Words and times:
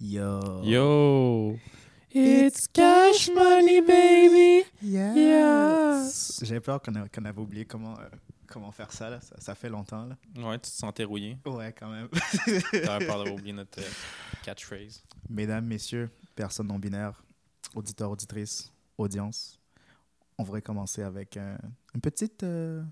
Yo. 0.00 0.62
Yo! 0.64 1.58
It's 2.10 2.66
cash 2.68 3.28
money, 3.30 3.80
baby! 3.80 4.66
Yes. 4.82 5.16
Yes. 5.16 6.40
J'ai 6.44 6.60
peur 6.60 6.80
qu'on 6.80 6.92
qu'on 7.08 7.24
avait 7.24 7.40
oublié 7.40 7.64
comment, 7.64 7.98
euh, 7.98 8.08
comment 8.46 8.70
faire 8.72 8.92
ça, 8.92 9.10
là. 9.10 9.20
Ça, 9.20 9.36
ça 9.38 9.54
fait 9.54 9.68
longtemps. 9.68 10.06
Là. 10.06 10.16
Ouais, 10.36 10.58
tu 10.58 10.70
te 10.70 10.76
sentais 10.76 11.04
rouillé. 11.04 11.38
Ouais, 11.46 11.72
quand 11.78 11.88
même. 11.90 12.08
T'avais 12.72 13.06
peur 13.06 13.18
d'avoir 13.18 13.32
oublié 13.32 13.52
notre 13.52 13.80
euh, 13.80 13.84
catchphrase. 14.44 15.02
Mesdames, 15.28 15.64
messieurs, 15.66 16.10
personnes 16.36 16.68
non 16.68 16.78
binaires, 16.78 17.22
auditeurs, 17.74 18.10
auditrices, 18.10 18.72
audience, 18.98 19.58
on 20.38 20.44
voudrait 20.44 20.62
commencer 20.62 21.02
avec 21.02 21.36
un- 21.36 21.58
une 21.94 22.00
petite 22.00 22.42
euh, 22.42 22.82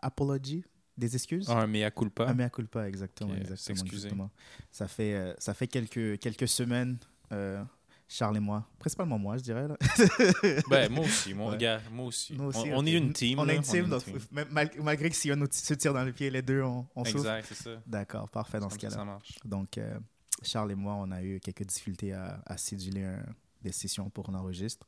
apologie, 0.00 0.64
des 0.96 1.14
excuses. 1.14 1.46
Ah, 1.48 1.60
un 1.62 1.66
mea 1.66 1.90
culpa. 1.90 2.26
Un 2.26 2.34
mea 2.34 2.50
culpa, 2.50 2.86
exactement. 2.88 3.34
Exactement, 3.34 3.84
exactement. 3.84 4.30
Ça 4.70 4.86
fait, 4.88 5.14
euh, 5.14 5.34
ça 5.38 5.54
fait 5.54 5.66
quelques, 5.66 6.18
quelques 6.20 6.48
semaines, 6.48 6.98
euh, 7.32 7.62
Charles 8.06 8.36
et 8.36 8.40
moi, 8.40 8.68
principalement 8.78 9.18
moi, 9.18 9.36
je 9.38 9.42
dirais. 9.42 9.66
Là. 9.66 9.76
Ben, 10.70 10.92
moi 10.92 11.04
aussi, 11.04 11.34
mon 11.34 11.50
Ouais. 11.50 11.56
gars, 11.58 11.80
moi 11.90 12.06
aussi. 12.06 12.36
On, 12.38 12.84
est 12.86 12.92
une 12.92 13.12
team. 13.12 13.38
On 13.38 13.44
là, 13.44 13.54
est 13.54 13.56
une 13.56 13.62
team, 13.62 13.88
donc 13.88 14.04
team. 14.04 14.18
même- 14.30 14.48
mal- 14.50 14.70
malgré 14.82 15.08
que 15.10 15.16
si 15.16 15.32
on 15.32 15.36
nous 15.36 15.48
se 15.50 15.74
tire 15.74 15.94
dans 15.94 16.04
le 16.04 16.12
pied, 16.12 16.30
les 16.30 16.42
deux, 16.42 16.62
on, 16.62 16.86
on. 16.94 17.02
Exact, 17.04 17.46
c'est 17.48 17.54
ça. 17.54 17.70
D'accord, 17.86 18.28
parfait 18.30 18.60
dans 18.60 18.70
ce 18.70 18.78
cas-là. 18.78 19.18
Donc, 19.44 19.78
euh, 19.78 19.98
Charles 20.42 20.72
et 20.72 20.74
moi, 20.76 20.94
on 20.94 21.10
a 21.10 21.22
eu 21.22 21.40
quelques 21.40 21.64
difficultés 21.64 22.12
à, 22.12 22.40
à 22.46 22.56
céduler 22.56 23.04
un- 23.04 23.24
des 23.62 23.72
sessions 23.72 24.10
pour 24.10 24.30
l'enregistre. 24.30 24.86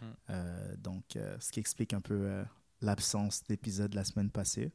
Hmm. 0.00 0.04
Euh, 0.30 0.74
donc, 0.76 1.04
euh, 1.16 1.36
ce 1.40 1.52
qui 1.52 1.60
explique 1.60 1.92
un 1.92 2.00
peu 2.00 2.42
l'absence 2.80 3.42
d'épisode 3.44 3.94
la 3.94 4.04
semaine 4.04 4.30
passée. 4.30 4.72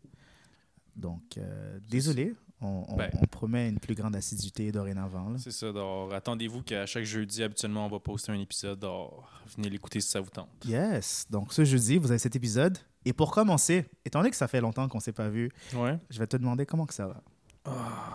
Donc, 0.99 1.37
euh, 1.37 1.79
désolé, 1.89 2.35
on, 2.61 2.83
on- 2.89 2.95
Ben. 2.97 3.09
on 3.21 3.25
promet 3.25 3.69
une 3.69 3.79
plus 3.79 3.95
grande 3.95 4.15
assiduité 4.15 4.71
dorénavant. 4.71 5.37
C'est 5.37 5.51
ça. 5.51 5.71
donc, 5.71 6.13
attendez-vous 6.13 6.61
qu'à 6.63 6.85
chaque 6.85 7.05
jeudi, 7.05 7.41
habituellement, 7.41 7.85
on 7.85 7.89
va 7.89 7.99
poster 7.99 8.31
un 8.31 8.39
épisode. 8.39 8.79
donc, 8.79 9.11
venez 9.55 9.69
l'écouter 9.69 10.01
si 10.01 10.09
ça 10.09 10.19
vous 10.21 10.29
tente. 10.29 10.49
Yes, 10.65 11.25
donc 11.29 11.53
ce 11.53 11.63
jeudi, 11.65 11.97
vous 11.97 12.11
avez 12.11 12.19
cet 12.19 12.35
épisode. 12.35 12.77
Et 13.05 13.13
pour 13.13 13.31
commencer, 13.31 13.85
étant 14.03 14.19
donné 14.19 14.29
que 14.29 14.35
ça 14.35 14.47
fait 14.49 14.59
longtemps 14.61 14.87
qu'on 14.89 14.97
ne 14.97 15.03
s'est 15.03 15.13
pas 15.13 15.29
vu, 15.29 15.49
Ouais. 15.73 15.97
je 16.09 16.19
vais 16.19 16.27
te 16.27 16.35
demander 16.37 16.65
comment 16.65 16.85
que 16.85 16.93
ça 16.93 17.07
va. 17.07 17.21
Oh 17.65 17.71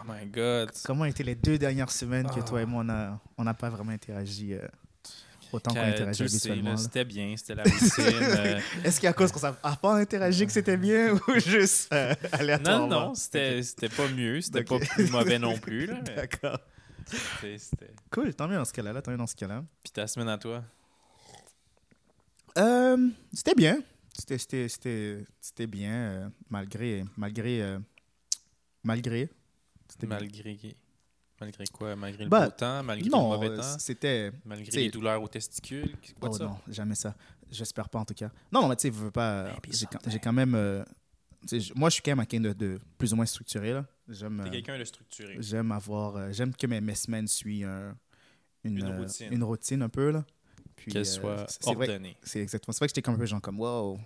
my 0.08 0.26
God. 0.26 0.70
Comment 0.84 1.04
étaient 1.06 1.22
les 1.22 1.34
deux 1.34 1.58
dernières 1.58 1.90
semaines 1.90 2.26
que 2.26 2.40
Ah. 2.40 2.42
toi 2.42 2.62
et 2.62 2.66
moi, 2.66 2.80
on 2.80 2.84
n'a 2.84 3.20
on 3.38 3.44
n'a 3.44 3.54
pas 3.54 3.70
vraiment 3.70 3.92
interagi 3.92 4.54
euh, 4.54 4.66
autant 5.54 5.72
qu'on 5.74 5.80
interagit 5.80 6.22
habituellement. 6.22 6.76
C'était 6.76 7.04
bien, 7.04 7.34
c'était 7.36 7.54
la 7.54 7.62
routine. 7.62 7.88
euh, 7.98 8.60
Est-ce 8.84 9.00
qu'à 9.00 9.12
cause 9.12 9.32
qu'on 9.32 9.40
n'a 9.40 9.52
pas 9.52 9.94
interagi 9.96 10.46
que 10.46 10.52
c'était 10.52 10.76
bien 10.76 11.14
ou 11.28 11.38
juste 11.40 11.92
euh, 11.92 12.14
Non, 12.22 12.28
aléatoirement? 12.38 12.88
non, 12.88 13.14
c'était 13.14 13.62
pas 13.96 14.08
mieux, 14.08 14.40
c'était 14.40 14.60
Ok. 14.60 14.80
pas 14.80 14.86
plus 14.94 15.10
mauvais 15.10 15.38
non 15.38 15.56
plus. 15.58 15.86
Mais 16.06 16.16
D'accord. 16.16 16.58
Cool, 18.10 18.34
tant 18.34 18.48
mieux 18.48 18.56
dans 18.56 18.64
ce 18.64 18.72
cas-là. 18.72 18.92
là, 18.92 19.02
Tant 19.02 19.10
mieux 19.10 19.16
dans 19.18 19.26
ce 19.26 19.36
cas-là. 19.36 19.64
Puis 19.82 19.92
ta 19.92 20.06
semaine 20.06 20.28
à 20.28 20.38
toi? 20.38 20.64
Euh, 22.58 23.08
c'était 23.32 23.54
bien. 23.54 23.82
C'était- 24.16 25.66
bien, 25.66 26.32
malgré... 26.48 27.04
Malgré... 27.16 27.78
malgré. 28.82 29.28
Bien. 30.00 30.08
Malgré, 30.08 30.76
malgré 31.44 31.64
quoi? 31.66 31.96
Malgré 31.96 32.24
le 32.24 32.30
Bah, 32.30 32.46
beau 32.46 32.50
temps? 32.56 32.82
Malgré 32.82 33.08
Non, 33.08 33.32
le 33.32 33.36
mauvais 33.38 33.56
temps? 33.56 33.78
c'était... 33.78 34.32
Malgré 34.44 34.76
les 34.84 34.90
douleurs 34.90 35.22
aux 35.22 35.28
testicules? 35.28 35.94
Quoi 36.20 36.30
oh 36.30 36.36
ça? 36.36 36.44
non, 36.44 36.56
jamais 36.68 36.94
ça. 36.94 37.14
J'espère 37.50 37.88
pas 37.88 37.98
en 38.00 38.04
tout 38.04 38.14
cas. 38.14 38.30
Non, 38.52 38.62
non, 38.62 38.68
mais 38.68 38.76
tu 38.76 38.82
sais, 38.88 38.94
je 38.94 38.98
veux 38.98 39.10
pas. 39.10 39.46
J'ai 39.70 39.86
quand, 39.86 39.92
something. 39.92 40.12
j'ai 40.12 40.18
quand 40.18 40.32
même. 40.32 40.54
euh, 40.54 40.82
moi, 41.76 41.88
je 41.90 41.94
suis 41.94 42.02
quand 42.02 42.16
même 42.16 42.26
quelqu'un 42.26 42.48
de, 42.48 42.52
de 42.54 42.80
plus 42.98 43.12
ou 43.12 43.16
moins 43.16 43.26
structuré. 43.26 43.72
là. 43.72 43.84
J'aime. 44.08 44.40
T'es 44.42 44.48
euh, 44.48 44.52
quelqu'un 44.52 44.78
de 44.78 44.84
structuré. 44.84 45.36
J'aime 45.40 45.70
avoir. 45.72 46.16
euh, 46.16 46.32
J'aime 46.32 46.54
que 46.54 46.66
mes, 46.66 46.80
mes 46.80 46.94
semaines 46.94 47.28
suivent 47.28 47.66
un- 47.68 47.96
une, 48.64 48.78
Une 48.78 48.96
routine. 48.98 49.32
une 49.32 49.44
routine 49.44 49.82
un 49.82 49.88
peu. 49.88 50.10
Là. 50.10 50.24
Puis, 50.74 50.90
Qu'elle 50.90 51.02
euh, 51.02 51.04
soit 51.04 51.46
c'est 51.48 51.64
vrai- 51.74 51.88
ordonnée. 51.88 52.16
C'est 52.22 52.40
exactement. 52.40 52.72
C'est 52.72 52.78
vrai 52.78 52.86
que 52.88 52.90
j'étais 52.90 53.02
comme 53.02 53.14
un 53.14 53.18
peu 53.18 53.26
genre 53.26 53.40
comme 53.40 53.60
wow. 53.60 53.98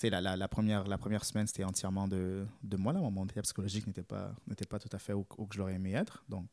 C'est 0.00 0.10
la, 0.10 0.20
la, 0.20 0.46
première 0.46 0.84
la 0.84 0.96
première 0.96 1.24
semaine 1.24 1.48
c'était 1.48 1.64
entièrement 1.64 2.06
de, 2.06 2.46
de 2.62 2.76
moi 2.76 2.92
là. 2.92 3.00
Mon 3.00 3.26
état 3.26 3.42
psychologique 3.42 3.84
n'était 3.88 4.04
pas 4.04 4.32
n'était 4.46 4.64
pas 4.64 4.78
tout 4.78 4.88
à 4.92 5.00
fait 5.00 5.12
où, 5.12 5.26
où 5.38 5.46
que 5.46 5.56
je 5.56 5.58
l'aurais 5.58 5.74
aimé 5.74 5.92
être. 5.92 6.22
Donc 6.28 6.48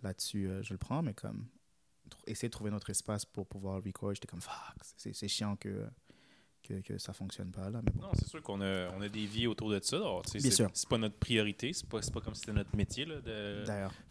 là-dessus 0.00 0.48
euh, 0.48 0.64
je 0.64 0.74
le 0.74 0.78
prends, 0.78 1.00
mais 1.00 1.14
comme 1.14 1.46
essayer 2.26 2.48
de 2.48 2.52
trouver 2.52 2.72
notre 2.72 2.90
espace 2.90 3.24
pour 3.24 3.46
pouvoir 3.46 3.80
record, 3.84 4.12
j'étais 4.14 4.26
comme 4.26 4.40
fuck. 4.40 4.54
C'est 4.96 5.14
c'est 5.14 5.28
chiant 5.28 5.54
que, 5.54 5.86
que 6.62 6.74
que 6.80 6.98
ça 6.98 7.12
fonctionne 7.12 7.50
pas 7.50 7.68
là. 7.70 7.80
Mais 7.84 7.90
bon. 7.94 8.02
Non, 8.02 8.10
c'est 8.14 8.28
sûr 8.28 8.42
qu'on 8.42 8.60
a, 8.60 8.88
on 8.96 9.02
a 9.02 9.08
des 9.08 9.26
vies 9.26 9.46
autour 9.46 9.70
de 9.70 9.80
ça. 9.82 9.96
alors, 9.96 10.22
Bien 10.22 10.40
c'est- 10.40 10.50
sûr. 10.50 10.70
C'est 10.74 10.88
pas 10.88 10.98
notre 10.98 11.16
priorité. 11.16 11.72
C'est 11.72 11.88
pas, 11.88 12.00
pas 12.12 12.20
comme 12.20 12.34
si 12.34 12.40
c'était 12.40 12.52
notre 12.52 12.74
métier 12.76 13.04
là, 13.04 13.16
de 13.20 13.64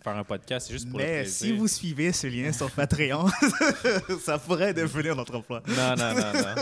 faire 0.04 0.16
un 0.16 0.24
podcast. 0.24 0.68
C'est 0.68 0.74
juste 0.74 0.90
pour 0.90 1.00
Mais 1.00 1.26
si 1.26 1.52
vous 1.54 1.68
suivez 1.68 2.12
ce 2.12 2.28
lien 2.28 2.52
sur 2.52 2.70
Patreon, 2.72 3.28
ça 4.22 4.38
pourrait 4.40 4.74
devenir 4.74 5.16
notre 5.16 5.36
emploi. 5.36 5.62
Non, 5.68 5.96
non, 5.96 6.14
non, 6.14 6.34
non. 6.34 6.56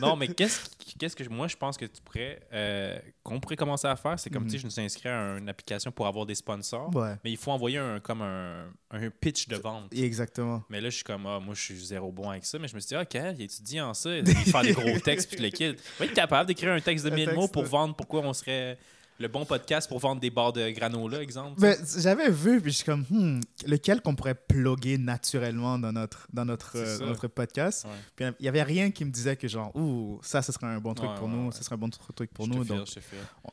non, 0.00 0.16
mais 0.16 0.28
qu'est-ce 0.28 0.60
qu'est-ce 0.98 1.16
que 1.16 1.28
moi 1.28 1.48
je 1.48 1.56
pense 1.56 1.76
que 1.76 1.84
tu 1.86 2.00
pourrais 2.02 2.40
euh, 2.52 2.98
qu'on 3.34 3.40
pourrait 3.40 3.56
commencer 3.56 3.86
à 3.86 3.96
faire, 3.96 4.18
c'est 4.18 4.30
comme 4.30 4.44
tu 4.44 4.50
sais, 4.52 4.58
je 4.58 4.64
me 4.66 4.70
suis 4.70 4.82
inscrit 4.82 5.08
à 5.08 5.38
une 5.38 5.48
application 5.48 5.90
pour 5.90 6.06
avoir 6.06 6.26
des 6.26 6.34
sponsors, 6.34 6.94
Ouais. 6.94 7.14
mais 7.24 7.30
il 7.30 7.36
faut 7.36 7.50
envoyer 7.50 7.78
un 7.78 8.00
comme 8.00 8.22
un, 8.22 8.66
un 8.90 9.10
pitch 9.10 9.48
de 9.48 9.56
vente. 9.56 9.92
Exactement. 9.94 10.62
Mais 10.68 10.80
là, 10.80 10.90
je 10.90 10.96
suis 10.96 11.04
comme, 11.04 11.26
ah, 11.26 11.38
moi, 11.40 11.54
je 11.54 11.60
suis 11.62 11.78
zéro 11.86 12.10
bon 12.12 12.30
avec 12.30 12.44
ça. 12.44 12.58
Mais 12.58 12.68
je 12.68 12.74
me 12.74 12.80
suis 12.80 12.88
dit, 12.88 12.96
OK, 12.96 13.14
il 13.14 13.42
étudie 13.42 13.80
en 13.80 13.94
ça. 13.94 14.14
Il 14.16 14.26
fait 14.26 14.62
des 14.62 14.72
gros 14.72 14.98
textes, 15.04 15.30
puis 15.34 15.42
le 15.42 15.50
kit. 15.50 15.74
Va 15.98 16.04
être 16.04 16.14
capable 16.14 16.46
d'écrire 16.48 16.72
un 16.72 16.80
texte 16.80 17.04
de 17.06 17.10
Un 17.10 17.14
1000 17.14 17.32
mots 17.34 17.48
pour 17.48 17.64
vendre 17.64 17.94
pourquoi 17.94 18.20
on 18.20 18.32
serait 18.32 18.78
le 19.20 19.28
bon 19.28 19.44
podcast 19.44 19.86
pour 19.88 19.98
vendre 19.98 20.20
des 20.20 20.30
barres 20.30 20.52
de 20.54 20.70
granola, 20.70 21.22
exemple. 21.22 21.60
Ben, 21.60 21.76
j'avais 21.98 22.30
vu, 22.30 22.60
puis 22.60 22.72
je 22.72 22.76
suis 22.78 22.84
comme, 22.86 23.04
hmm, 23.10 23.40
lequel 23.66 24.00
qu'on 24.00 24.14
pourrait 24.16 24.34
plugger 24.34 24.96
naturellement 24.96 25.78
dans 25.78 25.92
notre, 25.92 26.26
dans 26.32 26.44
notre, 26.46 26.72
euh, 26.76 26.98
dans 26.98 27.06
notre 27.06 27.28
podcast? 27.28 27.84
Ouais. 27.84 27.90
Puis 28.16 28.26
il 28.40 28.42
n'y 28.42 28.48
avait 28.48 28.62
rien 28.62 28.90
qui 28.90 29.04
me 29.04 29.10
disait 29.10 29.36
que, 29.36 29.46
genre, 29.46 29.76
ouh, 29.76 30.18
ça, 30.22 30.40
ce 30.40 30.52
serait 30.52 30.66
un 30.66 30.80
bon 30.80 30.94
truc 30.94 31.10
Ouais, 31.10 31.16
pour 31.18 31.28
ouais, 31.28 31.34
nous, 31.34 31.52
ce 31.52 31.62
serait 31.62 31.74
un 31.74 31.78
bon 31.78 31.88
tr- 31.88 32.14
truc 32.14 32.30
pour 32.32 32.46
Je 32.46 32.50
nous. 32.50 32.64
te 32.64 32.68
Donc, 32.72 32.86
je 32.88 33.00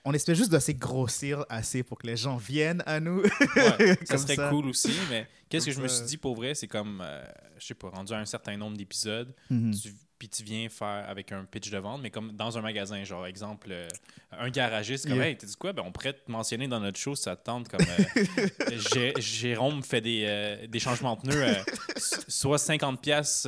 on- 0.05 0.13
espère 0.13 0.35
juste 0.35 0.51
d'assez 0.51 0.73
grossir 0.73 1.45
assez 1.49 1.83
pour 1.83 1.97
que 1.97 2.07
les 2.07 2.15
gens 2.17 2.37
viennent 2.37 2.81
à 2.85 2.99
nous. 3.01 3.21
Ça 4.05 4.17
serait 4.17 4.35
ça. 4.35 4.49
cool 4.49 4.67
aussi, 4.67 4.93
mais 5.09 5.27
qu'est-ce 5.49 5.65
que 5.65 5.71
je 5.73 5.81
me 5.81 5.87
suis 5.89 6.05
dit 6.05 6.17
pour 6.17 6.35
vrai, 6.35 6.55
c'est 6.55 6.67
comme, 6.67 7.01
euh, 7.05 7.23
je 7.59 7.65
sais 7.67 7.73
pas, 7.73 7.89
rendu 7.89 8.13
à 8.13 8.17
un 8.19 8.25
certain 8.25 8.55
nombre 8.55 8.77
d'épisodes, 8.77 9.33
Mhm. 9.49 9.73
tu- 9.75 9.93
puis 10.19 10.27
tu 10.29 10.43
viens 10.43 10.67
faire 10.69 11.05
avec 11.07 11.31
un 11.31 11.43
pitch 11.45 11.69
de 11.69 11.77
vente, 11.77 12.01
mais 12.01 12.09
comme 12.09 12.31
dans 12.31 12.57
un 12.57 12.61
magasin, 12.61 13.03
genre 13.03 13.25
exemple, 13.27 13.67
euh, 13.71 13.87
un 14.31 14.49
garagiste, 14.49 15.07
comme, 15.07 15.17
Yeah. 15.17 15.27
hey, 15.29 15.37
tu 15.37 15.45
dis 15.45 15.55
quoi, 15.55 15.73
ben, 15.73 15.83
on 15.85 15.91
pourrait 15.91 16.13
te 16.13 16.29
mentionner 16.31 16.67
dans 16.67 16.79
notre 16.79 16.97
show 16.99 17.15
ça 17.15 17.35
te 17.35 17.43
tente, 17.45 17.67
comme 17.69 17.85
euh, 17.87 18.37
Jé- 18.93 19.13
Jérôme 19.19 19.83
fait 19.83 20.01
des, 20.01 20.23
euh, 20.27 20.67
des 20.67 20.79
changements 20.79 21.15
de 21.15 21.21
pneus, 21.29 21.55
soit 22.27 22.57
50 22.57 23.01
pièces 23.01 23.47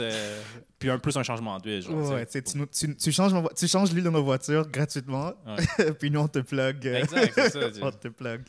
puis 0.78 0.90
un 0.90 0.98
plus 1.00 1.18
un 1.18 1.24
changement 1.24 1.58
d'huile. 1.60 1.88
Ouais, 1.90 2.26
tu 2.26 2.40
sais. 2.72 2.96
tu, 2.96 3.12
changes, 3.12 3.34
tu 3.58 3.68
changes 3.68 3.92
l'huile 3.92 4.06
de 4.06 4.10
nos 4.10 4.24
voitures 4.24 4.68
gratuitement, 4.70 5.34
Ouais. 5.46 5.92
puis 6.00 6.10
nous, 6.12 6.20
on 6.22 6.28
te 6.28 6.40
plug. 6.40 6.86
Exact, 6.86 7.34
c'est 7.36 7.50
ça. 7.50 7.60
on 7.82 7.92
te 7.92 8.08
plug. 8.08 8.42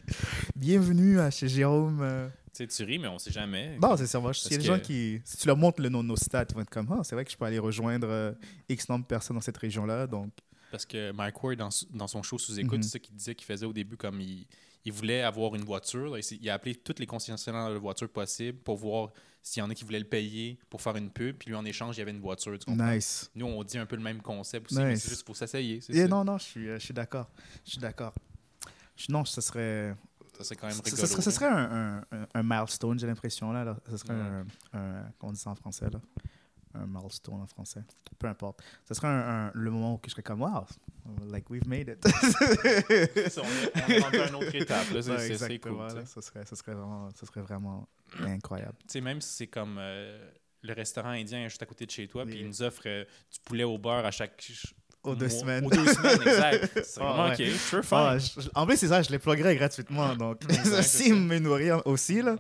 Bienvenue 0.55 1.19
à 1.21 1.31
chez 1.31 1.49
Jérôme. 1.49 2.31
Sais, 2.69 2.85
tu 2.85 2.85
ris, 2.85 2.99
mais 2.99 3.09
on 3.09 3.19
sait 3.19 3.31
jamais. 3.33 3.77
Bon, 3.79 3.97
c'est 3.97 4.07
ça. 4.07 4.19
va. 4.19 4.31
Il 4.47 4.53
y 4.53 4.55
a 4.55 4.59
des 4.59 4.65
gens 4.65 4.79
qui, 4.81 5.21
si 5.25 5.37
tu 5.37 5.47
leur 5.47 5.57
montres 5.57 5.81
le 5.81 5.89
nom 5.89 6.03
de 6.03 6.09
nos 6.09 6.17
stats, 6.17 6.47
ils 6.49 6.55
vont 6.55 6.61
être 6.63 6.71
comme, 6.71 6.91
ah, 6.93 7.03
c'est 7.05 7.15
vrai 7.15 7.25
que 7.25 7.31
je 7.31 7.37
peux 7.37 7.45
aller 7.45 7.59
rejoindre 7.59 8.09
euh, 8.09 8.33
X 8.69 8.89
nombre 8.89 9.03
de 9.05 9.09
personnes 9.09 9.37
dans 9.37 9.41
cette 9.43 9.57
région-là. 9.59 10.07
Donc, 10.07 10.31
Parce 10.71 10.87
que 10.87 11.13
Mike 11.13 11.43
Ward, 11.43 11.57
dans, 11.59 11.69
dans 11.93 12.07
son 12.09 12.23
show 12.23 12.39
sous-écoute, 12.39 12.79
Mhm. 12.79 12.83
c'est 12.83 12.91
ça 12.91 12.99
qu'il 12.99 13.15
disait 13.17 13.35
qu'il 13.35 13.47
faisait 13.47 13.67
au 13.67 13.73
début, 13.73 13.97
comme 13.97 14.21
il, 14.21 14.47
il 14.85 14.93
voulait 14.93 15.23
avoir 15.23 15.55
une 15.55 15.65
voiture. 15.65 16.15
là. 16.17 16.21
Il, 16.41 16.49
a 16.51 16.55
appelé 16.55 16.75
toutes 16.75 16.99
les 17.01 17.07
concessionnaires 17.07 17.71
de 17.71 17.77
voitures 17.77 18.09
possibles 18.09 18.59
pour 18.59 18.77
voir 18.77 19.11
s'il 19.43 19.63
y 19.63 19.65
en 19.65 19.71
a 19.71 19.75
qui 19.75 19.85
voulaient 19.85 19.99
le 19.99 20.05
payer 20.05 20.59
pour 20.69 20.83
faire 20.83 20.97
une 20.97 21.11
pub. 21.11 21.37
Puis 21.37 21.49
lui, 21.49 21.57
en 21.57 21.65
échange, 21.65 21.97
il 21.97 22.01
y 22.01 22.03
avait 22.03 22.11
une 22.11 22.21
voiture. 22.21 22.59
Tu 22.59 22.67
comprends? 22.67 22.93
nice. 22.93 23.31
Nous, 23.35 23.47
on 23.47 23.65
dit 23.65 23.79
un 23.79 23.87
peu 23.87 23.97
le 23.97 24.03
même 24.03 24.21
concept 24.23 24.71
aussi, 24.71 24.81
mais 24.81 24.97
c'est 24.97 25.09
juste 25.09 25.27
faut 25.27 25.35
s'essayer. 25.35 25.81
ça. 25.81 26.09
non, 26.09 26.25
non, 26.25 26.39
je 26.39 26.45
suis, 26.45 26.69
euh, 26.69 26.79
je 26.79 26.85
suis 26.85 26.95
d'accord. 26.95 27.31
Je 27.65 27.71
suis 27.73 27.81
d'accord. 27.81 28.15
Non, 29.09 29.25
ce 29.25 29.41
serait. 29.41 29.95
Ça, 30.41 30.45
c'est 30.49 30.57
quand 30.57 30.67
même 30.69 30.77
serait, 30.77 31.23
serait 31.31 31.47
un, 31.47 32.03
un- 32.35 32.43
milestone, 32.43 32.99
j'ai 32.99 33.07
l'impression. 33.07 33.53
là. 33.53 33.77
Ce 33.91 33.97
serait 33.99 34.15
Ouais. 34.15 34.21
un, 34.73 34.79
un. 34.79 35.13
On 35.23 35.33
dit 35.33 35.39
ça 35.39 35.51
en 35.51 35.55
français, 35.55 35.89
là? 35.91 36.01
Un 36.73 36.87
milestone 36.87 37.41
en 37.41 37.47
français. 37.47 37.83
Peu 38.19 38.27
importe. 38.29 38.63
Ce 38.89 38.95
serait 38.95 39.09
un, 39.09 39.51
le 39.55 39.71
moment 39.71 39.95
où 39.95 40.01
je 40.07 40.11
serais 40.11 40.23
comme, 40.23 40.41
wow, 40.43 40.65
like 41.27 41.51
we've 41.51 41.67
made 41.67 41.89
it. 41.89 42.09
Ça, 43.29 43.43
on 43.43 43.91
est- 43.91 43.99
rendu 43.99 44.21
à 44.21 44.29
une 44.29 44.35
autre 44.37 44.55
étape. 44.55 44.87
C'est 45.01 45.59
cool. 45.59 45.79
là. 45.79 46.07
Ce 46.07 46.21
serait, 46.21 46.47
ce 46.47 46.57
serait 46.57 46.75
vraiment, 46.75 47.09
ce 47.15 47.27
serait 47.27 47.41
vraiment 47.43 47.89
incroyable. 48.21 48.77
Tu 48.83 48.85
sais, 48.93 49.01
même 49.01 49.21
si 49.21 49.33
c'est 49.35 49.47
comme 49.49 49.77
euh, 49.79 50.31
le 50.63 50.73
restaurant 50.73 51.11
indien 51.11 51.49
juste 51.49 51.63
à 51.63 51.67
côté 51.67 51.87
de 51.87 51.91
chez 51.91 52.07
toi, 52.09 52.25
puis 52.25 52.35
Oui. 52.35 52.41
il 52.43 52.47
nous 52.47 52.63
offre 52.63 52.83
euh, 52.87 53.05
du 53.33 53.41
poulet 53.45 53.65
au 53.65 53.77
beurre 53.77 54.07
à 54.07 54.11
chaque. 54.11 54.51
Aux 55.03 55.15
deux 55.15 55.29
mois- 55.29 55.35
semaine. 55.35 55.65
Aux 55.67 55.71
deux 55.71 55.87
semaines, 55.95 56.21
exact. 56.21 56.81
C'est 56.85 57.01
Ah, 57.01 57.05
vraiment 57.13 57.29
ouais. 57.37 57.51
OK. 57.51 57.57
Sure, 57.59 57.83
Ah, 57.93 58.19
fine. 58.19 58.31
je- 58.37 58.41
je- 58.43 58.51
en 58.55 58.67
plus, 58.67 58.77
c'est 58.77 58.89
ça, 58.89 59.01
je 59.03 59.11
les 59.11 59.19
pluguerai 59.19 59.57
gratuitement. 59.57 60.15
Donc, 60.15 60.45
Exact, 60.45 60.83
c'est 60.83 61.05
s'ils 61.05 61.15
me 61.15 61.39
nourrissent 61.39 61.73
aussi, 61.87 62.21
là, 62.21 62.35
Ouais. 62.35 62.39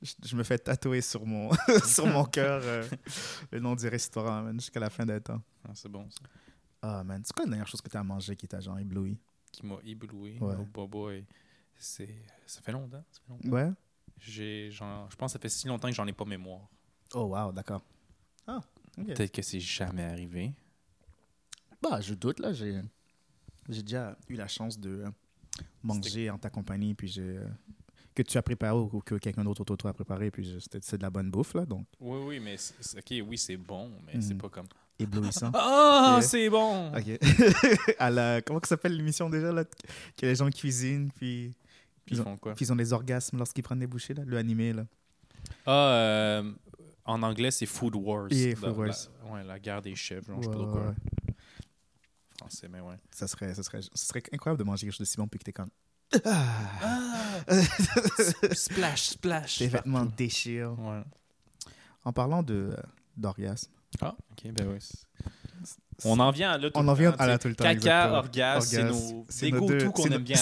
je, 0.00 0.12
je 0.24 0.34
me 0.36 0.42
fais 0.42 0.58
tatouer 0.58 1.00
sur 1.02 1.26
mon, 1.26 1.50
sur 1.84 2.06
mon 2.06 2.24
cœur 2.24 2.62
euh, 2.64 2.88
le 3.50 3.60
nom 3.60 3.74
du 3.74 3.86
restaurant 3.88 4.42
man, 4.42 4.58
jusqu'à 4.58 4.80
la 4.80 4.88
fin 4.90 5.04
des 5.04 5.20
temps. 5.20 5.42
Ah, 5.68 5.72
c'est 5.74 5.88
bon, 5.90 6.08
ça. 6.10 6.18
Ah, 6.80 7.04
man. 7.04 7.20
C'est 7.24 7.34
quoi 7.34 7.44
la 7.44 7.50
dernière 7.50 7.66
chose 7.68 7.82
que 7.82 7.88
tu 7.90 7.96
as 7.96 8.02
mangé 8.02 8.34
qui 8.36 8.48
t'a 8.48 8.60
genre 8.60 8.78
ébloui? 8.78 9.18
Qui 9.52 9.66
m'a 9.66 9.76
ébloui? 9.84 10.38
Ouais. 10.40 10.54
Oh, 10.76 10.86
boy. 10.86 11.24
C'est... 11.76 12.08
Ça 12.46 12.60
fait 12.62 12.72
longtemps. 12.72 13.04
Ça 13.10 13.20
fait 13.26 13.32
longtemps. 13.32 13.48
Ouais. 13.56 13.70
J'ai, 14.18 14.70
genre, 14.70 15.08
je 15.10 15.16
pense 15.16 15.32
que 15.32 15.38
ça 15.38 15.42
fait 15.42 15.48
si 15.48 15.66
longtemps 15.68 15.88
que 15.88 15.94
j'en 15.94 16.06
ai 16.06 16.12
pas 16.12 16.24
mémoire. 16.24 16.68
Oh, 17.14 17.24
wow, 17.36 17.52
d'accord. 17.52 17.82
Ah. 18.46 18.60
Peut-être 18.96 19.30
que 19.30 19.42
c'est 19.42 19.60
jamais 19.60 20.04
arrivé. 20.04 20.52
Bah, 21.82 22.00
je 22.00 22.14
doute, 22.14 22.40
là. 22.40 22.52
J'ai 22.52 22.80
j'ai 23.68 23.82
déjà 23.82 24.16
eu 24.28 24.34
la 24.34 24.48
chance 24.48 24.78
de 24.78 25.02
euh, 25.04 25.10
manger 25.82 26.30
en 26.30 26.38
ta 26.38 26.48
compagnie, 26.48 26.94
puis 26.94 27.06
j'ai... 27.08 27.38
que 28.14 28.22
tu 28.22 28.38
as 28.38 28.42
préparé 28.42 28.74
ou 28.76 29.00
que 29.04 29.16
quelqu'un 29.16 29.44
d'autre 29.44 29.60
autour 29.60 29.76
de 29.76 29.82
toi 29.82 29.90
a 29.90 29.94
préparé, 29.94 30.30
puis 30.30 30.58
c'est 30.80 30.96
de 30.96 31.02
la 31.02 31.10
bonne 31.10 31.30
bouffe, 31.30 31.52
là, 31.54 31.66
donc 31.66 31.86
Oui, 32.00 32.18
oui, 32.26 32.40
mais 32.40 32.56
ok, 32.96 33.26
oui, 33.28 33.36
c'est 33.36 33.56
bon, 33.58 33.90
mais 34.06 34.20
c'est 34.22 34.32
Mhm. 34.34 34.40
pas 34.40 34.48
comme. 34.48 34.66
éblouissant. 34.98 35.50
Ah, 35.54 36.18
c'est 36.22 36.48
bon! 36.48 36.90
Ok. 36.96 37.18
à 37.98 38.10
la... 38.10 38.40
Comment 38.42 38.58
que 38.58 38.66
s'appelle 38.68 38.96
l'émission 38.96 39.28
déjà, 39.28 39.52
là? 39.52 39.64
Que 39.64 40.26
les 40.26 40.34
gens 40.34 40.48
cuisinent, 40.50 41.10
puis... 41.14 41.54
Puis 42.06 42.16
ils 42.16 42.20
ont- 42.22 42.24
font 42.24 42.36
quoi? 42.38 42.54
Puis 42.54 42.64
ils 42.64 42.72
ont 42.72 42.76
des 42.76 42.92
orgasmes 42.94 43.36
lorsqu'ils 43.36 43.62
prennent 43.62 43.78
des 43.80 43.86
bouchées, 43.86 44.14
là, 44.14 44.22
le 44.26 44.38
animé, 44.38 44.72
là. 44.72 44.86
Ah, 45.66 45.90
euh, 45.92 46.52
en 47.04 47.22
anglais, 47.22 47.50
c'est 47.50 47.66
Food 47.66 47.94
Wars. 47.96 48.28
Yeah, 48.32 48.48
La- 48.48 48.56
Food 48.56 48.76
Wars. 48.78 48.88
La, 48.88 49.30
ouais, 49.32 49.44
la 49.44 49.58
guerre 49.60 49.82
des 49.82 49.94
chefs, 49.94 50.26
genre, 50.26 50.40
je 50.42 50.48
sais 50.48 50.54
pas 50.54 50.58
ouais, 50.62 50.72
quoi. 50.72 50.94
Mais 52.70 52.80
ouais. 52.80 52.94
Ça 53.10 53.26
serait, 53.28 53.54
ça, 53.54 53.62
serait, 53.62 53.82
ça 53.82 53.88
serait 53.94 54.22
incroyable 54.32 54.58
de 54.58 54.64
manger 54.64 54.86
quelque 54.86 54.92
chose 54.94 55.00
de 55.06 55.10
si 55.10 55.16
bon, 55.16 55.26
puis 55.26 55.38
que 55.38 55.44
t'es 55.44 55.52
comme... 55.52 55.68
Ah! 56.24 57.40
splash, 58.52 59.02
splash! 59.10 59.58
Tes 59.58 59.66
vêtements 59.68 60.04
déchirent. 60.06 60.78
Ouais. 60.78 61.02
En 62.04 62.12
parlant 62.12 62.42
de 62.42 62.70
euh, 62.72 62.76
d'orgasme, 63.16 63.70
Ah, 64.00 64.14
ok, 64.32 64.52
ben. 64.52 64.78
On 66.04 66.18
en 66.20 66.30
vient 66.30 66.52
à 66.52 66.58
là 66.58 66.70
tout 66.70 66.78
on 66.78 66.84
le 66.84 66.88
en 66.90 66.94
vient 66.94 67.10
temps, 67.12 67.24
à 67.24 67.26
là 67.26 67.38
tout 67.38 67.48
le 67.48 67.56
temps. 67.56 67.64
Caca, 67.64 68.12
orgasme, 68.12 68.68
c'est 68.70 68.84
nos, 68.84 69.26
c'est 69.28 69.50
nos 69.50 69.66
deux- 69.66 69.90
qu'on 69.90 70.06
aime 70.06 70.22
bien 70.22 70.36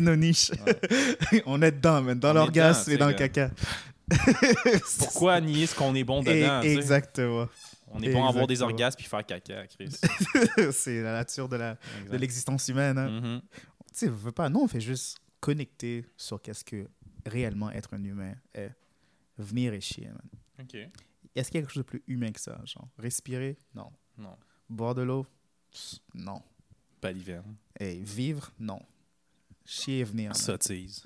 nos 0.00 0.16
niches. 0.16 0.52
on 1.46 1.60
est 1.60 1.72
dedans, 1.72 2.00
man. 2.02 2.18
Dans 2.18 2.32
l'orgasme 2.32 2.90
et 2.92 2.96
dans 2.96 3.08
le 3.08 3.14
caca. 3.14 3.50
Pourquoi 4.98 5.40
nier 5.40 5.66
ce 5.66 5.74
qu'on 5.74 5.94
est 5.94 6.04
bon 6.04 6.22
Et- 6.26 6.42
dedans? 6.42 6.62
sais? 6.62 6.74
Exactement. 6.74 7.48
On 7.94 8.02
est 8.02 8.12
bon 8.12 8.24
à 8.24 8.28
avoir 8.28 8.46
des 8.46 8.62
orgasmes 8.62 8.96
puis 8.96 9.06
faire 9.06 9.24
caca, 9.24 9.66
Chris. 9.66 9.90
c'est 10.72 11.02
la 11.02 11.12
nature 11.12 11.48
de 11.48 11.56
l'existence 12.16 12.68
humaine. 12.68 12.98
hein. 12.98 13.20
Mhm. 13.20 13.42
Tu 13.92 13.98
sais, 13.98 14.08
veut 14.08 14.32
pas. 14.32 14.48
Non, 14.48 14.62
on 14.64 14.68
fait 14.68 14.80
juste 14.80 15.18
connecter 15.40 16.06
sur 16.16 16.40
qu'est-ce 16.40 16.64
que 16.64 16.88
réellement 17.26 17.70
être 17.70 17.94
un 17.94 18.02
humain 18.02 18.34
est. 18.54 18.72
Venir 19.38 19.72
et 19.74 19.80
chier, 19.80 20.08
man. 20.08 20.28
Ok. 20.60 20.74
Est-ce 21.34 21.50
qu'il 21.50 21.58
y 21.60 21.62
a 21.62 21.66
quelque 21.66 21.72
chose 21.72 21.82
de 21.84 21.88
plus 21.88 22.02
humain 22.06 22.30
que 22.30 22.40
ça? 22.40 22.60
Genre, 22.64 22.86
respirer? 22.98 23.56
Non. 23.74 23.90
Non, 24.18 24.36
Boire 24.68 24.94
de 24.94 25.02
l'eau? 25.02 25.26
Non. 26.14 26.42
pas 27.00 27.10
l'hiver. 27.12 27.42
Et 27.80 27.96
vivre? 28.02 28.52
Non. 28.58 28.78
Chier 29.64 30.00
et 30.00 30.04
venir. 30.04 30.36
Sottise. 30.36 31.04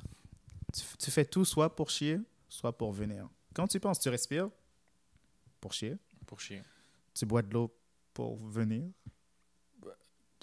Tu, 0.75 0.83
tu 0.99 1.11
fais 1.13 1.25
tout 1.25 1.45
soit 1.45 1.75
pour 1.75 1.89
chier, 1.89 2.19
soit 2.49 2.77
pour 2.77 2.93
venir. 2.93 3.29
Quand 3.55 3.69
tu 3.69 3.79
penses, 3.79 4.01
tu 4.01 4.09
respires 4.09 4.51
pour 5.61 5.73
chier. 5.73 5.97
Pour 6.27 6.41
chier. 6.41 6.63
Tu 7.17 7.25
bois 7.27 7.43
de 7.43 7.53
l'eau 7.53 7.75
pour 8.13 8.37
venir? 8.49 8.85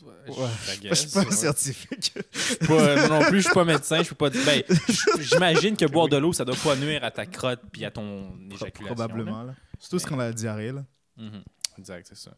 Ouais, 0.02 0.12
Je 0.84 0.90
je 0.90 0.94
suis 0.96 1.10
pas 1.12 1.22
un 1.22 1.32
scientifique. 1.32 2.14
moi 2.68 3.08
non 3.08 3.22
plus, 3.30 3.38
je 3.42 3.46
suis 3.46 3.54
pas 3.54 3.64
médecin, 3.64 4.02
je 4.04 4.10
peux 4.10 4.16
pas 4.16 4.30
dire. 4.30 4.44
Ben, 4.46 4.64
j'imagine 5.20 5.78
que 5.78 5.86
boire 5.92 6.10
de 6.10 6.18
l'eau, 6.18 6.34
ça 6.34 6.44
doit 6.44 6.56
pas 6.62 6.76
nuire 6.76 7.04
à 7.04 7.12
ta 7.12 7.26
crotte 7.26 7.62
puis 7.72 7.86
à 7.86 7.92
ton 7.92 8.36
éjaculation. 8.50 8.84
là. 8.84 8.96
Probablement. 8.96 9.44
Là. 9.44 9.56
Surtout 9.80 10.00
ce 10.00 10.08
qu'on 10.08 10.20
a 10.20 10.26
la 10.26 10.34
diarrhée. 10.34 10.72
Là. 10.72 10.84
Mhm. 11.18 11.44
Exact, 11.78 12.08
c'est 12.08 12.18
ça. 12.18 12.36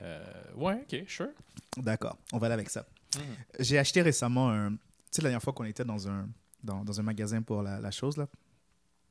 Euh, 0.00 0.24
ouais, 0.56 0.82
ok, 0.90 1.04
sure. 1.06 1.28
D'accord, 1.76 2.16
on 2.32 2.38
va 2.38 2.46
aller 2.46 2.54
avec 2.54 2.70
ça. 2.70 2.84
Mhm. 3.16 3.22
J'ai 3.60 3.78
acheté 3.78 4.02
récemment 4.02 4.50
un. 4.50 4.70
Tu 4.72 4.78
sais, 5.12 5.22
la 5.22 5.28
dernière 5.28 5.42
fois 5.42 5.52
qu'on 5.52 5.64
était 5.64 5.84
dans 5.84 6.08
un, 6.08 6.28
dans, 6.64 6.82
dans 6.84 6.98
un 6.98 7.02
magasin 7.02 7.42
pour 7.42 7.62
la, 7.62 7.78
la 7.80 7.90
chose, 7.90 8.16
là? 8.16 8.26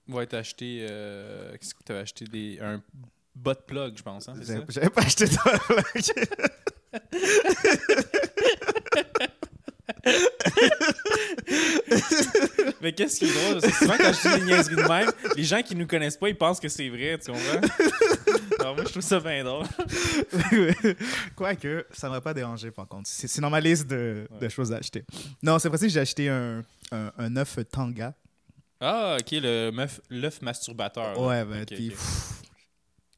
Ouais, 0.09 0.25
t'as 0.25 0.39
acheté. 0.39 0.85
euh, 0.89 1.55
Qu'est-ce 1.57 1.75
que 1.75 1.83
t'avais 1.83 1.99
acheté? 1.99 2.25
Des... 2.25 2.59
Un 2.59 2.81
bot 3.35 3.55
plug, 3.65 3.97
je 3.97 4.03
pense, 4.03 4.29
hein? 4.29 4.35
J'avais 4.69 4.89
pas 4.89 5.01
acheté 5.01 5.27
ça. 5.27 5.41
Mais 12.81 12.93
qu'est-ce 12.93 13.19
qui 13.19 13.25
est 13.25 13.33
drôle? 13.33 13.61
C'est 13.61 13.71
souvent 13.73 13.97
quand 13.97 14.11
je 14.13 14.29
dis 14.29 14.39
des 14.39 14.45
niaiseries 14.45 14.75
de 14.75 14.81
même, 14.87 15.11
les 15.35 15.43
gens 15.43 15.61
qui 15.61 15.75
nous 15.75 15.87
connaissent 15.87 16.17
pas, 16.17 16.29
ils 16.29 16.37
pensent 16.37 16.59
que 16.59 16.69
c'est 16.69 16.89
vrai, 16.89 17.17
tu 17.23 17.31
comprends? 17.31 17.61
Alors 18.59 18.75
moi, 18.75 18.83
je 18.85 18.91
trouve 18.91 19.03
ça 19.03 19.19
bien 19.19 19.43
drôle. 19.43 19.65
Quoique, 21.35 21.85
ça 21.91 22.07
m'aurait 22.07 22.21
pas 22.21 22.33
dérangé, 22.33 22.71
par 22.71 22.87
contre. 22.87 23.07
C'est 23.09 23.41
dans 23.41 23.49
ma 23.49 23.59
liste 23.59 23.87
de, 23.87 24.27
de 24.39 24.49
choses 24.49 24.71
à 24.73 24.77
acheter. 24.77 25.03
Non, 25.43 25.59
c'est 25.59 25.69
vrai 25.69 25.77
que 25.77 25.87
j'ai 25.87 25.99
acheté 25.99 26.29
un, 26.29 26.63
un, 26.91 27.11
un 27.17 27.35
œuf 27.37 27.59
Tanga. 27.71 28.13
Ah, 28.79 29.17
ok, 29.19 29.27
le 29.33 29.71
meuf, 29.71 30.01
l'œuf 30.09 30.41
masturbateur. 30.41 31.19
Ouais, 31.19 31.45
ben, 31.45 31.61
Ok, 31.61 31.67
puis. 31.75 31.93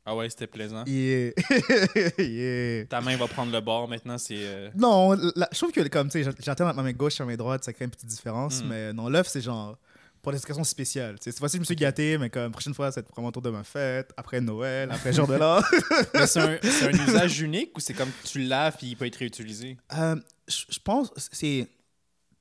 Ah 0.05 0.15
ouais, 0.15 0.29
c'était 0.29 0.47
plaisant. 0.47 0.83
Yeah. 0.85 1.31
yeah. 2.17 2.85
Ta 2.85 3.01
main 3.01 3.15
va 3.15 3.27
prendre 3.27 3.51
le 3.51 3.61
bord 3.61 3.87
maintenant, 3.87 4.17
c'est. 4.17 4.35
euh, 4.37 4.69
Non, 4.75 5.13
la- 5.35 5.47
je 5.51 5.57
trouve 5.57 5.71
que 5.71 5.87
comme 5.87 6.09
tu 6.09 6.23
sais, 6.23 6.29
j'alterne 6.39 6.75
ma 6.75 6.83
main 6.83 6.91
gauche 6.91 7.13
sur 7.13 7.25
ma 7.25 7.31
main 7.31 7.37
droite, 7.37 7.63
ça 7.63 7.71
crée 7.73 7.85
une 7.85 7.91
petite 7.91 8.09
différence, 8.09 8.61
Mm. 8.63 8.67
mais 8.67 8.93
non, 8.93 9.07
l'œuf 9.09 9.27
c'est 9.29 9.41
genre 9.41 9.77
pour 10.21 10.31
des 10.31 10.37
occasions 10.39 10.63
spéciales. 10.63 11.15
Tu 11.19 11.23
sais, 11.25 11.31
Cette 11.31 11.39
fois-ci, 11.39 11.57
je 11.57 11.59
me 11.61 11.65
suis 11.65 11.75
gâté, 11.75 12.17
mais 12.17 12.29
comme 12.29 12.51
prochaine 12.51 12.73
fois, 12.73 12.91
c'est 12.91 13.05
pour 13.05 13.21
mon 13.23 13.31
tour 13.31 13.41
de 13.41 13.49
ma 13.49 13.63
fête, 13.63 14.11
après 14.17 14.39
Noël, 14.41 14.89
après 14.91 15.11
jour 15.13 15.27
de 15.27 15.35
l'an. 15.35 15.61
C'est 16.25 16.39
un, 16.41 16.89
usage 17.07 17.41
unique 17.41 17.77
ou 17.77 17.79
c'est 17.81 17.93
comme 17.93 18.09
tu 18.23 18.39
laves 18.39 18.77
et 18.83 18.85
il 18.87 18.95
peut 18.97 19.05
être 19.05 19.17
réutilisé? 19.17 19.77
Euh, 19.97 20.15
je 20.47 20.79
pense 20.83 21.11
c'est 21.17 21.67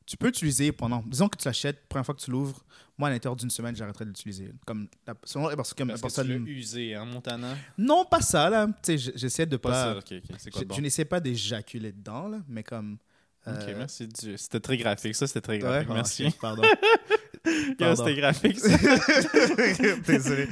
tu 0.05 0.17
peux 0.17 0.27
l'utiliser 0.27 0.73
pendant 0.73 1.03
disons 1.07 1.29
que 1.29 1.37
tu 1.39 1.47
l'achètes 1.47 1.87
première 1.89 2.05
fois 2.05 2.15
que 2.17 2.21
tu 2.21 2.31
l'ouvres 2.33 2.65
moi 2.99 3.09
à 3.09 3.13
l'intérieur 3.13 3.37
d'une 3.37 3.51
semaine 3.51 3.75
j'arrêterai 3.75 4.05
de 4.05 4.11
l'utiliser 4.11 4.53
comme 4.67 4.87
la, 5.07 5.15
selon 5.25 5.49
la 5.49 5.57
personne 5.57 5.75
comme 5.79 5.89
la 5.89 5.99
Parce 5.99 6.15
que 6.17 6.23
tu 6.23 6.51
usé, 6.51 6.95
hein, 6.95 7.05
Montana? 7.05 7.57
non 7.79 8.05
pas 8.05 8.21
ça 8.21 8.49
là 8.51 8.67
tu 8.67 8.73
sais 8.83 8.99
j- 8.99 9.13
j'essaie 9.15 9.47
de 9.47 9.57
Pas 9.57 9.71
pas, 9.71 9.83
ça, 9.85 9.97
ok, 9.99 10.13
ok. 10.13 10.37
C'est 10.39 10.51
quoi 10.51 10.61
je, 10.61 10.65
de 10.65 10.69
bon? 10.69 10.75
je 10.77 10.81
n'essaie 10.83 11.05
pas 11.05 11.21
d'éjaculer 11.21 11.93
dedans 11.93 12.29
là 12.29 12.39
mais 12.49 12.63
comme 12.63 12.99
Ok, 13.45 13.55
euh, 13.59 13.75
merci. 13.77 14.07
du- 14.07 14.39
C'était 14.39 14.61
très 14.61 14.77
graphique, 14.77 15.17
ça, 15.17 15.27
c'était 15.27 15.41
très 15.41 15.55
ouais, 15.55 15.59
graphique. 15.59 15.89
ah, 15.91 15.95
merci. 15.95 16.27
ok, 16.27 16.39
pardon 16.41 16.63
pardon. 17.79 17.97
C'était 17.97 18.15
graphique, 18.21 18.59
ça. 18.61 18.69
désolé 20.07 20.47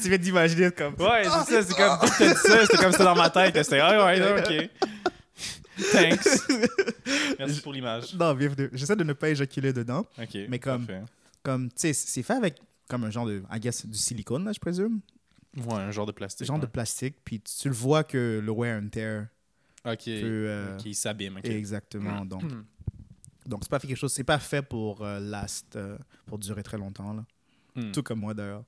tu 0.00 0.08
viens 0.08 0.18
d'imaginer 0.18 0.70
comme 0.70 0.94
Ouais, 0.94 1.24
c'est 1.24 1.62
ça, 1.62 1.62
c'est 1.64 1.74
comme, 1.74 1.98
dès 2.00 2.08
que 2.08 2.18
t'as 2.18 2.28
dit 2.34 2.40
ça, 2.40 2.60
c'était 2.66 2.76
comme 2.76 2.92
c'était 2.92 3.04
dans 3.04 3.16
ma 3.16 3.30
tête. 3.30 3.56
C'était, 3.64 3.80
ah 3.80 4.04
ouais, 4.06 4.20
non, 4.20 4.36
ok. 4.38 4.70
Thanks. 5.92 6.26
Merci 7.38 7.60
pour 7.60 7.72
l'image. 7.72 8.14
non 8.14 8.32
bienvenue 8.34 8.70
j'essaie 8.72 8.96
de 8.96 9.04
ne 9.04 9.12
pas 9.12 9.28
éjaculer 9.30 9.72
dedans 9.72 10.06
Ok. 10.18 10.38
Mais 10.48 10.58
comme- 10.58 10.86
parfait. 10.86 11.02
Comme 11.46 11.68
tu 11.68 11.74
sais 11.78 11.92
c'est 11.92 12.22
fait 12.22 12.34
avec 12.34 12.58
comme 12.88 13.04
un 13.04 13.10
genre 13.10 13.26
de 13.26 13.42
I 13.52 13.60
guess 13.60 13.86
du 13.86 13.96
silicone 13.96 14.44
là 14.44 14.52
je 14.52 14.58
présume? 14.58 15.00
Ouais, 15.56 15.74
un 15.74 15.90
genre 15.90 16.06
de 16.06 16.12
plastique. 16.12 16.46
genre 16.46 16.58
de 16.58 16.64
ouais. 16.66 16.70
plastique 16.70 17.16
puis 17.24 17.40
tu, 17.40 17.52
tu 17.62 17.68
le 17.68 17.74
vois 17.74 18.04
que 18.04 18.40
le 18.44 18.52
wear 18.52 18.80
and 18.82 18.88
tear 18.90 19.26
Ok. 19.84 20.04
peut 20.04 20.46
euh, 20.48 20.76
Ok, 20.76 20.84
il 20.86 20.94
s'abîme. 20.96 21.36
ok. 21.36 21.44
Exactement. 21.44 22.24
Donc, 22.24 22.42
donc 23.46 23.60
c'est 23.62 23.70
pas 23.70 23.78
fait 23.78 23.86
quelque 23.86 23.96
chose, 23.96 24.12
c'est 24.12 24.24
pas 24.24 24.38
fait 24.40 24.62
pour 24.62 25.02
euh, 25.02 25.20
last, 25.20 25.76
euh, 25.76 25.96
pour 26.26 26.38
durer 26.38 26.62
très 26.64 26.76
longtemps 26.78 27.12
là. 27.14 27.24
Hmm. 27.76 27.92
Tout 27.92 28.02
comme 28.02 28.18
moi 28.20 28.34
d'ailleurs. 28.34 28.64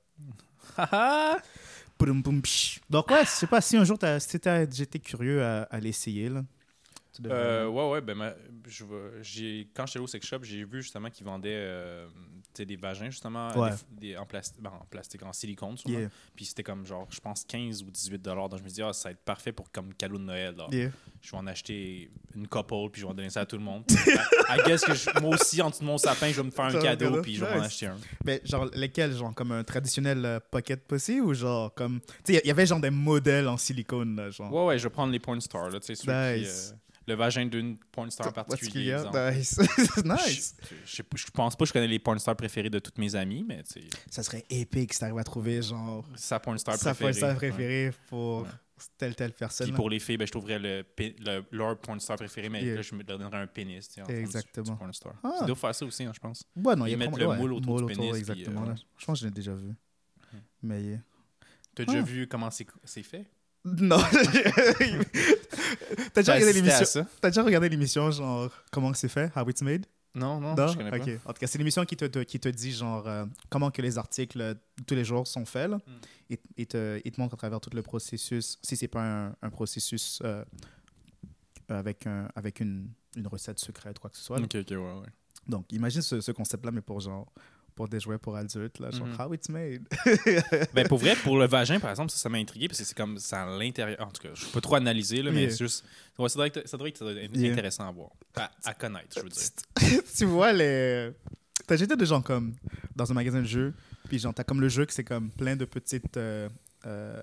Donc 2.90 3.10
ouais, 3.10 3.24
je 3.24 3.30
sais 3.30 3.46
pas 3.46 3.60
si 3.60 3.76
un 3.76 3.84
jour 3.84 3.98
j'étais 4.00 4.98
curieux 5.00 5.42
à, 5.42 5.62
à 5.64 5.80
l'essayer 5.80 6.28
là. 6.28 6.44
Tu 7.22 7.28
Euh, 7.30 7.66
ouais, 7.68 7.90
ouais, 7.90 8.00
ben, 8.00 8.14
ma- 8.14 8.34
j'ai, 9.22 9.68
quand 9.74 9.86
j'étais 9.86 9.98
au 9.98 10.06
sex 10.06 10.26
shop, 10.26 10.38
j'ai 10.42 10.64
vu 10.64 10.82
justement 10.82 11.10
qu'ils 11.10 11.26
vendaient 11.26 11.48
euh, 11.52 12.06
des 12.56 12.76
vagins, 12.76 13.08
justement, 13.10 13.56
Ouais. 13.56 13.70
des- 13.92 14.08
des- 14.08 14.16
en, 14.16 14.26
plastique, 14.26 14.64
en 14.66 14.84
plastique, 14.90 15.22
en 15.22 15.32
silicone. 15.32 15.76
Yeah, 15.86 16.08
Puis 16.34 16.46
c'était 16.46 16.64
comme, 16.64 16.84
genre, 16.84 17.06
je 17.10 17.20
pense 17.20 17.44
15 17.44 17.82
ou 17.84 17.90
18 17.90 18.20
dollars. 18.20 18.48
Donc 18.48 18.58
je 18.58 18.64
me 18.64 18.68
dis, 18.68 18.82
ah, 18.82 18.92
ça 18.92 19.08
va 19.08 19.12
être 19.12 19.24
parfait 19.24 19.52
pour 19.52 19.70
comme 19.70 19.94
cadeau 19.94 20.18
de 20.18 20.24
Noël. 20.24 20.54
là. 20.56 20.66
yeah. 20.72 20.90
Je 21.20 21.30
vais 21.32 21.36
en 21.36 21.46
acheter 21.48 22.10
une 22.34 22.46
couple, 22.48 22.90
puis 22.92 23.00
je 23.00 23.06
vais 23.06 23.10
en 23.12 23.14
donner 23.14 23.30
ça 23.30 23.40
à 23.42 23.46
tout 23.46 23.56
le 23.56 23.62
monde. 23.62 23.84
I 23.90 24.60
guess 24.66 24.84
que 24.84 24.94
je- 24.94 25.10
moi 25.20 25.34
aussi, 25.36 25.60
en 25.62 25.70
dessous 25.70 25.80
de 25.80 25.86
mon 25.86 25.98
sapin, 25.98 26.30
je 26.30 26.36
vais 26.40 26.44
me 26.46 26.50
faire 26.50 26.64
un 26.66 26.80
cadeau, 26.80 27.22
puis 27.22 27.34
je 27.36 27.44
vais 27.44 27.52
en 27.58 27.62
acheter 27.62 27.86
un. 27.86 27.96
Mais 28.24 28.40
genre 28.44 28.66
lesquels 28.74 29.12
genre 29.12 29.34
comme 29.34 29.52
un 29.52 29.62
traditionnel 29.64 30.24
euh, 30.24 30.40
pocket 30.50 30.84
pussy 30.86 31.20
ou 31.20 31.34
genre 31.34 31.72
comme 31.74 32.00
tu 32.24 32.34
sais 32.34 32.40
il 32.42 32.46
y 32.48 32.50
avait 32.50 32.66
genre 32.66 32.80
des 32.80 32.90
modèles 32.90 33.46
en 33.48 33.56
silicone 33.56 34.16
là 34.16 34.30
genre? 34.30 34.52
Ouais, 34.52 34.64
ouais, 34.66 34.78
je 34.78 34.84
vais 34.84 34.90
prendre 34.90 35.12
les 35.12 35.18
porn 35.18 35.40
stars, 35.40 35.70
là, 35.70 35.80
tu 35.80 35.94
sais, 35.94 36.36
Nice. 36.40 36.74
Le 37.08 37.14
vagin 37.14 37.46
d'une 37.46 37.76
porn 37.78 38.10
star 38.10 38.32
particulier, 38.32 38.92
Particulière. 38.92 39.28
exemple. 39.28 40.04
Nice. 40.04 40.26
nice. 40.26 40.56
Je, 40.84 41.02
je, 41.16 41.30
pense 41.32 41.56
pas 41.56 41.64
que 41.64 41.68
je 41.68 41.72
connais 41.72 41.88
les 41.88 41.98
porn 41.98 42.18
stars 42.18 42.36
préférés 42.36 42.70
de 42.70 42.78
toutes 42.78 42.98
mes 42.98 43.14
amies, 43.16 43.44
mais 43.48 43.62
tu 43.64 43.80
Ça 44.10 44.22
serait 44.22 44.44
épique 44.50 44.92
si 44.92 45.00
t'arrives 45.00 45.18
à 45.18 45.24
trouver 45.24 45.62
genre 45.62 46.04
sa 46.14 46.38
porn 46.38 46.58
star 46.58 46.76
sa 46.76 46.94
préférée. 46.94 47.12
star 47.14 47.30
Ouais. 47.30 47.36
préférée 47.36 47.90
pour 48.08 48.42
Ouais. 48.42 48.48
telle 48.96 49.14
telle 49.16 49.32
personne. 49.32 49.66
Puis 49.68 49.74
pour 49.74 49.90
les 49.90 49.98
filles, 49.98 50.18
ben, 50.18 50.26
je 50.26 50.30
trouverais 50.32 50.58
le, 50.58 50.84
le- 50.98 51.44
leur 51.50 51.78
porn 51.80 51.98
star 51.98 52.16
préféré, 52.16 52.48
mais 52.48 52.62
Yeah. 52.62 52.74
là, 52.76 52.82
je 52.82 52.94
me 52.94 53.02
donnerais 53.02 53.38
un 53.38 53.46
pénis. 53.46 53.88
tu 53.88 53.94
sais, 53.94 54.02
en 54.02 54.06
du- 54.06 54.14
Exactement. 54.14 54.72
Du 54.72 54.78
porn 54.78 54.92
star. 54.92 55.14
Ah. 55.24 55.36
Tu 55.40 55.46
dois 55.46 55.56
faire 55.56 55.74
ça 55.74 55.84
aussi, 55.86 56.04
hein, 56.04 56.12
je 56.14 56.20
pense. 56.20 56.44
Ouais, 56.56 56.76
non, 56.76 56.86
il 56.86 56.90
y 56.90 56.92
a 56.92 56.96
Ils 56.96 56.98
mettent 56.98 57.16
le 57.18 57.26
moule 57.36 57.54
autour 57.54 57.80
du 57.80 57.86
pénis, 57.94 58.14
exactement. 58.16 58.62
euh, 58.64 58.66
là. 58.68 58.74
Je 58.98 59.04
pense 59.06 59.18
que 59.18 59.22
je 59.22 59.28
l'ai 59.28 59.34
déjà 59.34 59.54
vu. 59.54 59.74
Mais 60.62 60.82
yeah. 60.82 60.98
Tu 61.74 61.82
as 61.82 61.84
déjà 61.86 61.98
Ah. 61.98 62.02
vu 62.02 62.26
comment 62.28 62.50
c'est 62.50 63.02
fait? 63.02 63.26
Non. 63.78 63.98
T'as 66.14 66.22
déjà, 66.22 66.34
regardé 66.34 66.52
l'émission- 66.52 67.06
t'as 67.20 67.30
déjà 67.30 67.42
regardé 67.42 67.68
l'émission, 67.68 68.10
genre, 68.10 68.50
comment 68.70 68.92
c'est 68.94 69.08
fait, 69.08 69.30
How 69.36 69.48
It's 69.48 69.62
Made? 69.62 69.86
Non, 70.14 70.40
non, 70.40 70.54
Non? 70.54 70.68
je 70.68 70.76
connais 70.76 70.90
pas. 70.90 70.96
En 71.26 71.32
tout 71.32 71.38
cas, 71.40 71.46
c'est 71.46 71.58
l'émission 71.58 71.84
qui 71.84 71.96
te, 71.96 72.04
te- 72.06 72.20
qui 72.24 72.40
te 72.40 72.48
dit 72.48 72.72
genre 72.72 73.06
euh, 73.06 73.26
comment 73.50 73.70
que 73.70 73.82
les 73.82 73.98
articles 73.98 74.56
tous 74.86 74.94
les 74.94 75.04
jours 75.04 75.26
sont 75.26 75.44
faits. 75.44 75.70
Là. 75.70 75.78
Il, 76.30 76.38
il 76.56 76.66
te, 76.66 77.00
montre 77.20 77.34
à 77.34 77.36
travers 77.36 77.60
tout 77.60 77.70
le 77.72 77.82
processus, 77.82 78.58
si 78.62 78.76
c'est 78.76 78.88
pas 78.88 79.02
un, 79.28 79.34
un 79.42 79.50
processus 79.50 80.20
euh, 80.24 80.44
avec, 81.68 82.06
un, 82.06 82.28
avec 82.34 82.60
une, 82.60 82.88
une 83.16 83.26
recette 83.28 83.58
secrète, 83.60 83.98
quoi 83.98 84.10
que 84.10 84.16
ce 84.16 84.24
soit. 84.24 84.38
Ok, 84.38 84.54
ok, 84.56 84.70
ouais, 84.70 84.76
ouais. 84.76 85.06
Donc, 85.46 85.66
imagine 85.72 86.02
ce, 86.02 86.20
ce 86.20 86.32
concept-là, 86.32 86.70
mais 86.72 86.80
pour 86.80 87.00
genre 87.00 87.32
pour 87.78 87.88
des 87.88 88.00
jouets 88.00 88.18
pour 88.18 88.34
adultes, 88.36 88.80
là, 88.80 88.90
genre 88.90 89.06
Mhm. 89.06 89.16
how 89.20 89.32
it's 89.34 89.48
made. 89.48 89.84
Ben, 90.74 90.88
pour 90.88 90.98
vrai, 90.98 91.14
pour 91.22 91.38
le 91.38 91.46
vagin, 91.46 91.78
par 91.78 91.90
exemple, 91.90 92.10
ça, 92.10 92.18
ça 92.18 92.28
m'a 92.28 92.38
intrigué 92.38 92.66
parce 92.66 92.80
que 92.80 92.84
c'est 92.84 92.96
comme 92.96 93.18
ça 93.20 93.44
à 93.44 93.56
l'intérieur. 93.56 94.00
En 94.00 94.10
tout 94.10 94.20
cas, 94.20 94.30
je 94.34 94.40
ne 94.42 94.46
peux 94.46 94.54
pas 94.54 94.60
trop 94.60 94.74
analyser, 94.74 95.22
là, 95.22 95.30
mais 95.30 95.42
Yeah. 95.42 95.50
c'est 95.52 95.58
juste. 95.58 95.84
Ouais, 96.18 96.28
ça, 96.28 96.34
doit 96.34 96.48
être, 96.48 96.66
ça 96.68 96.76
doit 96.76 96.88
être 96.88 97.04
Yeah. 97.36 97.52
intéressant 97.52 97.88
à 97.88 97.92
voir. 97.92 98.10
À, 98.34 98.50
à 98.64 98.74
connaître, 98.74 99.16
je 99.16 99.20
veux 99.22 99.28
dire. 99.28 99.48
tu 100.16 100.24
vois 100.24 100.52
les. 100.52 101.12
T'as 101.68 101.76
jeté 101.76 101.94
des 101.94 102.06
gens 102.06 102.20
comme 102.20 102.56
dans 102.96 103.08
un 103.12 103.14
magasin 103.14 103.40
de 103.42 103.46
jeux, 103.46 103.72
puis 104.08 104.18
genre 104.18 104.34
t'as 104.34 104.42
comme 104.42 104.60
le 104.60 104.68
jeu 104.68 104.84
que 104.84 104.92
c'est 104.92 105.04
comme 105.04 105.30
plein 105.30 105.54
de 105.54 105.64
petites. 105.64 106.16
euh, 106.16 106.48
euh, 106.84 107.22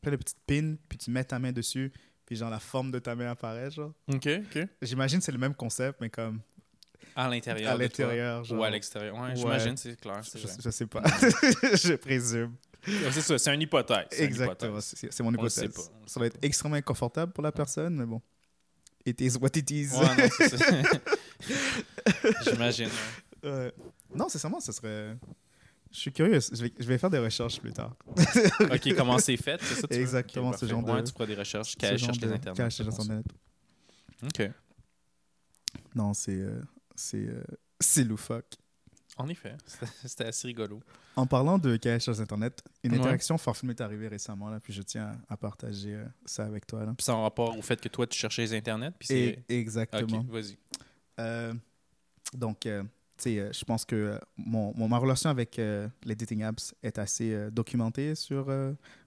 plein 0.00 0.10
de 0.10 0.16
petites 0.16 0.40
pins, 0.44 0.74
puis 0.88 0.98
tu 0.98 1.12
mets 1.12 1.22
ta 1.22 1.38
main 1.38 1.52
dessus, 1.52 1.92
puis 2.26 2.34
genre 2.34 2.50
la 2.50 2.58
forme 2.58 2.90
de 2.90 2.98
ta 2.98 3.14
main 3.14 3.30
apparaît, 3.30 3.70
genre. 3.70 3.92
Ok, 4.12 4.26
ok. 4.56 4.66
J'imagine 4.82 5.20
que 5.20 5.24
c'est 5.24 5.30
le 5.30 5.38
même 5.38 5.54
concept, 5.54 6.00
mais 6.00 6.10
comme 6.10 6.40
À 7.16 7.28
l'intérieur. 7.28 7.72
à. 7.72 8.54
Ou 8.54 8.62
à 8.62 8.70
l'extérieur. 8.70 9.14
Ouais, 9.14 9.20
Ouais. 9.28 9.36
j'imagine, 9.36 9.76
c'est 9.76 10.00
clair. 10.00 10.20
Je, 10.22 10.38
je 10.62 10.70
sais 10.70 10.86
pas. 10.86 11.02
je 11.74 11.94
présume. 11.96 12.54
C'est 12.84 13.20
ça, 13.20 13.38
c'est 13.38 13.54
une 13.54 13.62
hypothèse. 13.62 14.06
Exactement. 14.12 14.80
C'est 14.80 15.20
mon 15.20 15.28
On 15.30 15.32
hypothèse. 15.34 15.90
Ça 16.06 16.18
va 16.20 16.26
être 16.26 16.38
extrêmement 16.42 16.76
inconfortable 16.76 17.32
pour 17.32 17.42
la 17.44 17.52
personne, 17.52 17.94
mais 17.96 18.06
bon. 18.06 18.20
It 19.04 19.20
is 19.20 19.36
what 19.40 19.50
it 19.56 19.70
is. 19.70 19.90
Ouais, 19.92 20.04
non, 20.16 20.28
c'est 20.36 20.56
ça. 20.58 20.66
J'imagine. 22.50 22.88
ouais. 23.42 23.50
Ouais. 23.50 23.72
Non, 24.14 24.28
sincèrement, 24.28 24.60
ce 24.60 24.72
serait. 24.72 25.16
Je 25.90 25.98
suis 25.98 26.12
curieux. 26.12 26.38
Je 26.40 26.62
vais, 26.62 26.72
je 26.78 26.84
vais 26.86 26.98
faire 26.98 27.10
des 27.10 27.18
recherches 27.18 27.60
plus 27.60 27.72
tard. 27.72 27.94
Ok, 28.72 28.94
comment 28.96 29.18
c'est 29.18 29.36
fait, 29.36 29.60
c'est 29.62 29.74
ça? 29.80 29.88
tu? 29.88 29.94
Exactement, 29.94 30.50
Ok, 30.50 30.58
ce 30.58 30.66
genre 30.66 30.82
de- 30.82 30.90
Ouais, 30.92 31.02
tu 31.04 31.12
feras 31.12 31.26
des 31.26 31.34
recherches. 31.34 31.76
Qu'elle 31.76 31.98
cherche 31.98 32.18
de- 32.18 32.26
les 32.28 32.32
internets. 32.34 32.56
cache 32.56 32.78
les 32.78 32.84
c'est 32.84 32.90
bon, 32.90 32.96
ça. 32.96 33.02
Internet. 33.02 33.26
Ok. 34.22 34.50
Non, 35.94 36.14
c'est. 36.14 36.32
euh, 36.36 36.60
c'est. 37.02 37.26
euh, 37.28 38.04
loufoque. 38.04 38.54
En 39.18 39.28
effet, 39.28 39.54
c'était- 40.06 40.24
assez 40.24 40.46
rigolo. 40.48 40.80
En 41.16 41.26
parlant 41.26 41.58
de 41.58 41.76
cache 41.76 42.04
sur 42.04 42.18
Internet, 42.18 42.62
une 42.82 42.92
Ouais. 42.92 42.98
interaction 42.98 43.36
forte 43.36 43.62
m'est 43.64 43.78
arrivée 43.82 44.08
récemment, 44.08 44.48
là, 44.48 44.58
puis 44.60 44.72
je 44.72 44.80
tiens 44.82 45.18
à, 45.28 45.34
à 45.34 45.36
partager 45.36 45.94
euh, 45.94 46.04
ça 46.24 46.46
avec 46.46 46.66
toi. 46.66 46.84
Là. 46.86 46.94
Puis 46.96 47.04
ça 47.04 47.14
en 47.14 47.22
rapport 47.22 47.56
au 47.58 47.60
fait 47.60 47.78
que 47.80 47.88
toi, 47.88 48.06
tu 48.06 48.18
cherchais 48.18 48.42
les 48.42 48.54
internets. 48.54 48.92
Puis. 48.98 49.12
Et, 49.12 49.38
exactement. 49.50 50.20
Ok, 50.20 50.26
vas-y. 50.30 50.56
Euh, 51.20 51.52
donc, 52.32 52.64
euh, 52.64 52.82
tu 53.18 53.24
sais, 53.36 53.50
je 53.52 53.64
pense 53.66 53.84
que 53.84 54.18
mon, 54.38 54.72
mon- 54.74 54.88
ma 54.88 54.96
relation 54.96 55.28
avec 55.28 55.56
les 55.58 56.14
dating 56.16 56.42
apps 56.44 56.74
est 56.82 56.98
assez 56.98 57.50
documentée 57.50 58.14
sur, 58.14 58.46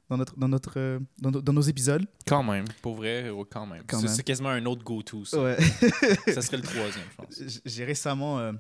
dans, 0.10 0.18
notre, 0.18 0.38
dans, 0.38 0.48
notre, 0.48 0.74
euh, 0.80 1.00
dans, 1.20 1.32
no- 1.32 1.42
dans 1.42 1.54
nos 1.54 1.62
épisodes. 1.62 2.06
Quand 2.28 2.44
même, 2.44 2.66
pour 2.82 2.96
vrai, 2.96 3.30
quand 3.50 3.66
même. 3.66 3.84
Quand 3.88 4.00
C'est- 4.08 4.24
quasiment 4.24 4.50
un 4.50 4.66
autre 4.66 4.84
go-to, 4.84 5.26
ça. 5.26 5.42
Ouais. 5.42 5.58
Ça 6.34 6.42
serait 6.42 6.58
le 6.58 6.64
troisième, 6.64 7.06
je 7.12 7.16
pense. 7.16 7.60
J'ai 7.66 7.86
récemment 7.86 8.40
euh, 8.40 8.52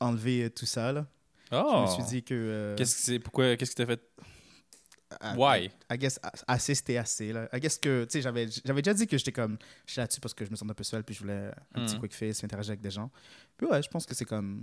enlevé 0.00 0.44
euh, 0.44 0.50
tout 0.50 0.66
ça. 0.66 0.92
Là. 0.92 1.06
Oh! 1.52 1.84
Je 1.86 1.90
me 2.00 2.04
suis 2.06 2.16
dit 2.16 2.22
que. 2.22 2.34
euh, 2.34 2.76
Qu'est-ce 2.76 2.96
que 2.96 3.02
c'est? 3.02 3.18
Pourquoi? 3.18 3.56
Qu'est-ce 3.56 3.72
que 3.72 3.82
t'as 3.82 3.86
fait? 3.86 4.00
à- 5.20 5.34
Why? 5.36 5.70
I 5.90 5.96
guess 5.96 6.20
assez 6.46 6.74
c'était 6.74 6.98
assez 6.98 7.32
là. 7.32 7.48
I 7.54 7.60
guess 7.60 7.78
que 7.78 8.04
tu 8.04 8.10
sais 8.12 8.20
j'avais 8.22 8.46
j'avais 8.62 8.82
déjà 8.82 8.92
dit 8.92 9.06
que 9.06 9.16
j'étais 9.16 9.32
comme 9.32 9.56
j'étais 9.86 10.02
là-dessus 10.02 10.20
parce 10.20 10.34
que 10.34 10.44
je 10.44 10.50
me 10.50 10.56
sentais 10.56 10.72
un 10.72 10.74
peu 10.74 10.84
seul 10.84 11.02
puis 11.02 11.14
je 11.14 11.20
voulais 11.20 11.50
un 11.74 11.84
petit 11.86 11.94
Mhm. 11.94 12.00
quick 12.00 12.14
face, 12.14 12.44
interagir 12.44 12.72
avec 12.72 12.82
des 12.82 12.90
gens. 12.90 13.10
Puis 13.56 13.66
ouais, 13.66 13.82
je 13.82 13.88
pense 13.88 14.04
que 14.04 14.14
c'est 14.14 14.26
comme 14.26 14.62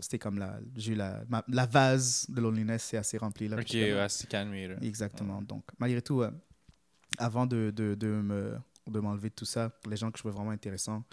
c'était 0.00 0.18
comme 0.18 0.38
la 0.38 0.58
j'ai 0.76 0.94
la 0.94 1.22
ma- 1.28 1.44
la 1.48 1.66
vase 1.66 2.26
de 2.28 2.40
loneliness 2.40 2.84
c'est 2.84 2.96
assez 2.96 3.18
rempli 3.18 3.48
là. 3.48 3.56
Ok, 3.58 3.76
c'est 4.08 4.28
calmé, 4.28 4.68
là. 4.68 4.76
Exactement. 4.82 5.42
Donc 5.42 5.64
malgré 5.78 6.00
tout 6.02 6.22
euh, 6.22 6.30
avant 7.18 7.46
de, 7.46 7.70
de, 7.74 7.94
de 7.94 8.06
me 8.08 8.56
de 8.86 8.98
m'enlever 9.00 9.28
de 9.28 9.34
tout 9.34 9.44
ça, 9.44 9.70
les 9.88 9.96
gens 9.96 10.10
que 10.10 10.18
je 10.18 10.22
trouvais 10.22 10.34
vraiment 10.34 10.50
intéressants, 10.50 11.04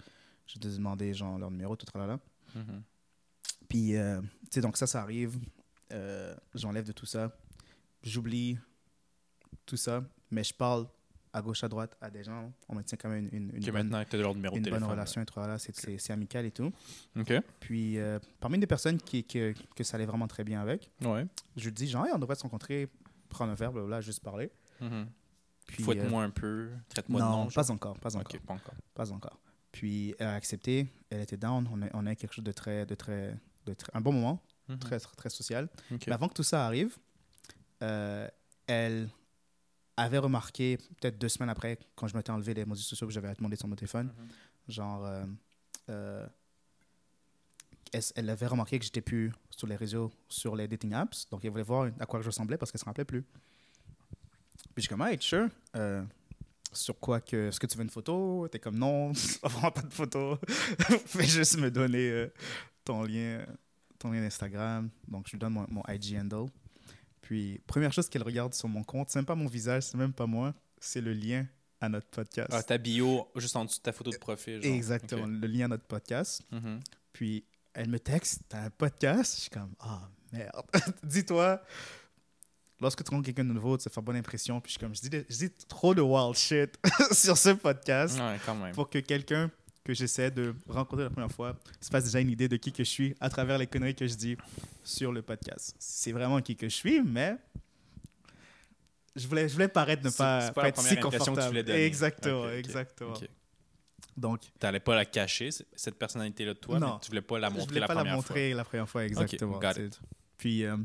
je 0.46 0.58
te 0.58 0.66
demandais 0.68 1.12
genre 1.14 1.38
leur 1.38 1.50
numéro 1.50 1.76
tout 1.76 1.86
là 1.96 2.06
là. 2.06 2.20
Mhm. 2.54 2.82
Puis, 3.68 3.96
euh, 3.96 4.20
tu 4.20 4.28
sais, 4.52 4.60
donc 4.62 4.76
ça, 4.78 4.86
ça 4.86 5.02
arrive. 5.02 5.38
Euh, 5.92 6.34
J'enlève 6.54 6.86
de 6.86 6.92
tout 6.92 7.04
ça. 7.06 7.36
J'oublie 8.02 8.58
tout 9.66 9.76
ça. 9.76 10.02
Mais 10.30 10.42
je 10.42 10.54
parle 10.54 10.86
à 11.32 11.42
gauche, 11.42 11.62
à 11.64 11.68
droite 11.68 11.96
à 12.00 12.10
des 12.10 12.22
gens. 12.24 12.52
On 12.68 12.74
maintient 12.74 12.96
quand 13.00 13.08
même 13.08 13.28
une, 13.32 13.50
une, 13.54 13.56
une 13.56 13.70
bonne, 13.72 14.04
leur 14.12 14.34
numéro 14.34 14.56
une 14.56 14.62
de 14.62 14.70
bonne 14.70 14.84
relation 14.84 15.20
entre 15.20 15.40
là. 15.40 15.58
C'est 15.58 15.74
c'est- 15.98 16.12
amical 16.12 16.44
et 16.46 16.50
tout. 16.50 16.72
Puis, 17.60 17.98
euh, 17.98 18.18
parmi 18.40 18.58
des 18.58 18.66
personnes 18.66 18.98
qui, 18.98 19.24
que, 19.24 19.54
que 19.74 19.84
ça 19.84 19.96
allait 19.96 20.06
vraiment 20.06 20.26
très 20.28 20.44
bien 20.44 20.60
avec, 20.60 20.90
Ouais. 21.02 21.26
je 21.56 21.70
dis, 21.70 21.86
genre, 21.88 22.06
Hey, 22.06 22.12
on 22.14 22.18
devrait 22.18 22.36
se 22.36 22.42
rencontrer, 22.42 22.88
prendre 23.28 23.52
un 23.52 23.54
verre, 23.54 23.72
blablabla, 23.72 24.00
juste 24.00 24.22
parler. 24.22 24.50
Mhm. 24.80 25.06
Puis, 25.66 25.82
Fouette-moi 25.82 26.22
un 26.24 26.30
peu. 26.30 26.70
Traite-moi 26.88 27.20
de 27.20 27.26
non, 27.26 27.30
nom. 27.44 27.50
genre. 27.50 27.52
pas 27.66 27.70
encore, 27.70 27.98
pas 27.98 28.16
encore, 28.16 28.40
pas 28.40 28.54
encore. 28.54 28.74
pas 28.94 29.12
encore. 29.12 29.38
Puis, 29.70 30.14
elle 30.18 30.28
a 30.28 30.34
accepté, 30.34 30.86
elle 31.10 31.20
était 31.20 31.36
down. 31.36 31.68
On 31.70 31.82
a, 31.82 31.86
on 31.92 32.06
a 32.06 32.12
eu 32.12 32.16
quelque 32.16 32.32
chose 32.32 32.44
de 32.44 32.52
très, 32.52 32.86
de 32.86 32.94
très, 32.94 33.34
de 33.66 33.74
très, 33.74 33.90
un 33.94 34.00
bon 34.00 34.12
moment, 34.12 34.42
Mhm. 34.68 34.78
très, 34.78 34.98
très, 34.98 35.14
très 35.14 35.28
social. 35.30 35.68
Mais 35.90 36.12
avant 36.12 36.28
que 36.28 36.34
tout 36.34 36.42
ça 36.42 36.64
arrive, 36.66 36.96
euh, 37.82 38.28
elle 38.66 39.08
avait 39.98 40.18
remarqué, 40.18 40.78
peut-être 41.00 41.18
deux 41.18 41.28
semaines 41.28 41.50
après, 41.50 41.78
quand 41.96 42.06
je 42.06 42.16
m'étais 42.16 42.30
enlevé 42.30 42.54
les 42.54 42.64
modules 42.64 42.84
sociaux, 42.84 43.06
que 43.06 43.12
j'avais 43.12 43.32
demandé 43.34 43.56
son 43.56 43.68
téléphone, 43.70 44.06
Mhm. 44.18 44.28
genre, 44.68 45.04
euh, 45.06 45.24
euh, 45.90 46.26
elle, 47.92 48.02
elle 48.16 48.30
avait 48.30 48.46
remarqué 48.46 48.78
que 48.78 48.84
j'étais 48.84 49.00
plus 49.00 49.32
sur 49.50 49.66
les 49.66 49.76
réseaux, 49.76 50.10
sur 50.28 50.54
les 50.56 50.68
dating 50.68 50.92
apps. 50.94 51.28
Donc, 51.30 51.44
elle 51.44 51.50
voulait 51.50 51.62
voir 51.62 51.90
à 51.98 52.06
quoi 52.06 52.20
je 52.20 52.26
ressemblais 52.26 52.56
parce 52.58 52.70
qu'elle 52.70 52.78
ne 52.78 52.82
se 52.82 52.84
rappelait 52.86 53.04
plus. 53.04 53.22
Puis, 53.22 53.32
je 54.76 54.80
suis 54.82 54.88
comme, 54.88 55.02
hey, 55.02 55.16
sure. 55.20 55.48
Euh, 55.76 56.04
sur 56.72 56.98
quoi 57.00 57.20
que. 57.20 57.48
Est-ce 57.48 57.58
que 57.58 57.66
tu 57.66 57.76
veux 57.78 57.82
une 57.84 57.90
photo? 57.90 58.46
T'es 58.48 58.58
comme, 58.58 58.78
non, 58.78 59.12
vraiment 59.42 59.70
pas 59.70 59.82
de 59.82 59.92
photo. 59.92 60.38
Fais 61.06 61.24
juste 61.26 61.56
me 61.58 61.70
donner 61.70 62.10
euh, 62.10 62.32
ton 62.84 63.02
lien 63.04 63.44
ton 63.98 64.12
lien 64.12 64.22
Instagram. 64.22 64.90
Donc, 65.08 65.26
je 65.26 65.32
lui 65.32 65.38
donne 65.38 65.54
mon, 65.54 65.66
mon 65.70 65.82
IG 65.88 66.16
handle. 66.20 66.48
Puis, 67.20 67.60
première 67.66 67.92
chose 67.92 68.08
qu'elle 68.08 68.22
regarde 68.22 68.54
sur 68.54 68.68
mon 68.68 68.82
compte, 68.84 69.10
c'est 69.10 69.18
même 69.18 69.26
pas 69.26 69.34
mon 69.34 69.46
visage, 69.46 69.82
c'est 69.84 69.96
même 69.96 70.12
pas 70.12 70.26
moi, 70.26 70.54
c'est 70.78 71.00
le 71.00 71.12
lien 71.12 71.46
à 71.80 71.88
notre 71.88 72.06
podcast. 72.08 72.48
Ah, 72.52 72.62
ta 72.62 72.78
bio, 72.78 73.28
juste 73.36 73.54
en 73.56 73.64
dessous 73.64 73.78
de 73.78 73.82
ta 73.82 73.92
photo 73.92 74.10
de 74.10 74.16
profil. 74.16 74.62
genre. 74.62 74.72
Exactement, 74.74 75.26
le 75.26 75.46
lien 75.46 75.66
à 75.66 75.68
notre 75.68 75.84
podcast. 75.84 76.42
Mhm. 76.50 76.80
Puis, 77.12 77.44
elle 77.74 77.88
me 77.88 77.98
texte, 78.00 78.42
t'as 78.48 78.64
un 78.64 78.70
podcast? 78.70 79.34
Je 79.36 79.40
suis 79.42 79.50
comme, 79.50 79.74
ah, 79.80 80.08
merde. 80.32 80.66
Dis-toi, 81.04 81.62
lorsque 82.80 83.04
tu 83.04 83.10
rencontres 83.10 83.26
quelqu'un 83.26 83.44
de 83.44 83.52
nouveau, 83.52 83.76
tu 83.76 83.84
te 83.88 83.92
fais 83.92 84.00
bonne 84.00 84.16
impression. 84.16 84.60
Puis, 84.60 84.70
je 84.70 84.78
suis 84.78 84.80
comme, 84.80 84.94
je 84.94 85.00
dis, 85.02 85.24
je 85.28 85.36
dis 85.46 85.50
trop 85.68 85.94
de 85.94 86.00
wild 86.00 86.34
shit 86.34 86.78
sur 87.12 87.36
ce 87.36 87.50
podcast 87.50 88.18
Ouais, 88.18 88.38
quand 88.44 88.54
même. 88.54 88.74
pour 88.74 88.88
que 88.90 88.98
quelqu'un 88.98 89.50
que 89.88 89.94
j'essaie 89.94 90.30
de 90.30 90.54
rencontrer 90.68 91.04
la 91.04 91.10
première 91.10 91.32
fois 91.32 91.56
se 91.80 91.88
fasse 91.88 92.04
déjà 92.04 92.20
une 92.20 92.28
idée 92.28 92.46
de 92.46 92.56
qui 92.58 92.72
que 92.72 92.84
je 92.84 92.90
suis 92.90 93.14
à 93.20 93.30
travers 93.30 93.56
les 93.56 93.66
conneries 93.66 93.94
que 93.94 94.06
je 94.06 94.14
dis 94.16 94.36
sur 94.84 95.12
le 95.12 95.22
podcast. 95.22 95.74
C'est 95.78 96.12
vraiment 96.12 96.42
qui 96.42 96.56
que 96.56 96.68
je 96.68 96.74
suis, 96.74 97.00
mais 97.02 97.36
je 99.16 99.26
voulais, 99.26 99.48
je 99.48 99.54
voulais 99.54 99.68
paraître 99.68 100.04
ne 100.04 100.10
pas, 100.10 100.52
la 100.54 100.68
être 100.68 100.78
si 100.82 100.92
impression 100.92 100.94
que 100.96 101.16
tu 101.16 101.18
confortable. 101.18 101.46
voulais 101.48 101.62
donner. 101.62 101.84
Exactement, 101.86 102.50
exactement. 102.50 103.14
Donc, 104.14 104.42
T'allais 104.58 104.80
pas 104.80 104.94
la 104.94 105.06
cacher, 105.06 105.48
cette 105.74 105.94
personnalité-là 105.98 106.52
de 106.52 106.58
toi, 106.58 106.78
Non. 106.78 106.94
mais 106.94 107.00
tu 107.00 107.08
voulais 107.08 107.22
pas 107.22 107.38
la 107.38 107.48
je 107.48 107.54
montrer 107.54 107.66
voulais 107.68 107.80
la 107.80 107.86
pas 107.86 107.94
la 107.94 108.00
première 108.00 108.16
montrer 108.16 108.52
la 108.52 108.64
première 108.64 108.88
fois, 108.90 109.04
exactement. 109.06 109.58
tu. 109.74 109.88
Puis, 110.36 110.64
euh, 110.64 110.76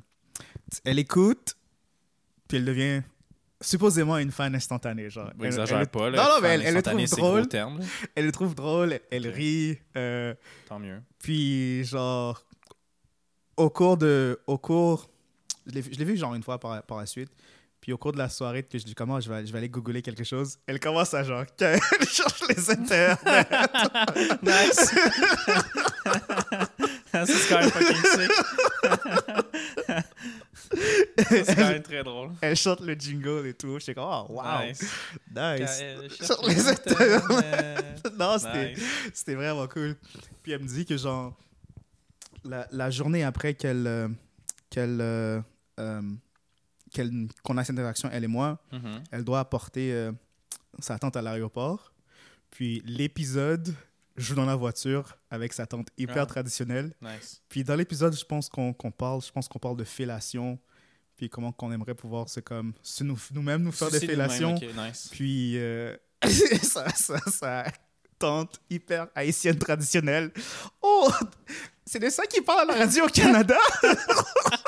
elle 0.85 0.97
écoute, 0.99 1.57
puis 2.47 2.57
elle 2.57 2.65
devient 2.65 3.01
supposément 3.63 4.17
une 4.17 4.31
fan 4.31 4.53
instantanée. 4.55 5.09
Genre. 5.09 5.31
Elle- 5.41 5.53
elle- 5.59 5.87
pas. 5.87 6.09
Là, 6.09 6.17
Non, 6.23 6.29
non, 6.35 6.41
mais 6.41 6.49
elle, 6.49 6.61
elle 6.63 6.73
le 6.75 6.81
trouve 6.83 7.05
drôle. 7.05 7.47
Elle 8.15 8.25
le 8.25 8.31
trouve 8.31 8.53
drôle, 8.55 8.99
elle 9.11 9.27
rit. 9.27 9.79
euh, 9.97 10.33
Tant 10.69 10.79
mieux. 10.79 11.01
Puis, 11.19 11.83
genre, 11.85 12.43
au 13.57 13.69
cours 13.69 13.97
de. 13.97 14.39
Au 14.47 14.57
cours. 14.57 15.09
Je 15.65 15.73
l'ai 15.73 16.05
vu- 16.05 16.17
genre, 16.17 16.35
une 16.35 16.43
fois 16.43 16.59
par, 16.59 16.83
par 16.83 16.97
la 16.99 17.05
suite. 17.05 17.29
Puis, 17.79 17.91
au 17.91 17.97
cours 17.97 18.13
de 18.13 18.17
la 18.17 18.29
soirée, 18.29 18.63
que 18.63 18.77
je 18.77 18.85
dis 18.85 18.95
comment 18.95 19.19
je 19.19 19.29
vais, 19.29 19.45
je 19.45 19.51
vais 19.51 19.57
aller 19.57 19.67
googler 19.67 20.01
quelque 20.01 20.23
chose, 20.23 20.57
elle 20.67 20.79
commence 20.79 21.13
à, 21.13 21.23
genre, 21.23 21.43
elle 21.59 21.79
cherche 22.07 22.41
les 22.47 22.69
internets. 22.71 23.17
nice! 24.41 24.93
C'est 27.25 27.49
quand 27.49 27.59
même 27.59 27.69
fucking 27.69 28.03
sick. 28.03 28.31
C'est 31.29 31.55
quand 31.55 31.69
même 31.69 31.81
très 31.83 32.03
drôle. 32.03 32.31
elle 32.41 32.55
chante 32.55 32.81
le 32.81 32.93
jingle 32.93 33.47
et 33.47 33.53
tout. 33.53 33.77
J'étais 33.79 33.93
comme, 33.95 34.05
oh, 34.05 34.25
wow, 34.29 34.65
Nice. 34.67 34.81
nice. 35.35 35.79
Euh, 35.81 36.07
Sur 36.21 36.41
les 36.47 36.67
internets. 36.67 37.95
non, 38.17 38.37
c'était. 38.37 38.73
Nice. 38.73 38.83
C'était 39.13 39.35
vraiment 39.35 39.67
cool. 39.67 39.95
Puis 40.41 40.51
elle 40.51 40.61
me 40.63 40.67
dit 40.67 40.85
que, 40.85 40.97
genre, 40.97 41.35
la, 42.43 42.67
la 42.71 42.89
journée 42.89 43.23
après 43.23 43.53
qu'elle. 43.53 43.87
euh, 43.87 44.07
qu'elle. 44.69 44.99
euh, 45.01 45.41
euh, 45.79 46.01
qu'elle- 46.93 47.27
qu'on 47.43 47.57
a 47.57 47.63
cette 47.63 47.73
interaction, 47.77 48.09
elle 48.11 48.23
et 48.23 48.27
moi, 48.27 48.59
Mhm. 48.71 49.03
elle 49.11 49.23
doit 49.23 49.39
apporter 49.39 49.91
euh, 49.93 50.11
sa 50.79 50.99
tante 50.99 51.15
à 51.17 51.21
l'aéroport. 51.21 51.91
Puis 52.51 52.83
l'épisode 52.85 53.73
joue 54.15 54.35
dans 54.35 54.45
la 54.45 54.55
voiture 54.55 55.17
avec 55.31 55.53
sa 55.53 55.65
tante 55.65 55.87
hyper 55.97 56.23
Ah. 56.23 56.25
traditionnelle. 56.25 56.93
Nice. 57.01 57.41
Puis 57.49 57.63
dans 57.63 57.75
l'épisode, 57.75 58.15
je 58.17 58.25
pense 58.25 58.49
qu'on 58.49 58.73
parle, 58.73 59.21
je 59.21 59.31
pense 59.31 59.47
qu'on 59.47 59.59
parle 59.59 59.77
de 59.77 59.83
fellation, 59.83 60.59
puis 61.15 61.29
comment 61.29 61.51
qu'on 61.51 61.71
aimerait 61.71 61.95
pouvoir 61.95 62.29
se 62.29 62.39
comme 62.39 62.73
se 62.81 63.03
nous- 63.03 63.17
nous-mêmes 63.31 63.63
nous, 63.63 63.71
faire 63.71 63.89
des 63.91 63.99
fellations. 63.99 64.53
nice. 64.55 65.09
Puis 65.11 65.57
euh, 65.57 65.95
sa 66.63 67.65
tante 68.19 68.61
hyper 68.69 69.07
haïtienne 69.15 69.57
traditionnelle. 69.57 70.31
Oh, 70.81 71.11
c'est 71.85 71.99
de 71.99 72.09
ça 72.09 72.25
qui 72.25 72.41
parle 72.41 72.69
à 72.69 72.73
la 72.73 72.79
radio 72.85 73.05
au 73.05 73.09
Canada. 73.09 73.57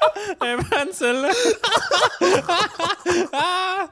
Eh 0.42 0.56
man, 0.56 0.88
celle-là! 0.92 1.30
ah! 3.32 3.88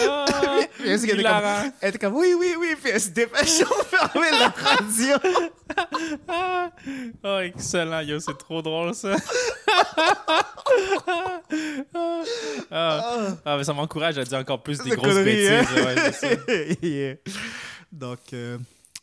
Ah! 0.00 0.60
Puis 0.78 0.90
était 0.90 1.22
comme, 1.22 1.72
elle 1.80 1.88
était 1.88 1.98
comme 1.98 2.14
oui 2.16 2.34
oui 2.38 2.54
oui, 2.58 2.74
puis 2.80 2.90
elle 2.92 3.00
se 3.00 3.10
dépêche 3.10 3.58
de 3.60 3.64
fermer 3.64 4.30
la 4.32 4.48
radio. 4.48 5.16
Ah! 6.28 6.70
Oh, 7.22 7.38
excellent, 7.40 8.00
yo, 8.00 8.18
c'est 8.20 8.36
trop 8.38 8.62
drôle 8.62 8.94
ça. 8.94 9.14
ah. 12.70 13.36
Ah, 13.44 13.56
mais 13.56 13.64
ça 13.64 13.72
m'encourage 13.72 14.18
à 14.18 14.24
dire 14.24 14.38
encore 14.38 14.62
plus 14.62 14.78
des 14.78 14.90
grosses 14.90 15.08
conneries, 15.14 15.24
bêtises. 15.24 15.50
hein? 15.76 15.84
ouais, 15.84 16.12
ça. 16.12 16.28
Yeah. 16.82 17.14
Donc 17.92 18.20
euh, 18.32 18.58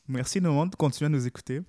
merci 0.08 0.42
Noman 0.42 0.70
de 0.70 0.76
continuer 0.76 1.08
à 1.08 1.10
nous 1.10 1.26
écouter. 1.28 1.62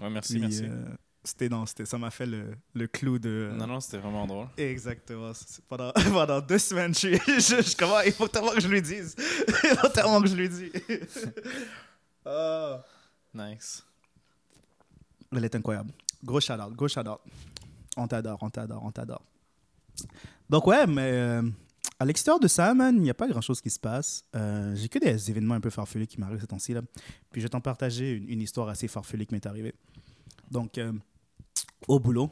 Ouais, 0.00 0.10
merci, 0.10 0.34
Puis, 0.34 0.42
merci. 0.42 0.64
euh, 0.64 0.84
c'était 1.24 1.48
non, 1.48 1.64
c'était 1.66 1.86
ça 1.86 1.96
m'a 1.98 2.10
fait 2.10 2.26
le, 2.26 2.54
le 2.74 2.86
clou 2.86 3.18
de 3.18 3.50
Non, 3.54 3.66
non, 3.66 3.80
c'était 3.80 3.98
vraiment 3.98 4.26
drôle. 4.26 4.46
Exactement. 4.56 5.32
Pendant, 5.68 5.92
pendant 6.12 6.40
deux 6.40 6.58
semaines, 6.58 6.92
je, 6.94 6.98
suis- 6.98 7.16
je, 7.26 7.62
je- 7.62 7.76
comment, 7.76 8.00
il 8.00 8.12
faut 8.12 8.28
tellement 8.28 8.50
que 8.52 8.60
je 8.60 8.68
lui 8.68 8.82
dise. 8.82 9.16
Il 9.64 9.76
faut 9.78 9.88
tellement 9.88 10.20
que 10.20 10.28
je 10.28 10.36
lui 10.36 10.48
dise. 10.48 10.72
Ah. 12.26 12.82
Nice. 13.34 13.84
Elle 15.32 15.44
est 15.44 15.54
incroyable. 15.54 15.90
Gros 16.22 16.40
shout-out, 16.40 16.72
gros 16.74 16.88
shout-out. 16.88 17.20
On 17.96 18.06
t'adore, 18.08 18.38
on 18.40 18.48
t'adore, 18.50 18.82
on 18.84 18.90
t'adore. 18.90 19.22
Donc 20.48 20.66
ouais, 20.66 20.86
mais 20.86 21.10
euh, 21.12 21.42
à 21.98 22.04
l'extérieur 22.04 22.40
de 22.40 22.48
ça, 22.48 22.72
man, 22.74 22.94
il 22.96 23.02
n'y 23.02 23.10
a 23.10 23.14
pas 23.14 23.28
grand-chose 23.28 23.60
qui 23.60 23.70
se 23.70 23.78
passe. 23.78 24.24
Euh, 24.34 24.74
J'ai 24.74 24.88
que 24.88 24.98
des 24.98 25.30
événements 25.30 25.54
un 25.54 25.60
peu 25.60 25.70
farfelus 25.70 26.06
qui 26.06 26.18
m'arrivent 26.18 26.40
ces 26.40 26.46
temps-ci. 26.46 26.72
là. 26.72 26.82
Puis 27.30 27.40
je 27.40 27.46
vais 27.46 27.50
t'en 27.50 27.60
partager 27.60 28.12
une, 28.12 28.28
une 28.30 28.40
histoire 28.40 28.68
assez 28.68 28.88
farfelue 28.88 29.26
qui 29.26 29.34
m'est 29.34 29.46
arrivée. 29.46 29.74
Donc, 30.50 30.78
euh, 30.78 30.92
au 31.88 31.98
boulot, 32.00 32.30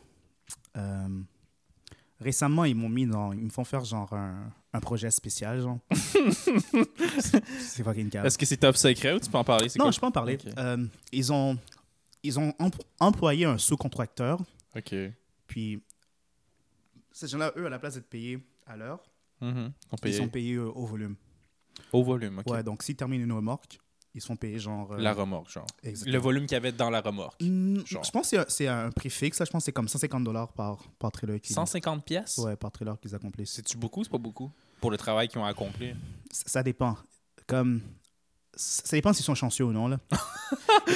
euh, 0.77 1.09
récemment, 2.21 2.65
ils 2.65 2.75
m'ont 2.75 2.89
mis 2.89 3.07
dans... 3.07 3.33
Ils 3.33 3.45
me 3.45 3.51
font 3.51 3.65
faire 3.65 3.85
genre 3.85 4.13
un, 4.13 4.51
un 4.73 4.81
projet 4.81 5.11
spécial, 5.11 5.61
genre. 5.61 5.79
C'est- 7.21 7.83
fucking 7.83 8.11
calme. 8.11 8.27
Est-ce 8.27 8.39
que 8.39 8.47
c'est 8.47 8.57
top 8.57 8.77
secret 8.77 9.13
ou 9.15 9.21
tu 9.21 9.31
peux 9.31 9.39
en 9.39 9.45
parler? 9.45 9.69
Non, 9.77 9.85
quoi? 9.87 9.91
je 9.91 10.01
peux 10.01 10.07
en 10.07 10.11
parler. 10.13 10.39
Euh, 10.59 10.85
ils 11.13 11.33
ont, 11.33 11.59
ils 12.23 12.39
ont 12.39 12.55
em- 12.59 12.71
employé 13.01 13.45
un 13.45 13.59
sous-contracteur, 13.59 14.41
Ok. 14.77 14.95
puis 15.47 15.83
ces 17.11 17.29
gens-là, 17.29 17.53
eux, 17.57 17.67
à 17.67 17.71
la 17.71 17.79
place 17.79 17.95
d'être 17.95 18.09
payés 18.09 18.39
à 18.67 18.77
l'heure, 18.77 19.01
Mhm. 19.41 19.73
Ils 20.05 20.15
sont 20.15 20.29
payés 20.29 20.55
euh, 20.55 20.71
au 20.71 20.87
volume. 20.87 21.17
au 21.93 22.05
volume, 22.05 22.39
ok. 22.39 22.47
Ouais, 22.53 22.63
donc 22.63 22.85
s'ils 22.85 22.95
terminent 22.95 23.25
une 23.25 23.33
remorque, 23.33 23.81
ils 24.15 24.21
sont 24.21 24.37
payés 24.37 24.59
genre. 24.59 24.93
euh, 24.93 24.99
La 24.99 25.13
remorque, 25.15 25.51
genre. 25.51 25.67
exactement. 25.83 26.13
Le 26.13 26.19
volume 26.19 26.43
qu'il 26.47 26.53
y 26.55 26.57
avait 26.57 26.73
dans 26.73 26.91
la 26.91 27.01
remorque. 27.01 27.41
Genre. 27.43 28.05
Je 28.05 28.11
pense 28.11 28.31
que 28.31 28.45
c'est 28.49 28.67
un- 28.69 28.91
prix 28.91 29.11
fixe, 29.11 29.39
là. 29.39 29.45
je 29.47 29.51
pense 29.51 29.63
que 29.63 29.65
c'est 29.67 29.73
comme 29.73 29.89
150 29.89 30.23
dollars 30.25 30.53
par, 30.53 30.79
par 30.99 31.11
trailer. 31.13 31.41
qu'ils- 31.41 31.55
150 31.55 32.05
pièces? 32.05 32.39
Ouais, 32.39 32.57
par 32.57 32.71
trailer 32.73 32.99
qu'ils 33.01 33.15
accomplissent. 33.15 33.53
C'est-tu 33.53 33.77
beaucoup? 33.77 34.05
C'est 34.05 34.11
pas 34.11 34.19
beaucoup? 34.19 34.51
Pour 34.81 34.91
le 34.91 34.97
travail 34.97 35.29
qu'ils 35.29 35.39
ont 35.41 35.45
accompli. 35.45 35.95
Ça 36.31 36.45
ça 36.47 36.63
dépend. 36.63 36.97
Comme. 37.47 37.81
Ça 38.55 38.97
dépend 38.97 39.13
s'ils 39.15 39.25
sont 39.25 39.35
chanceux 39.35 39.65
ou 39.65 39.73
non, 39.73 39.89
là. 39.89 39.99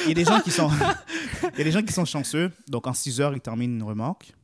Il 0.03 0.09
y 0.09 0.11
a 0.11 0.15
des 0.15 0.25
gens 0.25 0.41
qui 0.41 0.51
sont. 0.51 0.69
Il 1.55 1.59
y 1.59 1.61
a 1.63 1.65
des 1.65 1.73
gens 1.73 1.83
qui 1.83 1.93
sont 1.93 2.05
chanceux, 2.05 2.53
donc 2.69 2.87
en 2.87 2.93
6 2.93 3.21
heures, 3.21 3.35
ils 3.35 3.41
terminent 3.41 3.75
une 3.77 3.83
remorque. 3.83 4.35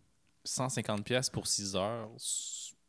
150 0.44 1.04
pièces 1.04 1.28
pour 1.30 1.46
6 1.46 1.76
heures, 1.76 2.08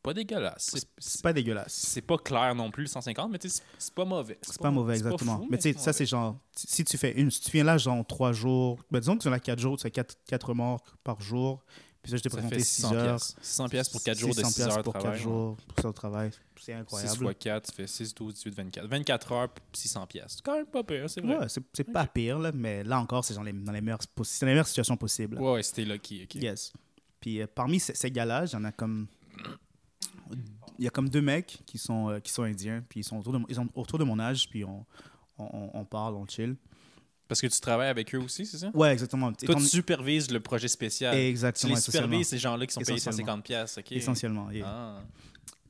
pas 0.04 0.14
dégueulasse. 0.14 0.76
C'est- 0.98 1.22
pas 1.24 1.34
dégueulasse. 1.34 1.74
C'est 1.74 2.02
pas 2.02 2.18
clair 2.18 2.54
non 2.54 2.70
plus, 2.70 2.84
le 2.84 2.88
150, 2.90 3.32
mais 3.32 3.40
tu 3.40 3.50
c'est- 3.50 3.64
pas 3.96 4.06
mauvais. 4.06 4.38
C'est 4.42 4.60
pas 4.62 4.70
mauvais, 4.70 4.98
c'est 4.98 5.04
pas 5.04 5.10
exactement. 5.12 5.38
fou, 5.40 5.48
mais 5.50 5.58
tu 5.58 5.72
sais, 5.74 5.80
ça, 5.80 5.94
c'est 5.94 6.06
genre, 6.06 6.38
si 6.56 6.84
tu 6.84 6.98
fais 6.98 7.14
une, 7.20 7.32
si 7.32 7.42
tu 7.42 7.52
viens 7.52 7.64
là, 7.64 7.78
genre, 7.78 8.06
trois 8.06 8.34
jours, 8.34 8.80
ben, 8.92 9.00
disons 9.00 9.18
que 9.18 9.22
tu 9.24 9.28
es 9.30 9.32
là 9.32 9.40
quatre 9.40 9.60
jours, 9.60 9.78
tu 9.78 9.84
fais 9.84 9.92
quatre, 9.92 10.16
quatre 10.28 10.50
remorques 10.50 10.90
par 11.04 11.20
jour, 11.22 11.64
puis 12.02 12.12
ça, 12.12 12.18
je 12.18 12.22
t'ai 12.22 12.30
présenté 12.30 12.56
fait 12.56 12.62
6 12.62 12.76
600 12.82 12.94
heures. 12.94 13.16
pièces. 13.18 13.36
600 13.42 13.70
pièces 13.70 13.90
pour 13.90 14.04
4 14.04 14.18
jours 14.20 14.30
de 14.32 14.36
600 14.36 14.50
6 14.50 14.62
heures 14.62 14.68
de 14.68 14.72
piastres 14.74 14.84
pour 14.84 14.94
travail. 14.94 15.12
quatre 15.18 15.24
jours, 15.24 15.58
pour 15.68 15.80
ça 15.82 15.88
de 15.88 15.94
travail. 15.94 16.32
C'est 16.58 16.72
6 16.72 16.74
incroyable. 16.74 17.18
fois 17.18 17.34
4, 17.34 17.68
ça 17.68 17.74
fait 17.74 17.88
6, 17.88 18.14
12, 18.14 18.34
18, 18.36 18.56
24. 18.56 18.88
24 18.88 19.32
heures, 19.32 19.50
pour 19.50 19.66
600 19.74 20.06
pièces. 20.08 20.26
C'est 20.36 20.42
quand 20.44 20.56
même 20.56 20.66
pas 20.66 20.84
pire, 20.84 21.10
c'est 21.10 21.22
vrai. 21.22 21.38
Ouais, 21.38 21.48
c'est 21.50 21.64
c'est 21.74 21.84
pas 21.86 22.06
pire, 22.06 22.40
là, 22.40 22.52
mais 22.54 22.84
là 22.84 23.00
encore, 23.00 23.24
c'est 23.24 23.34
dans 23.36 23.44
les, 23.44 23.54
dans 23.54 23.72
les 23.72 23.80
meilleures, 23.82 24.00
dans 24.18 24.24
les 24.42 24.46
meilleures 24.48 24.68
situations 24.68 24.98
possibles. 24.98 25.40
Ouais, 25.40 25.54
ouais, 25.54 25.64
c'était 25.64 25.86
lucky, 25.86 26.24
ok. 26.24 26.36
Yes. 26.36 26.74
Puis 27.22 27.42
euh, 27.42 27.48
parmi 27.54 27.80
ces, 27.80 27.96
ces 27.96 28.12
gars-là, 28.12 28.44
il 28.48 28.52
y 28.52 28.56
en 28.58 28.66
a 28.66 28.74
comme. 28.74 29.08
Il 30.80 30.86
y 30.86 30.88
a 30.88 30.90
comme 30.90 31.10
deux 31.10 31.22
mecs 31.22 31.60
qui 31.66 31.78
sont, 31.78 32.10
euh, 32.10 32.20
qui 32.20 32.32
sont 32.32 32.44
indiens, 32.44 32.84
puis 32.90 33.02
ils 33.02 33.04
sont 33.04 33.18
autour 33.18 33.34
de, 33.34 33.38
mon- 33.38 33.46
ils 33.48 33.56
sont 33.56 33.68
autour 33.76 34.00
de 34.00 34.04
mon 34.04 34.20
âge, 34.20 34.50
puis 34.50 34.64
on, 34.66 34.86
on, 35.38 35.86
parle, 35.86 36.16
on 36.16 36.26
chill. 36.28 36.56
Parce 37.28 37.40
que 37.42 37.48
tu 37.48 37.60
travailles 37.60 37.90
avec 37.90 38.14
eux 38.14 38.18
aussi, 38.20 38.46
c'est 38.46 38.58
ça? 38.58 38.70
Ouais, 38.74 38.92
exactement. 38.92 39.32
Toi, 39.32 39.50
Étant- 39.50 39.60
tu 39.60 39.66
supervises 39.68 40.30
le 40.32 40.40
projet 40.40 40.68
spécial. 40.68 41.14
Tu 41.16 41.20
Exactement. 41.22 41.74
les 41.74 41.80
essentiellement. 41.80 42.08
supervises, 42.08 42.28
ces 42.28 42.38
gens-là 42.38 42.66
qui 42.68 42.74
sont 42.74 42.82
payés 42.82 42.98
Essentiellement. 42.98 43.34
150 43.34 43.44
pièces, 43.44 43.78
ok? 43.78 43.92
Essentiellement, 43.92 44.52
yeah. 44.52 44.66
Ah. 44.68 45.00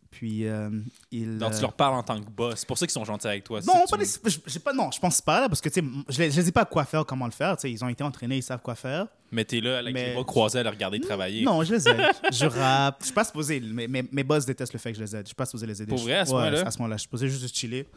Puis 0.10 0.46
euh, 0.48 0.70
il. 1.12 1.38
Donc, 1.38 1.52
euh, 1.52 1.56
tu 1.56 1.62
leur 1.62 1.74
parles 1.74 1.96
en 1.96 2.04
tant 2.04 2.20
que 2.22 2.30
boss. 2.30 2.60
C'est 2.60 2.68
pour 2.68 2.78
ça 2.78 2.86
qu'ils 2.86 2.94
sont 2.94 3.04
gentils 3.06 3.28
avec 3.28 3.44
toi. 3.44 3.60
Non, 3.62 3.74
pas 3.90 3.98
tu- 3.98 4.60
pas, 4.60 4.74
non, 4.74 4.92
je 4.92 5.00
pense 5.00 5.22
pas 5.22 5.42
là, 5.42 5.50
parce 5.50 5.60
que 5.62 5.70
tu 5.70 5.82
sais, 5.82 5.88
je 6.10 6.18
les, 6.20 6.30
les 6.30 6.44
dis 6.44 6.52
pas 6.52 6.66
quoi 6.66 6.86
faire, 6.86 7.06
comment 7.06 7.26
le 7.26 7.32
faire. 7.32 7.56
tu 7.58 7.62
sais, 7.64 7.72
Ils 7.72 7.84
ont 7.84 7.90
été 7.90 8.04
entraînés, 8.04 8.38
ils 8.38 8.44
savent 8.44 8.62
quoi 8.62 8.76
faire. 8.76 9.08
Mais 9.34 9.44
t'es 9.46 9.60
là 9.60 9.80
avec 9.80 9.94
Mais- 9.94 10.10
les 10.10 10.14
bras 10.14 10.24
croisés 10.24 10.60
à 10.60 10.64
les 10.64 10.70
regarder 10.70 11.00
travailler. 11.00 11.44
Non, 11.44 11.64
je 11.64 11.74
les 11.74 11.88
aide. 11.90 11.98
je 12.32 12.46
rappe. 12.46 12.98
Je 13.00 13.06
suis 13.06 13.14
pas 13.14 13.24
supposé. 13.24 13.60
Mes, 13.60 13.88
mes, 13.88 14.04
mes 14.12 14.24
boss 14.24 14.46
détestent 14.46 14.74
le 14.74 14.80
fait 14.80 14.92
que 14.92 14.98
je 15.00 15.04
les 15.04 15.16
aide. 15.16 15.24
Je 15.26 15.30
suis 15.30 15.36
pas 15.36 15.46
supposé 15.46 15.66
les 15.66 15.82
aider. 15.82 15.90
Pour 15.90 16.00
vrai, 16.04 16.14
à 16.20 16.26
ce 16.26 16.32
ouais, 16.32 16.38
point-là? 16.42 16.68
À 16.68 16.72
ce 16.72 16.78
moment-là, 16.78 16.96
je 16.96 17.00
suis 17.02 17.06
supposé 17.08 17.28
juste 17.30 17.56
chiller. 17.56 17.88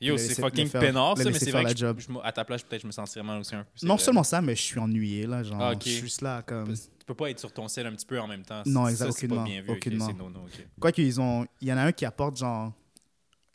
Yo, 0.00 0.16
c'est 0.16 0.34
fucking 0.40 0.68
faire- 0.68 0.80
peinard, 0.80 1.18
ça, 1.18 1.24
mais 1.24 1.32
c'est 1.38 1.50
vrai 1.50 1.64
que 1.64 1.76
job. 1.76 1.98
je- 1.98 2.12
je- 2.12 2.18
à 2.22 2.30
ta 2.30 2.44
place, 2.44 2.62
peut-être 2.62 2.82
je 2.82 2.86
me 2.86 2.92
sentirais 2.92 3.24
mal 3.24 3.40
aussi 3.40 3.54
un 3.56 3.64
peu. 3.64 3.86
Non 3.86 3.96
vrai. 3.96 4.04
seulement 4.04 4.22
ça, 4.22 4.40
mais 4.40 4.54
je 4.54 4.62
suis 4.62 4.78
ennuyé 4.78 5.26
là. 5.26 5.42
Genre, 5.42 5.60
Ah, 5.60 5.72
je 5.74 5.88
suis 5.88 6.00
juste 6.00 6.20
là 6.22 6.42
comme. 6.42 6.72
Tu 6.72 7.04
peux 7.04 7.14
pas 7.14 7.30
être 7.30 7.40
sur 7.40 7.50
ton 7.52 7.66
ciel 7.66 7.86
un 7.86 7.92
petit 7.92 8.06
peu 8.06 8.20
en 8.20 8.28
même 8.28 8.42
temps. 8.44 8.62
Non, 8.66 8.84
Ça, 8.84 8.90
exact- 8.90 9.12
c'est 9.12 9.26
pas 9.26 9.34
aucunement, 9.34 9.44
bien 9.44 9.62
vu. 9.62 9.70
ok, 9.70 9.76
aucunement. 9.78 10.06
c'est 10.06 10.12
no, 10.16 10.30
no. 10.30 10.44
Quoi 10.80 10.92
qu'ils 10.92 11.20
ont. 11.20 11.46
Il 11.60 11.66
y 11.68 11.72
en 11.72 11.78
a 11.78 11.82
un 11.82 11.92
qui 11.92 12.04
apporte 12.04 12.36
genre 12.36 12.72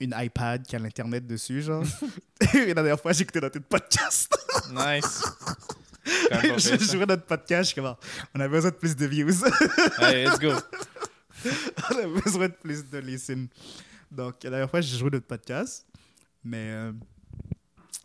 une 0.01 0.13
iPad 0.17 0.65
qui 0.67 0.75
a 0.75 0.79
l'internet 0.79 1.25
dessus, 1.25 1.61
genre. 1.61 1.83
Et 2.53 2.65
la 2.73 2.73
dernière 2.73 2.99
fois, 2.99 3.13
j'ai 3.13 3.21
écouté 3.23 3.39
notre 3.39 3.59
podcast. 3.59 4.35
Nice. 4.73 5.23
Quand 6.29 6.43
même 6.43 6.59
jouais 6.59 7.05
notre 7.05 7.25
podcast, 7.25 7.69
je 7.69 7.73
suis 7.73 7.81
comme, 7.81 7.95
on 8.35 8.39
a 8.39 8.47
besoin 8.47 8.71
de 8.71 8.75
plus 8.75 8.95
de 8.95 9.05
views. 9.05 9.43
Allez, 9.97 10.25
let's 10.25 10.39
go. 10.39 10.51
on 11.91 11.97
a 11.97 12.21
besoin 12.21 12.47
de 12.47 12.53
plus 12.53 12.89
de 12.89 12.97
listen. 12.99 13.47
Donc, 14.11 14.43
la 14.43 14.49
dernière 14.49 14.69
fois, 14.69 14.81
j'ai 14.81 14.97
joué 14.97 15.09
notre 15.09 15.25
podcast. 15.25 15.85
Mais, 16.43 16.71
euh, 16.71 16.91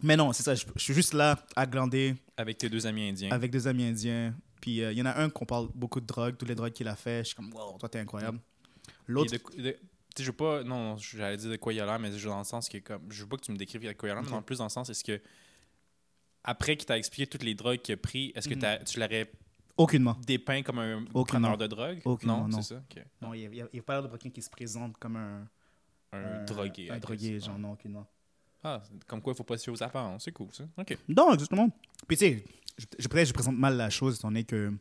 mais 0.02 0.16
non, 0.16 0.32
c'est 0.32 0.42
ça. 0.42 0.54
Je, 0.54 0.64
je 0.76 0.82
suis 0.82 0.94
juste 0.94 1.12
là 1.12 1.38
à 1.56 1.66
glander 1.66 2.14
Avec 2.36 2.58
tes 2.58 2.68
deux 2.68 2.86
amis 2.86 3.08
indiens. 3.08 3.30
avec 3.30 3.50
des 3.50 3.66
amis 3.66 3.84
indiens. 3.84 4.34
Puis, 4.60 4.82
euh, 4.82 4.92
il 4.92 4.98
y 4.98 5.02
en 5.02 5.06
a 5.06 5.20
un 5.20 5.30
qu'on 5.30 5.44
parle 5.46 5.68
beaucoup 5.74 6.00
de 6.00 6.06
drogue, 6.06 6.36
toutes 6.36 6.48
les 6.48 6.54
drogues 6.54 6.72
qu'il 6.72 6.88
a 6.88 6.96
fait. 6.96 7.20
Je 7.20 7.28
suis 7.28 7.36
comme, 7.36 7.52
wow, 7.52 7.76
toi, 7.78 7.88
t'es 7.88 7.98
incroyable. 7.98 8.38
L'autre, 9.06 9.30
tu 9.30 9.62
sais, 9.62 9.78
je 10.18 10.24
veux 10.24 10.32
pas. 10.36 10.64
Non, 10.64 10.96
j'allais 10.96 11.36
dire 11.36 11.50
de 11.50 11.56
quoi 11.56 11.72
il 11.72 11.80
a 11.80 11.86
l'air, 11.86 11.98
mais 11.98 12.10
je 12.10 12.24
veux 12.24 12.30
dans 12.30 12.38
le 12.38 12.44
sens 12.44 12.68
que 12.68 12.78
comme. 12.78 13.02
Je 13.10 13.22
veux 13.22 13.28
pas 13.28 13.36
que 13.36 13.42
tu 13.42 13.52
me 13.52 13.56
décrives 13.56 13.86
de 13.86 13.92
quoi 13.92 14.08
il 14.08 14.12
a 14.12 14.14
l'air, 14.16 14.24
mais 14.24 14.30
dans 14.30 14.42
plus 14.42 14.58
dans 14.58 14.64
le 14.64 14.70
sens, 14.70 14.88
est-ce 14.90 15.04
que. 15.04 15.20
Après 16.44 16.76
qu'il 16.76 16.86
t'a 16.86 16.96
expliqué 16.98 17.26
toutes 17.26 17.42
les 17.42 17.54
drogues 17.54 17.78
qu'il 17.82 17.94
a 17.94 17.96
pris, 17.96 18.32
est-ce 18.34 18.48
que 18.48 18.54
Mhm. 18.54 18.84
tu 18.84 18.98
l'aurais 19.00 19.30
aucunement. 19.76 20.16
dépeint 20.26 20.62
comme 20.62 20.78
un 20.78 21.02
Aucunement. 21.14 21.24
preneur 21.24 21.56
de 21.58 21.66
drogue? 21.66 22.00
Aucunement, 22.04 22.42
Non, 22.42 22.48
non. 22.48 22.62
c'est 22.62 22.74
ça? 22.74 22.82
ok. 22.90 23.04
Non, 23.22 23.34
il 23.34 23.50
n'y 23.50 23.60
a, 23.60 23.82
pas 23.82 23.94
l'air 23.94 24.02
de 24.04 24.08
quelqu'un 24.08 24.30
qui 24.30 24.42
se 24.42 24.50
présente 24.50 24.96
comme 24.98 25.16
un, 25.16 25.46
Un, 26.12 26.44
drogué. 26.44 26.90
Un 26.90 26.98
drogué, 26.98 27.38
genre, 27.38 27.58
non, 27.58 27.72
aucunement. 27.72 28.06
Ah, 28.64 28.82
comme 29.06 29.20
quoi 29.20 29.34
il 29.34 29.36
faut 29.36 29.44
pas 29.44 29.56
se 29.58 29.64
fier 29.64 29.72
aux 29.72 29.82
apparences. 29.82 30.24
C'est 30.24 30.32
cool, 30.32 30.48
ça. 30.52 30.64
Ok. 30.78 30.96
Non, 31.08 31.32
exactement. 31.34 31.68
Puis 32.06 32.16
tu 32.16 32.24
sais, 32.26 32.44
je, 32.78 32.86
je, 32.98 33.08
présente 33.32 33.56
mal 33.58 33.76
la 33.76 33.90
chose, 33.90 34.16
étant 34.18 34.28
donné 34.28 34.44
que 34.44 34.72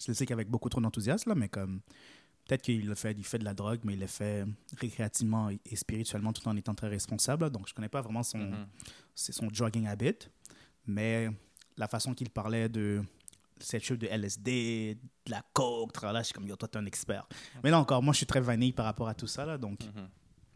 je 0.00 0.06
le 0.08 0.14
sais 0.14 0.26
qu'avec 0.26 0.48
beaucoup 0.48 0.68
trop 0.68 0.80
d'enthousiasme, 0.80 1.30
là, 1.30 1.34
mais 1.34 1.48
comme 1.48 1.80
peut-être 2.46 2.62
qu'il 2.62 2.86
le 2.86 2.94
fait, 2.94 3.16
il 3.18 3.24
fait 3.24 3.38
de 3.38 3.44
la 3.44 3.54
drogue, 3.54 3.80
mais 3.84 3.94
il 3.94 4.00
le 4.00 4.06
fait 4.06 4.44
récréativement 4.76 5.50
et, 5.50 5.76
spirituellement 5.76 6.32
tout 6.32 6.46
en 6.46 6.56
étant 6.56 6.74
très 6.74 6.88
responsable. 6.88 7.44
là. 7.44 7.50
donc 7.50 7.66
je 7.68 7.74
connais 7.74 7.88
pas 7.88 8.00
vraiment 8.00 8.22
son, 8.22 8.38
Mhm. 8.38 8.66
c'est 9.14 9.32
son 9.32 9.46
drugging 9.48 9.86
habit, 9.86 10.28
mais 10.88 11.28
la 11.76 11.86
façon 11.86 12.12
qu'il 12.14 12.30
parlait 12.30 12.68
de 12.68 13.02
cette 13.60 13.84
chose 13.84 13.98
de 13.98 14.06
LSD, 14.06 14.96
de 15.26 15.30
la 15.30 15.42
coke, 15.52 15.92
tralala, 15.92 16.20
je 16.20 16.26
suis 16.26 16.34
comme 16.34 16.46
yo, 16.46 16.56
toi 16.56 16.68
t'es 16.68 16.78
un 16.78 16.86
expert. 16.86 17.28
Mais 17.62 17.70
là 17.70 17.78
encore, 17.78 18.02
moi 18.02 18.12
je 18.12 18.18
suis 18.18 18.26
très 18.26 18.40
vanille 18.40 18.72
par 18.72 18.86
rapport 18.86 19.08
à 19.08 19.14
tout 19.14 19.26
ça 19.28 19.44
là, 19.46 19.56
donc 19.58 19.80
Mhm. 19.84 20.08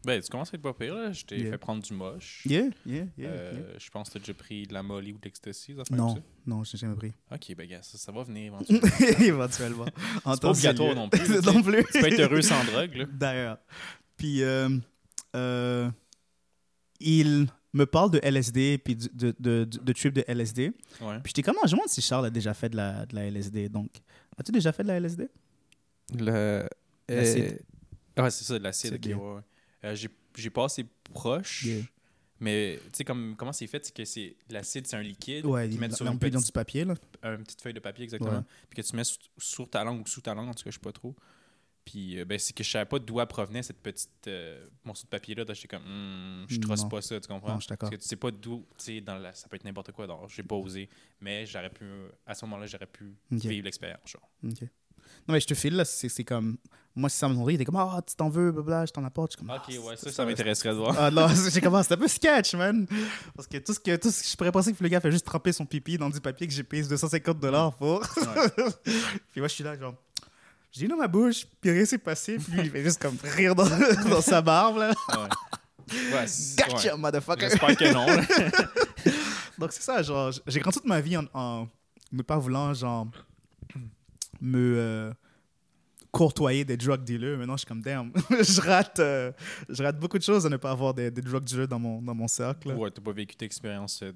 Ben, 0.05 0.21
tu 0.21 0.27
commences 0.29 0.53
à 0.53 0.57
être 0.57 0.61
pas 0.61 0.73
pire, 0.73 0.93
là. 0.95 1.13
Je 1.13 1.23
t'ai 1.23 1.37
Yeah. 1.39 1.51
fait 1.51 1.57
prendre 1.57 1.81
du 1.81 1.93
moche. 1.93 2.43
yeah, 2.45 2.63
yeah, 2.85 3.05
yeah. 3.17 3.29
Euh, 3.29 3.53
yeah. 3.53 3.79
Je 3.79 3.89
pense 3.89 4.09
que 4.09 4.11
tu 4.11 4.17
as 4.17 4.19
déjà 4.19 4.33
pris 4.33 4.67
de 4.67 4.73
la 4.73 4.83
molly 4.83 5.13
ou 5.13 5.17
de 5.17 5.23
l'ecstasy, 5.23 5.73
Non, 5.91 6.21
non, 6.45 6.65
je 6.65 6.73
n'ai 6.75 6.79
jamais 6.81 6.95
pris. 6.95 7.13
Ok, 7.31 7.55
ben, 7.55 7.69
ça, 7.81 7.97
ça 7.97 8.11
va 8.11 8.21
venir 8.23 8.47
éventuellement. 8.53 9.21
Éventuellement. 9.21 9.85
En 10.25 10.33
C'est 10.33 10.41
pas 10.41 10.49
obligatoire 10.49 10.93
non 10.93 11.07
plus, 11.07 11.25
là, 11.29 11.39
non 11.53 11.63
plus. 11.63 11.85
tu 11.85 12.01
peux 12.01 12.07
être 12.07 12.19
heureux 12.19 12.41
sans 12.41 12.65
drogue, 12.65 12.93
là. 12.95 13.05
D'ailleurs. 13.13 13.57
Puis, 14.17 14.43
euh, 14.43 14.77
euh, 15.37 15.89
il, 16.99 17.47
me 17.73 17.85
parle 17.85 18.11
de 18.11 18.19
LSD 18.21 18.77
puis 18.77 18.95
de, 18.95 19.09
de, 19.13 19.35
de, 19.39 19.63
de, 19.65 19.79
de 19.79 19.93
trip 19.93 20.13
de 20.13 20.23
LSD. 20.27 20.71
Ouais. 21.01 21.19
Puis 21.23 21.33
j'étais 21.35 21.43
comme, 21.43 21.55
ah, 21.61 21.67
je 21.67 21.71
me 21.71 21.77
demande 21.77 21.89
si 21.89 22.01
Charles 22.01 22.27
a 22.27 22.29
déjà 22.29 22.53
fait 22.53 22.69
de 22.69 22.77
la, 22.77 23.05
de 23.05 23.15
la 23.15 23.25
LSD. 23.25 23.69
Donc, 23.69 23.89
as-tu 24.37 24.51
déjà 24.51 24.71
fait 24.71 24.83
de 24.83 24.89
la 24.89 24.97
LSD? 24.99 25.29
Le. 26.17 26.67
L'acide. 27.09 27.59
Euh... 28.17 28.23
Ouais, 28.23 28.31
c'est 28.31 28.43
ça, 28.43 28.59
l'acide. 28.59 28.91
C'est 28.91 28.95
ok, 28.95 29.01
bien. 29.01 29.17
ouais. 29.17 29.41
Euh, 29.85 29.95
j'ai, 30.35 30.49
passé 30.49 30.85
proche. 31.13 31.65
Yeah. 31.65 31.83
Mais 32.39 32.79
tu 32.85 32.89
sais, 32.97 33.03
comme, 33.03 33.35
comment 33.37 33.53
c'est 33.53 33.67
fait, 33.67 33.85
c'est 33.85 33.95
que 33.95 34.05
c'est, 34.05 34.35
l'acide, 34.49 34.85
c'est 34.87 34.95
un 34.95 35.01
liquide. 35.01 35.45
Ouais, 35.45 35.65
qu'ils 35.65 35.75
il 35.75 35.79
mettent 35.79 35.95
sur 35.95 36.07
un 36.07 36.11
une 36.11 36.19
peu 36.19 36.29
dans 36.29 36.39
petite, 36.39 36.47
du 36.47 36.51
papier, 36.51 36.85
là. 36.85 36.95
une 37.23 37.43
petite 37.43 37.61
feuille 37.61 37.73
de 37.73 37.79
papier, 37.79 38.03
exactement. 38.03 38.31
Ouais. 38.31 38.43
Puis 38.69 38.81
que 38.81 38.87
tu 38.87 38.95
mets 38.95 39.03
sur, 39.03 39.19
sur 39.37 39.69
ta 39.69 39.83
langue 39.83 40.01
ou 40.01 40.07
sous 40.07 40.21
ta 40.21 40.33
langue, 40.33 40.49
en 40.49 40.53
tout 40.53 40.63
cas, 40.63 40.69
je 40.69 40.75
sais 40.75 40.79
pas 40.79 40.91
trop. 40.91 41.15
Puis 41.85 42.19
euh, 42.19 42.25
ben, 42.25 42.39
c'est 42.39 42.53
que 42.53 42.63
je 42.63 42.69
savais 42.69 42.85
pas 42.85 42.99
d'où 42.99 43.19
elle 43.19 43.27
provenait, 43.27 43.63
cette 43.63 43.81
petite 43.81 44.09
euh, 44.27 44.65
morceau 44.85 45.03
de 45.03 45.09
papier-là. 45.09 45.43
J'étais 45.53 45.67
comme, 45.67 45.83
Hmm, 45.83 46.45
je 46.47 46.59
trosse 46.59 46.87
pas 46.87 47.01
ça, 47.01 47.19
tu 47.19 47.27
comprends? 47.27 47.49
Non, 47.49 47.55
je 47.59 47.61
suis 47.61 47.69
d'accord. 47.69 47.89
Parce 47.89 47.97
que 47.97 48.01
tu 48.01 48.07
sais 48.07 48.15
pas 48.15 48.31
d'où, 48.31 48.65
tu 48.77 48.85
sais, 48.85 49.01
dans 49.01 49.17
la, 49.17 49.33
ça 49.33 49.47
peut 49.47 49.55
être 49.55 49.65
n'importe 49.65 49.91
quoi. 49.91 50.07
Donc, 50.07 50.29
j'ai 50.29 50.43
pas 50.43 50.55
osé. 50.55 50.89
Mais 51.19 51.45
j'aurais 51.45 51.69
pu, 51.69 51.85
à 52.25 52.33
ce 52.33 52.45
moment-là, 52.45 52.65
j'aurais 52.67 52.87
pu 52.87 53.13
vivre 53.31 53.65
l'expérience. 53.65 54.01
Genre. 54.05 54.29
Ok. 54.45 54.67
Non, 55.27 55.33
mais 55.33 55.39
je 55.39 55.47
te 55.47 55.53
file, 55.53 55.75
là, 55.75 55.85
c'est 55.85 56.23
comme. 56.23 56.57
Moi, 56.95 57.09
si 57.09 57.17
ça 57.17 57.27
me 57.27 57.33
nourrit, 57.33 57.53
il 57.53 57.55
était 57.55 57.65
comme, 57.65 57.77
ah, 57.77 58.01
tu 58.05 58.15
t'en 58.15 58.29
veux, 58.29 58.51
blablabla, 58.51 58.85
je 58.85 58.91
t'en 58.91 59.03
apporte. 59.03 59.31
Je 59.31 59.37
suis 59.37 59.45
comme, 59.45 59.55
Ok, 59.55 59.63
ah, 59.67 59.87
ouais, 59.89 59.97
ça, 59.97 60.11
ça 60.11 60.25
m'intéresserait 60.25 60.69
de 60.69 60.75
voir. 60.75 60.95
Ah 60.97 61.09
non, 61.09 61.27
j'ai 61.51 61.59
commencé, 61.59 61.87
c'est 61.87 61.93
un 61.95 61.97
peu 61.97 62.07
sketch, 62.07 62.53
man. 62.53 62.85
Parce 63.35 63.47
que 63.47 63.57
tout 63.57 63.73
ce 63.73 63.79
que, 63.79 63.95
tout 63.95 64.11
ce 64.11 64.21
que 64.21 64.29
je 64.29 64.37
pourrais 64.37 64.51
penser 64.51 64.73
que 64.73 64.83
le 64.83 64.89
gars 64.89 64.99
fait 65.01 65.11
juste 65.11 65.25
tremper 65.25 65.51
son 65.51 65.65
pipi 65.65 65.97
dans 65.97 66.09
du 66.09 66.21
papier 66.21 66.45
que 66.45 66.53
j'ai 66.53 66.63
payé 66.63 66.83
250 66.83 67.39
dollars 67.39 67.75
pour. 67.75 68.01
Ouais. 68.01 68.71
puis 69.31 69.41
moi, 69.41 69.47
je 69.47 69.53
suis 69.55 69.63
là, 69.63 69.75
genre, 69.77 69.95
j'ai 70.75 70.87
dans 70.87 70.97
ma 70.97 71.07
bouche, 71.07 71.45
puis 71.61 71.69
rien 71.71 71.85
s'est 71.85 71.97
passé, 71.99 72.37
puis 72.37 72.51
lui, 72.53 72.61
il 72.65 72.69
fait 72.71 72.83
juste 72.83 72.99
comme 73.01 73.15
rire 73.23 73.53
dans, 73.55 73.63
dans 74.09 74.21
sa 74.21 74.41
barbe, 74.41 74.77
là. 74.77 74.89
Ouais. 74.89 75.29
Ouais, 76.13 76.25
Gotcha, 76.57 76.93
ouais. 76.95 76.97
motherfucker. 76.99 77.49
J'espère 77.49 77.77
que 77.77 77.93
non. 77.93 78.05
Donc, 79.59 79.71
c'est 79.71 79.83
ça, 79.83 80.01
genre, 80.01 80.31
j'ai 80.47 80.59
grandi 80.59 80.79
toute 80.79 80.87
ma 80.87 80.99
vie 80.99 81.15
en, 81.17 81.25
en 81.33 81.67
ne 82.11 82.21
pas 82.23 82.37
voulant, 82.37 82.73
genre, 82.73 83.07
me 84.41 84.75
euh, 84.77 85.13
courtoyer 86.11 86.65
des 86.65 86.77
drug 86.77 87.03
dealers. 87.03 87.37
Maintenant, 87.37 87.53
je 87.55 87.59
suis 87.59 87.67
comme, 87.67 87.81
damn, 87.81 88.11
je 88.31 88.61
rate, 88.61 88.99
euh, 88.99 89.31
je 89.69 89.83
rate 89.83 89.99
beaucoup 89.99 90.17
de 90.17 90.23
choses 90.23 90.45
à 90.45 90.49
ne 90.49 90.57
pas 90.57 90.71
avoir 90.71 90.93
des, 90.93 91.11
des 91.11 91.21
drug 91.21 91.43
dealers 91.43 91.67
dans 91.67 91.79
mon, 91.79 92.01
dans 92.01 92.15
mon 92.15 92.27
cercle, 92.27 92.69
Ouais, 92.71 92.89
t'as 92.89 93.01
pas 93.01 93.11
vécu 93.11 93.35
d'expérience 93.35 94.01
euh, 94.01 94.11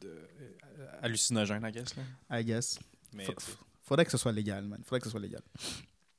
de- 0.00 0.08
euh, 0.08 0.86
hallucinogène, 1.02 1.64
I 1.66 1.72
guess. 1.72 1.96
Là. 1.96 2.38
I 2.40 2.44
guess. 2.44 2.78
Mais, 3.12 3.26
Faudrait 3.82 4.04
que 4.04 4.10
ce 4.10 4.18
soit 4.18 4.32
légal, 4.32 4.64
man. 4.64 4.80
Faudrait 4.84 5.00
que 5.00 5.06
ce 5.06 5.10
soit 5.10 5.20
légal. 5.20 5.42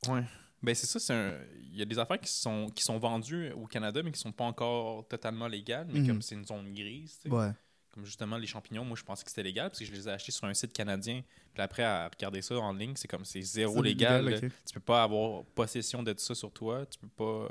Ouais. 0.09 0.23
Ben, 0.63 0.73
c'est 0.73 0.87
ça, 0.87 0.99
c'est 0.99 1.13
un- 1.13 1.37
il 1.71 1.77
y 1.77 1.81
a 1.81 1.85
des 1.85 1.99
affaires 1.99 2.19
qui 2.19 2.31
sont, 2.31 2.67
qui 2.73 2.83
sont 2.83 2.97
vendues 2.97 3.51
au 3.51 3.67
Canada, 3.67 4.01
mais 4.03 4.11
qui 4.11 4.19
sont 4.19 4.31
pas 4.31 4.45
encore 4.45 5.07
totalement 5.07 5.47
légales, 5.47 5.87
mais 5.91 5.99
Mhm. 5.99 6.07
comme 6.07 6.21
c'est 6.21 6.33
une 6.35 6.45
zone 6.45 6.73
grise, 6.73 7.19
tu 7.21 7.29
sais. 7.29 7.35
Ouais. 7.35 7.51
Comme 7.91 8.05
justement 8.05 8.37
les 8.37 8.47
champignons, 8.47 8.83
moi 8.85 8.95
je 8.97 9.03
pensais 9.03 9.23
que 9.23 9.29
c'était 9.29 9.43
légal 9.43 9.69
parce 9.69 9.79
que 9.79 9.85
je 9.85 9.91
les 9.91 10.07
ai 10.07 10.11
achetés 10.11 10.31
sur 10.31 10.45
un 10.45 10.53
site 10.53 10.73
canadien. 10.73 11.21
Puis 11.53 11.61
après, 11.63 11.83
à 11.83 12.07
regarder 12.09 12.41
ça 12.41 12.55
en 12.59 12.73
ligne, 12.73 12.93
c'est 12.95 13.07
comme 13.07 13.25
c'est 13.25 13.41
zéro 13.41 13.81
légal. 13.81 14.23
légal, 14.25 14.41
là. 14.41 14.47
ok. 14.47 14.53
Tu 14.67 14.73
peux 14.73 14.79
pas 14.79 15.03
avoir 15.03 15.43
possession 15.45 16.01
de 16.03 16.13
ça 16.17 16.33
sur 16.35 16.51
toi, 16.51 16.85
tu 16.85 16.97
peux 16.99 17.07
pas 17.07 17.49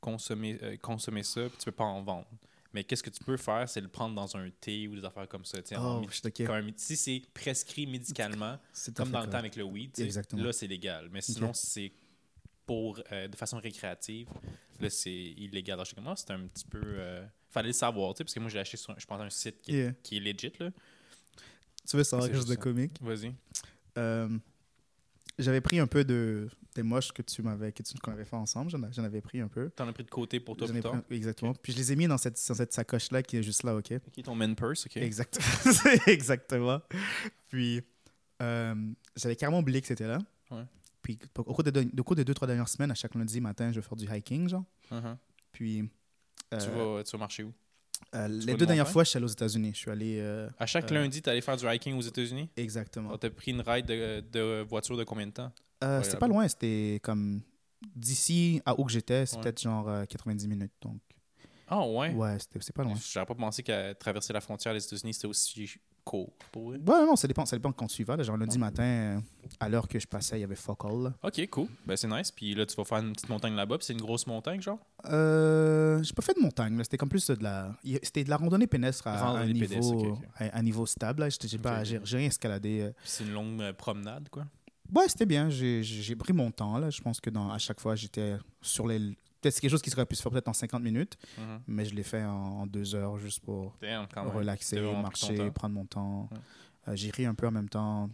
consommer, 0.00 0.58
euh, 0.62 0.76
consommer 0.78 1.22
ça, 1.22 1.42
puis 1.48 1.58
tu 1.58 1.64
peux 1.66 1.72
pas 1.72 1.84
en 1.84 2.02
vendre. 2.02 2.26
Mais 2.74 2.84
qu'est-ce 2.84 3.02
que 3.02 3.10
tu 3.10 3.24
peux 3.24 3.36
faire, 3.38 3.66
c'est 3.68 3.80
le 3.80 3.88
prendre 3.88 4.14
dans 4.14 4.36
un 4.36 4.50
thé 4.60 4.86
ou 4.88 4.94
des 4.94 5.04
affaires 5.04 5.26
comme 5.28 5.44
ça. 5.44 5.58
Oh, 5.78 6.02
je 6.10 6.72
si 6.76 6.96
c'est 6.96 7.22
prescrit 7.32 7.86
médicalement, 7.86 8.58
comme 8.94 9.10
dans 9.10 9.20
le 9.22 9.30
temps 9.30 9.38
avec 9.38 9.56
le 9.56 9.64
weed, 9.64 9.96
là 10.36 10.52
c'est 10.52 10.66
légal. 10.66 11.08
Mais 11.10 11.20
sinon, 11.22 11.52
si 11.54 11.66
c'est 11.66 11.92
pour 12.66 13.00
euh, 13.12 13.26
de 13.28 13.36
façon 13.36 13.58
récréative, 13.58 14.28
là 14.80 14.90
c'est 14.90 15.10
illégal. 15.10 15.74
Alors, 15.80 15.86
comme, 15.94 16.06
Ah, 16.06 16.14
c'est 16.16 16.30
un 16.30 16.46
petit 16.46 16.66
peu. 16.66 16.80
euh, 16.84 17.26
fallait 17.48 17.68
le 17.68 17.72
savoir, 17.72 18.14
parce 18.14 18.34
que 18.34 18.40
moi 18.40 18.50
j'ai 18.50 18.58
acheté 18.58 18.76
sur, 18.76 18.90
un- 18.90 18.98
je 18.98 19.06
pense, 19.06 19.20
un 19.20 19.30
site 19.30 19.62
qui 19.62 19.72
Yeah. 19.72 19.92
qui 20.02 20.18
est 20.18 20.20
legit. 20.20 20.52
Là. 20.60 20.70
Tu 21.88 21.96
veux 21.96 22.04
savoir 22.04 22.28
quelque 22.28 22.36
chose 22.36 22.46
de 22.46 22.54
comique? 22.56 23.00
Vas-y. 23.00 23.32
Euh, 23.96 24.28
J'avais 25.38 25.60
pris 25.60 25.78
un 25.78 25.86
peu 25.86 26.04
de, 26.04 26.48
des 26.74 26.82
moches 26.82 27.12
que 27.12 27.22
tu 27.22 27.42
m'avais 27.42 27.72
que 27.72 27.82
tu 27.82 27.96
qu'on 27.98 28.12
avait 28.12 28.24
fait 28.24 28.36
ensemble. 28.36 28.70
J'en 28.70 29.04
avais 29.04 29.20
pris 29.20 29.40
un 29.40 29.48
peu. 29.48 29.70
T'en 29.70 29.86
as 29.86 29.92
pris 29.92 30.04
de 30.04 30.10
côté 30.10 30.40
pour 30.40 30.56
toi 30.56 30.66
plus 30.66 30.80
tard? 30.80 31.02
pris- 31.02 31.16
exactement. 31.16 31.54
Puis 31.54 31.72
je 31.72 31.78
les 31.78 31.92
ai 31.92 31.96
mis 31.96 32.06
dans 32.06 32.18
cette, 32.18 32.40
dans 32.48 32.54
cette 32.54 32.72
sacoche-là 32.72 33.22
qui 33.22 33.36
est 33.36 33.42
juste 33.42 33.62
là, 33.62 33.76
OK? 33.76 33.92
Ok, 33.92 34.22
ton 34.24 34.34
main 34.34 34.52
purse, 34.54 34.86
ok. 34.86 34.96
Exactement. 34.96 35.46
Exactement. 36.06 36.80
Puis, 37.48 37.80
euh, 38.42 38.74
j'avais 39.16 39.36
carrément 39.36 39.60
oublié 39.60 39.80
que 39.80 39.86
c'était 39.86 40.06
là. 40.06 40.18
Ouais. 40.50 40.64
Puis, 41.02 41.18
au 41.36 41.44
cours, 41.44 41.62
de, 41.64 41.70
de, 41.70 42.00
au 42.00 42.04
cours 42.04 42.16
des 42.16 42.24
deux, 42.24 42.34
trois 42.34 42.46
dernières 42.48 42.68
semaines, 42.68 42.90
à 42.90 42.94
chaque 42.94 43.14
lundi 43.14 43.40
matin, 43.40 43.70
je 43.72 43.80
vais 43.80 43.86
faire 43.86 43.96
du 43.96 44.06
hiking, 44.12 44.48
genre. 44.48 44.64
Uh-huh. 44.90 45.16
Puis, 45.52 45.88
euh, 46.52 46.58
tu, 46.58 46.70
vas, 46.70 47.04
tu 47.04 47.12
vas 47.12 47.18
marcher 47.18 47.44
où? 47.44 47.52
Euh, 48.14 48.28
les 48.28 48.52
de 48.52 48.58
deux 48.58 48.66
dernières 48.66 48.88
fois, 48.88 49.04
je 49.04 49.10
suis 49.10 49.16
allé 49.16 49.24
aux 49.24 49.28
États-Unis. 49.28 49.70
Je 49.74 49.78
suis 49.78 49.90
allé. 49.90 50.18
euh, 50.20 50.48
À 50.58 50.66
chaque 50.66 50.90
Euh, 50.90 50.94
lundi, 50.94 51.20
t'es 51.22 51.30
allé 51.30 51.40
faire 51.40 51.56
du 51.56 51.66
hiking 51.66 51.94
aux 51.96 52.00
États-Unis? 52.02 52.48
Exactement. 52.56 53.12
Tu 53.12 53.18
T'as 53.18 53.30
pris 53.30 53.50
une 53.52 53.60
ride 53.60 53.86
de, 53.86 54.20
de 54.32 54.64
voiture 54.68 54.96
de 54.96 55.04
combien 55.04 55.26
de 55.26 55.32
temps? 55.32 55.52
Euh, 55.84 55.98
ouais, 55.98 56.04
c'était 56.04 56.16
pas 56.18 56.28
loin, 56.28 56.46
c'était 56.48 57.00
comme. 57.02 57.42
D'ici 57.94 58.60
à 58.66 58.78
où 58.78 58.84
que 58.84 58.90
j'étais, 58.92 59.24
c'est 59.26 59.36
Ouais. 59.36 59.42
peut-être 59.42 59.60
genre 59.62 59.88
euh, 59.88 60.04
90 60.04 60.48
minutes. 60.48 60.72
Donc, 60.82 61.00
Ah 61.68 61.86
ouais, 61.86 62.12
ouais, 62.12 62.38
c'était- 62.38 62.58
c'est 62.60 62.74
pas 62.74 62.82
loin. 62.82 62.94
J'aurais 63.12 63.26
pas 63.26 63.34
pensé 63.34 63.62
qu'à 63.62 63.94
traverser 63.94 64.32
la 64.32 64.40
frontière 64.40 64.74
des 64.74 64.84
États-Unis, 64.84 65.14
c'était 65.14 65.28
aussi 65.28 65.70
court 66.08 66.32
pour 66.52 66.72
eux. 66.72 66.76
Ouais, 66.76 67.06
non, 67.06 67.16
ça 67.16 67.28
dépend, 67.28 67.44
ça 67.44 67.56
dépend 67.56 67.70
quand 67.72 67.86
tu 67.86 68.02
y 68.02 68.04
vas. 68.04 68.16
là. 68.16 68.22
Genre, 68.22 68.36
lundi 68.36 68.58
matin, 68.58 68.82
euh, 68.82 69.20
à 69.60 69.68
l'heure 69.68 69.86
que 69.86 69.98
je 69.98 70.06
passais, 70.06 70.38
il 70.38 70.40
y 70.40 70.44
avait 70.44 70.54
fuck 70.54 70.84
all. 70.84 71.12
Ok, 71.22 71.46
cool. 71.50 71.68
Ben, 71.86 71.96
c'est 71.96 72.08
nice. 72.08 72.30
Puis 72.30 72.54
là, 72.54 72.64
tu 72.66 72.74
vas 72.76 72.84
faire 72.84 72.98
une 72.98 73.12
petite 73.12 73.28
montagne 73.28 73.54
là-bas. 73.54 73.76
Puis 73.78 73.86
c'est 73.86 73.92
une 73.92 74.00
grosse 74.00 74.26
montagne, 74.26 74.60
genre? 74.62 74.78
Euh, 75.04 76.02
j'ai 76.02 76.12
pas 76.14 76.22
fait 76.22 76.34
de 76.34 76.40
montagne, 76.40 76.76
là. 76.76 76.84
c'était 76.84 76.96
comme 76.96 77.08
plus 77.08 77.26
de 77.28 77.42
la. 77.42 77.76
C'était 78.02 78.24
de 78.24 78.30
la 78.30 78.36
randonnée 78.36 78.66
pédestre 78.66 79.06
à, 79.06 79.12
à 79.12 79.38
un 79.38 79.46
niveau, 79.46 79.66
pédestre, 79.66 79.94
ok, 79.94 80.06
ok. 80.06 80.18
À, 80.36 80.44
à 80.56 80.62
niveau 80.62 80.86
stable. 80.86 81.20
là. 81.20 81.28
J'ai 81.30 81.58
pas- 81.58 81.84
j'ai 81.84 81.98
rien 82.16 82.28
escaladé. 82.28 82.80
euh. 82.82 82.92
C'est 83.04 83.24
une 83.24 83.32
longue 83.32 83.60
euh, 83.60 83.72
promenade, 83.72 84.28
quoi? 84.30 84.44
Ouais, 84.94 85.04
c'était 85.08 85.26
bien. 85.26 85.50
J'ai 85.50 86.16
pris 86.16 86.32
mon 86.32 86.50
temps. 86.50 86.78
Là. 86.78 86.88
Je 86.90 87.00
pense 87.02 87.20
que 87.20 87.30
dans, 87.30 87.50
à 87.50 87.58
chaque 87.58 87.80
fois, 87.80 87.94
j'étais 87.94 88.36
sur 88.62 88.86
les. 88.86 89.16
Peut-être 89.40 89.54
c'est 89.54 89.60
quelque 89.60 89.70
chose 89.70 89.82
qui 89.82 89.90
serait 89.90 90.06
pu 90.06 90.16
se 90.16 90.22
faire 90.22 90.32
peut-être 90.32 90.48
en 90.48 90.52
50 90.52 90.82
minutes, 90.82 91.16
Mhm. 91.38 91.60
mais 91.68 91.84
je 91.84 91.94
l'ai 91.94 92.02
fait 92.02 92.24
en, 92.24 92.30
en 92.62 92.66
deux 92.66 92.94
heures 92.94 93.18
juste 93.18 93.40
pour 93.40 93.76
Damn, 93.80 94.06
relaxer, 94.34 94.80
marcher, 95.00 95.50
prendre 95.52 95.74
mon 95.74 95.86
temps. 95.86 96.28
Ouais. 96.32 96.38
Euh, 96.88 97.28
un 97.28 97.34
peu 97.34 97.46
en 97.46 97.50
même 97.52 97.68
temps. 97.68 98.10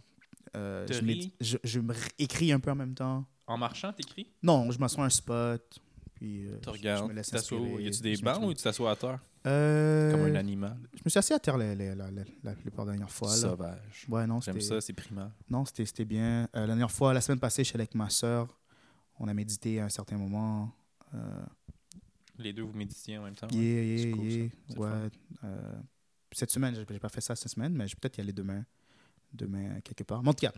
Euh, 0.55 0.85
je, 0.89 1.27
je, 1.41 1.57
je 1.63 1.79
me 1.79 1.93
r- 1.93 2.09
écris 2.19 2.51
un 2.51 2.59
peu 2.59 2.71
en 2.71 2.75
même 2.75 2.93
temps. 2.93 3.25
En 3.47 3.57
marchant, 3.57 3.91
t'écris? 3.93 4.27
Non, 4.43 4.69
je 4.71 4.79
m'assois 4.79 5.03
à 5.03 5.07
un 5.07 5.09
spot. 5.09 5.79
Puis, 6.15 6.45
euh, 6.47 6.57
Tu 6.61 6.65
je- 6.65 6.69
regardes. 6.71 7.03
Je 7.05 7.09
me 7.09 7.13
laisse 7.13 7.33
inspirer, 7.33 7.83
Y 7.83 7.87
a-tu 7.87 8.01
des 8.01 8.17
bancs 8.17 8.43
ou 8.43 8.53
tu 8.53 8.63
t'assois 8.63 8.91
à 8.91 8.95
terre? 8.95 9.19
Euh, 9.47 10.11
Comme 10.11 10.21
un 10.23 10.35
animal. 10.35 10.77
Je 10.93 11.01
me 11.05 11.09
suis 11.09 11.19
assis 11.19 11.33
à 11.33 11.39
terre 11.39 11.57
les, 11.57 11.75
les- 11.75 11.93
la, 11.93 12.09
la, 12.09 12.23
la 12.43 12.53
plupart 12.53 12.85
des 12.85 12.91
dernières 12.91 13.11
fois. 13.11 13.29
là. 13.29 13.35
Sauvage. 13.35 14.05
Ouais, 14.09 14.25
non, 14.25 14.39
J'aime 14.41 14.59
ça, 14.61 14.79
c'est 14.81 14.93
primal. 14.93 15.31
non, 15.49 15.65
c'était 15.65 15.85
c'était 15.85 16.05
bien. 16.05 16.47
La 16.53 16.65
dernière 16.67 16.91
fois, 16.91 17.13
la 17.13 17.21
semaine 17.21 17.39
passée, 17.39 17.63
je 17.63 17.67
suis 17.69 17.75
allé 17.75 17.83
avec 17.83 17.95
ma 17.95 18.09
soeur. 18.09 18.47
On 19.19 19.27
a 19.27 19.33
médité 19.33 19.79
à 19.81 19.85
un 19.85 19.89
certain 19.89 20.17
moment. 20.17 20.71
Euh, 21.13 21.45
Les 22.37 22.51
deux, 22.53 22.63
vous 22.63 22.73
méditiez 22.73 23.17
en 23.17 23.23
même 23.23 23.35
temps. 23.35 23.47
yeah, 23.51 23.61
ouais. 23.61 23.95
yeah, 23.97 24.15
cool, 24.15 24.77
Ouais. 24.83 25.09
Euh, 25.43 25.73
cette 26.31 26.51
semaine, 26.51 26.75
j'ai 26.75 26.99
pas 26.99 27.09
fait 27.09 27.21
ça 27.21 27.35
cette 27.35 27.51
semaine, 27.51 27.73
mais 27.73 27.87
je 27.87 27.95
vais 27.95 27.99
peut-être 28.01 28.17
y 28.17 28.21
aller 28.21 28.33
demain. 28.33 28.65
Demain, 29.33 29.79
quelque 29.81 30.03
part. 30.03 30.21
Mais 30.23 30.29
en 30.29 30.33
tout 30.33 30.45
cas, 30.45 30.51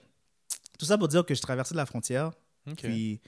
tout 0.79 0.85
ça 0.85 0.97
pour 0.97 1.07
dire 1.07 1.25
que 1.25 1.35
je 1.35 1.41
traversais 1.41 1.75
la 1.75 1.85
frontière, 1.85 2.31
puis 2.77 3.19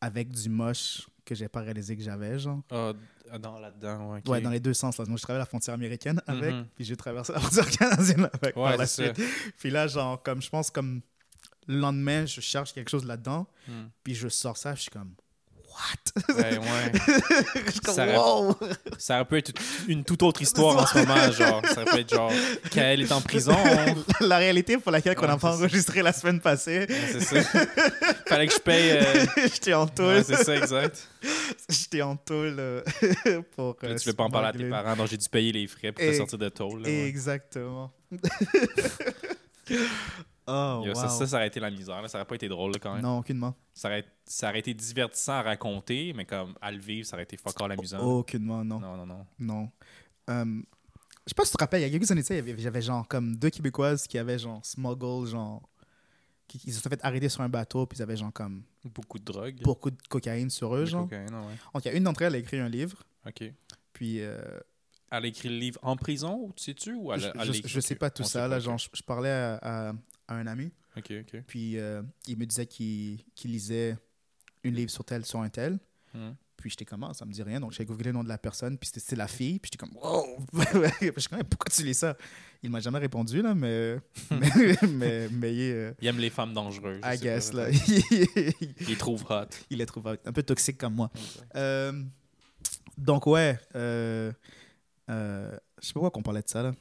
avec 0.00 0.28
du 0.30 0.48
moche 0.48 1.06
que 1.24 1.34
j'ai 1.34 1.48
pas 1.48 1.60
réalisé 1.60 1.96
que 1.96 2.02
j'avais, 2.02 2.38
genre. 2.38 2.62
Ah, 2.70 2.92
d- 2.94 3.38
dans 3.38 3.58
là-dedans, 3.58 4.12
ouais. 4.12 4.28
Ouais, 4.28 4.40
dans 4.40 4.50
les 4.50 4.58
deux 4.60 4.72
sens. 4.74 4.96
Là. 4.98 5.04
Moi, 5.06 5.16
je 5.18 5.22
traversais 5.22 5.40
la 5.42 5.46
frontière 5.46 5.74
américaine 5.74 6.20
avec, 6.26 6.52
Mhm. 6.54 6.66
puis 6.74 6.84
j'ai 6.84 6.96
traversé 6.96 7.32
la 7.32 7.40
frontière 7.40 7.70
canadienne 7.70 8.28
avec 8.32 8.56
Ouais, 8.56 8.62
par 8.70 8.76
la 8.78 8.86
suite. 8.86 9.20
Puis 9.58 9.70
là, 9.70 9.86
genre, 9.86 10.22
comme 10.22 10.40
je 10.42 10.48
pense, 10.48 10.70
comme 10.70 11.02
le 11.66 11.78
lendemain, 11.78 12.24
je 12.26 12.40
cherche 12.40 12.72
quelque 12.72 12.88
chose 12.90 13.04
là-dedans, 13.04 13.46
Hmm. 13.68 13.88
puis 14.02 14.14
je 14.14 14.28
sors 14.28 14.56
ça, 14.56 14.74
je 14.74 14.80
suis 14.82 14.90
comme, 14.90 15.14
what? 15.80 16.34
Ouais, 16.36 16.58
ouais. 16.58 16.92
je 17.66 17.70
suis 17.70 17.80
comme, 17.80 17.94
Ça 17.94 18.04
aurait- 18.06 18.16
wow! 18.16 18.56
Ça 18.98 19.14
aurait 19.16 19.24
pu 19.24 19.38
être 19.38 19.52
une 19.88 20.04
toute 20.04 20.22
autre 20.22 20.42
histoire 20.42 20.76
en 20.82 20.86
ce 20.86 20.98
moment, 20.98 21.30
genre. 21.32 21.62
Ça 21.66 21.82
aurait 21.82 21.90
pu 21.92 21.98
être 22.00 22.14
genre, 22.14 22.32
qu'elle 22.70 23.00
est 23.02 23.12
en 23.12 23.20
prison. 23.20 23.56
on- 23.56 24.24
la 24.24 24.38
réalité 24.38 24.76
pour 24.78 24.92
laquelle 24.92 25.16
on 25.20 25.26
n'a 25.26 25.36
pas 25.36 25.56
enregistré 25.56 26.02
la 26.02 26.12
semaine 26.12 26.40
passée, 26.40 26.86
Ouais, 26.88 26.88
c'est 27.12 27.20
ça. 27.42 27.42
Fallait 28.26 28.46
que 28.46 28.54
je 28.54 28.58
paye. 28.60 28.90
euh, 28.92 29.26
j'étais 29.52 29.74
en 29.74 29.86
tôle. 29.86 30.16
Ouais, 30.16 30.24
c'est 30.24 30.44
ça, 30.44 30.56
exact. 30.56 31.08
J'étais 31.68 32.02
en 32.02 32.16
tôle 32.16 32.56
euh, 32.58 32.82
pour. 33.56 33.76
Là, 33.82 33.90
euh, 33.90 33.96
tu 33.96 34.08
veux 34.08 34.14
pas 34.14 34.24
en 34.24 34.30
parler 34.30 34.48
à 34.48 34.52
tes 34.52 34.68
parents, 34.68 34.96
donc 34.96 35.08
j'ai 35.08 35.16
dû 35.16 35.28
payer 35.28 35.52
les 35.52 35.66
frais 35.66 35.92
pour 35.92 36.04
te 36.04 36.12
sortir 36.16 36.38
de 36.38 36.48
tôle. 36.48 36.82
là. 36.82 36.88
Exactement. 36.88 37.92
Oh, 40.50 40.84
wow. 40.86 40.94
ça, 40.94 41.08
ça, 41.08 41.26
ça 41.26 41.36
aurait 41.36 41.46
été 41.46 41.60
la 41.60 41.70
misère. 41.70 42.00
Là. 42.02 42.08
Ça 42.08 42.18
aurait 42.18 42.26
pas 42.26 42.34
été 42.34 42.48
drôle 42.48 42.72
là, 42.72 42.78
quand 42.80 42.92
même. 42.94 43.02
Non, 43.02 43.18
aucunement. 43.18 43.54
Ça, 43.74 43.88
aurait, 43.88 44.04
ça 44.24 44.48
aurait 44.48 44.58
été 44.60 44.74
divertissant 44.74 45.32
à 45.34 45.42
raconter, 45.42 46.12
mais 46.14 46.24
comme 46.24 46.54
à 46.60 46.70
le 46.72 46.78
vivre, 46.78 47.06
ça 47.06 47.16
aurait 47.16 47.22
été 47.24 47.36
fuck 47.36 47.60
all 47.60 47.72
amusant. 47.72 47.98
Aucunement, 48.00 48.64
non. 48.64 48.80
Non, 48.80 48.96
non, 48.96 49.06
non. 49.06 49.26
Non. 49.38 49.70
Euh, 50.28 50.44
je 51.26 51.30
sais 51.30 51.34
pas 51.34 51.44
si 51.44 51.50
tu 51.52 51.56
te 51.56 51.62
rappelles, 51.62 51.80
il 51.82 51.84
y 51.84 51.86
a 51.86 51.90
quelques 51.98 52.10
années, 52.10 52.56
j'avais 52.58 52.82
genre 52.82 53.06
comme 53.06 53.36
deux 53.36 53.50
Québécoises 53.50 54.06
qui 54.06 54.18
avaient 54.18 54.38
genre 54.38 54.64
smuggle, 54.64 55.26
genre. 55.28 55.62
Qui, 56.48 56.58
qui 56.58 56.72
se 56.72 56.80
sont 56.80 56.88
fait 56.88 56.98
arrêter 57.04 57.28
sur 57.28 57.42
un 57.42 57.48
bateau, 57.48 57.86
puis 57.86 57.98
ils 57.98 58.02
avaient 58.02 58.16
genre 58.16 58.32
comme 58.32 58.64
Beaucoup 58.84 59.20
de 59.20 59.24
drogue. 59.24 59.60
beaucoup 59.62 59.90
de 59.90 59.96
cocaïne 60.08 60.50
sur 60.50 60.74
eux, 60.74 60.80
De 60.80 60.86
genre. 60.86 61.04
cocaïne, 61.04 61.32
ouais. 61.32 61.54
Donc, 61.72 61.84
il 61.84 61.88
y 61.88 61.90
a 61.90 61.94
une 61.96 62.02
d'entre 62.02 62.22
elles, 62.22 62.34
elle 62.34 62.34
a 62.34 62.38
écrit 62.38 62.58
un 62.58 62.68
livre, 62.68 63.04
Ok. 63.24 63.44
puis 63.92 64.20
euh, 64.20 64.36
Elle 65.12 65.24
a 65.24 65.26
écrit 65.28 65.48
le 65.48 65.54
livre 65.58 65.78
en 65.82 65.94
prison, 65.94 66.50
tu 66.56 66.64
sais-tu? 66.64 66.94
Ou 66.94 67.12
elle, 67.12 67.20
je, 67.20 67.26
a- 67.28 67.32
elle 67.38 67.52
je- 67.68 67.78
sais 67.80 67.94
pas 67.94 68.10
tout 68.10 68.22
on 68.22 68.26
ça. 68.26 68.48
là, 68.48 68.58
genre, 68.58 68.78
je, 68.78 68.88
je 68.92 69.02
parlais 69.04 69.30
à, 69.30 69.90
à- 69.90 69.92
à 70.30 70.36
un 70.36 70.46
ami, 70.46 70.72
Ok, 70.96 71.12
ok. 71.20 71.42
puis 71.46 71.78
euh, 71.78 72.02
il 72.26 72.38
me 72.38 72.46
disait 72.46 72.66
qu'il 72.66 73.24
qu'il 73.34 73.50
lisait 73.52 73.96
une 74.62 74.74
livre 74.74 74.90
sur 74.90 75.04
tel, 75.04 75.24
sur 75.24 75.40
un 75.40 75.48
tel. 75.48 75.78
Hmm. 76.14 76.32
Puis 76.56 76.70
j'étais 76.70 76.84
comme, 76.84 77.02
ah, 77.04 77.14
ça 77.14 77.24
me 77.24 77.32
dit 77.32 77.42
rien. 77.42 77.58
Donc 77.58 77.72
j'ai 77.72 77.86
googlé 77.86 78.06
le 78.06 78.12
nom 78.12 78.22
de 78.22 78.28
la 78.28 78.36
personne, 78.36 78.76
puis 78.76 78.90
c'était 78.92 79.16
la 79.16 79.28
fille. 79.28 79.58
Puis 79.58 79.70
j'étais 79.72 79.78
comme, 79.86 79.96
wow! 79.96 80.44
Je 81.00 81.20
suis 81.20 81.28
comme, 81.30 81.42
pourquoi 81.44 81.70
tu 81.74 81.82
lis 81.84 81.94
ça? 81.94 82.16
Il 82.62 82.70
m'a 82.70 82.80
jamais 82.80 82.98
répondu, 82.98 83.40
là, 83.40 83.54
mais. 83.54 83.96
mais, 84.30 84.76
mais, 84.88 85.28
mais 85.30 85.54
il 85.54 85.72
euh, 85.72 85.92
Il 86.02 86.08
aime 86.08 86.18
les 86.18 86.28
femmes 86.28 86.52
dangereuses. 86.52 87.00
I 87.02 87.16
guess, 87.18 87.52
là. 87.54 87.70
Il 87.70 88.86
les 88.86 88.96
trouve 88.96 89.24
hot. 89.30 89.46
il 89.70 89.78
les 89.78 89.86
trouve 89.86 90.06
un 90.08 90.32
peu 90.32 90.42
toxique 90.42 90.76
comme 90.76 90.94
moi. 90.94 91.10
Euh, 91.56 91.92
donc, 92.98 93.26
ouais. 93.26 93.58
Je 93.72 94.32
sais 95.08 95.08
pas 95.08 95.92
pourquoi 95.94 96.10
qu'on 96.10 96.22
parlait 96.22 96.42
de 96.42 96.48
ça, 96.48 96.62
là. 96.62 96.74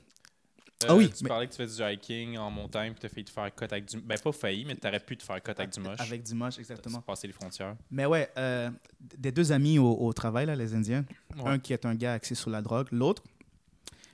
Ah 0.87 0.95
oui, 0.95 1.05
Euh, 1.05 1.07
Tu 1.09 1.23
mais- 1.23 1.27
parlais 1.27 1.45
que 1.47 1.51
tu 1.51 1.57
fais 1.57 1.67
du 1.67 1.93
hiking 1.93 2.37
en 2.37 2.49
montagne, 2.49 2.93
puis 2.93 3.01
t'as 3.01 3.09
failli 3.09 3.25
te 3.25 3.31
faire 3.31 3.53
cut 3.53 3.65
avec 3.65 3.83
du. 3.85 3.97
Ben, 3.99 4.17
pas 4.17 4.31
failli, 4.31 4.63
mais 4.63 4.75
t'aurais 4.75 5.01
pu 5.01 5.17
te 5.17 5.23
faire 5.23 5.41
cut 5.43 5.51
avec 5.51 5.71
du 5.71 5.81
moche. 5.81 5.99
Avec 5.99 6.23
du 6.23 6.33
moche, 6.33 6.57
exactement. 6.57 7.01
Passer 7.01 7.27
les 7.27 7.33
frontières? 7.33 7.75
Mais 7.91 8.05
ouais, 8.05 8.29
euh, 8.37 8.71
des 9.17 9.33
deux 9.33 9.51
amis 9.51 9.77
au, 9.77 9.91
au 9.91 10.13
travail, 10.13 10.45
là, 10.45 10.55
les 10.55 10.73
Indiens, 10.73 11.03
Ouais. 11.37 11.51
un 11.51 11.59
qui 11.59 11.73
est 11.73 11.85
un 11.85 11.95
gars 11.95 12.13
axé 12.13 12.33
sur 12.33 12.49
la 12.49 12.61
drogue, 12.61 12.87
l'autre, 12.91 13.23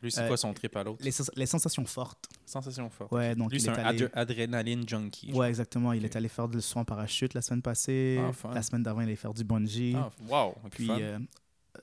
Lui, 0.02 0.12
c'est 0.12 0.22
Euh, 0.22 0.28
quoi 0.28 0.38
son 0.38 0.54
trip 0.54 0.76
à 0.76 0.84
l'autre? 0.84 1.04
les, 1.04 1.10
sens- 1.12 1.32
les 1.36 1.46
sensations 1.48 1.86
fortes. 1.86 2.28
Sensation 2.46 2.90
forte. 2.92 3.12
Ouais, 3.12 3.34
donc 3.36 3.52
Lui, 3.52 3.60
c'est 3.60 3.70
est 3.70 3.80
un 3.80 3.86
allé... 3.86 4.08
adrénaline 4.14 4.88
junkie. 4.88 5.32
Ouais, 5.34 5.48
exactement. 5.50 5.94
Il 5.94 6.04
est 6.06 6.16
allé 6.16 6.28
faire 6.28 6.48
du 6.48 6.62
saut 6.62 6.80
en 6.80 6.86
parachute 6.86 7.34
la 7.34 7.42
semaine 7.42 7.62
passée. 7.64 8.20
Ah, 8.44 8.54
la 8.54 8.62
semaine 8.62 8.84
d'avant, 8.84 9.02
il 9.02 9.04
est 9.04 9.08
allé 9.08 9.16
faire 9.16 9.34
du 9.34 9.44
bungee. 9.44 9.96
Ah, 9.98 10.12
wow. 10.30 10.50
ok, 10.64 10.70
Puis 10.72 10.86
fun. 10.88 10.98
euh, 11.00 11.20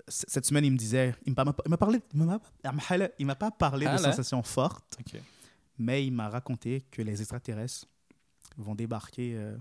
cette 0.08 0.46
semaine, 0.46 0.64
il 0.64 0.72
me 0.72 0.76
disait, 0.76 1.14
il 1.26 1.34
m'a 1.34 1.44
parlé, 1.76 2.00
il 3.18 3.26
m'a 3.26 3.34
pas 3.34 3.50
parlé 3.50 3.84
de 3.86 3.90
Ah, 3.90 3.98
sensations 3.98 4.42
fortes, 4.42 4.96
Ok. 5.00 5.20
mais 5.78 6.06
il 6.06 6.12
m'a 6.12 6.28
raconté 6.28 6.82
que 6.90 7.02
les 7.02 7.20
extraterrestres 7.20 7.86
vont 8.56 8.74
débarquer 8.74 9.34
euh, 9.36 9.56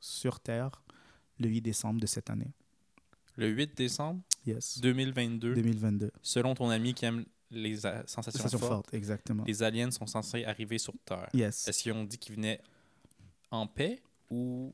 sur 0.00 0.40
Terre 0.40 0.82
le 1.38 1.48
8 1.48 1.60
décembre 1.62 2.00
de 2.00 2.06
cette 2.06 2.30
année. 2.30 2.52
Le 3.36 3.48
8 3.48 3.76
décembre? 3.76 4.20
Yes. 4.46 4.78
2022, 4.80 5.54
2022. 5.54 6.10
selon 6.22 6.54
ton 6.54 6.68
ami 6.70 6.94
qui 6.94 7.04
aime 7.04 7.24
les 7.50 7.84
euh, 7.86 8.02
sensations, 8.06 8.40
Sensations 8.42 8.58
fortes, 8.58 8.72
fortes, 8.72 8.94
exactement. 8.94 9.44
les 9.46 9.62
aliens 9.62 9.90
sont 9.90 10.06
censés 10.06 10.44
arriver 10.44 10.78
sur 10.78 10.94
Terre. 11.04 11.28
Yes. 11.34 11.68
Est-ce 11.68 11.82
qu'ils 11.82 11.92
ont 11.92 12.04
dit 12.04 12.18
qu'ils 12.18 12.34
venaient 12.36 12.60
en 13.50 13.66
paix 13.66 14.02
ou 14.30 14.72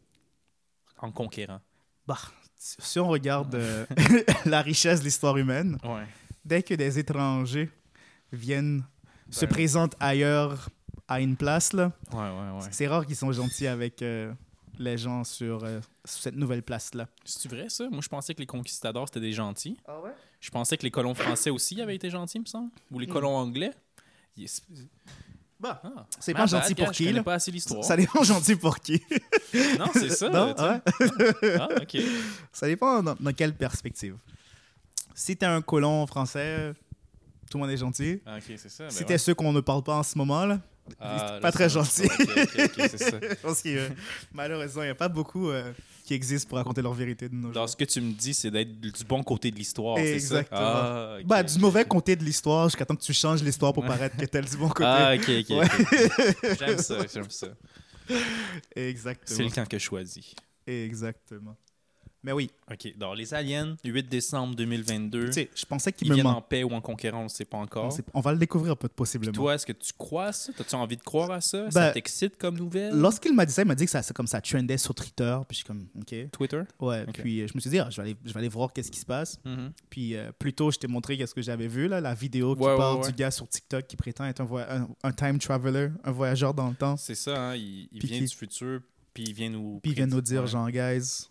en 0.99 1.11
conquérant? 1.13 1.61
Bah, 2.07 2.19
si 2.59 2.99
on 2.99 3.09
regarde 3.09 3.55
euh, 3.55 3.87
la 4.44 4.62
richesse 4.62 5.01
de 5.01 5.05
l'histoire 5.05 5.37
humaine, 5.37 5.79
Ouais. 5.85 6.07
dès 6.44 6.62
que 6.62 6.75
des 6.75 6.99
étrangers 6.99 7.71
viennent, 8.33 8.85
se 9.31 9.47
Ben- 9.47 9.49
présentent 9.53 9.94
ailleurs 10.01 10.68
à 11.07 11.21
une 11.21 11.37
place, 11.37 11.73
là, 11.73 11.92
Ouais, 12.12 12.18
ouais, 12.18 12.61
ouais. 12.61 12.68
c'est 12.71 12.87
rare 12.87 13.07
qu'ils 13.07 13.16
sont 13.16 13.33
gentils 13.33 13.66
avec 13.66 14.03
euh, 14.03 14.33
les 14.79 14.99
gens 14.99 15.25
sur, 15.25 15.64
euh, 15.64 15.81
sur 16.05 16.21
cette 16.23 16.37
nouvelle 16.37 16.62
place-là. 16.62 17.09
C'est 17.25 17.51
vrai 17.51 17.68
ça? 17.68 17.88
Moi, 17.90 18.01
je 18.03 18.09
pensais 18.09 18.35
que 18.35 18.40
les 18.40 18.47
conquistadors 18.47 19.09
c'était 19.09 19.21
des 19.21 19.33
gentils. 19.33 19.77
Ah 19.87 20.01
ouais? 20.01 20.11
Je 20.40 20.51
pensais 20.51 20.77
que 20.77 20.83
les 20.83 20.90
colons 20.90 21.14
français 21.14 21.51
aussi 21.51 21.81
avaient 21.81 21.97
été 21.97 22.11
gentils, 22.11 22.38
me 22.40 22.44
semble. 22.47 22.71
Ou 22.90 22.99
les 22.99 23.07
Hmm. 23.07 23.12
colons 23.12 23.37
anglais. 23.37 23.73
Yes. 24.37 24.62
Bah, 25.61 25.81
Ah, 25.85 26.07
c'est 26.21 26.35
pas 26.35 26.47
gentil 26.47 26.75
pour 26.75 26.90
qui, 26.92 27.05
connais 27.07 27.16
là? 27.18 27.23
pas 27.25 27.35
assez 27.35 27.51
l'histoire. 27.51 27.83
Ça 27.83 27.97
dépend 27.97 28.23
gentil 28.23 28.55
pour 28.57 28.79
qui. 28.79 29.03
Non, 29.79 29.87
c'est 29.92 30.11
ça. 30.11 30.29
non? 30.29 30.55
Ouais. 30.57 30.81
Ah, 31.59 31.68
ok. 31.83 31.97
Ça 32.53 32.66
dépend 32.66 33.03
dans, 33.03 33.16
dans 33.18 33.33
quelle 33.33 33.55
perspective. 33.55 34.16
Si 35.14 35.37
t'es 35.37 35.47
un 35.47 35.61
colon 35.61 36.07
français, 36.07 36.73
tout 37.51 37.59
le 37.59 37.62
monde 37.64 37.73
est 37.73 37.77
gentil. 37.77 38.21
Ah, 38.25 38.37
ok, 38.37 38.44
c'est 38.57 38.68
ça. 38.68 38.85
ben 38.85 38.90
si 38.90 38.99
ouais. 39.01 39.05
t'es 39.07 39.18
ceux 39.18 39.35
qu'on 39.35 39.53
ne 39.53 39.61
parle 39.61 39.83
pas 39.83 39.97
en 39.97 40.03
ce 40.05 40.16
moment, 40.16 40.44
là, 40.47 40.61
Ah, 41.01 41.33
c'est 41.35 41.40
pas 41.40 41.53
très 41.53 41.68
gentil. 41.68 42.09
C'est 42.09 42.98
ça. 42.98 43.18
je 43.22 43.35
pense 43.42 43.62
que 43.62 43.68
euh, 43.68 43.88
malheureusement, 44.33 44.83
il 44.83 44.87
n'y 44.87 44.90
a 44.92 44.94
pas 44.94 45.09
beaucoup 45.09 45.51
euh, 45.51 45.72
qui 46.05 46.14
existent 46.14 46.48
pour 46.48 46.59
raconter 46.59 46.83
leur 46.83 46.94
vérité 46.94 47.29
de 47.29 47.35
nos 47.35 47.48
Dans 47.51 47.61
jours. 47.62 47.68
ce 47.70 47.77
que 47.77 47.85
tu 47.85 48.01
me 48.01 48.12
dis, 48.12 48.35
c'est 48.35 48.51
d'être 48.51 48.81
du 48.81 48.92
bon 49.07 49.22
côté 49.22 49.51
de 49.51 49.57
l'histoire. 49.57 49.96
c'est 49.98 50.18
ça? 50.20 50.38
Exactement. 50.38 50.61
Ah, 50.62 51.18
Bah, 51.24 51.42
du 51.42 51.59
mauvais 51.59 51.85
côté 51.85 52.16
de 52.16 52.24
l'histoire 52.24 52.68
jusqu'à 52.68 52.85
temps 52.87 52.96
que 52.96 53.03
tu 53.03 53.12
changes 53.12 53.42
l'histoire 53.42 53.72
pour 53.72 53.85
paraître 53.85 54.16
que 54.16 54.24
t'es 54.24 54.40
du 54.40 54.57
bon 54.57 54.68
côté. 54.70 54.85
Ah, 54.85 55.14
ok, 55.14 55.29
ok. 55.29 55.57
Ouais. 55.59 56.57
J'aime 56.59 56.79
ça, 56.79 56.96
j'aime 57.12 57.31
ça. 57.31 57.48
C'est 58.09 58.88
Exactement. 58.88 59.38
le 59.48 59.51
camp 59.51 59.68
que 59.68 59.79
je 59.79 59.85
choisis. 59.85 60.35
Exactement. 60.66 61.57
Mais 62.25 62.33
oui, 62.33 62.51
Ok, 62.71 62.99
donc 62.99 63.17
les 63.17 63.33
aliens, 63.33 63.77
8 63.85 64.09
décembre 64.09 64.55
2022. 64.57 65.27
tu 65.27 65.33
sais, 65.33 65.51
je 65.55 65.65
pensais 65.65 65.93
qu'il 65.93 66.07
Ils 66.09 66.11
me 66.11 66.15
viennent 66.17 66.27
en 66.27 66.43
paix 66.43 66.65
ou 66.65 66.71
en 66.73 66.81
conquérant, 66.81 67.21
on 67.21 67.25
ne 67.25 67.29
sait 67.29 67.45
pas 67.45 67.57
On, 67.59 67.63
encore. 67.63 67.97
on 68.13 68.21
va 68.21 68.33
le 68.33 68.39
découvrir 68.39 68.77
peut- 68.77 68.89
possiblement. 68.89 69.33
Toi, 69.33 69.55
est-ce 69.55 69.65
que 69.65 69.73
tu 69.73 69.93
crois 69.97 70.27
à 70.27 70.33
ça? 70.33 70.53
As-tu 70.59 70.75
envie 70.75 70.97
de 70.97 71.03
croire 71.03 71.31
à 71.31 71.41
ça? 71.41 71.65
Ben, 71.65 71.71
ça 71.71 71.91
t'excite 71.93 72.37
comme 72.37 72.57
nouvelle? 72.59 72.93
Lorsqu'il 72.95 73.33
m'a 73.35 73.47
dit 73.47 73.53
ça, 73.53 73.63
il 73.63 73.69
m'a 73.69 73.75
dit 73.77 73.85
que 73.85 73.91
ça, 73.91 74.03
c'est 74.03 74.15
comme 74.15 74.27
ça 74.27 74.41
trendait 74.41 74.77
sur 74.79 74.95
Twitter. 74.95 75.39
Puis 75.49 75.55
je 75.55 75.57
suis 75.59 75.65
comme, 75.65 75.87
OK. 75.99 76.31
Twitter? 76.33 76.63
Ouais, 76.81 77.07
puis 77.07 77.41
euh, 77.43 77.47
je 77.47 77.53
me 77.55 77.61
suis 77.61 77.71
dit, 77.71 77.79
ah, 77.79 77.89
je, 77.89 77.97
vais 77.97 78.03
aller, 78.09 78.17
je 78.25 78.33
vais 78.33 78.39
aller 78.41 78.49
voir 78.49 78.73
qu'est-ce 78.73 78.91
qui 78.91 78.99
se 79.01 79.07
passe. 79.07 79.39
Mhm. 79.45 79.73
Puis 79.89 80.17
euh, 80.17 80.31
plus 80.39 80.53
tôt, 80.53 80.71
je 80.73 80.79
t'ai 80.79 80.89
montré 80.89 81.17
qu'est-ce 81.17 81.35
que 81.35 81.43
j'avais 81.43 81.69
vu, 81.69 81.87
là, 81.89 82.01
la 82.01 82.15
vidéo 82.15 82.55
qui 82.57 82.63
Ouais, 82.63 82.77
parle 82.77 83.01
ouais. 83.01 83.07
du 83.07 83.13
gars 83.15 83.31
sur 83.31 83.49
TikTok 83.49 83.87
qui 83.87 83.97
prétend 83.97 84.25
être 84.27 84.41
un, 84.41 84.45
voy- 84.45 84.67
un, 84.69 84.89
un 85.03 85.13
time 85.13 85.39
traveler, 85.39 85.91
un 86.05 86.11
voyageur 86.11 86.53
dans 86.53 86.69
le 86.69 86.75
temps. 86.75 86.97
C'est 86.97 87.15
ça, 87.15 87.41
hein? 87.51 87.55
il, 87.57 87.89
il 87.93 87.99
Puis 88.01 88.09
vient 88.09 88.19
qui- 88.19 88.25
du 88.27 88.35
futur, 88.37 88.81
puis 89.15 89.23
il 89.29 89.33
vient 89.35 89.51
nous. 89.51 89.79
Puis 89.83 89.93
il 89.93 89.95
vient 89.95 90.07
nous 90.07 90.21
dire, 90.21 90.47
genre, 90.47 90.69
guys, 90.71 91.29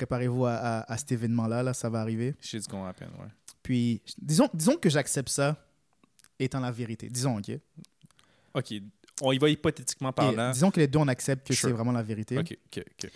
préparez-vous 0.00 0.46
à, 0.46 0.54
à- 0.54 0.92
à 0.92 0.96
cet 0.96 1.12
événement-là, 1.12 1.62
là, 1.62 1.74
ça 1.74 1.90
va 1.90 2.00
arriver. 2.00 2.34
Shit's 2.40 2.66
gonna 2.66 2.88
happen, 2.88 3.08
ouais. 3.20 3.28
Puis 3.62 4.00
disons, 4.18 4.48
disons 4.54 4.76
que 4.76 4.88
j'accepte 4.88 5.28
ça 5.28 5.56
étant 6.38 6.60
la 6.60 6.70
vérité. 6.72 7.08
Disons, 7.10 7.36
OK? 7.38 7.50
Ok, 8.54 8.74
on 9.20 9.32
y 9.32 9.38
va 9.38 9.48
hypothétiquement 9.50 10.10
Et 10.10 10.12
parlant. 10.14 10.50
disons 10.52 10.70
que 10.70 10.80
les 10.80 10.86
deux, 10.88 10.98
on 10.98 11.08
accepte 11.08 11.46
que 11.46 11.54
Sure. 11.54 11.68
c'est 11.68 11.74
vraiment 11.74 11.92
la 11.92 12.02
vérité. 12.02 12.38
Ok, 12.38 12.56
ok, 12.66 12.84
ok. 13.04 13.10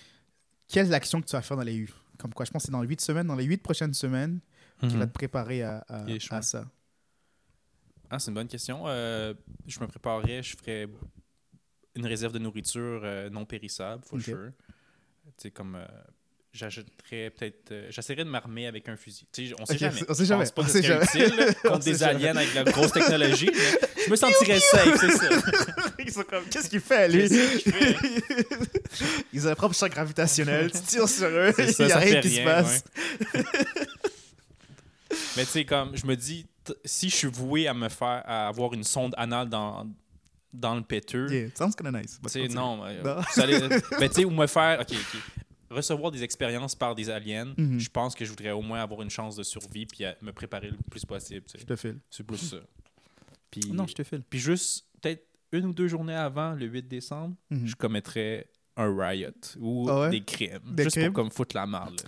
Quelle 0.68 0.92
action 0.94 1.20
que 1.22 1.26
tu 1.26 1.32
vas 1.32 1.42
faire 1.42 1.56
dans 1.56 1.62
les 1.62 1.74
huit? 1.74 1.94
Comme 2.18 2.32
quoi, 2.34 2.44
je 2.44 2.50
pense 2.50 2.62
que 2.62 2.66
c'est 2.66 2.72
dans 2.72 2.82
les 2.82 2.88
huit 2.88 3.00
semaines, 3.00 3.26
dans 3.26 3.34
les 3.36 3.44
huit 3.44 3.62
prochaines 3.62 3.94
semaines, 3.94 4.40
qui 4.80 4.86
Mhm. 4.86 4.98
va 4.98 5.06
te 5.06 5.12
préparer 5.12 5.62
à, 5.62 5.84
à- 5.88 6.42
ça. 6.42 6.64
Ah, 8.10 8.18
c'est 8.18 8.30
une 8.30 8.34
bonne 8.34 8.48
question. 8.48 8.84
Euh, 8.86 9.32
je 9.66 9.80
me 9.80 9.86
préparerais, 9.86 10.42
je 10.42 10.56
ferais 10.56 10.86
une 11.96 12.06
réserve 12.06 12.32
de 12.34 12.38
nourriture 12.38 13.00
euh, 13.04 13.30
non 13.30 13.44
périssable, 13.46 14.04
for 14.04 14.18
Ok. 14.18 14.24
sure. 14.24 14.50
Tu 15.24 15.32
sais, 15.38 15.50
comme. 15.50 15.74
euh, 15.76 15.86
J'achèterais 16.54 17.30
peut-être. 17.30 17.72
euh, 17.72 17.88
J'essaierais 17.90 18.22
de 18.24 18.30
m'armer 18.30 18.68
avec 18.68 18.88
un 18.88 18.96
fusil. 18.96 19.26
Tu 19.32 19.48
sais, 19.48 19.54
on 19.58 19.66
sait 19.66 19.76
jamais. 19.76 20.00
on 20.08 20.14
sait 20.14 20.24
jamais, 20.24 20.44
pas 20.54 20.62
on 20.62 20.68
sait 20.68 20.82
jamais. 20.84 21.04
utile 21.04 21.34
là, 21.36 21.46
On 21.64 21.68
contre 21.70 21.82
sait 21.82 21.92
des 21.92 21.98
jamais. 21.98 22.14
aliens 22.28 22.36
avec 22.36 22.54
la 22.54 22.62
grosse 22.64 22.92
technologie. 22.92 23.50
je 24.06 24.10
me 24.10 24.14
sentirais 24.14 24.60
safe, 24.60 25.00
c'est 25.00 25.10
ça. 25.10 25.28
Ils 25.98 26.12
sont 26.12 26.22
comme, 26.22 26.44
qu'est-ce 26.44 26.70
qu'il 26.70 26.78
fait, 26.80 27.08
lui? 27.08 27.28
Fait? 27.28 27.96
Ils 29.32 29.42
ont 29.42 29.46
leur 29.48 29.56
propre 29.56 29.74
champ 29.74 29.88
gravitationnel, 29.88 30.70
tu 30.70 30.80
tires 30.82 31.08
sur 31.08 31.26
eux, 31.26 31.52
il 31.58 31.86
n'y 31.86 31.92
a 31.92 31.98
rien 31.98 32.20
qui 32.20 32.30
se 32.30 32.44
passe. 32.44 32.84
Mais 35.36 35.44
tu 35.44 35.50
sais, 35.50 35.64
comme 35.64 35.96
je 35.96 36.06
me 36.06 36.14
dis, 36.16 36.46
si 36.84 37.10
je 37.10 37.14
suis 37.16 37.28
voué 37.28 37.66
à 37.68 37.74
me 37.74 37.88
faire 37.88 38.22
à 38.26 38.48
avoir 38.48 38.72
une 38.74 38.84
sonde 38.84 39.14
anale 39.16 39.48
dans, 39.48 39.86
dans 40.52 40.74
le 40.76 40.82
péteux, 40.82 41.26
Yeah, 41.30 41.48
sounds 41.56 41.74
kind 41.76 41.94
of 41.94 42.00
nice. 42.00 42.20
tu 42.22 42.28
sais, 42.30 42.48
non, 42.48 42.84
euh, 42.84 43.02
Non. 43.02 43.22
ben, 43.98 44.08
tu 44.08 44.14
sais, 44.14 44.24
ou 44.24 44.30
me 44.30 44.46
faire, 44.46 44.80
ok, 44.80 44.92
ok, 44.92 45.20
recevoir 45.74 46.10
des 46.12 46.22
expériences 46.22 46.74
par 46.74 46.94
des 46.94 47.10
aliens, 47.10 47.54
Mhm. 47.56 47.78
je 47.78 47.90
pense 47.90 48.14
que 48.14 48.24
je 48.24 48.30
voudrais 48.30 48.50
au 48.52 48.62
moins 48.62 48.80
avoir 48.82 49.02
une 49.02 49.10
chance 49.10 49.36
de 49.36 49.42
survie 49.42 49.86
puis 49.86 50.04
à 50.04 50.16
me 50.22 50.32
préparer 50.32 50.70
le 50.70 50.76
plus 50.90 51.04
possible. 51.04 51.42
tu 51.46 51.52
sais. 51.52 51.58
Je 51.60 51.66
te 51.66 51.76
file. 51.76 51.98
C'est 52.10 52.24
plus 52.24 52.38
ça. 52.38 52.56
Puis, 53.50 53.70
Non, 53.72 53.86
je 53.86 53.94
te 53.94 54.02
file. 54.02 54.22
puis 54.28 54.38
juste 54.38 54.86
peut-être 55.00 55.26
une 55.52 55.66
ou 55.66 55.72
deux 55.72 55.86
journées 55.88 56.14
avant, 56.16 56.52
le 56.54 56.66
8 56.66 56.88
décembre, 56.88 57.36
Mhm. 57.50 57.66
je 57.66 57.74
commettrais 57.76 58.48
un 58.76 58.92
riot 58.96 59.30
ou 59.60 59.88
Ah 59.88 60.00
ouais? 60.00 60.10
des 60.10 60.24
crimes. 60.24 60.58
Des 60.74 60.82
juste 60.84 60.96
crimes? 60.96 61.12
pour 61.12 61.22
comme 61.22 61.30
foutre 61.30 61.54
la 61.54 61.64
marde. 61.64 62.00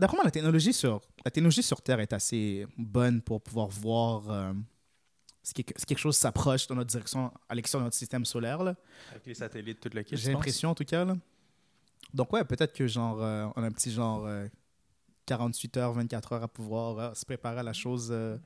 D'après 0.00 0.16
moi, 0.16 0.24
la 0.24 0.32
technologie, 0.32 0.72
sur, 0.72 1.00
la 1.24 1.30
technologie 1.30 1.62
sur 1.62 1.80
Terre 1.80 2.00
est 2.00 2.12
assez 2.12 2.66
bonne 2.76 3.22
pour 3.22 3.40
pouvoir 3.40 3.68
voir 3.68 4.28
euh, 4.30 4.52
si, 5.44 5.54
quelque, 5.54 5.78
si 5.78 5.86
quelque 5.86 5.98
chose 6.00 6.16
s'approche 6.16 6.66
dans 6.66 6.74
notre 6.74 6.90
direction, 6.90 7.32
à 7.48 7.54
l'extérieur 7.54 7.82
de 7.82 7.86
notre 7.86 7.96
système 7.96 8.24
solaire. 8.24 8.64
là. 8.64 8.74
Avec 9.12 9.26
les 9.26 9.34
satellites, 9.34 9.78
toute 9.78 9.94
la 9.94 10.02
J'ai 10.10 10.32
l'impression, 10.32 10.70
en 10.70 10.74
tout 10.74 10.84
cas. 10.84 11.04
Là. 11.04 11.16
Donc, 12.16 12.32
ouais, 12.32 12.44
peut-être 12.44 12.72
que 12.72 12.86
genre, 12.86 13.18
euh, 13.22 13.46
on 13.56 13.62
a 13.62 13.66
un 13.66 13.70
petit 13.70 13.92
genre 13.92 14.24
euh, 14.26 14.48
48 15.26 15.76
heures, 15.76 15.92
24 15.92 16.32
heures 16.32 16.42
à 16.42 16.48
pouvoir 16.48 16.98
euh, 16.98 17.14
se 17.14 17.24
préparer 17.24 17.58
à 17.60 17.62
la 17.62 17.72
chose 17.72 18.08
euh, 18.10 18.38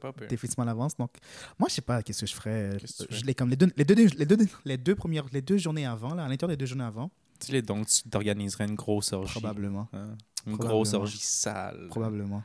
pas 0.00 0.12
définitivement 0.28 0.62
à 0.64 0.66
l'avance. 0.66 0.96
Donc, 0.96 1.10
moi, 1.58 1.68
je 1.68 1.74
sais 1.74 1.82
pas 1.82 2.02
qu'est-ce 2.02 2.20
que 2.22 2.26
je 2.26 2.34
ferais. 2.34 2.70
Que 2.80 2.86
Je 3.10 3.16
fais? 3.18 3.24
l'ai 3.26 3.34
comme 3.34 3.50
les 3.50 3.56
deux, 3.56 3.68
les, 3.76 3.84
deux, 3.84 3.94
les, 3.94 4.26
deux, 4.26 4.36
les 4.64 4.76
deux 4.78 4.94
premières, 4.94 5.24
les 5.32 5.42
deux 5.42 5.58
journées 5.58 5.86
avant, 5.86 6.14
là, 6.14 6.24
à 6.24 6.28
l'intérieur 6.28 6.56
des 6.56 6.60
deux 6.60 6.66
journées 6.66 6.84
avant, 6.84 7.10
Tu 7.40 7.52
sais, 7.52 7.62
donc, 7.62 7.86
tu 7.86 8.02
t'organiserais 8.08 8.64
une 8.66 8.74
grosse 8.74 9.12
orgie. 9.12 9.32
probablement. 9.32 9.88
Hein? 9.92 10.16
Une 10.46 10.52
Probablement. 10.54 10.68
grosse 10.74 10.94
orgie 10.94 11.18
sale. 11.18 11.86
Probablement. 11.90 12.42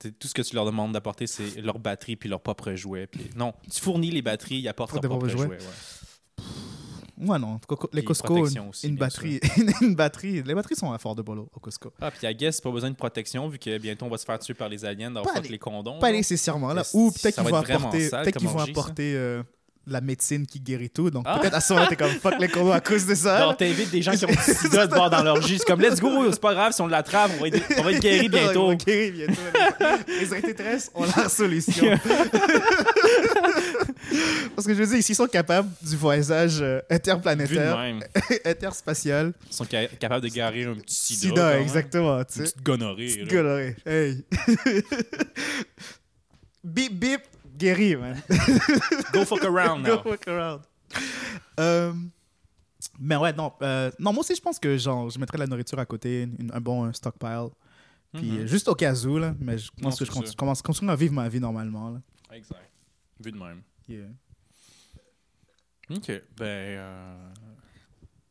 Tout 0.00 0.28
ce 0.28 0.34
que 0.34 0.42
tu 0.42 0.54
leur 0.54 0.64
demandes 0.64 0.92
d'apporter, 0.92 1.26
c'est 1.26 1.60
leur 1.60 1.78
batterie 1.78 2.16
puis 2.16 2.28
leur 2.28 2.40
propre 2.40 2.72
jouet. 2.74 3.06
Puis... 3.06 3.30
Non, 3.36 3.52
tu 3.70 3.80
fournis 3.80 4.10
les 4.10 4.22
batteries, 4.22 4.58
ils 4.60 4.68
apportent 4.68 4.92
leur 4.92 5.02
propre 5.02 5.28
jouet. 5.28 5.46
ouais. 5.48 5.58
Moi, 7.20 7.38
non. 7.38 7.58
Les 7.92 8.04
Costco, 8.04 8.46
une, 8.46 8.58
aussi, 8.68 8.86
une 8.88 8.96
batterie, 8.96 9.40
une, 9.80 9.94
batterie. 9.94 10.42
Les 10.42 10.54
batteries 10.54 10.76
sont 10.76 10.92
affordables 10.92 11.30
au 11.38 11.48
au 11.54 11.60
Costco. 11.60 11.92
Ah, 12.00 12.10
puis 12.10 12.26
à 12.26 12.32
guess, 12.32 12.60
pas 12.60 12.70
besoin 12.70 12.90
de 12.90 12.96
protection 12.96 13.48
vu 13.48 13.58
que 13.58 13.76
bientôt 13.78 14.06
on 14.06 14.08
va 14.10 14.18
se 14.18 14.24
faire 14.24 14.38
tuer 14.38 14.54
par 14.54 14.68
les 14.68 14.84
aliens 14.84 15.10
dans 15.10 15.22
les- 15.42 15.48
les 15.48 15.58
condoms. 15.58 15.98
Pas 15.98 16.12
nécessairement 16.12 16.72
là. 16.72 16.82
Ou 16.94 17.10
peut-être 17.10 17.34
qu'ils 17.34 17.44
va 17.44 17.50
vont 17.50 17.60
être 17.62 17.70
apporter, 17.70 18.08
comme 18.10 18.32
qu'ils 18.32 18.48
vont 18.48 18.58
apporter 18.60 19.14
euh, 19.16 19.42
la 19.90 20.00
médecine 20.02 20.46
qui 20.46 20.60
guérit 20.60 20.90
tout. 20.90 21.10
Donc 21.10 21.24
Ah. 21.26 21.38
peut-être 21.40 21.54
à 21.54 21.60
ce 21.60 21.72
moment, 21.72 21.86
t'es 21.86 21.96
comme 21.96 22.10
fuck 22.10 22.34
les 22.38 22.48
condos 22.48 22.72
à 22.72 22.80
cause 22.80 23.06
de 23.06 23.14
ça. 23.14 23.38
Genre, 23.38 23.56
t'invites 23.56 23.90
des 23.90 24.02
gens 24.02 24.12
qui 24.12 24.24
ont 24.26 24.28
du 24.46 24.54
sida 24.54 24.86
de 24.86 24.94
bord 24.94 25.08
dans 25.10 25.22
leur 25.22 25.40
jus. 25.46 25.58
C'est 25.58 25.64
comme, 25.66 25.80
let's 25.80 26.00
go, 26.00 26.30
c'est 26.30 26.40
pas 26.40 26.52
grave 26.54 26.72
si 26.72 26.80
on 26.82 26.86
l'attrape, 26.86 27.30
on 27.38 27.40
va 27.40 27.48
être, 27.48 27.62
on 27.78 27.82
va 27.82 27.92
être 27.92 28.00
guéri 28.00 28.28
bientôt. 28.28 28.66
vont 28.68 28.74
guérir 28.74 29.12
bientôt. 29.14 29.40
Les 30.08 30.32
ont 30.94 31.04
leur 31.04 31.30
solution. 31.30 31.98
Parce 34.54 34.66
que 34.66 34.74
je 34.74 34.82
veux 34.82 34.86
dire, 34.94 35.02
s'ils 35.02 35.14
sont 35.14 35.26
capables 35.26 35.68
du 35.82 35.96
voyage 35.96 36.60
euh, 36.60 36.78
Vu 36.78 36.82
de 36.88 36.94
interplanétaire, 36.94 37.78
même. 37.78 38.00
interspatial, 38.44 39.32
Ils 39.48 39.52
sont 39.52 39.64
ca- 39.70 39.86
capables 39.86 40.28
de 40.28 40.34
garer 40.34 40.64
un 40.64 40.74
petit 40.74 40.94
sida. 41.16 41.28
sida, 41.28 41.50
même. 41.52 41.62
exactement. 41.62 42.24
Tu 42.24 42.40
Une 42.40 42.46
sais. 42.46 42.52
petite 42.52 42.62
gonorrhée. 42.64 43.24
Là. 43.24 43.30
gonorrhée. 43.30 43.76
Hey. 43.86 44.24
bip, 46.64 46.92
bip, 46.98 47.20
guéri, 47.56 47.96
man. 47.96 48.20
Go 49.12 49.24
fuck 49.24 49.44
around 49.44 49.84
Go 49.84 49.96
now. 49.96 50.02
fuck 50.02 50.28
around. 50.28 50.60
Euh, 51.60 51.92
mais 52.98 53.16
ouais, 53.16 53.32
non. 53.32 53.52
euh, 53.62 53.90
non, 53.98 54.12
moi 54.12 54.20
aussi, 54.20 54.34
je 54.34 54.40
pense 54.40 54.58
que 54.58 54.76
genre, 54.76 55.10
je 55.10 55.18
mettrais 55.18 55.36
de 55.38 55.42
la 55.42 55.46
nourriture 55.48 55.78
à 55.78 55.86
côté, 55.86 56.22
une- 56.22 56.50
un 56.52 56.60
bon 56.60 56.86
euh, 56.86 56.92
stockpile. 56.92 57.48
Puis 58.14 58.30
Mhm. 58.30 58.38
euh, 58.38 58.46
juste 58.46 58.68
au 58.68 58.74
cas 58.74 58.94
où, 59.04 59.18
là. 59.18 59.34
Mais 59.38 59.58
je 59.58 59.70
Non, 59.78 59.84
pense 59.90 59.98
que 59.98 60.04
je 60.04 60.10
c'est 60.10 60.26
ça. 60.28 60.32
commence, 60.36 60.62
à 60.92 60.96
vivre 60.96 61.12
ma 61.14 61.28
vie 61.28 61.40
normalement. 61.40 61.90
Là. 61.90 62.00
Exact. 62.36 62.70
Vu 63.22 63.32
de 63.32 63.38
même. 63.38 63.62
Yeah. 63.88 64.08
OK. 65.90 66.10
Ben, 66.36 66.44
euh, 66.78 67.28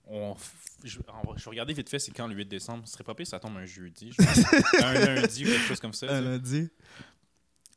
on 0.06 0.36
je, 0.84 1.00
on 1.08 1.32
va- 1.32 1.38
je 1.38 1.44
vais 1.46 1.50
regarder 1.50 1.74
vite 1.74 1.90
fait, 1.90 1.98
c'est 2.00 2.12
quand 2.12 2.28
le 2.28 2.36
8 2.36 2.46
décembre. 2.46 2.84
Ce 2.88 2.94
serait 2.94 3.04
pas 3.04 3.16
pire 3.16 3.26
si 3.26 3.32
ça 3.32 3.40
tombe 3.40 3.58
un 3.58 3.66
jeudi. 3.66 4.12
je- 4.12 4.22
un 4.84 4.94
lundi 4.94 5.44
ou 5.46 5.48
quelque 5.48 5.66
chose 5.68 5.80
comme 5.80 5.94
ça. 5.94 6.06
Un 6.06 6.10
tu 6.10 6.16
sais. 6.16 6.30
lundi. 6.30 6.70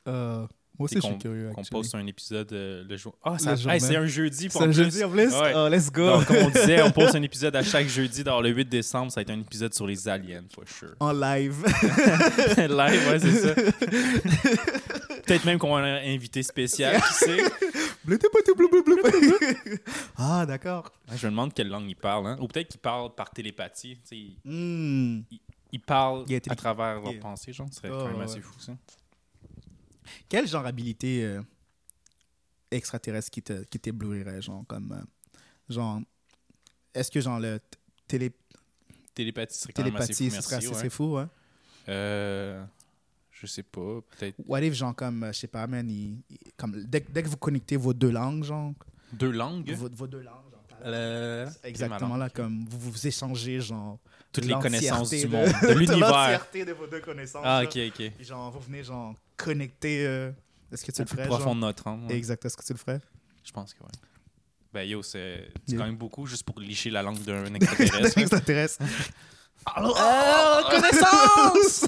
Euh, 0.08 0.46
aussi, 0.84 0.96
Et 0.96 1.00
je 1.00 1.06
suis 1.06 1.12
qu'on- 1.14 1.18
curieux. 1.18 1.50
Qu'on 1.54 1.62
poste 1.64 1.94
un 1.94 2.06
épisode 2.06 2.52
euh, 2.52 2.84
le 2.88 2.96
jour. 2.96 3.14
Ah, 3.24 3.38
ça- 3.38 3.54
hey, 3.72 3.80
c'est 3.80 3.96
un 3.96 4.06
jeudi 4.06 4.48
pour 4.48 4.60
C'est 4.60 4.68
un 4.68 4.72
jeudi 4.72 5.02
en 5.04 5.10
plus? 5.10 5.32
Ouais. 5.34 5.52
Oh, 5.54 5.68
let's 5.68 5.90
go. 5.90 6.06
Donc, 6.06 6.26
comme 6.26 6.36
on 6.36 6.50
disait, 6.50 6.82
on 6.82 6.90
poste 6.90 7.14
un 7.16 7.22
épisode 7.22 7.54
à 7.56 7.62
chaque 7.62 7.88
jeudi. 7.88 8.24
Dans 8.24 8.40
le 8.40 8.50
8 8.50 8.68
décembre, 8.68 9.10
ça 9.12 9.16
va 9.20 9.22
être 9.22 9.30
un 9.30 9.40
épisode 9.40 9.72
sur 9.74 9.86
les 9.86 10.08
aliens, 10.08 10.42
for 10.54 10.64
sure. 10.68 10.94
en 11.00 11.12
live. 11.12 11.64
Live, 12.56 13.08
ouais, 13.08 13.18
c'est 13.18 13.32
ça. 13.32 13.54
Peut-être 15.26 15.44
même 15.44 15.58
qu'on 15.58 15.74
va 15.74 15.78
avoir 15.80 16.02
un 16.02 16.06
invité 16.14 16.42
spécial, 16.42 17.00
qui 17.00 17.14
sait. 17.14 17.36
Bleu, 18.04 18.18
bleu, 18.18 18.54
bleu, 18.56 18.82
bleu, 18.82 18.96
bleu. 19.02 19.78
ah, 20.16 20.44
d'accord. 20.46 20.90
Je 21.14 21.26
me 21.26 21.32
demande 21.32 21.52
quelle 21.52 21.68
langue 21.68 21.86
il 21.88 21.94
parle. 21.94 22.26
Hein? 22.28 22.38
Ou 22.40 22.48
peut-être 22.48 22.68
qu'il 22.68 22.80
parle 22.80 23.14
par 23.14 23.30
télépathie. 23.30 23.96
Tu 23.96 24.00
sais, 24.04 24.16
il, 24.16 25.22
il 25.70 25.80
parle 25.80 26.24
Il 26.26 26.34
a 26.34 26.40
à 26.48 26.56
travers 26.56 26.94
leurs 26.94 27.12
il- 27.12 27.20
pensées, 27.20 27.52
genre. 27.52 27.68
Ce 27.70 27.76
serait 27.76 27.90
Oh, 27.92 27.98
quand 27.98 28.06
même 28.08 28.16
ouais. 28.16 28.24
assez 28.24 28.40
fou, 28.40 28.54
ça. 28.58 28.72
Quel 30.28 30.46
genre 30.46 30.62
d'habilité 30.62 31.24
euh, 31.24 31.42
extraterrestre 32.70 33.30
qui 33.30 33.42
te- 33.42 33.64
qui 33.64 33.78
t'éblouirait, 33.78 34.42
genre, 34.42 34.64
comme... 34.66 34.92
euh, 34.92 35.02
genre, 35.68 36.00
est-ce 36.94 37.10
que, 37.10 37.20
genre, 37.20 37.40
le 37.40 37.60
télé, 38.06 38.32
Télépathie 39.14 39.58
serait 39.58 39.72
quand 39.72 39.82
même 39.84 39.96
assez 39.96 40.14
télépathie, 40.14 40.28
fou, 40.30 40.34
merci. 40.34 40.54
assez 40.54 40.68
ouais. 40.68 40.74
c'est 40.82 40.90
fou, 40.90 41.16
hein? 41.18 41.30
Euh, 41.88 42.64
je 43.32 43.46
sais 43.46 43.62
pas, 43.62 44.00
peut-être 44.18 44.36
What 44.46 44.62
if, 44.62 44.74
genre, 44.74 44.94
comme, 44.94 45.24
euh, 45.24 45.32
je 45.32 45.38
sais 45.40 45.46
pas, 45.48 45.66
man, 45.66 45.88
il- 45.90 46.18
il- 46.30 46.38
comme, 46.56 46.84
dès, 46.84 47.00
dès 47.00 47.22
que 47.22 47.28
vous 47.28 47.36
connectez 47.36 47.76
vos 47.76 47.92
deux 47.92 48.10
langues, 48.10 48.44
genre, 48.44 48.72
deux 49.12 49.30
langues? 49.32 49.70
vos, 49.72 49.88
vos 49.90 50.06
deux 50.06 50.20
langues, 50.20 50.50
genre, 50.50 51.58
exactement 51.64 52.16
là, 52.16 52.30
comme, 52.30 52.64
vous 52.68 52.78
vous 52.92 53.06
échangez, 53.06 53.60
genre, 53.60 53.98
Toutes 54.32 54.44
les 54.44 54.54
connaissances 54.54 55.10
du 55.10 55.22
de- 55.22 55.26
monde, 55.28 55.48
de 55.62 55.72
l'univers. 55.72 56.46
de 56.54 56.72
vos 56.72 56.86
deux 56.86 57.00
connaissances. 57.00 57.42
Ah, 57.44 57.62
ok, 57.64 57.76
ok. 57.88 58.10
Puis 58.16 58.24
genre, 58.24 58.50
vous 58.52 58.60
venez, 58.60 58.84
genre, 58.84 59.14
connecter... 59.36 60.06
euh, 60.06 60.30
est-ce 60.72 60.84
que 60.84 60.92
tu 60.92 61.00
Au 61.00 61.04
le 61.04 61.08
plus 61.08 61.16
ferais, 61.16 61.26
profond 61.26 61.44
genre? 61.46 61.54
de 61.56 61.60
notre 61.60 61.86
âme. 61.88 62.06
ouais. 62.06 62.14
Exact, 62.16 62.44
est-ce 62.44 62.56
que 62.56 62.64
tu 62.64 62.72
le 62.72 62.78
ferais? 62.78 63.00
Je 63.44 63.50
pense 63.50 63.74
que 63.74 63.80
oui. 63.82 63.90
Ben 64.72 64.82
yo, 64.88 65.02
c'est 65.02 65.48
Yeah. 65.66 65.78
quand 65.78 65.84
même 65.86 65.96
beaucoup 65.96 66.26
juste 66.26 66.44
pour 66.44 66.60
licher 66.60 66.90
la 66.90 67.02
langue 67.02 67.18
d'un 67.24 67.44
extraterrestre. 67.54 68.18
hein. 68.18 68.20
Extraterrestre. 68.22 68.82
Oh, 69.76 70.62
connaissance! 70.70 71.86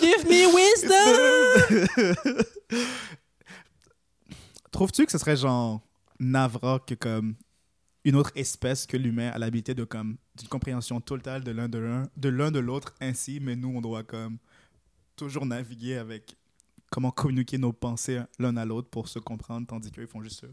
Give 0.00 0.24
me 0.24 0.46
wisdom! 0.54 2.44
Trouves-tu 4.70 5.04
que 5.06 5.12
ce 5.12 5.18
serait 5.18 5.36
genre 5.36 5.80
navrant 6.18 6.78
que 6.78 6.94
comme 6.94 7.34
une 8.04 8.16
autre 8.16 8.32
espèce 8.34 8.86
que 8.86 8.96
l'humain 8.96 9.28
a 9.28 9.38
l'habilité 9.38 9.74
de 9.74 9.84
comme 9.84 10.16
d'une 10.38 10.48
compréhension 10.48 11.00
totale 11.00 11.44
de 11.44 11.50
l'un 11.50 11.68
de 11.68 11.78
l'un 11.78 12.08
de 12.16 12.28
l'un 12.28 12.50
de 12.50 12.58
l'autre 12.58 12.94
ainsi, 13.00 13.40
mais 13.40 13.56
nous 13.56 13.68
on 13.68 13.80
doit 13.80 14.04
comme 14.04 14.38
toujours 15.16 15.46
naviguer 15.46 15.96
avec 15.96 16.36
comment 16.90 17.10
communiquer 17.10 17.58
nos 17.58 17.72
pensées 17.72 18.20
l'un 18.38 18.56
à 18.56 18.64
l'autre 18.64 18.88
pour 18.88 19.08
se 19.08 19.18
comprendre, 19.18 19.66
tandis 19.66 19.90
qu'eux 19.92 20.02
ils 20.02 20.08
font 20.08 20.22
juste 20.22 20.46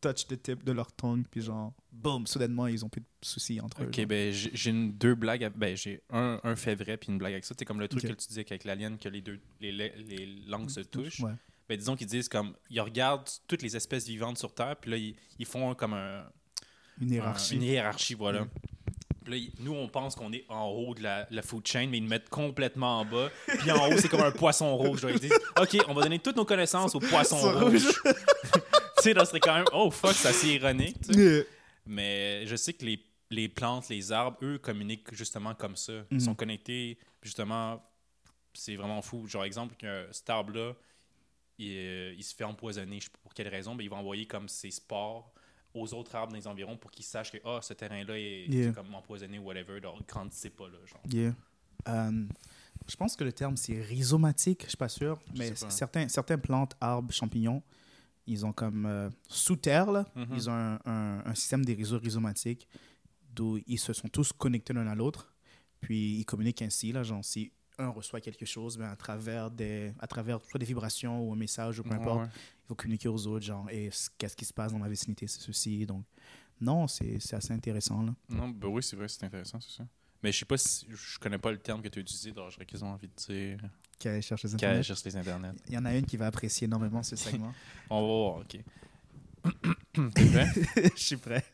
touch 0.00 0.26
the 0.26 0.40
tip 0.42 0.64
de 0.64 0.72
leur 0.72 0.92
tongue 0.92 1.24
puis 1.30 1.42
genre 1.42 1.74
boum 1.92 2.26
soudainement 2.26 2.66
ils 2.66 2.84
ont 2.84 2.88
plus 2.88 3.00
de 3.02 3.06
soucis 3.22 3.60
entre 3.60 3.82
eux. 3.82 3.86
Ok, 3.86 4.04
ben 4.06 4.32
j'ai 4.32 4.72
deux 4.72 5.14
blagues. 5.14 5.44
à- 5.44 5.50
Ben 5.50 5.76
j'ai 5.76 6.02
un, 6.10 6.40
un 6.42 6.56
fait 6.56 6.74
vrai 6.74 6.96
puis 6.96 7.10
une 7.12 7.18
blague 7.18 7.32
avec 7.32 7.44
ça. 7.44 7.54
C'est 7.58 7.64
comme 7.64 7.80
le 7.80 7.88
truc 7.88 8.02
que 8.02 8.12
tu 8.12 8.28
disais 8.28 8.44
qu'avec 8.44 8.64
l'alien, 8.64 8.96
que 8.98 9.08
les 9.08 9.20
deux 9.20 9.38
les, 9.60 9.72
les, 9.72 9.90
les 10.02 10.26
langues 10.46 10.70
se 10.70 10.80
touchent. 10.80 11.20
Ouais. 11.20 11.32
Ben 11.68 11.76
disons 11.78 11.96
qu'ils 11.96 12.06
disent 12.08 12.28
comme 12.28 12.54
ils 12.70 12.80
regardent 12.80 13.28
toutes 13.46 13.62
les 13.62 13.76
espèces 13.76 14.06
vivantes 14.06 14.38
sur 14.38 14.54
Terre, 14.54 14.76
puis 14.76 14.90
là 14.90 14.96
ils, 14.96 15.14
ils 15.38 15.46
font 15.46 15.74
comme 15.74 15.92
un, 15.94 16.24
Une 17.00 17.10
un- 17.10 17.14
hiérarchie. 17.14 17.54
une 17.56 17.62
hiérarchie, 17.62 18.14
voilà. 18.14 18.42
Mm. 18.42 18.48
Là, 19.26 19.36
nous, 19.60 19.72
on 19.74 19.86
pense 19.88 20.16
qu'on 20.16 20.32
est 20.32 20.44
en 20.48 20.66
haut 20.68 20.94
de 20.94 21.02
la, 21.02 21.26
la 21.30 21.42
food 21.42 21.64
chain, 21.66 21.86
mais 21.88 21.98
ils 21.98 22.02
nous 22.02 22.08
mettent 22.08 22.28
complètement 22.30 23.00
en 23.00 23.04
bas. 23.04 23.30
Puis 23.46 23.70
en 23.70 23.88
haut, 23.88 23.96
c'est 23.96 24.08
comme 24.08 24.22
un 24.22 24.32
poisson 24.32 24.76
rouge. 24.76 25.06
Ils 25.08 25.20
disent 25.20 25.38
OK, 25.58 25.76
on 25.86 25.94
va 25.94 26.02
donner 26.02 26.18
toutes 26.18 26.36
nos 26.36 26.44
connaissances 26.44 26.94
au 26.96 27.00
poisson 27.00 27.36
rouge. 27.60 27.86
tu 28.04 29.02
sais, 29.02 29.14
là, 29.14 29.24
ce 29.24 29.30
serait 29.30 29.40
quand 29.40 29.54
même 29.54 29.66
Oh 29.72 29.90
fuck, 29.90 30.14
c'est 30.14 30.28
assez 30.28 30.48
ironique. 30.54 30.96
Yeah. 31.10 31.42
Mais 31.86 32.44
je 32.46 32.56
sais 32.56 32.72
que 32.72 32.84
les, 32.84 33.00
les 33.30 33.48
plantes, 33.48 33.88
les 33.88 34.10
arbres, 34.10 34.38
eux, 34.42 34.58
communiquent 34.58 35.14
justement 35.14 35.54
comme 35.54 35.76
ça. 35.76 35.92
Ils 36.10 36.14
Mhm. 36.14 36.20
sont 36.20 36.34
connectés, 36.34 36.98
justement, 37.22 37.80
c'est 38.52 38.74
vraiment 38.74 39.00
fou. 39.02 39.28
Genre, 39.28 39.44
exemple, 39.44 39.76
que 39.78 40.08
cet 40.10 40.28
arbre-là, 40.30 40.72
il, 41.58 41.70
euh, 41.76 42.14
il 42.16 42.24
se 42.24 42.34
fait 42.34 42.44
empoisonner, 42.44 42.98
je 42.98 43.04
sais 43.04 43.10
pas 43.10 43.18
pour 43.22 43.34
quelle 43.34 43.48
raison, 43.48 43.74
mais 43.76 43.84
ils 43.84 43.90
vont 43.90 43.98
envoyer 43.98 44.26
comme 44.26 44.48
ses 44.48 44.70
spores 44.72 45.32
aux 45.74 45.94
autres 45.94 46.14
arbres 46.16 46.32
dans 46.32 46.38
les 46.38 46.46
environs 46.46 46.76
pour 46.76 46.90
qu'ils 46.90 47.04
sachent 47.04 47.32
que 47.32 47.38
ah, 47.44 47.60
ce 47.62 47.72
terrain-là 47.74 48.18
est, 48.18 48.74
comme 48.74 48.94
empoisonné 48.94 49.38
ou 49.38 49.42
whatever. 49.44 49.80
Donc, 49.80 50.06
grandissez 50.08 50.50
pas 50.50 50.68
là. 50.68 50.78
Genre. 50.86 51.00
Yeah. 51.10 51.34
Euh, 51.88 52.26
je 52.88 52.96
pense 52.96 53.14
que 53.16 53.24
le 53.24 53.32
terme 53.32 53.56
c'est 53.56 53.80
rhizomatique, 53.80 54.62
je 54.64 54.68
suis 54.70 54.76
pas 54.76 54.88
sûr, 54.88 55.18
Je 55.32 55.38
mais 55.38 55.50
pas. 55.50 55.70
certains, 55.70 56.08
certaines 56.08 56.40
plantes, 56.40 56.74
arbres, 56.80 57.12
champignons, 57.12 57.62
ils 58.26 58.44
ont 58.44 58.52
comme 58.52 58.84
euh, 58.86 59.08
sous 59.28 59.56
terre, 59.56 59.90
là, 59.90 60.04
Mhm. 60.16 60.26
ils 60.34 60.50
ont 60.50 60.52
un, 60.52 60.78
un- 60.84 61.22
un 61.24 61.34
système 61.34 61.64
des 61.64 61.74
réseaux 61.74 61.98
rhizomatiques 61.98 62.68
d'où 63.32 63.58
ils 63.66 63.78
se 63.78 63.92
sont 63.92 64.08
tous 64.08 64.32
connectés 64.32 64.72
l'un 64.72 64.86
à 64.88 64.94
l'autre, 64.94 65.32
puis 65.80 66.16
ils 66.18 66.24
communiquent 66.24 66.62
ainsi, 66.62 66.90
là, 66.92 67.02
genre 67.04 67.24
si 67.24 67.52
un 67.80 67.88
reçoit 67.90 68.20
quelque 68.20 68.44
chose, 68.46 68.76
ben, 68.76 68.90
à 68.90 68.96
travers 68.96 69.50
des, 69.50 69.92
à 69.98 70.06
travers 70.06 70.40
soit 70.44 70.58
des 70.58 70.66
vibrations 70.66 71.22
ou 71.22 71.32
un 71.32 71.36
message 71.36 71.80
ou 71.80 71.82
peu 71.82 71.94
importe, 71.94 72.18
Ouais, 72.20 72.24
ouais. 72.24 72.30
il 72.64 72.66
faut 72.68 72.74
communiquer 72.74 73.08
aux 73.08 73.26
autres, 73.26 73.44
genre, 73.44 73.68
et 73.70 73.90
qu'est-ce 74.18 74.36
qui 74.36 74.44
se 74.44 74.52
passe 74.52 74.72
dans 74.72 74.78
ma 74.78 74.88
vicinité, 74.88 75.26
c'est 75.26 75.40
ceci, 75.40 75.86
donc 75.86 76.04
non, 76.60 76.86
c'est 76.86 77.18
c'est 77.20 77.36
assez 77.36 77.52
intéressant 77.54 78.02
là. 78.02 78.14
Non, 78.28 78.48
ben 78.48 78.68
oui, 78.68 78.82
c'est 78.82 78.94
vrai, 78.96 79.08
c'est 79.08 79.24
intéressant, 79.24 79.58
c'est 79.60 79.76
ça. 79.78 79.86
Mais 80.22 80.30
je 80.32 80.38
sais 80.40 80.44
pas 80.44 80.58
si. 80.58 80.86
Je 80.90 81.18
connais 81.18 81.38
pas 81.38 81.50
le 81.50 81.56
terme 81.58 81.80
que 81.80 81.88
tu 81.88 81.98
as 81.98 82.02
utilisé, 82.02 82.30
donc 82.32 82.50
j'aurais 82.50 82.66
quasiment 82.66 82.92
envie 82.92 83.08
de 83.08 83.14
dire. 83.14 83.58
Qu'elle 83.98 84.20
cherche 84.22 84.42
les 84.44 84.50
Qu'elle 84.50 84.56
internets. 84.68 84.82
cherche 84.82 85.04
les 85.04 85.16
internets. 85.16 85.54
Il 85.68 85.72
y 85.74 85.78
en 85.78 85.84
a 85.86 85.96
une 85.96 86.04
qui 86.04 86.18
va 86.18 86.26
apprécier 86.26 86.66
énormément 86.66 87.02
ce 87.02 87.16
segment. 87.16 87.54
On 87.90 88.00
va 88.02 88.06
voir, 88.06 88.36
ok. 88.40 88.58
T'es 90.14 90.26
prêt? 90.26 90.48
Je 90.96 91.02
suis 91.02 91.16
prêt. 91.16 91.44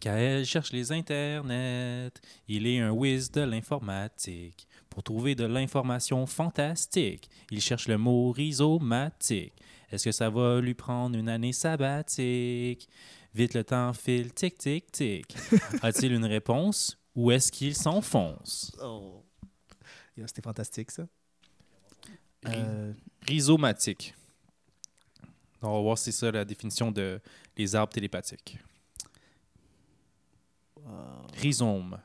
Kael 0.00 0.44
cherche 0.44 0.72
les 0.72 0.90
internets. 0.90 2.10
Il 2.48 2.66
est 2.66 2.80
un 2.80 2.90
whiz 2.90 3.30
de 3.30 3.42
l'informatique. 3.42 4.66
Pour 4.92 5.02
trouver 5.02 5.34
de 5.34 5.46
l'information 5.46 6.26
fantastique, 6.26 7.30
il 7.50 7.62
cherche 7.62 7.88
le 7.88 7.96
mot 7.96 8.30
rhizomatique. 8.30 9.54
Est-ce 9.90 10.04
que 10.04 10.12
ça 10.12 10.28
va 10.28 10.60
lui 10.60 10.74
prendre 10.74 11.16
une 11.16 11.30
année 11.30 11.54
sabbatique? 11.54 12.90
Vite 13.34 13.54
le 13.54 13.64
temps 13.64 13.94
file, 13.94 14.34
tic, 14.34 14.58
tic, 14.58 14.92
tic. 14.92 15.34
A-t-il 15.82 16.12
une 16.12 16.26
réponse? 16.26 16.98
Ou 17.14 17.30
est-ce 17.30 17.50
qu'il 17.50 17.74
s'enfonce? 17.74 18.70
Oh. 18.82 19.24
C'était 20.26 20.42
fantastique, 20.42 20.90
ça. 20.90 21.06
Euh, 22.48 22.92
Rhizomatique. 23.26 24.14
On 25.62 25.72
va 25.72 25.80
voir 25.80 25.96
si 25.96 26.12
c'est 26.12 26.12
ça 26.12 26.30
la 26.30 26.44
définition 26.44 26.92
de 26.92 27.18
les 27.56 27.74
arbres 27.74 27.94
télépathiques. 27.94 28.58
Rhizome. 31.40 31.98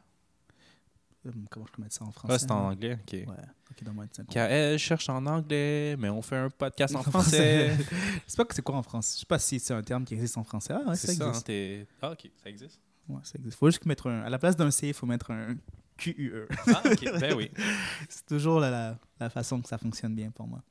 Comment 1.49 1.65
je 1.65 1.71
peux 1.71 1.81
mettre 1.81 1.95
ça 1.95 2.03
en 2.05 2.11
français 2.11 2.33
Ah, 2.35 2.39
c'est 2.39 2.51
en 2.51 2.67
hein? 2.67 2.71
anglais, 2.71 2.93
ok. 3.01 3.13
Ouais, 3.13 3.25
ok. 3.71 4.27
KL 4.29 4.77
cherche 4.77 5.09
en 5.09 5.25
anglais, 5.25 5.95
mais 5.97 6.09
on 6.09 6.21
fait 6.21 6.37
un 6.37 6.49
podcast 6.49 6.95
en 6.95 7.03
français. 7.03 7.75
Je 7.77 7.83
sais 8.31 8.37
pas 8.37 8.45
que 8.45 8.55
c'est 8.55 8.61
quoi 8.61 8.75
en 8.75 8.83
français. 8.83 9.13
Je 9.15 9.19
sais 9.21 9.25
pas 9.25 9.39
si 9.39 9.59
c'est 9.59 9.73
un 9.73 9.83
terme 9.83 10.03
qui 10.05 10.13
existe 10.15 10.37
en 10.37 10.43
français. 10.43 10.73
Ah, 10.73 10.89
ouais, 10.89 10.95
ça, 10.95 11.11
hein, 11.11 11.27
existe. 11.29 11.45
t'es- 11.47 11.85
Ah, 12.01 12.11
ok, 12.11 12.29
ça 12.43 12.49
existe. 12.49 12.79
Ouais, 13.09 13.19
ça 13.23 13.33
existe. 13.37 13.57
Faut 13.57 13.69
juste 13.69 13.85
mettre 13.85 14.07
un. 14.07 14.21
À 14.23 14.29
la 14.29 14.37
place 14.39 14.55
d'un 14.55 14.69
C, 14.71 14.87
il 14.89 14.93
faut 14.93 15.05
mettre 15.05 15.31
un 15.31 15.55
QUE. 15.97 16.47
Ah, 16.67 16.81
ok, 16.85 17.19
ben 17.19 17.33
oui. 17.35 17.51
c'est 18.09 18.25
toujours 18.25 18.59
la, 18.59 18.69
la, 18.69 18.99
la 19.19 19.29
façon 19.29 19.61
que 19.61 19.67
ça 19.69 19.77
fonctionne 19.77 20.13
bien 20.15 20.29
pour 20.31 20.47
moi. 20.47 20.61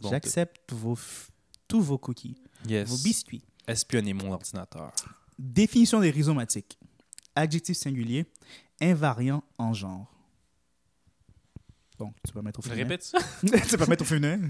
Bon, 0.00 0.10
J'accepte 0.10 0.72
vos, 0.72 0.96
tous 1.66 1.80
vos 1.82 1.98
cookies, 1.98 2.36
Yes. 2.68 2.88
vos 2.88 2.96
biscuits. 2.98 3.42
Espionner 3.66 4.14
mon 4.14 4.32
ordinateur. 4.32 4.92
Définition 5.38 6.00
des 6.00 6.10
rhizomatiques. 6.10 6.77
Adjectif 7.38 7.76
singulier, 7.76 8.26
invariant 8.80 9.42
en 9.58 9.72
genre. 9.72 10.06
Donc, 11.98 12.14
tu 12.26 12.32
peux 12.32 12.42
mettre 12.42 12.58
au 12.60 12.62
féminin. 12.62 12.82
Répète 12.82 13.02
ça? 13.04 13.18
tu 13.68 13.76
peux 13.76 13.86
mettre 13.86 14.02
au 14.02 14.06
féminin. 14.06 14.40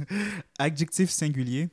Adjectif 0.59 1.11
singulier, 1.11 1.69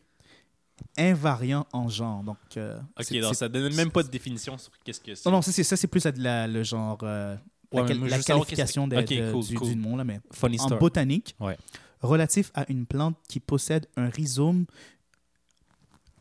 invariant 0.98 1.66
en 1.74 1.88
genre. 1.90 2.22
Donc, 2.24 2.38
euh, 2.58 2.78
Ok, 3.00 3.14
donc 3.22 3.36
ça 3.36 3.48
donne 3.50 3.74
même 3.76 3.92
pas 3.92 4.04
de 4.04 4.10
définition 4.10 4.58
sur 4.58 4.72
qu'est-ce 4.84 5.00
que 5.00 5.16
c'est. 5.16 5.26
Non, 5.30 5.38
non, 5.38 5.42
ça, 5.42 5.52
c'est 5.78 5.88
plus 5.88 6.04
la- 6.06 6.12
la- 6.18 6.48
le 6.48 6.64
genre, 6.64 6.98
euh, 7.04 7.36
la, 7.72 7.82
Ouais, 7.84 7.94
la 7.94 8.20
qualification 8.22 8.88
que- 8.90 8.96
de- 8.96 9.02
Ok, 9.28 9.32
cool, 9.34 9.44
du, 9.48 9.56
cool. 9.56 9.68
du 9.70 9.76
nom, 9.76 9.96
là, 9.96 10.04
mais 10.04 10.20
Funny 10.32 10.60
en 10.60 10.66
story. 10.66 10.80
botanique, 10.80 11.36
Ouais. 11.40 11.58
relatif 12.02 12.52
à 12.54 12.70
une 12.72 12.86
plante 12.86 13.18
qui 13.28 13.40
possède 13.40 13.88
un 13.98 14.10
rhizome, 14.10 14.66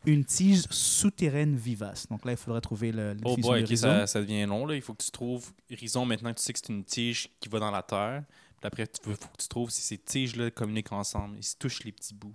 une 0.05 0.25
tige 0.25 0.63
souterraine 0.69 1.55
vivace. 1.55 2.07
Donc 2.07 2.25
là, 2.25 2.31
il 2.31 2.37
faudrait 2.37 2.61
trouver 2.61 2.91
le, 2.91 3.13
la 3.13 3.19
Oh 3.23 3.37
boy, 3.37 3.63
du 3.63 3.75
ça, 3.75 4.07
ça 4.07 4.21
devient 4.21 4.45
long. 4.45 4.65
Là. 4.65 4.75
Il 4.75 4.81
faut 4.81 4.93
que 4.93 5.03
tu 5.03 5.11
trouves 5.11 5.51
rhizome 5.69 6.07
maintenant 6.07 6.33
que 6.33 6.39
tu 6.39 6.43
sais 6.43 6.53
que 6.53 6.59
c'est 6.59 6.73
une 6.73 6.83
tige 6.83 7.29
qui 7.39 7.49
va 7.49 7.59
dans 7.59 7.71
la 7.71 7.81
terre. 7.81 8.23
Puis 8.59 8.67
après, 8.67 8.83
il 8.83 9.15
faut 9.15 9.27
que 9.27 9.41
tu 9.41 9.47
trouves 9.47 9.69
si 9.69 9.81
ces 9.81 9.97
tiges-là 9.97 10.51
communiquent 10.51 10.91
ensemble. 10.91 11.37
Ils 11.37 11.43
se 11.43 11.55
touchent 11.55 11.83
les 11.83 11.91
petits 11.91 12.13
bouts. 12.13 12.33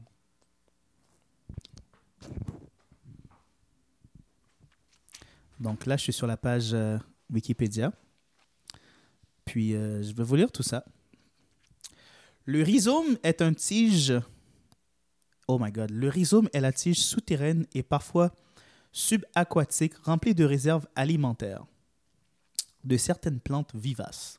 Donc 5.58 5.86
là, 5.86 5.96
je 5.96 6.04
suis 6.04 6.12
sur 6.12 6.26
la 6.26 6.36
page 6.36 6.70
euh, 6.72 6.98
Wikipédia. 7.32 7.92
Puis, 9.44 9.74
euh, 9.74 10.02
je 10.02 10.14
vais 10.14 10.22
vous 10.22 10.36
lire 10.36 10.50
tout 10.50 10.62
ça. 10.62 10.84
Le 12.46 12.62
rhizome 12.62 13.18
est 13.22 13.42
un 13.42 13.52
tige. 13.52 14.14
Oh 15.52 15.58
my 15.58 15.72
god. 15.72 15.90
Le 15.90 16.08
rhizome 16.08 16.48
est 16.52 16.60
la 16.60 16.70
tige 16.70 17.00
souterraine 17.00 17.66
et 17.74 17.82
parfois 17.82 18.32
subaquatique 18.92 19.96
remplie 19.96 20.32
de 20.32 20.44
réserves 20.44 20.86
alimentaires 20.94 21.66
de 22.84 22.96
certaines 22.96 23.40
plantes 23.40 23.74
vivaces. 23.74 24.38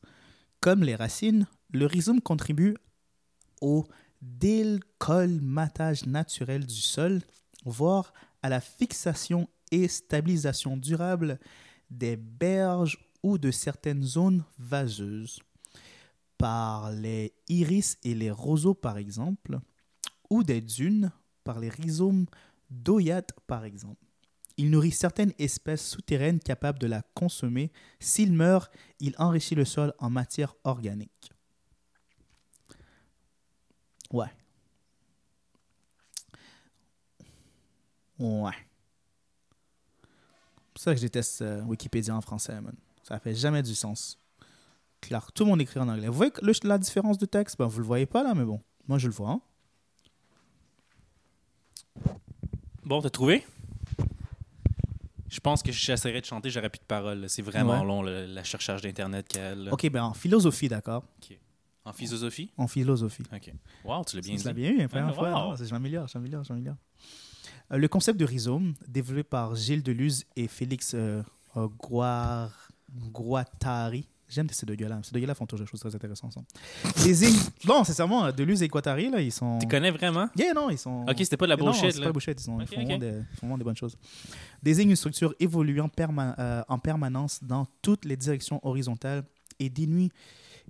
Comme 0.62 0.84
les 0.84 0.96
racines, 0.96 1.48
le 1.74 1.86
rhizome 1.86 2.22
contribue 2.22 2.78
au 3.60 3.86
décolmatage 4.22 6.06
naturel 6.06 6.66
du 6.66 6.80
sol, 6.80 7.20
voire 7.66 8.14
à 8.42 8.48
la 8.48 8.62
fixation 8.62 9.50
et 9.70 9.90
stabilisation 9.90 10.78
durable 10.78 11.42
des 11.90 12.16
berges 12.16 12.98
ou 13.22 13.38
de 13.38 13.52
certaines 13.52 14.04
zones 14.04 14.46
vaseuses 14.58 15.42
par 16.38 16.90
les 16.94 17.34
iris 17.50 17.98
et 18.06 18.16
les 18.16 18.32
roseaux 18.32 18.76
par 18.76 18.98
exemple, 18.98 19.60
ou 20.32 20.44
des 20.44 20.62
dunes 20.62 21.12
par 21.44 21.60
les 21.60 21.70
rhizomes 21.70 22.26
d'oyates 22.72 23.34
par 23.46 23.66
exemple. 23.66 24.04
Il 24.58 24.70
nourrit 24.70 24.92
certaines 24.92 25.34
espèces 25.38 25.88
souterraines 25.88 26.40
capables 26.40 26.80
de 26.80 26.88
la 26.88 27.04
consommer. 27.14 27.72
S'il 28.00 28.34
meurt, 28.34 28.72
il 29.00 29.14
enrichit 29.18 29.56
le 29.56 29.66
sol 29.66 29.94
en 30.00 30.10
matière 30.10 30.56
organique. 30.64 31.32
Ouais. 34.12 34.32
Ouais. 38.20 38.52
C'est 40.04 40.74
pour 40.74 40.82
ça 40.84 40.92
que 40.94 40.98
je 40.98 41.06
déteste 41.06 41.42
euh, 41.42 41.62
Wikipédia 41.64 42.16
en 42.16 42.22
français, 42.22 42.60
man. 42.62 42.76
Ça 43.04 43.20
fait 43.20 43.36
jamais 43.36 43.64
du 43.64 43.76
sens. 43.76 44.20
Clair, 45.02 45.32
tout 45.32 45.44
le 45.44 45.50
monde 45.50 45.62
écrit 45.62 45.80
en 45.80 45.90
anglais. 45.90 46.08
Vous 46.08 46.14
voyez 46.14 46.32
la 46.64 46.78
différence 46.78 47.18
de 47.18 47.26
texte? 47.26 47.58
Ben, 47.58 47.66
vous 47.66 47.80
le 47.80 47.86
voyez 47.86 48.06
pas 48.06 48.24
là, 48.24 48.34
mais 48.36 48.46
bon. 48.46 48.62
Moi, 48.88 48.98
je 49.00 49.08
le 49.08 49.14
vois. 49.14 49.32
hein. 49.32 49.42
Bon, 52.92 53.02
t'as 53.02 53.10
trouvé? 53.10 53.46
Je 55.30 55.40
pense 55.40 55.64
que 55.64 55.72
j'essaierais 55.72 56.20
de 56.20 56.26
chanter, 56.26 56.50
j'aurais 56.50 56.70
plus 56.70 56.80
de 56.82 56.84
paroles. 56.84 57.30
C'est 57.30 57.42
vraiment 57.42 57.80
Ouais. 57.80 57.86
long, 57.88 58.02
le, 58.02 58.26
la 58.26 58.44
cherchage 58.44 58.82
d'Internet 58.82 59.30
qu'elle. 59.30 59.70
Ok, 59.72 59.90
ben 59.90 60.04
en 60.04 60.14
philosophie, 60.14 60.68
d'accord. 60.68 61.06
En 61.86 61.94
philosophie? 61.94 62.52
En 62.58 62.68
philosophie. 62.68 63.24
Ok. 63.34 63.54
Wow, 63.86 64.04
tu 64.04 64.18
l'as 64.18 64.22
bien 64.22 64.36
Tu 64.36 64.44
l'as 64.44 64.52
dit. 64.52 64.60
bien 64.62 64.72
eu, 64.72 64.78
la 64.80 64.88
première 64.90 65.08
Ah, 65.08 65.14
fois. 65.14 65.56
Je 65.66 65.72
m'améliore, 65.74 66.10
je 66.10 66.18
m'améliore, 66.18 66.44
je 66.44 66.52
m'améliore. 66.52 66.76
Euh, 67.72 67.78
le 67.78 67.88
concept 67.88 68.20
de 68.20 68.26
rhizome, 68.26 68.74
développé 68.90 69.24
par 69.24 69.56
Gilles 69.56 69.84
Deleuze 69.84 70.26
et 70.36 70.50
Félix 70.50 70.92
euh, 70.94 71.24
euh, 71.56 71.70
Guar- 71.82 72.52
Guattari. 72.94 74.06
J'aime 74.34 74.48
ces 74.50 74.66
deux 74.66 74.76
gars-là. 74.76 75.00
Ces 75.04 75.12
deux 75.12 75.20
gars-là 75.20 75.36
font 75.36 75.46
toujours 75.46 75.66
des 75.66 75.70
choses 75.70 75.82
très 75.82 75.94
intéressantes 75.94 76.30
ensemble. 76.30 76.46
Désigne. 77.04 77.36
Non, 77.68 77.84
sincèrement, 77.84 78.26
euh, 78.26 78.32
Deleuze 78.32 78.64
et 78.64 78.68
Guattari, 78.70 79.10
là, 79.10 79.20
ils 79.22 79.32
sont. 79.32 79.60
Tu 79.60 79.68
connais 79.68 79.92
vraiment? 79.92 80.30
Yeah, 80.38 80.54
non, 80.54 80.70
ils 80.70 80.78
sont. 80.78 81.02
Ok, 81.08 81.16
c'était 81.20 81.36
pas 81.38 81.46
de 81.46 81.50
la 81.52 81.58
Non, 81.58 81.66
bullshit, 81.66 81.92
c'est 81.92 81.98
là. 82.00 82.04
pas 82.06 82.10
de 82.10 82.14
bullshit. 82.14 82.40
Ils, 82.40 82.44
sont- 82.44 82.60
ils 82.62 82.68
font, 82.68 82.98
des, 82.98 83.08
ils 83.08 83.24
font 83.36 83.48
vraiment 83.48 83.58
des 83.58 83.64
bonnes 83.66 83.76
choses. 83.76 83.98
Désigne 84.64 84.90
une 84.92 84.96
structure 84.96 85.34
évoluant 85.40 85.90
perma- 85.90 86.34
euh, 86.40 86.64
en 86.70 86.80
permanence 86.80 87.44
dans 87.44 87.68
toutes 87.82 88.06
les 88.06 88.16
directions 88.16 88.60
horizontales 88.64 89.24
et 89.60 89.70
dénuée, 89.70 90.10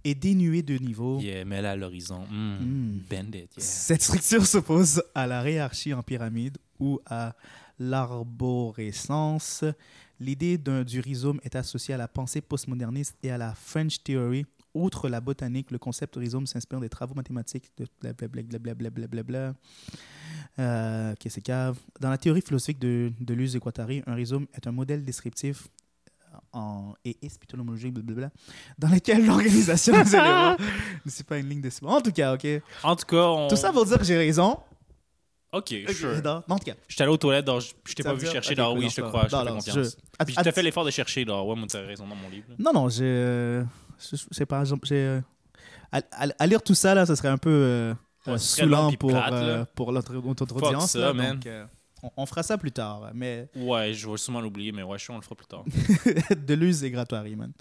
et 0.03 0.15
dénuée 0.15 0.63
de 0.63 0.77
niveau. 0.79 1.19
Yeah, 1.19 1.45
mets-la 1.45 1.71
à 1.71 1.75
l'horizon. 1.75 2.25
Mm. 2.31 2.55
Mm. 2.65 2.99
Bend 3.09 3.27
it, 3.27 3.33
yeah. 3.35 3.47
Cette 3.57 4.01
structure 4.01 4.45
s'oppose 4.45 5.03
à 5.13 5.27
la 5.27 5.47
hiérarchie 5.47 5.93
en 5.93 6.01
pyramide 6.01 6.57
ou 6.79 6.99
à 7.05 7.35
l'arborescence. 7.79 9.63
L'idée 10.21 10.59
du 10.59 10.99
rhizome 10.99 11.39
est 11.43 11.55
associée 11.55 11.95
à 11.95 11.97
la 11.97 12.07
pensée 12.07 12.41
postmoderniste 12.41 13.17
et 13.23 13.31
à 13.31 13.39
la 13.39 13.55
French 13.55 14.03
Theory. 14.03 14.45
Outre 14.75 15.09
la 15.09 15.19
botanique, 15.19 15.71
le 15.71 15.79
concept 15.79 16.15
rhizome 16.15 16.45
s'inspire 16.45 16.79
des 16.79 16.89
travaux 16.89 17.15
mathématiques 17.15 17.71
de 17.75 17.87
blablabla. 18.03 19.55
Euh, 20.59 21.13
ok, 21.13 21.27
c'est 21.27 21.41
cave? 21.41 21.79
Dans 21.99 22.11
la 22.11 22.19
théorie 22.19 22.43
philosophique 22.43 22.77
de, 22.77 23.11
de 23.19 23.33
Luz 23.33 23.57
Guattari, 23.57 24.03
un 24.05 24.13
rhizome 24.13 24.45
est 24.53 24.67
un 24.67 24.71
modèle 24.71 25.03
descriptif 25.03 25.69
en, 26.53 26.93
et 27.03 27.17
épistémologique 27.23 27.95
blablabla, 27.95 28.29
dans 28.77 28.89
lequel 28.89 29.25
l'organisation 29.25 30.03
des 30.03 30.15
éléments 30.15 30.55
ne 31.03 31.09
suit 31.09 31.23
pas 31.23 31.39
une 31.39 31.49
ligne 31.49 31.61
de 31.61 31.71
En 31.83 31.99
tout 31.99 32.11
cas, 32.11 32.35
ok. 32.35 32.45
En 32.83 32.95
tout 32.95 33.07
cas, 33.07 33.25
on... 33.25 33.47
Tout 33.47 33.55
ça 33.55 33.73
pour 33.73 33.85
dire 33.87 33.97
que 33.97 34.05
j'ai 34.05 34.17
raison. 34.17 34.59
Ok, 35.53 35.73
sure. 35.89 36.21
non, 36.23 36.41
en 36.47 36.57
tout 36.59 36.63
cas. 36.65 36.73
Je 36.87 36.93
suis 36.93 37.01
allé 37.03 37.11
aux 37.11 37.17
toilettes, 37.17 37.45
je 37.85 37.93
t'ai 37.93 38.03
pas 38.03 38.13
vu 38.13 38.25
chercher, 38.25 38.51
ok, 38.51 38.57
donc 38.57 38.75
cool, 38.75 38.83
oui, 38.85 38.89
je 38.89 38.95
te 38.95 39.01
crois, 39.01 39.27
je 39.27 39.35
te 39.35 39.43
fais 39.43 39.49
confiance. 39.51 39.75
je- 40.19 40.25
Puis 40.25 40.35
je 40.37 40.41
t'ai 40.41 40.51
fait 40.51 40.63
l'effort 40.63 40.85
de 40.85 40.91
chercher, 40.91 41.25
donc 41.25 41.49
ouais, 41.49 41.55
moi, 41.55 41.67
t'as 41.69 41.81
raison 41.81 42.07
dans 42.07 42.15
mon 42.15 42.29
livre. 42.29 42.45
là. 42.49 42.55
Non, 42.59 42.71
non, 42.73 42.89
j'ai. 42.89 43.03
euh, 43.03 43.63
je 43.99 44.15
sais 44.31 44.45
pas, 44.45 44.63
j'ai. 44.63 44.95
euh, 44.95 45.21
à, 45.91 46.47
lire 46.47 46.61
tout 46.63 46.73
ça, 46.75 46.93
là, 46.95 47.05
ça 47.05 47.15
serait 47.17 47.27
un 47.27 47.37
peu 47.37 47.49
euh, 47.49 47.93
Ouais, 48.27 48.37
saoulant 48.37 48.91
pour, 48.93 49.09
plate, 49.09 49.33
euh, 49.33 49.65
pour 49.75 49.91
notre, 49.91 50.13
notre 50.13 50.45
Fuck 50.47 50.63
audience. 50.63 50.91
ça, 50.91 50.99
là, 50.99 51.13
man. 51.13 51.33
donc, 51.35 51.47
euh, 51.47 51.65
on, 52.03 52.11
on 52.17 52.25
fera 52.25 52.43
ça 52.43 52.57
plus 52.57 52.71
tard. 52.71 53.11
Mais 53.13 53.49
Ouais, 53.55 53.93
je 53.93 54.09
vais 54.09 54.15
sûrement 54.17 54.39
l'oublier, 54.41 54.71
mais 54.71 54.83
ouais, 54.83 54.97
je 54.97 55.03
suis, 55.03 55.11
on 55.11 55.17
le 55.17 55.21
fera 55.21 55.35
plus 55.35 55.47
tard. 55.47 55.65
Deleuze 56.47 56.83
et 56.85 56.91
Grattoirie, 56.91 57.35
man. 57.35 57.51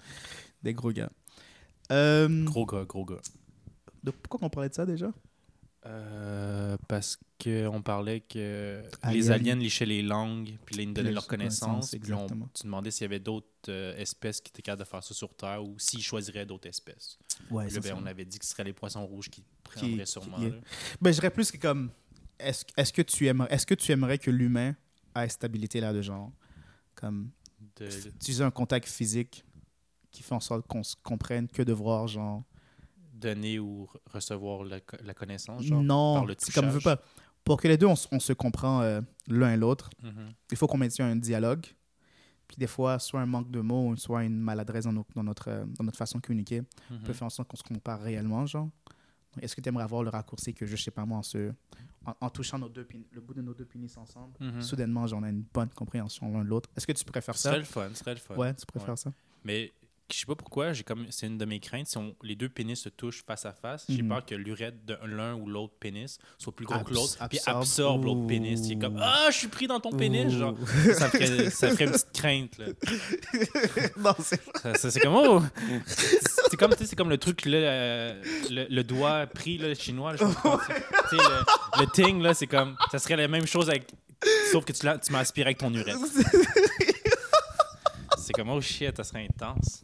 Des 0.63 0.73
gros 0.73 0.91
gars. 0.93 1.09
Gros 1.89 2.65
gars, 2.65 2.85
gros 2.87 3.03
gars. 3.05 3.19
de- 4.03 4.11
pourquoi 4.11 4.39
on 4.45 4.49
parlait 4.49 4.69
de 4.69 4.73
ça 4.75 4.85
déjà? 4.85 5.07
Euh, 5.85 6.77
parce 6.87 7.17
qu'on 7.43 7.81
parlait 7.81 8.19
que 8.21 8.83
les 9.11 9.31
aliens 9.31 9.55
lichaient 9.55 9.85
les 9.87 10.03
langues, 10.03 10.57
puis 10.65 10.75
là, 10.75 10.83
ils 10.83 10.87
nous 10.89 10.93
donnaient 10.93 11.11
leurs 11.11 11.23
connaissances. 11.27 11.89
Puis 11.99 12.13
on- 12.13 12.27
tu 12.53 12.63
demandais 12.63 12.91
s'il 12.91 13.01
y 13.03 13.05
avait 13.05 13.19
d'autres 13.19 13.47
euh, 13.69 13.95
espèces 13.97 14.41
qui 14.41 14.49
étaient 14.51 14.61
capables 14.61 14.83
de 14.83 14.87
faire 14.87 15.03
ça 15.03 15.13
sur 15.15 15.33
Terre 15.35 15.63
ou 15.63 15.73
s'ils 15.79 16.03
choisiraient 16.03 16.45
d'autres 16.45 16.67
espèces. 16.69 17.17
Ouais, 17.49 17.67
là, 17.67 17.79
ben, 17.79 17.97
on 17.99 18.05
avait 18.05 18.25
dit 18.25 18.37
que 18.37 18.45
ce 18.45 18.51
serait 18.51 18.63
les 18.63 18.73
poissons 18.73 19.05
rouges 19.07 19.29
qui 19.29 19.43
prendraient 19.63 20.05
sûrement. 20.05 20.37
qui- 20.37 20.49
là. 20.51 20.55
Ben, 21.01 21.11
je 21.11 21.15
dirais 21.15 21.31
plus 21.31 21.49
que 21.51 21.57
comme. 21.57 21.89
Est-ce 22.37 22.63
est-ce 22.77 22.93
que, 22.93 23.01
tu 23.03 23.27
aimerais- 23.27 23.51
est-ce 23.53 23.65
que 23.65 23.75
tu 23.75 23.91
aimerais 23.91 24.17
que 24.19 24.29
l'humain 24.31 24.75
ait 25.15 25.29
stabilité 25.29 25.79
là 25.81 25.93
de 25.93 26.01
genre? 26.03 26.31
Comme. 26.93 27.31
De- 27.77 27.87
utiliser 28.07 28.43
un 28.43 28.51
contact 28.51 28.87
physique 28.87 29.43
qui 30.11 30.21
fait 30.23 30.33
en 30.35 30.39
sorte 30.39 30.67
qu'on 30.67 30.83
se 30.83 30.95
comprenne 31.01 31.47
que 31.47 31.61
de 31.63 31.71
voir 31.73 32.07
genre 32.07 32.43
donner 33.21 33.59
ou 33.59 33.85
re- 33.85 34.13
recevoir 34.13 34.63
la, 34.63 34.79
la 35.03 35.13
connaissance, 35.13 35.63
genre, 35.63 35.77
par 35.79 35.83
non 35.85 36.25
le 36.25 36.35
c'est 36.37 36.53
comme 36.53 36.65
je 36.65 36.71
veux 36.71 36.81
pas 36.81 36.99
pour 37.43 37.57
que 37.59 37.67
les 37.67 37.77
deux 37.77 37.87
on, 37.87 37.95
on 38.11 38.19
se 38.19 38.33
comprend 38.33 38.81
euh, 38.81 39.01
l'un 39.27 39.53
et 39.53 39.57
l'autre 39.57 39.89
Mhm. 40.03 40.33
il 40.51 40.57
faut 40.57 40.67
qu'on 40.67 40.77
maintienne 40.77 41.07
un 41.07 41.15
dialogue 41.15 41.65
puis 42.47 42.57
des 42.57 42.67
fois 42.67 42.99
soit 42.99 43.21
un 43.21 43.25
manque 43.25 43.49
de 43.49 43.61
mots 43.61 43.95
soit 43.95 44.23
une 44.25 44.37
maladresse 44.39 44.83
dans, 44.85 44.93
nos- 44.93 45.05
dans 45.15 45.23
notre 45.23 45.47
euh, 45.49 45.65
dans 45.77 45.83
notre 45.85 45.97
façon 45.97 46.17
de 46.19 46.23
communiquer 46.23 46.61
Mhm. 46.89 47.03
peut 47.03 47.13
faire 47.13 47.27
en 47.27 47.29
sorte 47.29 47.47
qu'on 47.49 47.57
se 47.57 47.63
compare 47.63 48.01
réellement 48.01 48.45
genre 48.45 48.69
est-ce 49.41 49.55
que 49.55 49.61
tu 49.61 49.69
aimerais 49.69 49.85
avoir 49.85 50.03
le 50.03 50.09
raccourci 50.09 50.53
que 50.53 50.65
je 50.65 50.75
sais 50.75 50.91
pas 50.91 51.05
moi 51.05 51.17
en 51.19 51.23
se 51.23 51.51
en, 52.05 52.13
en 52.19 52.29
touchant 52.29 52.59
nos 52.59 52.67
deux 52.69 52.85
le 53.11 53.21
bout 53.21 53.33
de 53.33 53.41
nos 53.41 53.53
deux 53.53 53.65
pénis 53.65 53.95
ensemble 53.97 54.33
Mhm. 54.39 54.61
soudainement 54.61 55.07
genre, 55.07 55.19
on 55.21 55.23
a 55.23 55.29
une 55.29 55.43
bonne 55.53 55.69
compréhension 55.69 56.31
l'un 56.31 56.43
de 56.43 56.49
l'autre 56.49 56.69
est-ce 56.75 56.85
que 56.85 56.91
tu 56.91 57.05
préfères 57.05 57.35
Ce 57.37 57.43
ça? 57.43 57.49
serait 57.51 57.59
le 57.59 57.65
fun, 57.65 57.89
ce 57.93 57.99
serait 57.99 58.13
le 58.13 58.19
fun. 58.19 58.35
ouais 58.35 58.53
tu 58.53 58.65
préfères 58.65 58.89
Ouais. 58.91 58.97
ça? 58.97 59.11
Mais 59.43 59.71
je 60.13 60.19
sais 60.19 60.25
pas 60.25 60.35
pourquoi, 60.35 60.73
j'ai 60.73 60.83
comme 60.83 61.05
c'est 61.09 61.27
une 61.27 61.37
de 61.37 61.45
mes 61.45 61.59
craintes. 61.59 61.87
Si 61.87 61.97
on- 61.97 62.15
les 62.23 62.35
deux 62.35 62.49
pénis 62.49 62.79
se 62.79 62.89
touchent 62.89 63.23
face 63.25 63.45
à 63.45 63.53
face, 63.53 63.85
j'ai 63.89 64.01
Mhm. 64.01 64.09
peur 64.09 64.25
que 64.25 64.35
l'urètre 64.35 64.77
de 64.85 64.97
l'un 65.05 65.35
ou 65.35 65.47
l'autre 65.47 65.73
pénis 65.79 66.17
soit 66.37 66.55
plus 66.55 66.65
gros 66.65 66.83
que 66.83 66.93
l'autre, 66.93 67.17
puis 67.29 67.39
absorbe. 67.45 68.05
l'autre 68.05 68.27
pénis. 68.27 68.59
Il 68.65 68.73
est 68.73 68.79
comme. 68.79 68.97
Ah, 69.01 69.27
je 69.31 69.37
suis 69.37 69.47
pris 69.47 69.67
dans 69.67 69.79
ton 69.79 69.91
pénis. 69.91 70.31
Genre, 70.31 70.55
ça 70.97 71.09
ferait, 71.09 71.49
ça 71.49 71.69
ferait 71.69 71.85
une 71.85 71.91
petite 71.91 72.11
crainte. 72.13 72.57
Là. 72.57 72.65
non, 73.97 74.13
c'est 74.19 74.41
c'est 74.91 74.99
comme 74.99 75.15
oh! 75.15 75.41
c'est 76.47 76.95
comme 76.95 77.09
le 77.09 77.17
truc 77.17 77.45
là, 77.45 77.57
euh, 77.57 78.23
le, 78.49 78.65
le 78.69 78.83
doigt 78.83 79.25
pris 79.27 79.57
là, 79.57 79.73
chinois 79.73 80.13
là, 80.13 80.17
je 80.19 80.25
pas 80.41 80.59
le, 81.11 81.81
le 81.85 81.91
ting 81.91 82.21
là 82.21 82.33
c'est 82.33 82.47
comme 82.47 82.75
ça 82.91 82.99
serait 82.99 83.15
la 83.15 83.27
même 83.27 83.45
chose 83.47 83.69
avec 83.69 83.89
sauf 84.51 84.65
que 84.65 84.73
tu 84.73 84.79
tu 84.79 85.11
m'as 85.11 85.19
aspiré 85.19 85.47
avec 85.47 85.57
ton 85.59 85.73
urètre 85.73 85.99
c'est 88.17 88.33
comme 88.33 88.49
oh 88.49 88.61
shit 88.61 88.95
ça 88.97 89.03
serait 89.03 89.27
intense 89.29 89.81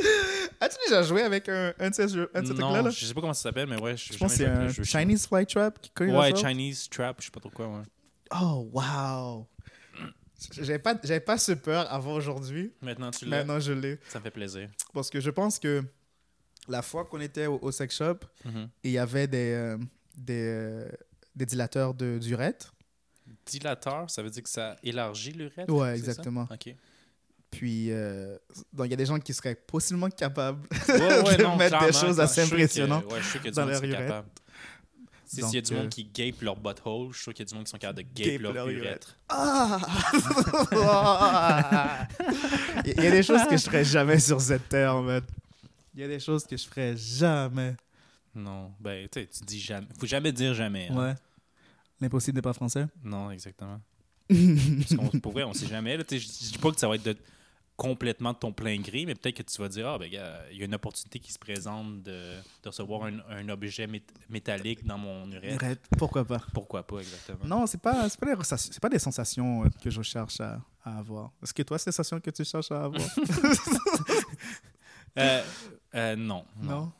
As-tu 0.60 0.76
déjà 0.88 1.02
joué 1.02 1.22
avec 1.22 1.48
un, 1.48 1.72
un 1.78 1.90
de 1.90 1.94
ces, 1.94 2.08
jeux, 2.08 2.30
un 2.34 2.42
de 2.42 2.46
ces 2.48 2.52
non 2.54 2.60
trucs-là? 2.68 2.82
là? 2.82 2.90
je 2.90 3.04
sais 3.06 3.14
pas 3.14 3.20
comment 3.20 3.32
ça 3.34 3.42
s'appelle 3.44 3.66
mais 3.68 3.80
ouais 3.80 3.96
je, 3.96 4.12
Je 4.12 4.18
pense 4.18 4.32
que 4.32 4.38
c'est 4.38 4.46
un 4.46 4.68
jeu 4.68 4.82
Chinese 4.84 5.26
Fly 5.26 5.46
Trap 5.46 5.80
qui 5.80 5.90
connaît 5.90 6.16
ouais. 6.16 6.36
Chinese 6.36 6.88
trap 6.90 7.16
je 7.20 7.26
sais 7.26 7.30
pas 7.30 7.40
trop 7.40 7.50
quoi 7.50 7.66
ouais. 7.68 7.82
Oh, 8.32 8.68
wow! 8.72 9.46
J'avais 10.52 10.78
pas, 10.78 10.94
j'avais 11.02 11.20
pas 11.20 11.36
ce 11.36 11.52
peur 11.52 11.92
avant 11.92 12.14
aujourd'hui. 12.14 12.72
maintenant 12.80 13.10
tu 13.10 13.26
l'as 13.26 13.38
Maintenant, 13.38 13.60
je 13.60 13.72
l'ai. 13.72 13.98
ça 14.08 14.18
me 14.20 14.24
fait 14.24 14.30
plaisir 14.30 14.68
Parce 14.94 15.10
que 15.10 15.20
je 15.20 15.30
pense 15.30 15.58
que 15.58 15.82
la 16.68 16.80
fois 16.82 17.04
qu'on 17.04 17.20
était 17.20 17.46
au, 17.46 17.58
au 17.60 17.70
sex 17.72 17.94
shop, 17.96 18.18
Mhm. 18.44 18.68
et 18.84 18.88
il 18.88 18.92
y 18.92 18.98
avait 18.98 19.26
des, 19.26 19.52
euh, 19.52 19.76
des, 20.16 20.44
euh, 20.46 20.88
des 21.34 21.44
dilateurs 21.46 21.92
de 21.94 22.18
d'urètre. 22.18 22.72
dilateur 23.46 24.08
ça 24.10 24.22
veut 24.22 24.30
dire 24.30 24.42
que 24.42 24.48
ça 24.48 24.76
élargit 24.82 25.32
l'urètre 25.32 25.72
Ouais, 25.72 25.94
exactement. 25.96 26.46
ça? 26.46 26.54
ok 26.54 26.74
Puis, 27.60 27.88
euh, 27.92 28.38
donc, 28.72 28.86
il 28.86 28.90
y 28.90 28.94
a 28.94 28.96
des 28.96 29.04
gens 29.04 29.18
qui 29.18 29.34
seraient 29.34 29.54
possiblement 29.54 30.08
capables 30.08 30.66
Ouais, 30.88 31.22
ouais, 31.24 31.36
de 31.36 31.42
non, 31.42 31.56
mettre 31.56 31.78
des 31.84 31.92
choses 31.92 32.18
assez 32.18 32.40
que- 32.40 32.46
impressionnantes. 32.46 33.04
Ouais, 33.12 33.18
je 33.18 33.22
suis 33.24 33.32
sûr 33.32 33.40
qu'il 33.42 33.48
y 33.48 33.48
a 33.48 33.50
du 33.50 33.56
dans 33.56 33.62
monde 33.66 33.72
leur 33.72 33.84
urètre. 33.84 34.24
S'il 35.26 35.44
y 35.54 35.58
a 35.58 35.60
du 35.60 35.74
monde 35.74 35.84
euh, 35.84 35.88
qui 35.88 36.04
gape 36.04 36.40
leur 36.40 36.56
butthole, 36.56 37.08
je 37.10 37.16
suis 37.16 37.22
sûr 37.24 37.34
qu'il 37.34 37.44
y 37.44 37.48
a 37.48 37.50
du 37.50 37.54
monde 37.54 37.64
qui 37.64 37.70
sont 37.70 37.76
capables 37.76 37.98
de 37.98 38.02
gape, 38.14 38.26
Gape 38.32 38.40
leur, 38.40 38.52
leur 38.54 38.68
urètre. 38.70 39.14
Ah! 39.28 39.78
Il 42.86 43.02
y 43.04 43.06
a 43.06 43.10
des 43.10 43.22
choses 43.22 43.42
que 43.48 43.56
je 43.56 43.64
ferais 43.64 43.84
jamais 43.84 44.18
sur 44.18 44.40
cette 44.40 44.68
terre, 44.68 44.96
en 44.96 45.06
fait. 45.06 45.24
Il 45.94 46.00
y 46.00 46.04
a 46.04 46.08
des 46.08 46.18
choses 46.20 46.44
que 46.44 46.56
je 46.56 46.66
ferais 46.66 46.96
jamais. 46.96 47.76
Non, 48.34 48.72
ben, 48.80 49.06
tu 49.10 49.20
sais, 49.20 49.26
tu 49.26 49.44
dis 49.44 49.60
jamais. 49.60 49.86
Faut 49.98 50.06
jamais 50.06 50.32
dire 50.32 50.54
jamais. 50.54 50.88
hein. 50.90 50.96
Ouais. 50.96 51.14
L'impossible 52.00 52.36
n'est 52.36 52.42
pas 52.42 52.52
français. 52.52 52.86
Non, 53.04 53.30
exactement. 53.30 53.80
Parce 54.30 54.94
qu'on, 54.96 55.18
pour 55.20 55.32
vrai, 55.32 55.42
on 55.42 55.52
sait 55.52 55.66
jamais. 55.66 55.96
Là, 55.96 56.04
je 56.08 56.16
dis 56.16 56.58
pas 56.60 56.70
que 56.70 56.78
ça 56.80 56.88
va 56.88 56.94
être 56.94 57.02
de- 57.04 57.16
complètement 57.80 58.34
de 58.34 58.38
ton 58.38 58.52
plein 58.52 58.78
gré, 58.78 59.06
mais 59.06 59.14
peut-être 59.14 59.36
que 59.38 59.42
tu 59.42 59.58
vas 59.58 59.68
dire, 59.68 59.88
ah, 59.88 59.96
ben, 59.98 60.10
gars, 60.10 60.42
il 60.52 60.58
y 60.58 60.62
a 60.62 60.66
une 60.66 60.74
opportunité 60.74 61.18
qui 61.18 61.32
se 61.32 61.38
présente 61.38 62.02
de, 62.02 62.34
de 62.62 62.68
recevoir 62.68 63.04
un, 63.04 63.20
un 63.30 63.48
objet 63.48 63.86
mét- 63.86 64.02
métallique 64.28 64.84
dans 64.84 64.98
mon 64.98 65.26
urètre. 65.32 65.64
Pourquoi 65.96 66.26
pas? 66.26 66.42
Pourquoi 66.52 66.82
pas, 66.86 66.98
exactement? 66.98 67.38
Non, 67.46 67.60
pas, 67.60 67.66
c'est 67.70 67.80
pas, 67.80 68.08
c'est 68.58 68.80
pas 68.80 68.88
des 68.90 68.98
sensations 68.98 69.64
euh, 69.64 69.68
que 69.82 69.88
je 69.88 70.02
cherche 70.02 70.40
à, 70.40 70.60
à 70.84 70.98
avoir. 70.98 71.30
Est-ce 71.42 71.54
que 71.54 71.62
toi, 71.62 71.78
c'est 71.78 71.88
des 71.88 71.94
sensations 71.94 72.20
que 72.20 72.30
tu 72.30 72.44
cherches 72.44 72.70
à 72.70 72.84
avoir? 72.84 73.02
Euh, 75.18 75.42
euh, 75.96 76.14
non, 76.16 76.44
non. 76.62 76.70
non? 76.70 76.92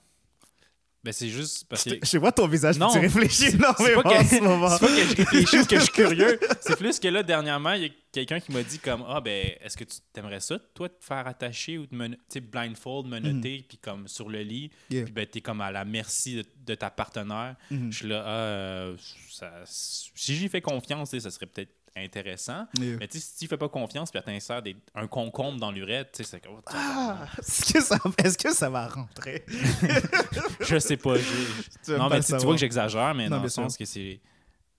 Ben, 1.03 1.13
c'est 1.13 1.29
juste 1.31 1.65
parce 1.69 1.85
que. 1.85 1.91
Je 2.03 2.19
vois 2.19 2.31
ton 2.33 2.47
visage, 2.47 2.79
Non. 2.79 2.93
tu 2.93 2.99
réfléchis 2.99 3.47
énormément 3.55 4.03
pas 4.03 4.21
en 4.21 4.25
ce 4.25 4.41
moment. 4.43 4.69
C'est 4.69 4.81
pas 4.81 4.87
que 4.89 5.03
je 5.03 5.17
réfléchis 5.17 5.59
ou 5.59 5.65
que 5.65 5.77
je 5.79 5.83
suis 5.85 5.93
curieux. 5.95 6.39
C'est 6.61 6.77
plus 6.77 6.99
que 6.99 7.09
là, 7.09 7.23
dernièrement, 7.23 7.73
il 7.73 7.83
y 7.83 7.87
a 7.87 7.89
quelqu'un 8.13 8.39
qui 8.39 8.53
m'a 8.53 8.63
dit 8.63 8.79
comme 8.79 9.03
Ah, 9.09 9.21
ben, 9.23 9.53
est-ce 9.63 9.79
que 9.79 9.85
tu 9.85 9.97
t'aimerais 10.13 10.41
ça, 10.41 10.59
toi, 10.75 10.91
te 10.91 11.03
faire 11.03 11.27
attacher 11.27 11.79
ou 11.79 11.87
te 11.87 11.95
sais, 12.29 12.41
blindfold, 12.41 13.07
menotter, 13.07 13.65
puis 13.67 13.79
comme 13.79 14.09
sur 14.09 14.29
le 14.29 14.43
lit. 14.43 14.71
Yeah. 14.91 15.05
puis 15.05 15.13
ben, 15.15 15.27
t'es 15.27 15.41
comme 15.41 15.63
à 15.63 15.71
la 15.73 15.87
merci 15.87 16.37
de, 16.37 16.45
de 16.67 16.75
ta 16.75 16.91
partenaire. 16.91 17.57
Mhm. 17.71 17.91
Je 17.91 17.97
suis 17.97 18.09
là, 18.09 18.23
ah, 18.27 18.31
euh, 18.31 18.97
ça- 19.31 19.63
si 19.65 20.37
j'y 20.37 20.49
fais 20.51 20.61
confiance, 20.61 21.17
ça 21.19 21.31
serait 21.31 21.47
peut-être 21.47 21.73
intéressant. 21.97 22.67
Yeah. 22.79 22.97
Mais 22.99 23.09
tu 23.09 23.19
sais, 23.19 23.27
si 23.27 23.39
tu 23.39 23.47
fais 23.49 23.57
pas 23.57 23.69
confiance, 23.69 24.11
puis 24.11 24.19
elle 24.19 24.33
t'insère 24.33 24.63
des- 24.63 24.77
un 24.95 25.07
concombre 25.07 25.59
dans 25.59 25.71
l'urètre, 25.73 26.13
tu 26.13 26.23
sais, 26.25 26.31
c'est 26.31 26.41
comme. 26.41 26.61
Ah, 26.67 27.27
est-ce 27.39 27.73
que, 27.73 27.81
ça, 27.83 27.99
est-ce 28.19 28.39
que 28.39 28.55
ça 28.55 28.71
va 28.71 28.87
rentrer? 28.89 29.45
Je 30.61 30.79
sais 30.79 30.97
pas. 30.97 31.17
je- 31.17 31.23
Tu 31.85 31.91
non, 31.93 32.09
mais 32.09 32.21
tu, 32.21 32.33
tu 32.33 32.39
vois 32.45 32.55
que 32.55 32.61
j'exagère, 32.61 33.15
mais 33.15 33.29
Non, 33.29 33.37
dans 33.39 33.43
le 33.43 33.49
sens 33.49 33.77
que 33.77 33.85
c'est. 33.85 34.21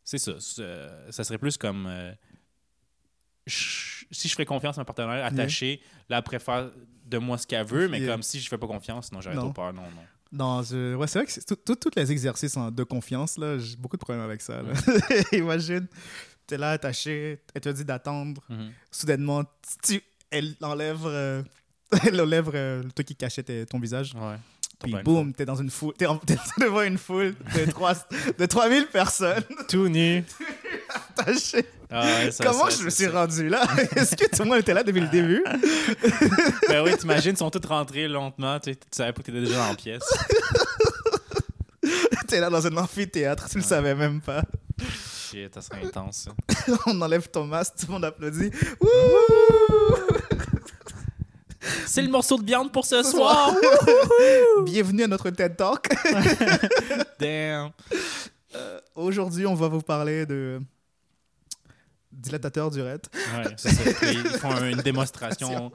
C'est 0.03 0.17
ça. 0.17 0.33
ça 1.09 1.23
serait 1.23 1.37
plus 1.37 1.57
comme. 1.57 1.85
euh, 1.87 2.11
je- 3.45 4.05
si 4.11 4.27
je 4.27 4.33
ferais 4.33 4.45
confiance 4.45 4.77
à 4.77 4.81
ma 4.81 4.85
partenaire 4.85 5.25
attachée, 5.25 5.81
là, 6.09 6.17
elle 6.17 6.23
préfère 6.23 6.69
de 7.05 7.17
moi 7.17 7.37
ce 7.37 7.47
qu'elle 7.47 7.65
veut, 7.65 7.87
mais 7.87 7.99
Yeah. 7.99 8.13
comme 8.13 8.23
si 8.23 8.39
je 8.39 8.47
fais 8.49 8.57
pas 8.57 8.67
confiance, 8.67 9.11
non, 9.11 9.21
j'aurais 9.21 9.35
trop 9.35 9.51
peur. 9.53 9.73
Non, 9.73 9.83
non. 9.83 10.03
Non, 10.33 10.63
je- 10.63 10.95
ouais, 10.95 11.07
c'est 11.07 11.19
vrai 11.19 11.25
que 11.25 11.73
tous 11.75 11.89
les 11.97 12.09
exercices 12.11 12.55
de 12.57 12.83
confiance, 12.83 13.37
là, 13.37 13.57
j'ai 13.57 13.75
beaucoup 13.75 13.97
de 13.97 14.01
problèmes 14.01 14.23
avec 14.23 14.41
ça. 14.41 14.61
là. 14.61 14.71
Imagine, 15.33 15.87
t'es 16.51 16.57
là 16.57 16.71
attaché, 16.71 17.39
elle 17.55 17.61
te 17.61 17.69
dit 17.69 17.85
d'attendre. 17.85 18.41
Mhm. 18.49 18.71
Soudainement, 18.91 19.43
tu, 19.81 20.01
elle 20.29 20.53
enlève, 20.61 20.99
euh, 21.05 21.41
elle 22.05 22.19
enlève 22.19 22.51
euh, 22.53 22.83
le 22.83 22.91
truc 22.91 23.07
qui 23.07 23.15
cachait 23.15 23.43
tes- 23.43 23.65
ton 23.65 23.79
visage. 23.79 24.13
Ouais. 24.15 24.35
Puis 24.83 24.95
boum, 25.03 25.31
t'es 25.33 25.45
dans 25.45 25.55
une 25.55 25.69
foule, 25.69 25.93
t'es, 25.93 26.07
devant 26.59 26.81
une 26.81 26.97
foule 26.97 27.35
de, 27.55 27.69
3, 27.69 27.93
de 28.37 28.45
3000 28.45 28.87
personnes 28.87 29.43
Tout 29.69 29.87
nu. 29.87 30.23
attachées. 31.17 31.65
Ah, 31.89 32.03
ouais, 32.03 32.31
ça, 32.31 32.43
Comment 32.45 32.69
ça, 32.69 32.77
je 32.79 32.83
me 32.85 32.89
suis 32.89 33.05
ça. 33.05 33.11
rendu 33.11 33.47
là? 33.47 33.63
Est-ce 33.95 34.15
que 34.15 34.25
tout 34.35 34.43
le 34.43 34.49
monde 34.49 34.59
était 34.59 34.73
là 34.73 34.81
depuis 34.83 35.01
le 35.01 35.07
début? 35.09 35.43
Ben 36.67 36.83
oui, 36.83 36.97
t'imagines, 36.97 37.31
ils 37.33 37.37
sont 37.37 37.49
tous 37.51 37.65
rentrés 37.67 38.07
lentement, 38.07 38.59
tu 38.59 38.75
tu 38.75 38.81
savais 38.91 39.13
pas 39.13 39.21
que 39.21 39.27
t'étais 39.27 39.41
déjà 39.41 39.63
en 39.65 39.75
pièce. 39.75 40.03
T'es 42.27 42.39
là 42.39 42.49
dans 42.49 42.65
un 42.65 42.77
amphithéâtre, 42.77 43.49
tu 43.49 43.57
le 43.57 43.63
savais 43.63 43.93
même 43.93 44.21
pas. 44.21 44.41
Shit, 45.31 45.53
ça 45.53 45.61
serait 45.61 45.85
intense, 45.85 46.27
ça. 46.27 46.75
On 46.87 47.01
enlève 47.01 47.29
ton 47.29 47.45
masque, 47.45 47.75
tout 47.79 47.85
le 47.87 47.93
monde 47.93 48.05
applaudit. 48.05 48.51
C'est 51.85 52.01
le 52.01 52.09
morceau 52.09 52.37
de 52.37 52.45
viande 52.45 52.71
pour 52.71 52.85
ce 52.85 53.01
Ce 53.03 53.11
soir! 53.11 53.53
Bienvenue 54.65 55.03
à 55.03 55.07
notre 55.07 55.29
TED 55.29 55.55
Talk. 55.55 55.87
Damn! 57.19 57.71
Aujourd'hui, 58.95 59.45
on 59.45 59.55
va 59.55 59.67
vous 59.67 59.81
parler 59.81 60.25
de 60.25 60.59
dilatateur 62.11 62.69
d'urètre 62.69 63.09
Ouais, 63.37 63.53
ça. 63.55 63.69
Ils 64.11 64.23
font 64.37 64.63
une 64.65 64.81
démonstration 64.83 65.71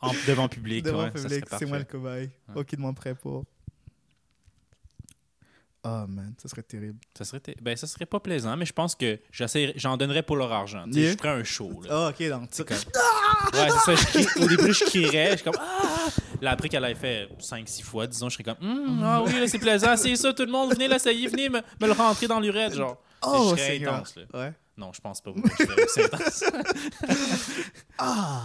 en- 0.00 0.12
devant 0.26 0.48
public. 0.48 0.84
devant 0.84 1.04
ouais, 1.04 1.10
public. 1.12 1.44
C'est 1.56 1.66
moi 1.66 1.78
le 1.78 1.84
cobaye. 1.84 2.30
Ouais. 2.48 2.54
Aucunement 2.56 2.92
prêt 2.94 3.14
pour. 3.14 3.44
Oh 5.84 6.04
man, 6.08 6.34
ça 6.42 6.48
serait 6.48 6.62
terrible. 6.64 6.98
Ça 7.16 7.24
serait, 7.24 7.40
ben, 7.62 7.76
ça 7.76 7.86
serait 7.86 8.04
pas 8.06 8.18
plaisant, 8.20 8.56
mais 8.56 8.66
je 8.66 8.72
pense 8.72 8.94
que 8.96 9.20
j'en 9.76 9.96
donnerais 9.96 10.22
pour 10.24 10.36
leur 10.36 10.52
argent. 10.52 10.84
Tu 10.92 10.98
Yeah. 10.98 11.12
Je 11.12 11.16
ferais 11.16 11.28
un 11.40 11.44
show. 11.44 11.70
Oh, 11.90 12.08
ok, 12.10 12.28
donc. 12.28 12.48
C'est 12.50 12.66
comme- 12.66 12.76
Ouais, 13.54 13.68
c'est 13.70 13.78
ça. 13.78 13.94
je 13.94 14.06
crie- 14.06 14.42
Au 14.44 14.48
début, 14.48 14.72
je 14.74 14.84
crierais. 14.84 15.30
Je 15.32 15.36
suis 15.36 15.44
comme 15.44 15.54
Ah! 15.58 16.08
Là, 16.42 16.50
après 16.52 16.68
qu'elle 16.68 16.84
ait 16.84 16.94
fait 16.94 17.28
5-6 17.40 17.82
fois, 17.82 18.06
disons, 18.08 18.28
je 18.28 18.34
serais 18.34 18.44
comme 18.44 18.56
Hum, 18.60 19.00
Ah 19.04 19.22
oui, 19.24 19.48
c'est 19.48 19.58
plaisant, 19.58 19.96
c'est 19.96 20.14
ça, 20.16 20.32
tout 20.32 20.44
le 20.44 20.50
monde, 20.52 20.72
venez 20.72 20.88
l'essayer, 20.88 21.26
venez 21.28 21.48
me, 21.48 21.60
me 21.80 21.86
le 21.86 21.92
rentrer 21.92 22.26
dans 22.26 22.40
l'urètre. 22.40 22.74
Genre, 22.76 23.00
Oh, 23.22 23.52
je 23.56 23.60
serais 23.62 23.84
intense. 23.84 24.14
Là. 24.16 24.22
Ouais. 24.40 24.52
Non, 24.76 24.92
je 24.92 25.00
pense 25.00 25.20
pas. 25.20 25.30
ouais, 25.30 25.42
je 25.58 25.64
serais 25.64 25.84
aussi 25.84 26.00
intense. 26.02 26.44
Ah! 27.98 28.44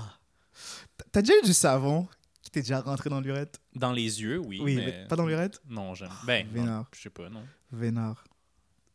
T'as 1.12 1.22
déjà 1.22 1.34
eu 1.38 1.46
du 1.46 1.54
savon? 1.54 2.08
T'est 2.54 2.62
déjà 2.62 2.80
rentré 2.80 3.10
dans 3.10 3.20
l'urètre? 3.20 3.60
Dans 3.76 3.92
les 3.92 4.22
yeux, 4.22 4.40
oui. 4.40 4.60
Oui, 4.64 4.76
mais... 4.76 4.86
mais 4.86 5.08
pas 5.10 5.16
dans 5.18 5.26
l'urètre? 5.28 5.60
Non, 5.68 5.94
j'aime. 5.96 6.10
Ben, 6.26 6.46
non, 6.48 6.54
Vénard. 6.54 6.86
je 6.96 7.02
sais 7.02 7.10
pas, 7.10 7.30
non. 7.30 7.44
Vénard. 7.72 8.24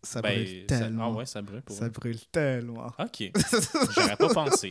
Ça 0.00 0.22
Ben, 0.22 0.32
brûle 0.32 0.60
ça- 0.60 0.78
tellement. 0.78 1.04
Ah 1.06 1.10
ouais, 1.18 1.26
ça 1.26 1.42
brûle 1.42 1.60
pour 1.62 1.74
Ça 1.76 1.88
brûle 1.88 2.20
tellement. 2.30 2.86
Ok. 3.00 3.32
J'aurais 3.96 4.16
pas 4.16 4.28
pensé. 4.32 4.70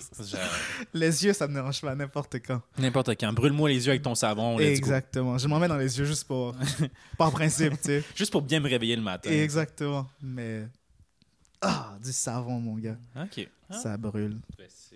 Les 0.94 1.26
yeux, 1.26 1.34
ça 1.34 1.48
me 1.50 1.54
dérange 1.54 1.82
pas 1.82 1.94
n'importe 1.96 2.36
quand. 2.38 2.62
N'importe 2.78 3.10
quand. 3.20 3.34
Brûle-moi 3.34 3.68
les 3.70 3.86
yeux 3.86 3.90
avec 3.92 4.04
ton 4.04 4.16
savon. 4.16 4.58
Exactement. 4.58 5.38
Je 5.38 5.48
m'en 5.50 5.60
mets 5.60 5.68
dans 5.68 5.76
les 5.78 6.00
yeux 6.00 6.06
juste 6.06 6.24
pour. 6.26 6.56
par 7.18 7.32
principe, 7.32 7.74
tu 7.74 7.84
sais. 7.84 8.04
Juste 8.16 8.32
pour 8.32 8.42
bien 8.42 8.62
me 8.62 8.70
réveiller 8.70 8.96
le 8.96 9.02
matin. 9.02 9.30
Exactement. 9.30 10.08
Mais. 10.22 10.66
Ah, 11.62 11.98
du 12.02 12.14
savon, 12.14 12.60
mon 12.62 12.76
gars. 12.78 12.98
Ok. 13.22 13.48
Ah, 13.70 13.74
Ça 13.74 13.98
brûle. 13.98 14.38
ben, 14.58 14.68
c'est- 14.70 14.96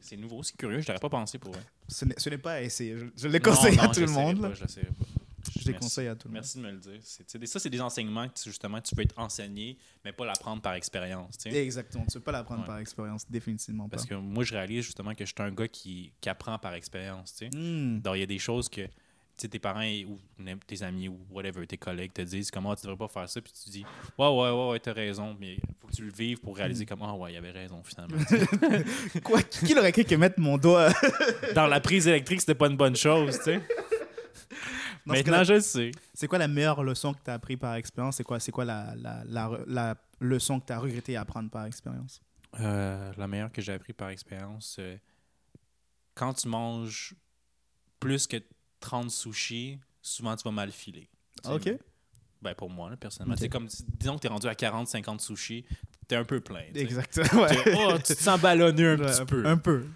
c'est 0.00 0.16
nouveau, 0.16 0.42
c'est 0.42 0.56
curieux. 0.56 0.80
Je 0.80 0.88
n'aurais 0.88 1.00
pas 1.00 1.08
pensé 1.10 1.38
pour 1.38 1.52
vrai. 1.52 1.62
Ce 1.88 2.28
n'est 2.30 2.38
pas 2.38 2.52
à 2.54 2.60
essayer. 2.62 2.96
Je, 2.98 3.06
je 3.16 3.28
le 3.28 3.38
conseille 3.38 3.76
Non, 3.76 3.84
non, 3.84 3.90
à 3.90 3.94
tout 3.94 4.00
le 4.00 4.06
monde. 4.06 4.40
pas, 4.40 4.48
pas. 4.50 4.54
Je 4.54 5.64
les 5.66 5.72
Merci. 5.72 5.80
conseille 5.86 6.06
à 6.06 6.14
tout 6.14 6.28
le 6.28 6.34
monde. 6.34 6.40
Merci 6.42 6.58
de 6.58 6.62
me 6.62 6.70
le 6.70 6.78
dire. 6.78 7.00
Ça, 7.48 7.58
c'est 7.58 7.68
des 7.70 7.80
enseignements 7.80 8.28
que 8.28 8.34
tu- 8.34 8.48
justement 8.48 8.80
tu 8.80 8.94
peux 8.94 9.02
être 9.02 9.18
enseigné, 9.18 9.76
mais 10.04 10.12
pas 10.12 10.24
l'apprendre 10.24 10.62
par 10.62 10.74
expérience. 10.74 11.36
Exactement. 11.46 12.04
Tu 12.04 12.10
ne 12.10 12.20
peux 12.20 12.24
pas 12.24 12.32
l'apprendre 12.32 12.60
Ouais. 12.60 12.66
par 12.68 12.78
expérience. 12.78 13.28
Définitivement 13.28 13.88
pas. 13.88 13.96
Parce 13.96 14.06
que 14.06 14.14
moi, 14.14 14.44
je 14.44 14.52
réalise 14.52 14.84
justement 14.84 15.14
que 15.14 15.24
je 15.24 15.32
suis 15.36 15.42
un 15.42 15.50
gars 15.52 15.66
qui, 15.68 16.12
qui 16.20 16.28
apprend 16.28 16.56
par 16.58 16.74
expérience. 16.74 17.34
Hmm. 17.52 17.98
Donc, 17.98 18.16
il 18.16 18.20
y 18.20 18.22
a 18.22 18.26
des 18.26 18.38
choses 18.38 18.68
que 18.68 18.82
tes 19.36 19.58
parents 19.58 19.82
ou 20.08 20.18
tes 20.66 20.82
amis 20.82 21.08
ou 21.08 21.18
whatever, 21.30 21.66
tes 21.66 21.76
collègues 21.76 22.12
te 22.12 22.22
disent 22.22 22.50
comment 22.50 22.74
tu 22.76 22.82
devrais 22.82 22.96
pas 22.96 23.08
faire 23.08 23.28
ça, 23.28 23.40
puis 23.40 23.52
tu 23.52 23.70
dis 23.70 23.84
ouais, 24.18 24.28
ouais, 24.28 24.50
ouais, 24.50 24.70
ouais, 24.70 24.80
t'as 24.80 24.92
raison, 24.92 25.36
mais 25.40 25.56
faut 25.80 25.88
que 25.88 25.92
tu 25.94 26.04
le 26.04 26.12
vives 26.12 26.38
pour 26.38 26.56
réaliser 26.56 26.86
comment, 26.86 27.08
ah 27.08 27.14
ouais, 27.14 27.32
il 27.32 27.36
avait 27.36 27.50
raison 27.50 27.82
finalement. 27.82 28.18
Quoi 29.24 29.42
Qui 29.42 29.74
l'aurait 29.74 29.92
cru 29.92 30.04
que 30.04 30.14
mettre 30.14 30.38
mon 30.38 30.58
doigt? 30.58 30.90
Dans 31.54 31.66
la 31.66 31.80
prise 31.80 32.06
électrique, 32.06 32.40
c'était 32.40 32.54
pas 32.54 32.68
une 32.68 32.76
bonne 32.76 32.96
chose, 32.96 33.36
tu 33.38 33.44
sais. 33.44 33.62
Ce 35.04 35.10
Maintenant, 35.10 35.42
je 35.42 35.58
sais. 35.58 35.90
C'est 36.14 36.28
quoi 36.28 36.38
la 36.38 36.46
meilleure 36.46 36.84
leçon 36.84 37.12
que 37.12 37.18
tu 37.24 37.30
as 37.30 37.34
appris 37.34 37.56
par 37.56 37.74
expérience? 37.74 38.16
C'est 38.16 38.22
quoi, 38.22 38.38
c'est 38.38 38.52
quoi 38.52 38.64
la, 38.64 38.94
la, 38.94 39.24
la, 39.26 39.50
la 39.66 39.96
leçon 40.20 40.60
que 40.60 40.66
tu 40.66 40.72
as 40.72 40.78
regretté 40.78 41.16
à 41.16 41.22
apprendre 41.22 41.50
par 41.50 41.66
expérience? 41.66 42.20
Euh, 42.60 43.12
la 43.16 43.26
meilleure 43.26 43.50
que 43.50 43.60
j'ai 43.60 43.72
appris 43.72 43.92
par 43.92 44.10
expérience, 44.10 44.76
euh, 44.78 44.96
quand 46.14 46.34
tu 46.34 46.46
manges 46.46 47.14
plus 47.98 48.28
que 48.28 48.36
30 48.82 49.10
sushis, 49.10 49.78
souvent 50.02 50.36
tu 50.36 50.44
vas 50.44 50.50
mal 50.50 50.70
filer. 50.72 51.08
Ok. 51.44 51.70
Ben 52.42 52.54
pour 52.54 52.68
moi, 52.68 52.90
là, 52.90 52.96
personnellement. 52.96 53.36
C'est 53.38 53.48
comme, 53.48 53.66
disons 53.98 54.16
que 54.16 54.20
tu 54.22 54.26
es 54.26 54.30
rendu 54.30 54.46
à 54.48 54.54
40-50 54.54 55.20
sushis, 55.20 55.64
tu 56.08 56.14
es 56.14 56.18
un 56.18 56.24
peu 56.24 56.40
plein. 56.40 56.64
Exactement. 56.74 57.46
Oh, 57.78 57.94
tu 57.98 58.14
te 58.14 58.22
sens 58.22 58.40
ballonné 58.40 58.84
un 58.84 58.98
Ouais, 58.98 59.06
petit 59.12 59.24
peu. 59.24 59.46
Un 59.46 59.56
peu. 59.56 59.86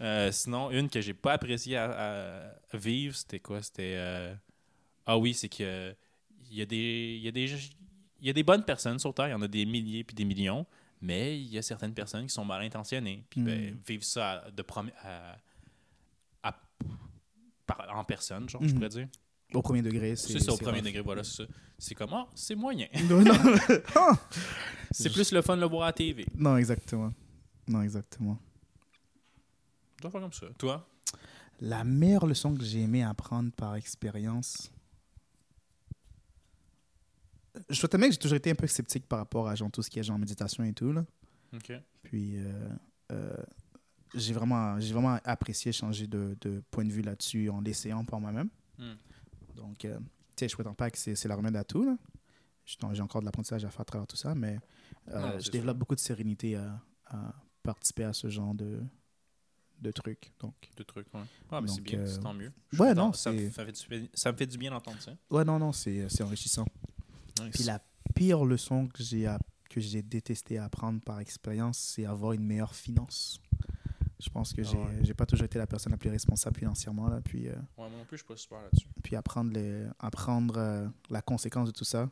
Euh, 0.00 0.30
sinon, 0.32 0.70
une 0.72 0.90
que 0.90 1.00
j'ai 1.00 1.14
pas 1.14 1.32
apprécié 1.34 1.76
à, 1.76 2.50
à 2.72 2.76
vivre, 2.76 3.14
c'était 3.16 3.38
quoi? 3.40 3.62
C'était. 3.62 3.94
euh, 3.96 4.34
Ah 5.06 5.16
oui, 5.16 5.32
c'est 5.32 5.48
que 5.48 5.94
il 6.50 6.56
y, 6.58 6.62
a 6.62 6.66
des- 6.66 7.14
il 7.18 7.24
y, 7.24 7.28
a 7.28 7.32
des- 7.32 7.44
il 8.20 8.26
y 8.26 8.30
a 8.30 8.32
des 8.32 8.42
bonnes 8.42 8.64
personnes 8.64 8.98
sur 8.98 9.14
Terre, 9.14 9.28
il 9.28 9.30
y 9.30 9.34
en 9.34 9.42
a 9.42 9.48
des 9.48 9.64
milliers 9.64 10.02
puis 10.04 10.14
des 10.14 10.24
millions, 10.24 10.66
mais 11.00 11.38
il 11.40 11.46
y 11.52 11.56
a 11.58 11.62
certaines 11.62 11.94
personnes 11.94 12.26
qui 12.26 12.34
sont 12.34 12.44
mal 12.44 12.62
intentionnées. 12.62 13.22
Puis 13.30 13.40
ben, 13.42 13.72
Mm. 13.74 13.78
vivre 13.86 14.04
ça 14.04 14.30
à- 14.32 14.50
de 14.50 14.62
premi- 14.62 14.92
à- 15.02 15.38
à- 16.42 16.60
par- 17.66 17.86
en 17.96 18.04
personne, 18.04 18.48
genre, 18.48 18.62
je 18.62 18.68
Mhm. 18.68 18.74
pourrais 18.74 18.88
dire. 18.88 19.08
Au 19.54 19.62
premier 19.62 19.82
degré, 19.82 20.16
c'est. 20.16 20.32
C'est 20.32 20.40
ça, 20.40 20.52
au 20.52 20.56
premier 20.56 20.82
degré, 20.82 21.00
voilà, 21.00 21.22
c'est 21.22 21.44
ça. 21.44 21.48
C'est 21.78 21.94
comme, 21.94 22.12
ah, 22.12 22.26
c'est 22.34 22.54
moyen. 22.56 22.88
Non, 23.08 23.22
non. 23.22 23.32
Ah! 23.94 24.12
c'est 24.90 25.10
plus 25.12 25.30
le 25.32 25.40
fun 25.42 25.56
de 25.56 25.60
le 25.60 25.66
voir 25.68 25.82
à 25.84 25.86
la 25.86 25.92
TV. 25.92 26.26
non, 26.34 26.56
exactement. 26.56 27.12
Non, 27.68 27.82
exactement. 27.82 28.38
Dois 30.00 30.10
faire 30.10 30.20
comme 30.20 30.32
ça. 30.32 30.46
Toi? 30.58 30.88
La 31.60 31.84
meilleure 31.84 32.26
leçon 32.26 32.54
que 32.54 32.62
j'ai 32.64 32.80
aimé 32.82 33.02
apprendre 33.02 33.50
par 33.52 33.76
expérience. 33.76 34.70
Je 37.70 37.80
dois 37.80 37.88
t'admettre 37.88 38.10
que 38.10 38.14
j'ai 38.14 38.20
toujours 38.20 38.36
été 38.36 38.50
un 38.50 38.54
peu 38.54 38.66
sceptique 38.66 39.06
par 39.06 39.18
rapport 39.20 39.48
à 39.48 39.54
genre, 39.54 39.70
tout 39.70 39.82
ce 39.82 39.88
qui 39.88 39.98
est 39.98 40.02
genre 40.02 40.18
méditation 40.18 40.62
et 40.64 40.72
tout. 40.74 40.92
Là. 40.92 41.04
Ok. 41.54 41.72
Puis 42.02 42.36
euh, 42.36 42.68
euh, 43.12 43.34
j'ai 44.14 44.32
vraiment, 44.32 44.78
j'ai 44.80 44.92
vraiment 44.92 45.18
apprécié 45.24 45.72
changer 45.72 46.06
de, 46.06 46.36
de 46.40 46.62
point 46.70 46.84
de 46.84 46.92
vue 46.92 47.02
là-dessus 47.02 47.48
en 47.50 47.60
l'essayant 47.60 48.04
par 48.04 48.20
moi-même. 48.20 48.48
Hmm. 48.78 48.94
Donc, 49.54 49.84
euh, 49.84 49.98
tu 49.98 50.04
sais, 50.44 50.48
je 50.48 50.54
prétends 50.54 50.74
pas 50.74 50.90
que 50.90 50.98
c'est 50.98 51.24
la 51.28 51.36
remède 51.36 51.56
à 51.56 51.64
tout. 51.64 51.84
là. 51.84 51.96
J'ai 52.64 53.00
encore 53.02 53.20
de 53.20 53.26
l'apprentissage 53.26 53.64
à 53.64 53.70
faire 53.70 53.82
à 53.82 53.84
travers 53.84 54.06
tout 54.06 54.16
ça, 54.16 54.34
mais 54.34 54.58
euh, 55.08 55.20
Non, 55.20 55.32
c'est 55.38 55.46
je 55.46 55.50
développe 55.52 55.78
beaucoup 55.78 55.94
de 55.94 56.00
sérénité 56.00 56.56
à, 56.56 56.80
à 57.06 57.32
participer 57.62 58.04
à 58.04 58.12
ce 58.12 58.28
genre 58.28 58.54
de, 58.54 58.80
de 59.80 59.90
trucs. 59.92 60.32
Donc, 60.40 60.54
Deux 60.76 60.84
trucs, 60.84 61.12
ouais. 61.14 61.20
Ah, 61.50 61.60
mais 61.60 61.68
c'est 61.68 61.80
bien, 61.80 62.00
euh, 62.00 62.06
c'est 62.06 62.20
tant 62.20 62.34
mieux. 62.34 62.52
Je 62.72 62.82
ouais, 62.82 62.92
non, 62.94 63.12
ça, 63.12 63.30
me 63.32 63.48
fait 63.50 63.72
du, 63.72 64.10
ça 64.14 64.32
me 64.32 64.36
fait 64.36 64.46
du 64.46 64.58
bien 64.58 64.70
d'entendre 64.72 65.00
ça. 65.00 65.12
ouais, 65.30 65.44
non, 65.44 65.58
non, 65.58 65.72
c'est 65.72 66.08
c'est 66.08 66.22
enrichissant. 66.24 66.66
Nice. 67.40 67.50
Puis 67.54 67.64
la 67.64 67.80
pire 68.14 68.44
leçon 68.44 68.88
que 68.88 69.02
j'ai 69.02 69.32
que 69.70 69.80
j'ai 69.80 70.02
détesté 70.02 70.58
apprendre 70.58 71.00
par 71.02 71.20
expérience, 71.20 71.78
c'est 71.78 72.04
avoir 72.04 72.32
une 72.32 72.44
meilleure 72.44 72.74
finance. 72.74 73.40
Je 74.18 74.30
pense 74.30 74.52
que 74.54 74.62
Ah 74.64 74.68
j'ai 74.70 74.78
ouais. 74.78 74.84
j'ai 75.02 75.14
pas 75.14 75.26
toujours 75.26 75.44
été 75.44 75.58
la 75.58 75.66
personne 75.66 75.92
la 75.92 75.98
plus 75.98 76.08
responsable 76.10 76.56
financièrement 76.58 77.08
là, 77.08 77.20
puis 77.22 77.48
euh, 77.48 77.52
Ouais, 77.52 77.58
moi 77.76 77.88
non 77.98 78.04
plus, 78.06 78.16
je 78.16 78.22
suis 78.22 78.26
pas 78.26 78.36
super 78.36 78.58
là-dessus. 78.62 78.86
puis 79.02 79.14
apprendre 79.16 79.52
les 79.52 79.84
apprendre 80.00 80.54
euh, 80.56 80.86
la 81.10 81.20
conséquence 81.20 81.68
de 81.68 81.72
tout 81.72 81.84
ça 81.84 82.08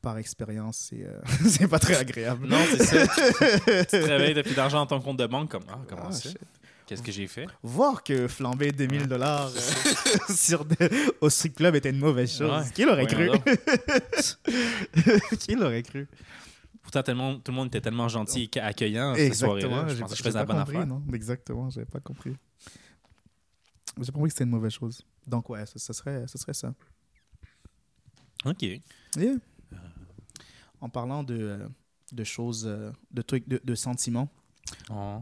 par 0.00 0.16
expérience, 0.16 0.78
c'est 0.88 1.04
euh, 1.04 1.20
c'est 1.46 1.68
pas 1.68 1.78
très 1.78 1.96
agréable. 1.96 2.46
Non, 2.46 2.56
c'est 2.70 2.84
ça. 2.84 3.06
tu 3.08 3.86
te 3.86 3.96
réveilles, 3.96 4.34
t'as 4.34 4.42
plus 4.42 4.54
d'argent 4.54 4.78
dans 4.78 4.86
ton 4.86 5.00
compte 5.02 5.18
de 5.18 5.26
banque, 5.26 5.50
comme, 5.50 5.64
ah, 5.68 5.78
comment 5.86 6.06
Ah, 6.08 6.12
ça? 6.12 6.30
Qu'est-ce 6.86 7.02
que 7.02 7.12
j'ai 7.12 7.28
fait? 7.28 7.46
Voir 7.62 8.02
que 8.02 8.26
flamber 8.26 8.72
2000 8.72 9.06
dollars 9.06 9.48
euh, 9.54 10.98
au 11.20 11.28
strip 11.30 11.54
club 11.56 11.76
était 11.76 11.90
une 11.90 11.98
mauvaise 11.98 12.32
chose. 12.36 12.50
Ouais. 12.50 12.70
Qui 12.74 12.84
l'aurait 12.84 13.06
cru? 13.06 13.28
Qui 15.38 15.54
l'aurait 15.54 15.82
cru? 15.82 16.08
Pourtant, 16.82 17.02
tellement, 17.02 17.38
tout 17.38 17.52
le 17.52 17.56
monde 17.56 17.68
était 17.68 17.80
tellement 17.80 18.08
gentil 18.08 18.50
et 18.54 18.58
accueillant 18.60 19.14
cette 19.14 19.34
soirée-là. 19.34 19.88
Je 19.88 20.00
pensais 20.00 20.12
que 20.14 20.18
je 20.18 20.22
faisais 20.22 20.38
la 20.38 20.44
bonne 20.44 20.56
compris, 20.58 20.76
affaire. 20.76 20.86
Non, 20.86 21.02
exactement, 21.12 21.68
j'avais 21.70 21.86
pas 21.86 22.00
compris. 22.00 22.34
J'ai 23.98 24.06
pas 24.06 24.12
compris 24.12 24.28
que 24.28 24.34
c'était 24.34 24.44
une 24.44 24.50
mauvaise 24.50 24.72
chose. 24.72 25.02
Donc 25.26 25.48
ouais, 25.50 25.64
ça 25.66 25.92
serait, 25.92 26.26
ça 26.26 26.38
serait 26.38 26.54
ça. 26.54 26.74
OK. 28.44 28.62
Yeah. 29.16 29.34
En 30.80 30.88
parlant 30.88 31.22
de, 31.22 31.36
euh, 31.38 31.68
de 32.12 32.24
choses, 32.24 32.64
euh, 32.66 32.90
de 33.10 33.20
trucs, 33.22 33.46
de, 33.46 33.60
de 33.62 33.74
sentiments. 33.74 34.28
Oh. 34.90 35.18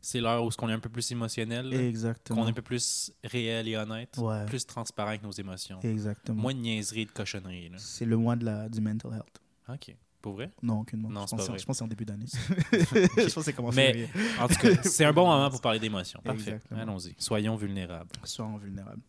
C'est 0.00 0.20
l'heure 0.20 0.44
où 0.44 0.50
on 0.60 0.68
est 0.68 0.72
un 0.72 0.80
peu 0.80 0.88
plus 0.88 1.12
émotionnel, 1.12 1.72
Exactement. 1.72 2.40
qu'on 2.40 2.46
est 2.48 2.50
un 2.50 2.54
peu 2.54 2.62
plus 2.62 3.12
réel 3.22 3.68
et 3.68 3.76
honnête, 3.76 4.16
Ouais. 4.18 4.44
plus 4.46 4.66
transparent 4.66 5.10
avec 5.10 5.22
nos 5.22 5.30
émotions. 5.30 5.78
Exactement. 5.82 6.42
Moins 6.42 6.54
de 6.54 6.58
niaiseries 6.58 7.02
et 7.02 7.06
de 7.06 7.12
cochonneries. 7.12 7.68
Là. 7.68 7.78
C'est 7.78 8.04
le 8.04 8.16
mois 8.16 8.34
de 8.34 8.44
la, 8.44 8.68
du 8.68 8.80
mental 8.80 9.12
health. 9.12 9.40
OK. 9.68 9.94
Pour 10.22 10.34
vrai? 10.34 10.50
Non, 10.62 10.80
aucunement. 10.80 11.10
Non, 11.10 11.26
je, 11.26 11.30
pense 11.30 11.40
pas 11.40 11.50
vrai. 11.50 11.58
je 11.58 11.66
pense 11.66 11.74
que 11.74 11.78
c'est 11.78 11.84
en 11.84 11.88
début 11.88 12.04
d'année. 12.04 12.26
je 12.72 13.22
pense 13.24 13.34
que 13.34 13.42
c'est 13.42 13.52
commencé. 13.52 13.76
Mais- 13.76 14.08
En 14.40 14.46
tout 14.46 14.54
cas, 14.54 14.82
c'est 14.84 15.04
un 15.04 15.12
bon 15.12 15.26
moment 15.26 15.50
pour 15.50 15.60
parler 15.60 15.80
d'émotions. 15.80 16.20
Parfait. 16.24 16.60
Allons-y. 16.70 17.14
Soyons 17.18 17.56
vulnérables. 17.56 18.10
Soyons 18.22 18.56
vulnérables. 18.56 19.02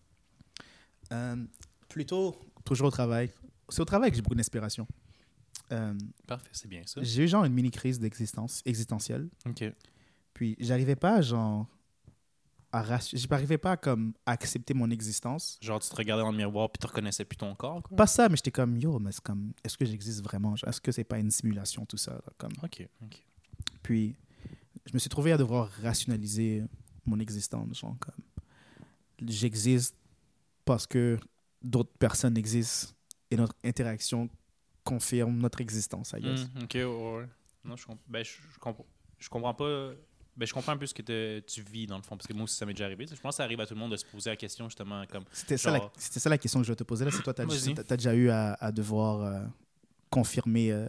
Euh, 1.12 1.36
plutôt, 1.88 2.36
toujours 2.66 2.88
au 2.88 2.92
travail. 2.92 3.32
C'est 3.70 3.82
au 3.82 3.86
travail 3.86 4.10
que 4.10 4.16
j'ai 4.16 4.24
beaucoup 4.24 4.36
d'inspiration. 4.36 4.88
Euh, 5.72 5.94
Parfait, 6.28 6.50
c'est 6.52 6.68
bien 6.68 6.82
ça. 6.86 7.02
j'ai 7.04 7.24
eu 7.24 7.28
genre 7.28 7.46
une 7.46 7.54
mini 7.54 7.70
crise 7.72 8.00
d'existence 8.00 8.62
existentielle. 8.66 9.30
OK. 9.46 9.64
Puis 10.34 10.56
j'arrivais 10.60 10.96
pas 10.96 11.22
genre 11.22 11.68
à 12.74 12.84
j'arrivais 13.14 13.58
pas 13.60 13.72
à 13.74 13.78
comme 13.78 14.14
accepter 14.26 14.74
mon 14.74 14.90
existence. 14.90 15.58
Genre, 15.62 15.80
tu 15.80 15.90
te 15.90 15.96
regardais 15.96 16.24
dans 16.24 16.32
le 16.32 16.38
miroir 16.38 16.70
puis 16.72 16.80
tu 16.80 16.88
reconnaissais 16.88 17.24
plus 17.24 17.38
ton 17.38 17.54
corps, 17.56 17.82
quoi? 17.84 17.96
Pas 17.96 18.08
ça, 18.08 18.28
mais 18.28 18.36
j'étais 18.36 18.52
comme 18.52 18.76
yo, 18.78 18.98
mais 19.00 19.12
c'est 19.12 19.22
comme 19.22 19.54
est-ce 19.64 19.78
que 19.78 19.86
j'existe 19.86 20.24
vraiment? 20.24 20.56
Est-ce 20.66 20.82
que 20.82 20.92
c'est 20.92 21.04
pas 21.04 21.20
une 21.20 21.30
simulation 21.32 21.86
tout 21.86 21.98
ça 21.98 22.14
là, 22.14 22.34
comme? 22.38 22.52
OK. 22.64 22.88
OK. 23.04 23.24
Puis 23.84 24.16
je 24.88 24.94
me 24.94 25.00
suis 25.00 25.10
trouvé 25.10 25.32
à 25.32 25.38
devoir 25.38 25.70
rationaliser 25.84 26.64
mon 27.06 27.20
existence, 27.20 27.78
genre 27.80 27.96
comme 28.00 28.16
j'existe 29.28 29.96
parce 30.66 30.88
que 30.88 31.20
d'autres 31.62 31.94
personnes 31.98 32.38
existent 32.38 32.94
et 33.30 33.36
notre 33.36 33.56
interaction 33.64 34.30
confirme 34.84 35.38
notre 35.38 35.62
existence, 35.62 36.14
I 36.18 36.22
guess. 36.22 36.48
Hmm, 36.56 36.64
OK, 36.64 36.74
ouais, 36.74 36.84
ouais. 36.86 37.30
Non, 37.64 37.76
je, 37.78 37.86
comp- 37.86 38.02
ben, 38.08 38.24
je, 38.26 38.32
je 38.54 38.60
comprends. 38.60 38.86
Je 39.18 39.30
comprends 39.30 39.54
pas. 39.54 39.92
Ben, 40.36 40.46
je 40.48 40.54
comprends 40.54 40.72
un 40.72 40.78
peu 40.78 40.88
ce 40.88 40.94
que 40.96 41.02
te- 41.04 41.40
tu 41.42 41.62
vis 41.62 41.86
dans 41.86 41.98
le 41.98 42.02
fond, 42.04 42.18
parce 42.18 42.26
que 42.28 42.34
moi 42.34 42.44
aussi, 42.46 42.56
ça 42.56 42.66
m'est 42.66 42.74
déjà 42.74 42.86
arrivé. 42.86 43.06
Je 43.06 43.14
pense 43.22 43.34
que 43.34 43.38
ça 43.38 43.44
arrive 43.44 43.60
à 43.62 43.68
tout 43.68 43.76
le 43.76 43.80
monde 43.80 43.92
de 43.92 43.98
se 43.98 44.06
poser 44.06 44.32
la 44.32 44.36
question, 44.36 44.68
justement, 44.68 45.06
comme. 45.08 45.26
C'était 45.32 45.58
ça, 45.58 45.70
la- 45.72 45.78
Genre- 45.78 45.94
c'était 45.98 46.20
ça 46.20 46.30
la 46.30 46.38
question 46.40 46.60
que 46.60 46.66
je 46.66 46.72
vais 46.72 46.76
te 46.76 46.84
poser 46.84 47.06
là. 47.06 47.12
C'est 47.12 47.22
toi, 47.22 47.34
tu 47.34 47.42
as, 47.42 47.98
déjà 47.98 48.14
eu 48.16 48.30
à, 48.30 48.54
à 48.54 48.72
devoir 48.72 49.22
euh, 49.22 49.46
confirmer, 50.10 50.72
euh, 50.72 50.88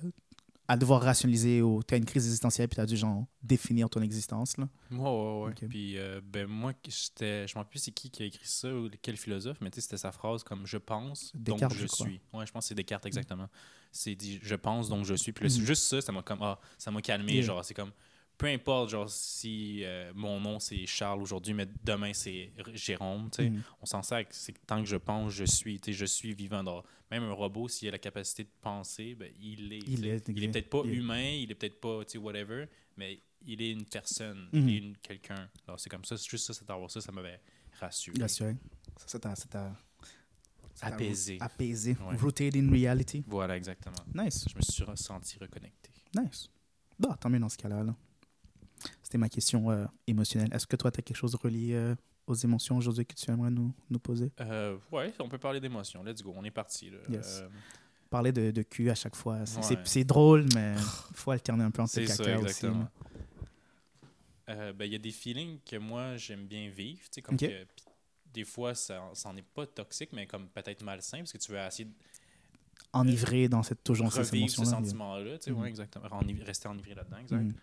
à 0.66 0.78
devoir 0.78 1.03
rationaliser 1.03 1.61
ou 1.61 1.82
tu 1.82 1.92
as 1.92 1.99
une 1.99 2.07
crise 2.07 2.24
existentielle 2.24 2.68
puis 2.68 2.76
tu 2.76 2.80
as 2.80 2.86
dû 2.86 2.97
genre 2.97 3.26
définir 3.42 3.90
ton 3.90 4.01
existence. 4.01 4.57
Là. 4.57 4.66
Ouais, 4.90 5.45
ouais. 5.61 5.68
Puis, 5.68 5.99
euh, 5.99 6.22
ben, 6.24 6.47
moi, 6.47 6.72
j'étais. 6.88 7.47
Je 7.47 7.53
me 7.53 7.59
rappelle 7.59 7.70
plus 7.70 7.80
c'est 7.80 7.90
qui 7.90 8.09
qui 8.11 8.22
a 8.22 8.26
écrit 8.26 8.47
ça 8.47 8.74
ou 8.74 8.88
quel 9.03 9.18
philosophe, 9.18 9.59
mais 9.61 9.70
tu 9.70 9.76
sais, 9.76 9.80
c'était 9.82 9.99
sa 9.99 10.11
phrase 10.11 10.42
comme 10.42 10.66
je 10.66 10.78
pense, 10.78 11.32
Descartes, 11.34 11.72
donc 11.72 11.78
je, 11.82 11.86
suis. 11.86 12.20
Ouais, 12.32 12.47
je 12.47 12.53
pense 12.53 12.64
que 12.64 12.68
c'est 12.68 12.74
Descartes, 12.74 13.05
exactement. 13.05 13.49
C'est 13.92 14.14
dit 14.14 14.40
je 14.42 14.55
pense, 14.55 14.88
donc 14.88 15.05
je 15.05 15.14
suis. 15.14 15.32
Puis 15.32 15.47
là, 15.49 15.55
Mhm. 15.55 15.66
juste 15.66 15.82
ça, 15.84 16.01
ça 16.01 16.12
m'a 16.12 16.22
comme. 16.22 16.38
Ah, 16.42 16.59
ça 16.78 16.90
m'a 16.90 17.03
calmé. 17.03 17.34
Yeah. 17.34 17.42
Genre, 17.42 17.62
c'est 17.64 17.74
comme. 17.74 17.92
Peu 18.37 18.47
importe, 18.47 18.91
genre, 18.91 19.09
si 19.09 19.85
euh, 19.85 20.12
mon 20.14 20.41
nom 20.41 20.59
c'est 20.59 20.85
Charles 20.87 21.22
aujourd'hui, 21.22 21.55
mais 21.55 21.66
demain 21.85 22.12
c'est 22.12 22.51
Jérôme, 22.74 23.30
tu 23.30 23.45
sais. 23.45 23.51
Mhm. 23.51 23.62
on 23.80 23.87
s'en 23.87 24.03
sert 24.03 24.28
que 24.28 24.35
c'est 24.35 24.55
tant 24.66 24.80
que 24.82 24.89
je 24.89 24.97
pense, 24.97 25.32
je 25.32 25.45
suis. 25.45 25.78
Tu 25.80 25.93
sais, 25.93 25.99
je 25.99 26.05
suis 26.05 26.35
vivant. 26.35 26.64
Dans... 26.64 26.82
Même 27.11 27.22
un 27.22 27.32
robot, 27.32 27.68
s'il 27.68 27.89
a 27.89 27.93
la 27.93 27.99
capacité 27.99 28.43
de 28.45 28.51
penser, 28.61 29.14
ben, 29.14 29.30
il 29.41 29.72
est. 29.72 29.78
Il 29.87 30.07
est, 30.07 30.28
il 30.28 30.43
est 30.45 30.49
peut-être 30.49 30.68
pas 30.70 30.82
Il 30.85 30.91
est. 30.91 30.95
humain, 30.97 31.22
il 31.30 31.51
est 31.51 31.55
peut-être 31.55 31.80
pas, 31.80 32.05
tu 32.05 32.12
sais, 32.12 32.18
whatever, 32.18 32.66
mais 32.97 33.20
il 33.47 33.62
est 33.62 33.70
une 33.70 33.85
personne, 33.85 34.49
Mhm. 34.53 34.68
il 34.68 34.74
est 34.74 34.78
une- 34.78 34.97
quelqu'un. 34.97 35.49
Alors, 35.68 35.78
c'est 35.78 35.89
comme 35.91 36.05
ça, 36.05 36.16
c'est 36.16 36.28
juste 36.28 36.47
ça, 36.47 36.55
c'est 36.55 36.66
d'avoir 36.66 36.91
ça, 36.91 37.01
ça 37.01 37.12
m'avait 37.12 37.41
rassuré. 37.78 38.20
Rassuré. 38.20 38.57
Ça, 39.07 39.18
t'a 39.18 39.35
Apaisé. 40.82 41.39
Apaisé. 41.41 41.97
Ouais. 42.05 42.16
Rooted 42.16 42.57
in 42.57 42.70
reality. 42.70 43.22
Voilà, 43.26 43.57
exactement. 43.57 43.97
Nice. 44.12 44.45
Je 44.51 44.57
me 44.57 44.61
suis 44.62 44.85
senti 44.97 45.39
reconnecté. 45.39 45.91
Nice. 46.16 46.49
Bah, 46.99 47.16
tant 47.20 47.30
mieux 47.30 47.39
dans 47.39 47.49
ce 47.49 47.57
cas-là. 47.59 47.82
là. 47.85 47.95
C'était 49.15 49.21
ma 49.21 49.29
question 49.29 49.71
euh, 49.71 49.87
émotionnelle. 50.09 50.49
Est-ce 50.53 50.67
que 50.67 50.75
toi, 50.75 50.91
tu 50.91 50.99
as 50.99 51.03
quelque 51.03 51.17
chose 51.17 51.37
relié 51.37 51.75
euh, 51.75 51.95
aux 52.27 52.35
émotions 52.35 52.77
aujourd'hui 52.77 53.07
que 53.07 53.15
tu 53.15 53.31
aimerais 53.31 53.53
nous, 53.53 53.73
nous 53.89 54.01
poser? 54.01 54.33
Euh, 54.41 54.77
ouais, 54.91 55.15
on 55.21 55.29
peut 55.29 55.39
parler 55.39 55.61
d'émotions. 55.61 56.03
Let's 56.03 56.21
go, 56.21 56.35
on 56.37 56.43
est 56.43 56.51
parti. 56.51 56.91
Là. 56.91 56.99
Yes. 57.09 57.43
Euh, 57.43 57.49
Parler 58.11 58.33
de, 58.33 58.51
de 58.51 58.62
cul 58.62 58.91
à 58.91 58.97
chaque 58.97 59.15
fois, 59.15 59.47
c'est 59.47 59.79
Ouais. 59.97 60.05
drôle, 60.05 60.47
mais 60.53 60.75
il 60.75 60.81
faut 61.15 61.31
alterner 61.31 61.62
un 61.62 61.71
peu 61.71 61.83
entre 61.83 61.93
c'est 61.93 62.01
le 62.01 62.07
ça, 62.09 62.25
caca 62.25 62.41
aussi. 62.41 62.67
ben, 64.49 64.75
il 64.81 64.93
y 64.93 64.97
a 64.97 64.99
des 64.99 65.12
feelings 65.12 65.61
que 65.65 65.77
moi, 65.77 66.17
j'aime 66.17 66.47
bien 66.49 66.69
vivre. 66.71 67.03
Comme 67.23 67.37
Ok. 67.37 67.43
que- 67.43 67.67
des 68.33 68.45
fois, 68.45 68.75
ça 68.75 69.12
n'en 69.27 69.37
est 69.37 69.43
pas 69.43 69.65
toxique, 69.69 70.11
mais 70.12 70.27
comme 70.27 70.49
peut-être 70.49 70.83
malsain, 70.83 71.19
parce 71.19 71.33
que 71.33 71.39
tu 71.39 71.53
veux 71.53 71.59
essayer 71.59 71.85
de 71.85 71.93
Enivré 72.93 73.49
dans 73.49 73.62
cette, 73.62 73.85
toujours 73.85 74.12
ces 74.12 74.19
revivre 74.23 74.51
ce 74.51 74.65
sentiment-là. 74.65 75.39
Tu 75.39 75.45
sais, 75.45 75.51
ouais, 75.53 75.69
exactement. 75.69 76.09
Rester 76.45 76.67
enivré 76.67 76.95
là-dedans, 76.97 77.19
exact. 77.19 77.43
Mhm. 77.43 77.55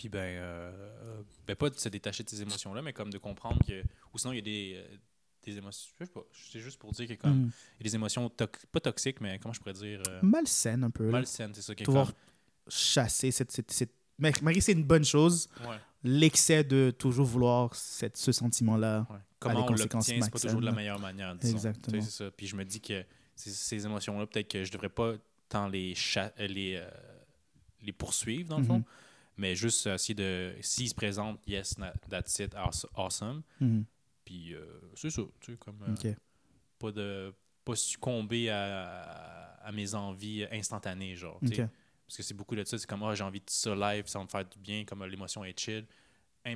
Puis, 0.00 0.08
ben, 0.08 0.18
euh, 0.18 0.72
euh, 1.02 1.22
ben, 1.46 1.54
pas 1.54 1.68
de 1.68 1.74
se 1.78 1.90
détacher 1.90 2.22
de 2.24 2.30
ces 2.30 2.40
émotions-là, 2.40 2.80
mais 2.80 2.94
comme 2.94 3.10
de 3.12 3.18
comprendre 3.18 3.58
que. 3.66 3.82
Ou 4.14 4.18
sinon, 4.18 4.32
il 4.32 4.36
y 4.36 4.38
a 4.38 4.42
des, 4.42 4.74
euh, 4.76 4.96
des 5.44 5.58
émotions. 5.58 5.90
Je 6.00 6.06
sais 6.06 6.10
pas. 6.10 6.22
C'est 6.32 6.60
juste 6.60 6.78
pour 6.78 6.90
dire 6.92 7.06
que, 7.06 7.12
comme. 7.14 7.50
Il 7.78 7.82
y 7.84 7.88
a 7.88 7.90
des 7.90 7.94
émotions, 7.96 8.28
tox- 8.30 8.64
pas 8.72 8.80
toxiques, 8.80 9.20
mais 9.20 9.38
comment 9.38 9.52
je 9.52 9.60
pourrais 9.60 9.74
dire. 9.74 10.02
euh, 10.08 10.20
Malsaine 10.22 10.84
un 10.84 10.90
peu. 10.90 11.10
malsaines, 11.10 11.52
c'est 11.54 11.60
ça. 11.60 11.74
qui 11.74 11.82
est 11.82 11.84
Pouvoir 11.84 12.06
comme- 12.06 12.14
chasser 12.68 13.30
cette. 13.30 13.50
cette, 13.52 13.70
cette... 13.70 13.92
Mais 14.18 14.32
Marie, 14.40 14.62
c'est 14.62 14.72
une 14.72 14.84
bonne 14.84 15.04
chose. 15.04 15.48
ouais, 15.68 15.76
L'excès 16.02 16.64
de 16.64 16.90
toujours 16.98 17.26
vouloir 17.26 17.74
cette, 17.74 18.16
ce 18.16 18.32
sentiment-là. 18.32 19.06
ouais. 19.10 19.16
Comment 19.38 19.66
on 19.66 19.72
l'obtient, 19.74 20.00
c'est 20.00 20.18
pas 20.30 20.38
toujours 20.38 20.60
de 20.60 20.66
la 20.66 20.72
malsaines. 20.72 20.76
meilleure 20.76 20.98
manière, 20.98 21.34
disons. 21.36 21.56
Exactement. 21.56 21.98
Tu 21.98 22.02
sais, 22.04 22.10
C'est 22.10 22.24
ça. 22.24 22.30
Puis 22.30 22.46
je 22.46 22.56
me 22.56 22.64
dis 22.64 22.80
que 22.80 23.04
ces, 23.36 23.50
ces 23.50 23.84
émotions-là, 23.84 24.26
peut-être 24.26 24.48
que 24.50 24.64
je 24.64 24.72
devrais 24.72 24.88
pas 24.88 25.12
tant 25.50 25.68
les, 25.68 25.94
les, 26.38 26.82
les 27.82 27.92
poursuivre, 27.92 28.48
dans 28.50 28.58
le 28.58 28.64
fond, 28.64 28.78
Mhm. 28.78 28.84
Mais 29.40 29.54
juste 29.56 29.86
essayer 29.86 30.14
de. 30.14 30.54
S'ils 30.60 30.90
se 30.90 30.94
présentent, 30.94 31.40
yes, 31.46 31.74
that's 32.08 32.38
it, 32.38 32.54
awesome. 32.94 33.42
Mhm. 33.60 33.84
Puis 34.24 34.54
euh, 34.54 34.64
c'est 34.94 35.10
ça, 35.10 35.22
tu 35.40 35.52
sais, 35.52 35.58
comme. 35.58 35.82
euh, 35.82 36.14
pas 36.78 36.92
de 36.92 37.34
pas 37.64 37.74
succomber 37.76 38.48
à, 38.50 39.58
à 39.62 39.72
mes 39.72 39.94
envies 39.94 40.46
instantanées 40.50 41.14
genre 41.14 41.38
tu 41.40 41.48
sais. 41.54 41.62
Ok. 41.64 41.68
parce 42.06 42.16
que 42.16 42.22
c'est 42.22 42.32
beaucoup 42.34 42.56
de 42.56 42.64
ça 42.64 42.78
c'est 42.78 42.86
comme 42.86 43.02
ah 43.02 43.14
j'ai 43.14 43.22
envie 43.22 43.40
de 43.40 43.50
ça 43.50 43.74
live 43.74 44.06
ça 44.06 44.18
va 44.18 44.24
me 44.24 44.30
faire 44.30 44.46
du 44.48 44.58
bien 44.58 44.84
comme 44.86 45.02
euh, 45.02 45.06
l'émotion 45.06 45.44
est 45.44 45.58
chill 45.60 45.84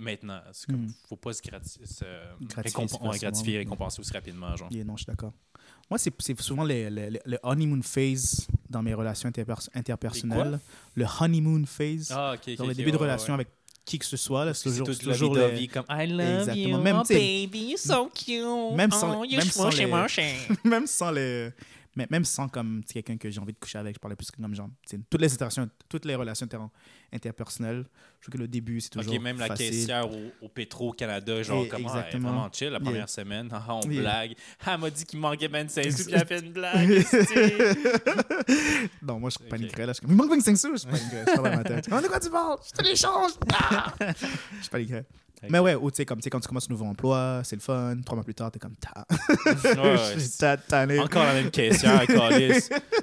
maintenant 0.00 0.40
c'est 0.52 0.66
comme 0.66 0.82
Mhm. 0.82 0.92
faut 1.08 1.16
pas 1.16 1.32
se, 1.32 1.42
grati- 1.42 1.84
se 1.86 2.04
Gratifier 2.46 2.84
récomp- 2.86 3.18
gratifier 3.20 3.58
récompenser 3.58 4.00
aussi 4.00 4.12
rapidement 4.12 4.54
genre 4.56 4.68
Yeah, 4.72 4.84
non, 4.84 4.96
je 4.96 5.02
suis 5.04 5.06
d'accord. 5.10 5.32
Moi, 5.90 5.98
c'est 5.98 6.40
souvent 6.40 6.64
le, 6.64 6.88
le- 6.88 7.10
le- 7.10 7.20
le 7.26 7.38
honeymoon 7.42 7.82
phase 7.82 8.46
dans 8.70 8.82
mes 8.82 8.94
relations 8.94 9.28
interpers- 9.28 9.68
interpersonnelles. 9.74 10.58
Le 10.94 11.04
honeymoon 11.20 11.64
phase. 11.66 12.10
ah 12.10 12.32
ok, 12.34 12.40
ok, 12.48 12.56
dans 12.56 12.64
le 12.64 12.70
ok, 12.70 12.76
début 12.76 12.90
de 12.92 12.96
relation 12.96 13.34
ouais. 13.34 13.40
avec 13.40 13.48
qui 13.84 13.98
que 13.98 14.06
ce 14.06 14.16
soit. 14.16 14.52
C'est 14.54 14.70
toujours, 14.70 14.86
toute 14.86 14.96
c'est 14.96 15.06
la 15.06 15.12
vie 15.12 15.18
toujours 15.18 15.34
le- 15.34 15.48
vie 15.48 15.68
comme 15.68 15.84
I 15.90 16.06
love 16.06 16.20
Exactement. 16.40 16.78
you 16.78 16.82
Même, 16.82 16.96
oh 16.96 17.02
baby 17.08 17.68
you're 17.68 17.78
so 17.78 18.08
cute 18.14 18.76
même 18.76 18.90
sans 18.90 19.20
oh, 19.20 19.24
les- 19.24 19.36
même 19.36 19.50
sans 19.50 19.68
les- 19.68 20.48
même 20.64 20.86
sans 20.86 21.10
les 21.10 21.50
mais 21.96 22.06
même 22.10 22.24
sans 22.24 22.48
comme 22.48 22.82
quelqu'un 22.84 23.16
que 23.16 23.30
j'ai 23.30 23.40
envie 23.40 23.52
de 23.52 23.58
coucher 23.58 23.78
avec 23.78 23.94
je 23.94 24.00
parlais 24.00 24.16
plus 24.16 24.30
que 24.30 24.40
comme 24.40 24.54
genre 24.54 24.68
toutes 25.10 25.20
les 25.20 25.32
interactions 25.32 25.68
toutes 25.88 26.04
les 26.04 26.14
relations 26.14 26.44
inter- 26.46 26.58
interpersonnelles 27.12 27.84
je 28.20 28.26
trouve 28.26 28.32
que 28.34 28.38
le 28.42 28.48
début 28.48 28.80
c'est 28.80 28.90
toujours 28.90 29.12
Ok, 29.14 29.20
même 29.20 29.38
la 29.38 29.46
facile. 29.48 29.70
caissière 29.70 30.10
au, 30.10 30.32
au 30.40 30.48
Petro-Canada, 30.48 31.42
genre, 31.42 31.64
Et- 31.64 31.68
comment 31.68 31.90
elle 31.90 31.96
est 31.96 31.98
exactement. 32.00 32.28
vraiment 32.32 32.50
chill 32.52 32.68
la 32.70 32.80
première 32.80 32.94
Yeah. 33.00 33.06
semaine. 33.06 33.48
Ah, 33.52 33.64
on 33.68 33.80
Yeah. 33.90 34.00
blague. 34.00 34.34
Ah, 34.64 34.72
elle 34.74 34.80
m'a 34.80 34.90
dit 34.90 35.04
qu'il 35.04 35.18
manquait 35.20 35.48
25 35.48 35.90
sous, 35.92 36.04
puis 36.04 36.14
elle 36.14 36.22
a 36.22 36.24
fait 36.24 36.40
une 36.40 36.52
blague. 36.52 37.04
non 39.02 39.20
moi 39.20 39.30
je 39.30 39.36
Ok. 39.42 39.48
paniquerais 39.48 39.86
là 39.86 39.92
je 39.92 40.00
il 40.06 40.14
manque 40.14 40.30
25 40.30 40.56
sous 40.56 40.76
je 40.76 40.84
paniquerais 40.86 41.24
je 41.28 41.34
parle 41.34 41.50
dans 41.50 41.56
ma 41.58 41.64
tête 41.64 41.88
Oh, 41.92 42.00
de 42.00 42.06
quoi 42.08 42.20
tu 42.20 42.30
parles? 42.30 42.58
Je 42.66 42.70
te 42.72 42.82
l'échange 42.82 43.32
Ah! 43.52 43.94
je 44.62 44.68
paniquerais 44.68 45.04
mais 45.48 45.58
ouais 45.58 45.74
ou 45.74 45.90
tu 45.90 45.96
sais 45.98 46.06
comme 46.06 46.18
tu 46.18 46.24
sais 46.24 46.30
quand 46.30 46.40
tu 46.40 46.48
commences 46.48 46.68
un 46.70 46.72
nouveau 46.72 46.86
emploi 46.86 47.42
c'est 47.44 47.56
le 47.56 47.60
fun 47.60 47.96
trois 48.04 48.16
mois 48.16 48.24
plus 48.24 48.34
tard 48.34 48.50
t'es 48.50 48.58
comme 48.58 48.76
ta 48.76 49.06
Ouais, 49.46 49.94
ouais, 49.94 50.56
ta-. 50.68 50.86
Encore 51.02 51.24
la 51.24 51.34
même 51.34 51.50
caissière. 51.50 52.02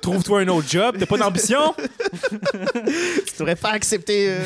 Trouve-toi 0.02 0.42
un 0.42 0.48
autre 0.48 0.68
job, 0.68 0.96
t'as 1.00 1.06
pas 1.06 1.18
d'ambition? 1.18 1.74
tu 1.78 3.34
devrais 3.40 3.56
pas 3.56 3.72
accepter 3.72 4.32
euh, 4.32 4.44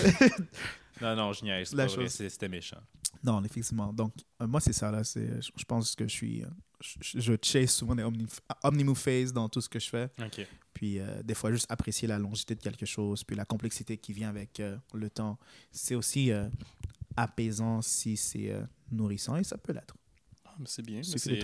Non, 1.02 1.16
non, 1.16 1.34
je 1.34 1.44
niaise. 1.44 1.76
C'était 2.10 2.50
méchant. 2.50 2.80
Non, 3.24 3.44
effectivement. 3.44 3.92
Donc, 3.92 4.14
euh, 4.42 4.48
moi, 4.48 4.62
c'est 4.62 4.74
ça, 4.74 4.92
là. 4.92 5.04
C'est, 5.04 5.28
je, 5.42 5.64
pense 5.66 5.96
que 5.96 6.08
je 6.08 6.14
suis... 6.14 6.44
euh, 6.44 6.48
je, 7.02 7.20
je 7.20 7.34
chase 7.42 7.72
souvent 7.72 7.96
des 7.96 8.04
omni, 8.04 8.28
omnimove 8.64 8.98
phase 8.98 9.34
dans 9.34 9.50
tout 9.50 9.62
ce 9.62 9.70
que 9.70 9.80
je 9.80 9.90
fais. 9.90 10.10
OK. 10.20 10.46
Puis, 10.76 11.00
euh, 11.00 11.24
des 11.24 11.34
fois, 11.34 11.52
juste 11.52 11.66
apprécier 11.70 12.08
la 12.08 12.20
longévité 12.20 12.54
de 12.54 12.62
quelque 12.62 12.86
chose, 12.86 13.24
puis 13.24 13.36
la 13.36 13.46
complexité 13.46 13.98
qui 13.98 14.14
vient 14.14 14.30
avec 14.30 14.60
euh, 14.60 14.78
le 14.94 15.10
temps. 15.10 15.40
C'est 15.72 15.96
aussi 15.96 16.32
euh, 16.32 16.48
apaisant 17.16 17.82
si 17.82 18.18
c'est 18.18 18.52
euh, 18.52 18.62
nourrissant, 18.92 19.38
et 19.38 19.44
ça 19.44 19.58
peut 19.58 19.74
l'être. 19.74 19.96
Ah, 20.46 20.56
c'est 20.66 20.86
bien. 20.86 21.02
C'est 21.04 21.44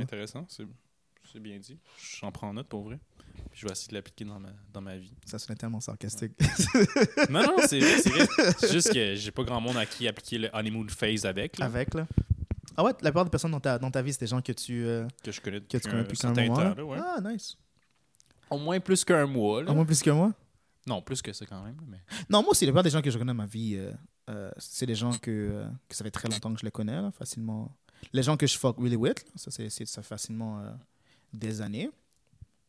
intéressant. 0.00 0.46
C'est 0.48 1.40
bien 1.40 1.58
dit. 1.58 1.78
J'en 2.20 2.30
prends 2.30 2.52
note 2.52 2.68
pour 2.68 2.84
vrai. 2.84 2.98
Puis 3.50 3.60
je 3.60 3.66
vais 3.66 3.72
essayer 3.72 3.88
de 3.88 3.94
l'appliquer 3.94 4.24
dans 4.24 4.38
ma, 4.38 4.48
dans 4.72 4.80
ma 4.80 4.96
vie. 4.96 5.12
Ça 5.24 5.38
sonnait 5.38 5.56
tellement 5.56 5.80
sarcastique. 5.80 6.32
Non, 7.30 7.42
non, 7.42 7.56
c'est 7.66 7.80
vrai, 7.80 7.98
c'est 7.98 8.10
vrai. 8.10 8.72
Juste 8.72 8.92
que 8.92 9.14
j'ai 9.14 9.30
pas 9.30 9.42
grand 9.42 9.60
monde 9.60 9.76
à 9.76 9.84
qui 9.84 10.06
appliquer 10.06 10.38
le 10.38 10.50
honeymoon 10.52 10.86
phase 10.88 11.26
avec. 11.26 11.58
là, 11.58 11.66
avec, 11.66 11.94
là. 11.94 12.06
Ah 12.76 12.84
ouais, 12.84 12.92
la 13.00 13.10
plupart 13.10 13.24
des 13.24 13.30
personnes 13.30 13.50
dans 13.50 13.60
ta, 13.60 13.78
dans 13.78 13.90
ta 13.90 14.02
vie, 14.02 14.12
c'est 14.12 14.20
des 14.20 14.26
gens 14.26 14.40
que 14.42 14.52
tu, 14.52 14.84
euh, 14.84 15.06
que 15.22 15.32
je 15.32 15.40
connais 15.40 15.60
que 15.60 15.78
tu 15.78 15.88
connais 15.88 16.00
un 16.00 16.02
depuis 16.02 16.18
un 16.18 16.34
certain 16.34 16.42
moment. 16.46 16.56
temps. 16.56 16.62
là. 16.62 16.74
là, 16.74 16.84
ouais. 16.84 16.98
Ah, 17.00 17.20
nice. 17.22 17.56
Au 18.50 18.58
moins 18.58 18.78
plus 18.80 19.04
qu'un 19.04 19.26
mois. 19.26 19.62
Là. 19.62 19.70
Au 19.70 19.74
moins 19.74 19.84
plus 19.84 20.02
que 20.02 20.10
moi. 20.10 20.32
Non, 20.86 21.02
plus 21.02 21.20
que 21.20 21.32
ça 21.32 21.44
quand 21.46 21.62
même. 21.62 21.76
Mais... 21.88 21.98
Non, 22.30 22.42
moi 22.42 22.50
aussi, 22.50 22.64
la 22.64 22.70
plupart 22.70 22.84
des 22.84 22.90
gens 22.90 23.02
que 23.02 23.10
je 23.10 23.18
connais 23.18 23.30
dans 23.30 23.34
ma 23.34 23.46
vie, 23.46 23.74
euh, 23.76 23.92
euh, 24.28 24.50
c'est 24.56 24.86
des 24.86 24.94
gens 24.94 25.16
que, 25.18 25.30
euh, 25.30 25.68
que 25.88 25.94
ça 25.94 26.04
fait 26.04 26.10
très 26.10 26.28
longtemps 26.28 26.52
que 26.52 26.60
je 26.60 26.64
les 26.64 26.70
connais, 26.70 27.10
facilement. 27.12 27.70
Les 28.12 28.22
gens 28.22 28.36
que 28.36 28.46
je 28.46 28.58
fuck 28.58 28.76
really 28.78 28.96
with, 28.96 29.24
ça, 29.36 29.50
c'est, 29.50 29.70
ça 29.70 30.02
fait 30.02 30.08
facilement 30.08 30.60
euh, 30.60 30.70
des 31.32 31.60
années. 31.60 31.90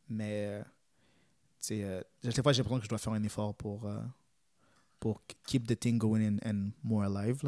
Mais, 0.09 0.61
tu 1.61 1.79
sais, 1.79 2.03
des 2.23 2.41
fois, 2.41 2.53
j'ai 2.53 2.61
l'impression 2.61 2.77
que 2.77 2.83
je 2.83 2.89
dois 2.89 2.97
faire 2.97 3.13
un 3.13 3.23
effort 3.23 3.53
pour, 3.55 3.89
pour 4.99 5.21
keep 5.45 5.67
the 5.67 5.77
thing 5.77 5.97
going 5.97 6.21
and, 6.21 6.49
and 6.49 6.69
more 6.83 7.03
alive. 7.03 7.41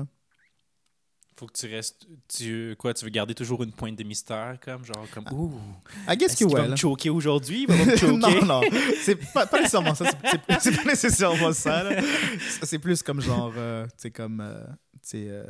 Faut 1.40 1.48
que 1.48 1.54
tu 1.54 1.74
restes. 1.74 2.06
Tu, 2.28 2.76
quoi, 2.78 2.94
tu 2.94 3.06
veux 3.06 3.12
garder 3.12 3.34
toujours 3.34 3.64
une 3.64 3.72
pointe 3.72 3.96
de 3.96 4.04
mystère, 4.04 4.60
comme 4.60 4.84
genre, 4.84 5.08
comme. 5.14 5.24
Ouh, 5.32 5.54
I 6.06 6.18
guess 6.18 6.32
est-ce 6.32 6.34
que 6.34 6.46
qu'il 6.46 6.54
va 6.54 6.64
ouais. 6.64 6.68
me 6.68 6.76
choquer 6.76 7.10
aujourd'hui? 7.10 7.62
Il 7.62 7.68
va 7.74 7.86
me 7.86 7.96
choquer? 7.96 8.18
non, 8.18 8.46
non, 8.46 8.62
c'est 9.02 9.16
pas, 9.16 9.48
pas 9.48 9.60
nécessairement 9.60 9.96
ça. 9.96 10.04
C'est, 10.60 10.76
pas 10.76 10.84
nécessairement 10.84 11.54
ça. 11.54 11.90
C'est 12.64 12.80
plus 12.80 13.02
comme 13.02 13.22
genre, 13.22 13.54
euh, 13.56 13.86
tu 13.86 13.92
sais, 14.00 14.12
comme, 14.12 14.42
euh, 14.42 14.66
tu 14.66 15.00
sais, 15.04 15.28
euh, 15.30 15.46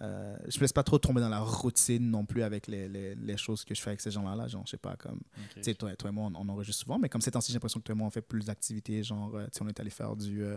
euh, 0.00 0.36
je 0.48 0.58
me 0.58 0.62
laisse 0.62 0.72
pas 0.72 0.82
trop 0.82 0.98
tomber 0.98 1.20
dans 1.20 1.28
la 1.28 1.40
routine 1.40 2.10
non 2.10 2.24
plus 2.24 2.42
avec 2.42 2.66
les, 2.66 2.88
les, 2.88 3.14
les 3.14 3.36
choses 3.36 3.64
que 3.64 3.74
je 3.74 3.82
fais 3.82 3.90
avec 3.90 4.00
ces 4.00 4.10
gens-là. 4.10 4.34
Là. 4.34 4.48
Genre, 4.48 4.62
je 4.64 4.70
sais 4.70 4.76
pas, 4.78 4.96
comme, 4.96 5.20
tu 5.54 5.62
sais, 5.62 5.74
toi, 5.74 5.94
toi 5.96 6.10
et 6.10 6.12
moi, 6.12 6.30
on, 6.34 6.48
on 6.48 6.48
enregistre 6.48 6.82
souvent, 6.82 6.98
mais 6.98 7.08
comme 7.08 7.20
ces 7.20 7.30
temps-ci, 7.30 7.52
j'ai 7.52 7.56
l'impression 7.56 7.78
que 7.78 7.84
toi 7.84 7.94
et 7.94 7.98
moi, 7.98 8.06
on 8.06 8.10
fait 8.10 8.22
plus 8.22 8.46
d'activités. 8.46 9.02
Genre, 9.02 9.34
euh, 9.34 9.44
tu 9.44 9.58
sais, 9.58 9.62
on 9.62 9.68
est 9.68 9.78
allé 9.78 9.90
faire 9.90 10.16
du, 10.16 10.42
euh, 10.42 10.56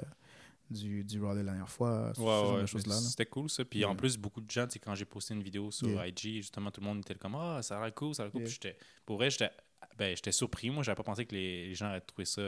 du, 0.69 1.03
du 1.03 1.21
raw 1.21 1.33
la 1.35 1.43
dernière 1.43 1.69
fois, 1.69 2.11
Ouais, 2.17 2.23
ouais, 2.23 2.63
de 2.63 2.89
là. 2.89 2.95
C'était 2.95 3.25
cool 3.25 3.49
ça. 3.49 3.63
Puis 3.65 3.83
en 3.85 3.95
plus, 3.95 4.17
beaucoup 4.17 4.41
de 4.41 4.49
gens, 4.49 4.67
quand 4.83 4.95
j'ai 4.95 5.05
posté 5.05 5.33
une 5.33 5.43
vidéo 5.43 5.71
sur 5.71 5.87
Yeah. 5.87 6.07
IG, 6.07 6.41
justement, 6.41 6.71
tout 6.71 6.81
le 6.81 6.87
monde 6.87 6.99
était 6.99 7.15
comme 7.15 7.35
Ah, 7.35 7.61
ça 7.61 7.77
a 7.79 7.83
l'air 7.83 7.93
cool, 7.93 8.13
ça 8.15 8.23
a 8.23 8.25
l'air 8.25 8.31
cool. 8.31 8.41
Yeah. 8.41 8.49
Puis 8.49 8.59
j'étais, 8.61 8.77
pour 9.05 9.17
vrai, 9.17 9.29
j'étais, 9.29 9.51
ben, 9.97 10.15
j'étais 10.15 10.31
surpris. 10.31 10.69
Moi, 10.69 10.83
j'avais 10.83 10.95
pas 10.95 11.03
pensé 11.03 11.25
que 11.25 11.35
les, 11.35 11.67
les 11.67 11.75
gens 11.75 11.89
auraient 11.89 12.01
trouvé 12.01 12.25
ça 12.25 12.41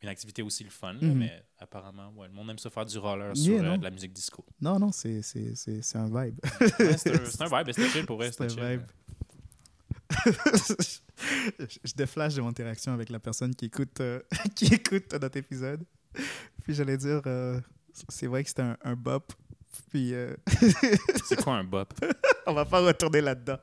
une 0.00 0.08
activité 0.08 0.42
aussi 0.42 0.64
le 0.64 0.70
fun. 0.70 0.94
Mhm. 0.94 1.14
Mais 1.14 1.42
apparemment, 1.58 2.12
ouais, 2.16 2.28
le 2.28 2.34
monde 2.34 2.50
aime 2.50 2.58
ça 2.58 2.70
faire 2.70 2.86
du 2.86 2.98
roller 2.98 3.36
sur 3.36 3.62
euh, 3.64 3.76
de 3.76 3.82
la 3.82 3.90
musique 3.90 4.12
disco. 4.12 4.44
Non, 4.60 4.78
non, 4.78 4.92
c'est, 4.92 5.22
c'est, 5.22 5.54
c'est, 5.56 5.82
c'est 5.82 5.98
un 5.98 6.06
vibe. 6.06 6.38
Ouais, 6.60 6.96
c'est 6.96 7.14
un, 7.20 7.24
c'est 7.24 7.42
un 7.42 7.46
vibe, 7.58 7.72
c'était 7.72 7.88
chill 7.88 8.06
pour 8.06 8.16
vrai. 8.16 8.30
C'est 8.32 8.44
un 8.44 8.48
chill. 8.48 8.62
vibe. 8.62 8.82
je, 11.58 11.78
je 11.84 11.92
déflash 11.94 12.34
de 12.34 12.40
mon 12.40 12.48
interaction 12.48 12.92
avec 12.92 13.10
la 13.10 13.18
personne 13.18 13.54
qui 13.54 13.66
écoute, 13.66 14.00
euh, 14.00 14.20
qui 14.54 14.66
écoute 14.66 15.12
notre 15.20 15.36
épisode. 15.36 15.84
Puis 16.64 16.74
j'allais 16.74 16.96
dire, 16.96 17.22
euh, 17.26 17.60
c'est 18.08 18.26
vrai 18.26 18.42
que 18.42 18.48
c'était 18.48 18.62
un, 18.62 18.76
un 18.84 18.94
bop. 18.94 19.32
Puis 19.90 20.12
euh, 20.14 20.34
C'est 21.24 21.42
quoi 21.42 21.54
un 21.54 21.64
bop? 21.64 21.92
on 22.46 22.52
va 22.52 22.64
pas 22.64 22.80
retourner 22.80 23.20
là-dedans. 23.20 23.58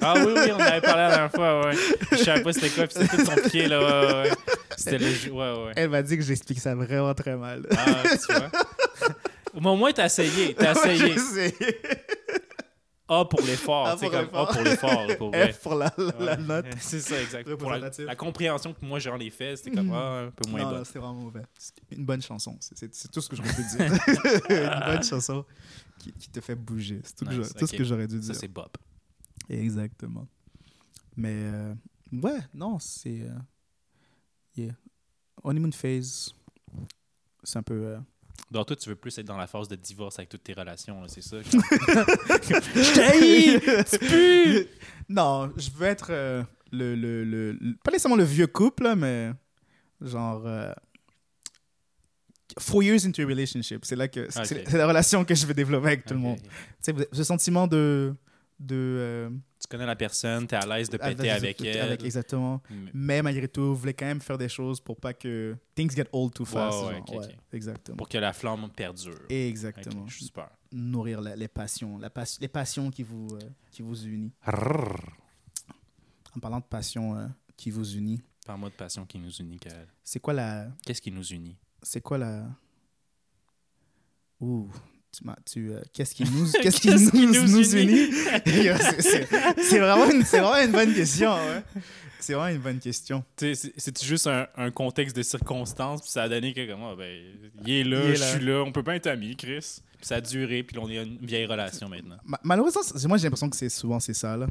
Ah 0.00 0.14
oui, 0.16 0.32
oui, 0.36 0.50
on 0.52 0.60
avait 0.60 0.80
parlé 0.80 1.02
la 1.02 1.08
dernière 1.10 1.32
fois, 1.32 1.66
ouais. 1.66 1.74
Je 2.12 2.16
savais 2.16 2.42
pas 2.42 2.52
c'était 2.52 2.70
quoi, 2.70 2.86
puis 2.86 2.96
c'était 2.98 3.16
tout 3.16 3.24
son 3.24 3.48
pied, 3.48 3.66
là, 3.66 3.80
ouais, 3.80 4.22
ouais. 4.30 4.36
C'était 4.76 4.98
le 4.98 5.10
jeu, 5.10 5.30
ouais, 5.32 5.52
ouais. 5.64 5.72
Elle 5.76 5.90
m'a 5.90 6.02
dit 6.02 6.16
que 6.16 6.22
j'explique 6.22 6.60
ça 6.60 6.74
vraiment 6.74 7.14
très 7.14 7.36
mal. 7.36 7.66
Ah, 7.76 8.02
tu 8.04 8.32
vois. 8.32 8.50
Mais 9.58 9.68
au 9.70 9.76
moins, 9.76 9.92
t'as 9.92 10.06
essayé, 10.06 10.54
t'as 10.54 10.72
essayé. 10.72 11.52
A 13.08 13.24
pour 13.24 13.40
l'effort, 13.42 13.86
A 13.86 13.96
pour 13.96 14.10
comme 14.10 14.20
l'effort. 14.22 14.48
A 14.50 14.52
pour 14.52 14.62
l'effort, 14.62 15.16
pour. 15.18 15.32
F 15.52 15.60
pour 15.62 15.74
la, 15.76 15.94
la, 15.96 16.04
la 16.18 16.36
Ouais. 16.36 16.42
note. 16.42 16.66
C'est 16.80 17.00
ça, 17.00 17.20
exact. 17.22 17.54
Pour 17.54 17.70
la, 17.70 18.16
compréhension 18.16 18.72
que 18.74 18.84
moi 18.84 18.98
j'en 18.98 19.18
ai 19.20 19.30
fait, 19.30 19.56
c'était 19.56 19.70
comme 19.70 19.86
Mhm. 19.86 19.92
ah, 19.94 20.20
un 20.26 20.30
peu 20.32 20.50
moins 20.50 20.60
non, 20.62 20.70
bon. 20.70 20.76
non, 20.78 20.84
c'est 20.84 20.98
vraiment 20.98 21.14
mauvais. 21.14 21.42
Une 21.92 22.04
bonne 22.04 22.20
chanson. 22.22 22.56
C'est- 22.60 23.10
tout 23.12 23.20
ce 23.20 23.28
que 23.28 23.36
j'aurais 23.36 23.54
pu 23.54 23.62
dire. 23.62 23.86
une 24.50 24.92
bonne 24.94 25.02
chanson 25.04 25.44
qui, 25.98 26.12
qui 26.14 26.28
te 26.30 26.40
fait 26.40 26.56
bouger. 26.56 27.00
C'est 27.04 27.14
tout, 27.14 27.24
Nice, 27.26 27.52
ce 27.56 27.76
que 27.76 27.84
j'aurais 27.84 28.08
dû 28.08 28.16
Ça, 28.16 28.32
dire. 28.32 28.34
c'est 28.34 28.48
Bob. 28.48 28.70
Exactement. 29.48 30.26
Mais 31.16 31.32
euh, 31.34 31.74
ouais, 32.12 32.40
non, 32.52 32.78
c'est. 32.80 33.20
euh, 33.22 33.38
yeah. 34.56 34.72
Honeymoon 35.44 35.70
phase, 35.72 36.34
c'est 37.44 37.58
un 37.58 37.62
peu. 37.62 37.74
euh, 37.86 37.98
Donc, 38.50 38.66
toi, 38.66 38.76
tu 38.76 38.88
veux 38.88 38.96
plus 38.96 39.16
être 39.18 39.26
dans 39.26 39.36
la 39.36 39.46
phase 39.46 39.66
de 39.68 39.74
divorce 39.76 40.18
avec 40.18 40.28
toutes 40.28 40.44
tes 40.44 40.52
relations, 40.52 41.02
c'est 41.08 41.20
ça? 41.22 41.36
Je! 42.74 43.96
Tu! 44.08 44.68
Non, 45.08 45.52
je 45.56 45.70
veux 45.70 45.86
être 45.86 46.08
euh, 46.10 46.42
le, 46.72 46.94
le, 46.94 47.24
le, 47.24 47.52
le- 47.52 47.76
Pas 47.84 47.90
nécessairement 47.90 48.16
le 48.16 48.24
vieux 48.24 48.46
couple, 48.46 48.84
là, 48.84 48.96
mais 48.96 49.30
genre. 50.00 50.42
euh, 50.46 50.72
four 52.58 52.82
years 52.82 53.04
into 53.06 53.22
a 53.22 53.26
relationship. 53.26 53.84
C'est 53.84 53.96
là 53.96 54.08
que. 54.08 54.30
c'est- 54.30 54.40
Ok. 54.40 54.46
C'est 54.46 54.70
c'est 54.70 54.78
la 54.78 54.86
relation 54.86 55.24
que 55.24 55.34
je 55.34 55.46
veux 55.46 55.54
développer 55.54 55.88
avec 55.88 56.04
tout 56.06 56.14
le 56.14 56.20
monde. 56.20 56.38
Ok. 56.38 56.44
Tu 56.44 56.50
sais, 56.80 56.92
vous- 56.92 57.04
ce 57.12 57.24
sentiment 57.24 57.66
de, 57.66 58.14
de 58.58 58.74
euh, 58.74 59.30
Tu 59.60 59.68
connais 59.68 59.84
la 59.86 59.96
personne, 59.96 60.46
tu 60.46 60.54
es 60.54 60.58
à 60.58 60.66
l'aise 60.66 60.88
de 60.88 60.96
péter 60.96 61.30
avec, 61.30 61.60
elle. 61.62 61.80
avec 61.80 62.02
exactement. 62.04 62.62
Mais- 62.70 62.90
Mais 62.94 63.22
malgré 63.22 63.48
tout, 63.48 63.62
vous 63.62 63.76
voulez 63.76 63.92
quand 63.94 64.06
même 64.06 64.20
faire 64.20 64.38
des 64.38 64.48
choses 64.48 64.80
pour 64.80 64.96
pas 64.98 65.12
que 65.12 65.56
things 65.74 65.90
get 65.94 66.06
old 66.12 66.32
too 66.32 66.44
fast. 66.44 66.84
ouais, 66.86 66.98
ok, 67.00 67.08
Ouais, 67.20 67.36
exactement. 67.52 67.96
Pour 67.96 68.08
que 68.08 68.16
la 68.18 68.32
flamme 68.32 68.68
perdure. 68.70 69.18
Exactement. 69.28 70.02
Ok, 70.02 70.08
je 70.10 70.14
suis 70.14 70.24
super. 70.26 70.48
Nourrir 70.72 71.20
la- 71.20 71.36
les 71.36 71.48
passions, 71.48 71.98
la 71.98 72.08
pas- 72.10 72.24
les 72.40 72.48
passions 72.48 72.90
qui 72.90 73.02
vous, 73.02 73.28
euh, 73.34 73.38
qui 73.70 73.82
vous 73.82 74.06
unissent. 74.06 74.32
En 76.34 76.40
parlant 76.40 76.58
de 76.60 76.64
passion 76.64 77.16
euh, 77.16 77.26
qui 77.56 77.70
vous 77.70 77.94
unit, 77.96 78.22
Parle-moi 78.46 78.68
de 78.70 78.74
passion 78.74 79.04
qui 79.06 79.18
nous 79.18 79.30
unit, 79.36 79.58
Kael. 79.58 79.86
c'est 80.04 80.20
quoi 80.20 80.32
la, 80.34 80.68
Qu'est-ce 80.84 81.00
qui 81.02 81.10
nous 81.10 81.24
unit? 81.26 81.56
c'est 81.82 82.00
quoi 82.00 82.16
la, 82.18 82.46
ouh, 84.40 84.70
tu 85.50 85.72
euh, 85.72 85.80
qu'est-ce 85.92 86.14
qui 86.14 86.24
nous, 86.24 86.50
qu'est-ce 86.62 86.80
qui 86.80 86.88
Qu'est-ce 86.88 87.10
qui 87.10 87.26
nous, 87.26 87.42
nous 87.48 87.74
unit? 87.76 88.10
c'est- 88.44 89.78
vraiment, 89.78 90.10
une- 90.10 90.24
c'est 90.24 90.40
vraiment 90.40 90.62
une 90.64 90.72
bonne 90.72 90.94
question. 90.94 91.32
ouais. 91.34 91.62
C'est 92.20 92.34
vraiment 92.34 92.54
une 92.54 92.60
bonne 92.62 92.78
question. 92.80 93.24
C'est 93.36 93.54
c'est 93.54 94.02
juste 94.02 94.26
un, 94.26 94.46
un 94.56 94.70
contexte 94.70 95.16
de 95.16 95.22
circonstances, 95.22 96.00
puis 96.02 96.10
ça 96.10 96.24
a 96.24 96.28
donné 96.28 96.52
que, 96.52 96.68
comme, 96.70 96.82
ah, 96.82 96.94
ben, 96.96 97.22
il 97.64 97.72
est 97.72 97.84
là, 97.84 98.00
Il 98.04 98.10
est 98.10 98.16
je 98.16 98.20
là. 98.20 98.26
suis 98.36 98.44
là, 98.44 98.62
on 98.66 98.72
peut 98.72 98.82
pas 98.82 98.96
être 98.96 99.06
amis, 99.06 99.36
Chris. 99.36 99.80
Puis 99.98 100.06
ça 100.06 100.16
a 100.16 100.20
duré, 100.20 100.62
puis 100.62 100.76
on 100.78 100.88
est 100.90 101.02
une 101.02 101.18
vieille 101.24 101.46
relation 101.46 101.88
maintenant. 101.88 102.16
Ma- 102.24 102.40
malheureusement, 102.42 102.82
moi 103.08 103.16
j'ai 103.16 103.24
l'impression 103.24 103.48
que 103.48 103.56
c'est 103.56 103.68
souvent 103.70 103.98
c'est 104.00 104.12
ça 104.14 104.36
là. 104.36 104.46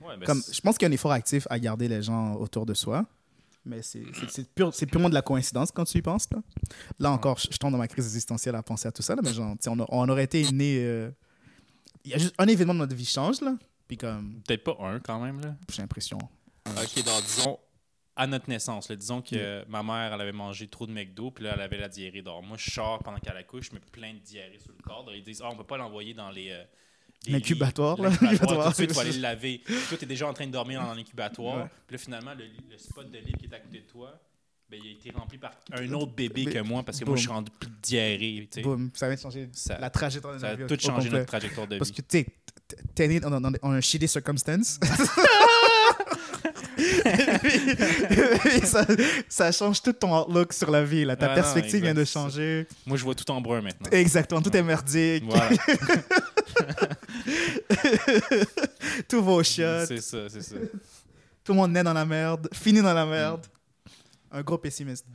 Ouais, 0.00 0.16
ben, 0.18 0.26
Comme, 0.26 0.40
c'est- 0.40 0.54
je 0.54 0.60
pense 0.60 0.76
qu'il 0.76 0.86
y 0.86 0.88
a 0.88 0.90
un 0.90 0.94
effort 0.94 1.12
actif 1.12 1.46
à 1.50 1.58
garder 1.58 1.88
les 1.88 2.02
gens 2.02 2.34
autour 2.34 2.66
de 2.66 2.74
soi. 2.74 3.04
Mais 3.66 3.80
c'est 3.82 4.02
pure- 4.54 4.74
c'est 4.74 4.86
purement 4.86 5.08
de 5.08 5.14
la 5.14 5.22
coïncidence 5.22 5.70
quand 5.72 5.84
tu 5.84 5.98
y 5.98 6.02
penses. 6.02 6.28
Là, 6.30 6.42
là 6.98 7.10
encore, 7.12 7.38
je, 7.38 7.48
je 7.50 7.56
tombe 7.56 7.72
dans 7.72 7.78
ma 7.78 7.88
crise 7.88 8.04
existentielle 8.04 8.54
à 8.54 8.62
penser 8.62 8.88
à 8.88 8.92
tout 8.92 9.02
ça. 9.02 9.14
Là, 9.14 9.22
mais 9.24 9.32
genre, 9.32 9.52
tu 9.52 9.58
sais, 9.62 9.70
on, 9.70 9.80
a- 9.80 9.86
on 9.88 10.08
aurait 10.08 10.24
été 10.24 10.50
né. 10.52 10.78
euh, 10.84 11.10
Il 12.04 12.10
y 12.10 12.14
a 12.14 12.18
juste 12.18 12.34
un 12.38 12.46
événement 12.46 12.74
de 12.74 12.80
notre 12.80 12.94
vie 12.94 13.06
change. 13.06 13.40
Là, 13.40 13.56
puis 13.88 13.96
comme, 13.96 14.40
Peut-être 14.46 14.64
pas 14.64 14.76
un, 14.80 15.00
quand 15.00 15.18
même, 15.20 15.40
là. 15.40 15.56
j'ai 15.72 15.80
l'impression. 15.82 16.18
Ok, 16.66 17.04
donc 17.04 17.22
disons, 17.24 17.58
à 18.16 18.26
notre 18.26 18.48
naissance, 18.48 18.88
là, 18.88 18.96
disons 18.96 19.22
que 19.22 19.64
ma 19.68 19.82
mère, 19.82 20.12
elle 20.12 20.20
avait 20.20 20.32
mangé 20.32 20.68
trop 20.68 20.86
de 20.86 20.92
McDo, 20.92 21.30
puis 21.30 21.44
là, 21.44 21.52
elle 21.54 21.60
avait 21.62 21.78
la 21.78 21.88
diarrhée. 21.88 22.22
Donc, 22.22 22.44
moi, 22.46 22.56
je 22.58 22.70
sors 22.70 22.98
pendant 23.02 23.18
qu'elle 23.18 23.36
accouche, 23.36 23.68
je 23.70 23.74
mets 23.74 23.80
plein 23.92 24.12
de 24.14 24.18
diarrhée 24.20 24.58
sur 24.60 24.72
le 24.72 24.82
corps. 24.82 25.04
Donc, 25.04 25.14
ils 25.16 25.22
disent, 25.22 25.40
ah, 25.42 25.48
on 25.50 25.56
peut 25.56 25.64
pas 25.64 25.76
l'envoyer 25.78 26.12
dans 26.14 26.30
les. 26.30 26.50
euh, 26.50 26.62
les 26.62 26.66
L'incubatoire, 27.26 28.00
là. 28.00 28.10
L'incubatoire. 28.20 28.64
Tout 28.64 28.70
de 28.70 28.74
suite, 28.74 28.90
il 28.90 28.94
faut 28.94 29.00
aller 29.00 29.12
le 29.12 29.20
laver. 29.20 29.62
Toi, 29.88 29.98
t'es 29.98 30.06
déjà 30.06 30.28
en 30.28 30.32
train 30.32 30.46
de 30.46 30.52
dormir 30.52 30.82
dans 30.82 30.94
l'incubatoire. 30.94 31.58
Ouais. 31.58 31.70
Puis 31.86 31.96
là, 31.96 31.98
finalement, 31.98 32.32
le, 32.34 32.78
spot 32.78 33.10
de 33.10 33.18
lit 33.18 33.32
qui 33.38 33.46
est 33.46 33.54
à 33.54 33.60
côté 33.60 33.78
de 33.78 33.90
toi, 33.90 34.20
ben, 34.70 34.80
il 34.82 34.88
a 34.88 34.92
été 34.92 35.10
rempli 35.10 35.38
par 35.38 35.52
un 35.72 35.92
autre 35.92 36.12
bébé 36.12 36.46
que 36.46 36.58
moi, 36.60 36.82
parce 36.82 36.98
que 36.98 37.04
moi, 37.04 37.16
je 37.16 37.22
suis 37.22 37.30
rendu 37.30 37.50
plus 37.58 37.68
de 37.70 37.76
diarrhée. 37.82 38.48
tu 38.50 38.62
sais. 38.62 38.68
Ça 38.94 39.06
vient 39.06 39.16
de 39.16 39.20
changer 39.20 39.48
Ça- 39.52 39.78
la 39.78 39.90
trajectoire 39.90 40.34
de 40.34 40.38
Ça 40.38 40.48
a 40.48 40.50
notre 40.56 40.62
vie 40.74 40.76
tout 40.76 40.86
changé 40.86 41.10
notre 41.10 41.26
trajectoire 41.26 41.66
de 41.66 41.78
Parce 41.78 41.90
vie. 41.90 41.96
que 41.96 42.02
tu 42.02 42.18
sais, 42.18 42.26
t'es 42.94 43.08
né 43.08 43.20
dans 43.20 43.40
un 43.62 43.80
shitty 43.80 44.08
circumstance. 44.08 44.80
Ça, 48.64 48.86
ça 49.28 49.52
change 49.52 49.82
tout 49.82 49.92
ton 49.92 50.22
outlook 50.22 50.52
sur 50.52 50.70
la 50.70 50.84
vie. 50.84 51.04
Là. 51.04 51.16
Ta 51.16 51.26
Ah 51.26 51.28
non, 51.30 51.34
perspective 51.34 51.82
vient 51.82 51.94
de 51.94 52.04
changer. 52.04 52.66
Moi, 52.86 52.96
je 52.96 53.04
vois 53.04 53.14
tout 53.14 53.30
en 53.30 53.40
brun 53.40 53.60
maintenant. 53.62 53.88
Exactement, 53.90 54.40
tout 54.42 54.54
est 54.56 54.62
merdique. 54.62 55.24
Voilà. 55.24 55.48
Tout 59.08 59.22
va 59.22 59.32
au 59.32 59.42
shit. 59.42 59.64
c'est 59.86 60.00
ça, 60.00 60.28
c'est 60.28 60.42
ça. 60.42 60.56
Tout 61.44 61.52
le 61.52 61.58
monde 61.58 61.72
naît 61.72 61.82
dans 61.82 61.92
la 61.92 62.04
merde, 62.04 62.48
finit 62.52 62.80
dans 62.82 62.94
la 62.94 63.04
merde. 63.06 63.46
Un 64.30 64.42
gros 64.42 64.58
pessimiste. 64.58 65.06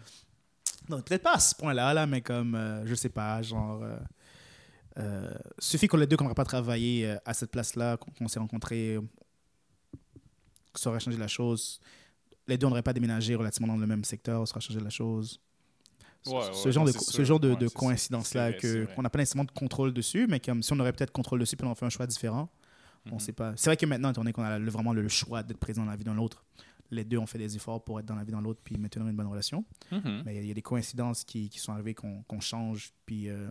Non, 0.88 1.02
peut-être 1.02 1.24
pas 1.24 1.36
à 1.36 1.40
ce 1.40 1.54
point-là, 1.56 1.94
là, 1.94 2.08
mais 2.08 2.22
comme, 2.22 2.56
euh, 2.56 2.86
je 2.86 2.96
sais 2.96 3.10
pas, 3.10 3.42
genre. 3.42 3.82
euh, 3.84 3.98
euh, 4.98 5.30
suffit 5.60 5.88
qu'on 5.88 5.98
les 5.98 6.08
deux 6.08 6.18
qu'on 6.18 6.24
n'aurait 6.26 6.36
pas 6.36 6.44
travaillé 6.46 7.06
euh, 7.08 7.16
à 7.26 7.34
cette 7.34 7.52
place-là, 7.52 7.98
qu'on 8.18 8.28
s'est 8.28 8.40
rencontrés, 8.40 8.98
ça 10.80 10.90
aurait 10.90 11.00
changé 11.00 11.18
la 11.18 11.28
chose. 11.28 11.80
Les 12.48 12.58
deux, 12.58 12.66
on 12.66 12.70
n'aurait 12.70 12.82
pas 12.84 12.94
déménagé 12.94 13.36
relativement 13.36 13.68
dans 13.74 13.80
le 13.80 13.86
même 13.88 14.04
secteur, 14.04 14.48
ça 14.48 14.54
aurait 14.56 14.62
changé 14.66 14.80
la 14.80 14.90
chose. 14.90 15.40
Ce- 16.24 16.30
Ouais, 16.32 16.42
ce 16.54 16.66
ouais, 16.66 16.72
genre 16.74 16.86
de, 16.86 16.92
ce 16.92 17.24
genre 17.24 17.40
de, 17.40 17.52
Ouais, 17.52 17.56
de 17.56 17.68
c'est- 17.68 17.74
coïncidence-là 17.76 18.54
qu'on 18.54 19.02
n'a 19.02 19.10
pas 19.10 19.20
nécessairement 19.20 19.46
de 19.46 19.52
contrôle 19.52 19.94
dessus, 19.94 20.28
mais 20.28 20.40
comme 20.40 20.62
si 20.64 20.74
on 20.74 20.80
aurait 20.80 20.92
peut-être 20.92 21.12
contrôle 21.12 21.40
dessus, 21.40 21.56
puis 21.56 21.66
on 21.68 21.76
fait 21.76 21.86
un 21.86 21.90
choix 21.90 22.08
différent. 22.08 22.50
On 23.06 23.14
Mhm. 23.14 23.20
sait 23.20 23.32
pas. 23.32 23.54
C'est 23.56 23.70
vrai 23.70 23.78
que 23.78 23.86
maintenant, 23.86 24.10
étant 24.12 24.22
donné 24.22 24.34
qu'on 24.34 24.44
a 24.44 24.60
le- 24.60 24.70
vraiment 24.70 24.92
le 24.92 25.08
choix 25.08 25.44
d'être 25.44 25.58
présent 25.60 25.86
dans 25.86 25.92
la 25.92 25.96
vie 25.96 26.04
d'un 26.04 26.14
l'autre, 26.16 26.44
les 26.92 27.06
deux 27.06 27.18
ont 27.18 27.26
fait 27.26 27.38
des 27.38 27.56
efforts 27.56 27.82
pour 27.84 28.00
être 28.00 28.06
dans 28.06 28.16
la 28.16 28.24
vie 28.26 28.32
d'un 28.34 28.42
l'autre 28.42 28.60
puis 28.64 28.76
maintenir 28.78 29.08
une 29.08 29.16
bonne 29.16 29.28
relation. 29.28 29.64
Mhm. 29.92 30.24
Mais 30.26 30.34
il 30.34 30.36
y 30.36 30.40
a- 30.40 30.42
il 30.42 30.48
y, 30.48 30.52
a 30.52 30.54
des 30.56 30.62
coïncidences 30.62 31.24
qui, 31.24 31.50
qui 31.50 31.60
sont 31.60 31.72
arrivées 31.72 31.94
qu'on 31.94 32.24
qu'on 32.24 32.42
change. 32.42 32.92
Puis, 33.06 33.30
euh, 33.30 33.50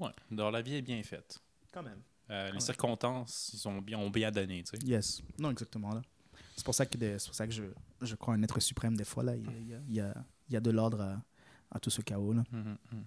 Ouais. 0.00 0.10
Donc, 0.32 0.52
la 0.52 0.62
vie 0.62 0.74
est 0.76 0.82
bien 0.82 1.00
faite. 1.04 1.38
quand 1.72 1.82
même. 1.82 2.00
Euh, 2.30 2.50
les 2.52 2.60
circonstances, 2.60 3.50
ils 3.52 3.68
ont 3.68 3.80
bien, 3.80 3.98
ont 3.98 4.10
bien 4.10 4.30
donné, 4.32 4.62
tu 4.64 4.76
sais. 4.76 4.84
Yes. 4.86 5.22
Non, 5.38 5.50
exactement. 5.50 5.92
là. 5.92 6.02
C'est 6.56 6.64
pour 6.64 6.74
ça 6.74 6.86
que, 6.86 6.96
des- 6.96 7.18
c'est 7.18 7.26
pour 7.26 7.34
ça 7.34 7.46
que 7.46 7.52
je, 7.52 7.64
je 8.02 8.14
crois 8.14 8.34
en 8.34 8.38
un 8.38 8.42
être 8.42 8.60
suprême 8.60 8.96
des 8.96 9.04
fois. 9.04 9.22
Là. 9.24 9.34
Il, 9.36 9.44
y 9.44 9.48
a, 9.48 9.52
il 9.58 9.68
y 9.68 9.74
a- 9.74 9.80
il 9.88 9.94
y 9.96 10.00
a, 10.00 10.14
il 10.48 10.54
y 10.54 10.56
a 10.56 10.60
de 10.60 10.70
l'ordre 10.70 11.00
à, 11.00 11.22
à 11.72 11.80
tout 11.80 11.90
ce 11.90 12.00
chaos. 12.02 12.32
Là. 12.32 12.44
Mhm, 12.52 12.76
mhm. 12.92 13.02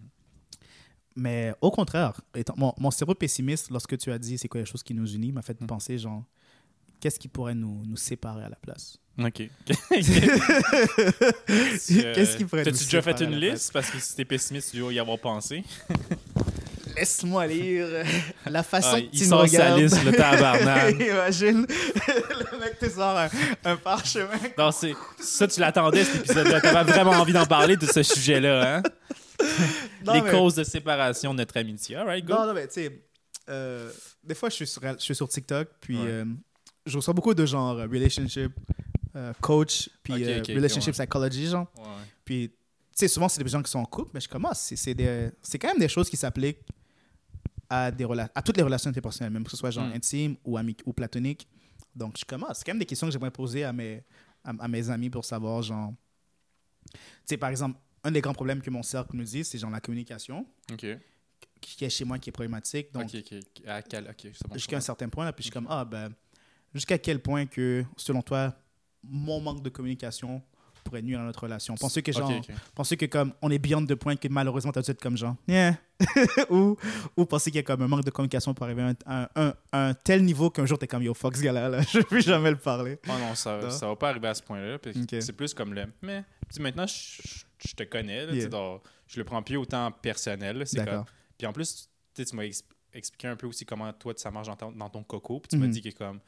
Mais 1.15 1.53
au 1.61 1.71
contraire, 1.71 2.19
étant, 2.35 2.53
mon, 2.57 2.73
mon 2.77 2.91
cerveau 2.91 3.15
pessimiste, 3.15 3.69
lorsque 3.71 3.97
tu 3.97 4.11
as 4.11 4.19
dit 4.19 4.37
c'est 4.37 4.47
quoi 4.47 4.59
les 4.59 4.65
choses 4.67 4.83
qui 4.83 4.93
nous 4.93 5.11
unissent, 5.15 5.33
m'a 5.33 5.41
fait 5.41 5.59
Mm. 5.61 5.65
penser 5.67 5.97
genre, 5.97 6.23
qu'est-ce 6.99 7.17
qui 7.19 7.27
pourrait 7.27 7.55
nous, 7.55 7.83
nous 7.85 7.97
séparer 7.97 8.43
à 8.43 8.49
la 8.49 8.55
place? 8.55 8.97
OK. 9.19 9.49
Qu'est-ce 11.47 12.37
qui 12.37 12.45
pourrait 12.45 12.63
nous 12.63 12.71
T'as-tu 12.71 12.83
déjà 12.83 13.01
fait 13.01 13.19
une 13.21 13.35
liste? 13.35 13.71
Parce 13.73 13.89
que 13.89 13.99
si 13.99 14.15
t'es 14.15 14.25
pessimiste, 14.25 14.71
tu 14.71 14.77
dois 14.77 14.93
y 14.93 14.99
avoir 14.99 15.17
pensé. 15.19 15.63
Laisse-moi 16.97 17.47
lire 17.47 17.87
la 18.45 18.63
façon 18.63 18.89
Ah, 18.93 18.99
que 19.01 19.05
il 19.05 19.11
tu 19.11 19.23
me 19.25 19.29
sort 19.29 19.47
sa 19.47 19.57
regardes. 19.63 19.79
liste, 19.81 20.03
le 20.05 20.11
tabarnak. 20.11 20.95
Imagine, 20.99 21.65
le 22.07 22.59
mec 22.59 22.79
te 22.79 22.89
sort 22.89 23.17
un, 23.17 23.29
un 23.65 23.75
parchemin. 23.77 24.29
Non, 24.57 24.71
c'est... 24.71 24.93
Ça, 25.19 25.47
tu 25.47 25.59
l'attendais, 25.59 26.03
cet 26.03 26.15
épisode-là. 26.25 26.61
T'avais 26.61 26.91
vraiment 26.91 27.11
envie 27.11 27.33
d'en 27.33 27.45
parler 27.45 27.77
de 27.77 27.85
ce 27.85 28.01
sujet-là, 28.03 28.77
hein? 28.77 28.83
Non, 30.05 30.13
Les 30.13 30.21
mais- 30.21 30.31
causes 30.31 30.55
de 30.55 30.63
séparation 30.63 31.33
de 31.33 31.37
notre 31.39 31.57
amitié. 31.57 31.95
All 31.97 32.07
right, 32.07 32.25
go. 32.25 32.33
Non, 32.33 32.47
non, 32.47 32.53
mais 32.53 32.67
tu 32.67 32.73
sais, 32.75 33.01
euh, 33.49 33.91
des 34.23 34.33
fois, 34.35 34.49
je 34.49 34.55
suis 34.55 34.67
sur, 34.67 34.81
je 34.81 34.95
suis 35.03 35.15
sur 35.15 35.27
TikTok, 35.29 35.67
puis 35.79 35.97
Ouais. 35.97 36.03
euh, 36.07 36.25
je 36.85 36.97
reçois 36.97 37.13
beaucoup 37.13 37.33
de 37.33 37.45
genre 37.45 37.77
euh, 37.77 37.83
relationship 37.87 38.51
euh, 39.15 39.33
coach, 39.41 39.89
puis 40.03 40.23
euh, 40.25 40.41
relationship 40.49 40.93
ouais. 40.97 41.05
psychology, 41.05 41.47
genre. 41.47 41.67
Ouais. 41.77 41.83
Puis, 42.25 42.49
tu 42.49 42.55
sais, 42.95 43.07
souvent, 43.07 43.29
c'est 43.29 43.43
des 43.43 43.49
gens 43.49 43.61
qui 43.61 43.69
sont 43.71 43.79
en 43.79 43.85
couple, 43.85 44.11
mais 44.13 44.19
je 44.19 44.27
commence. 44.29 44.59
C'est 44.59 44.75
c'est 44.75 44.93
des- 44.95 45.29
c'est 45.41 45.59
quand 45.59 45.67
même 45.69 45.79
des 45.79 45.87
choses 45.89 46.09
qui 46.09 46.17
s'appliquent 46.17 46.59
à, 47.69 47.91
des 47.91 48.05
rela- 48.05 48.29
à 48.33 48.41
toutes 48.41 48.57
les 48.57 48.63
relations 48.63 48.89
interpersonnelles, 48.89 49.33
même 49.33 49.43
que 49.43 49.51
ce 49.51 49.57
soit 49.57 49.71
genre 49.71 49.85
Mm. 49.87 49.93
intime 49.93 50.35
ou, 50.45 50.57
ou 50.85 50.93
platonique. 50.93 51.47
Donc, 51.95 52.17
je 52.17 52.25
commence. 52.25 52.59
C'est 52.59 52.65
quand 52.65 52.71
même 52.73 52.79
des 52.79 52.85
questions 52.85 53.07
que 53.07 53.13
j'aimerais 53.13 53.31
poser 53.31 53.63
à 53.63 53.73
mes, 53.73 54.03
à, 54.43 54.51
à 54.59 54.67
mes 54.67 54.89
amis 54.89 55.09
pour 55.09 55.25
savoir, 55.25 55.61
genre. 55.63 55.93
Tu 56.93 56.99
sais, 57.25 57.37
par 57.37 57.49
exemple, 57.49 57.79
un 58.03 58.11
des 58.11 58.21
grands 58.21 58.33
problèmes 58.33 58.61
que 58.61 58.69
mon 58.69 58.83
cercle 58.83 59.15
nous 59.15 59.23
dit, 59.23 59.43
c'est 59.43 59.57
genre 59.57 59.71
la 59.71 59.81
communication, 59.81 60.45
OK. 60.71 60.85
qui 61.59 61.83
est 61.85 61.89
chez 61.89 62.05
moi 62.05 62.19
qui 62.19 62.29
est 62.29 62.31
problématique. 62.31 62.93
Donc, 62.93 63.05
OK, 63.05 63.15
OK. 63.15 63.33
ok. 63.59 63.67
À 63.67 63.81
quel... 63.81 64.05
OK, 64.09 64.15
c'est 64.21 64.47
bon. 64.47 64.53
jusqu'à 64.53 64.77
un 64.77 64.81
certain 64.81 65.09
point, 65.09 65.25
là, 65.25 65.33
puis 65.33 65.43
je 65.43 65.47
suis 65.47 65.51
comme, 65.53 65.67
ah, 65.69 65.83
ben, 65.83 66.13
jusqu'à 66.73 66.97
quel 66.97 67.19
point 67.21 67.45
que, 67.45 67.83
selon 67.97 68.21
toi, 68.21 68.55
mon 69.03 69.41
manque 69.41 69.61
de 69.63 69.69
communication 69.69 70.41
pourrait 70.87 71.01
nuire 71.01 71.19
à 71.19 71.23
notre 71.23 71.41
relation? 71.43 71.75
Pensez 71.75 72.01
que, 72.01 72.11
genre, 72.11 72.31
pensez 72.75 72.97
que, 72.97 73.05
comme, 73.05 73.33
on 73.41 73.49
est 73.51 73.59
beyond 73.59 73.81
de 73.81 73.93
point 73.95 74.15
que 74.15 74.27
malheureusement, 74.27 74.71
t'as 74.71 74.81
dû 74.81 74.91
être 74.91 75.01
comme, 75.01 75.17
genre, 75.17 75.35
yeah. 75.47 75.77
ou, 76.49 76.77
ou 77.15 77.25
pensez 77.25 77.49
qu'il 77.51 77.57
y 77.57 77.59
a 77.59 77.63
comme 77.63 77.81
un 77.81 77.87
manque 77.87 78.03
de 78.05 78.09
communication 78.11 78.53
pour 78.53 78.65
arriver 78.65 78.81
à 78.83 78.87
un, 78.87 78.95
un- 79.23 79.29
un- 79.35 79.53
un 79.89 79.93
tel 79.93 80.23
niveau 80.23 80.49
qu'un 80.49 80.65
jour, 80.65 80.77
t'es 80.77 80.87
comme, 80.87 81.03
yo, 81.03 81.13
gars-là, 81.13 81.69
là. 81.69 81.81
je 81.91 81.97
veux 81.99 82.03
plus 82.03 82.21
jamais 82.21 82.51
le 82.51 82.57
parler. 82.57 82.99
Oh 83.07 83.11
non, 83.19 83.35
ça, 83.35 83.69
ça 83.71 83.87
va 83.87 83.95
pas 83.95 84.09
arriver 84.09 84.27
à 84.27 84.33
ce 84.33 84.43
point-là. 84.43 84.77
puis 84.79 84.91
Ok. 85.01 85.21
C'est 85.21 85.33
plus 85.33 85.53
comme 85.53 85.73
le. 85.73 85.85
Mais 86.01 86.23
tu 86.53 86.61
maintenant, 86.61 86.85
je, 86.87 86.93
je- 87.23 87.69
je 87.69 87.73
te 87.75 87.83
connais. 87.83 88.25
là, 88.25 88.31
tu 88.31 88.37
Yeah. 88.39 88.49
donc, 88.49 88.81
je 89.07 89.17
le 89.19 89.23
prends 89.23 89.41
plus 89.41 89.57
autant 89.57 89.91
personnel. 89.91 90.63
D'accord. 90.73 91.05
Puis 91.37 91.47
en 91.47 91.53
plus, 91.53 91.89
tu 92.13 92.23
tu 92.25 92.35
m'as 92.35 92.43
ex- 92.43 92.63
expliqué 92.93 93.27
un 93.27 93.35
peu 93.35 93.47
aussi 93.47 93.65
comment 93.65 93.91
toi, 93.93 94.13
ça 94.15 94.29
marche 94.31 94.47
dans 94.47 94.55
ton, 94.55 94.71
dans 94.71 94.89
ton 94.89 95.03
coco. 95.03 95.39
Puis 95.39 95.49
tu 95.49 95.57
m'as 95.57 95.65
Mhm. 95.65 95.71
dit 95.71 95.81
que 95.81 95.89
comme. 95.97 96.19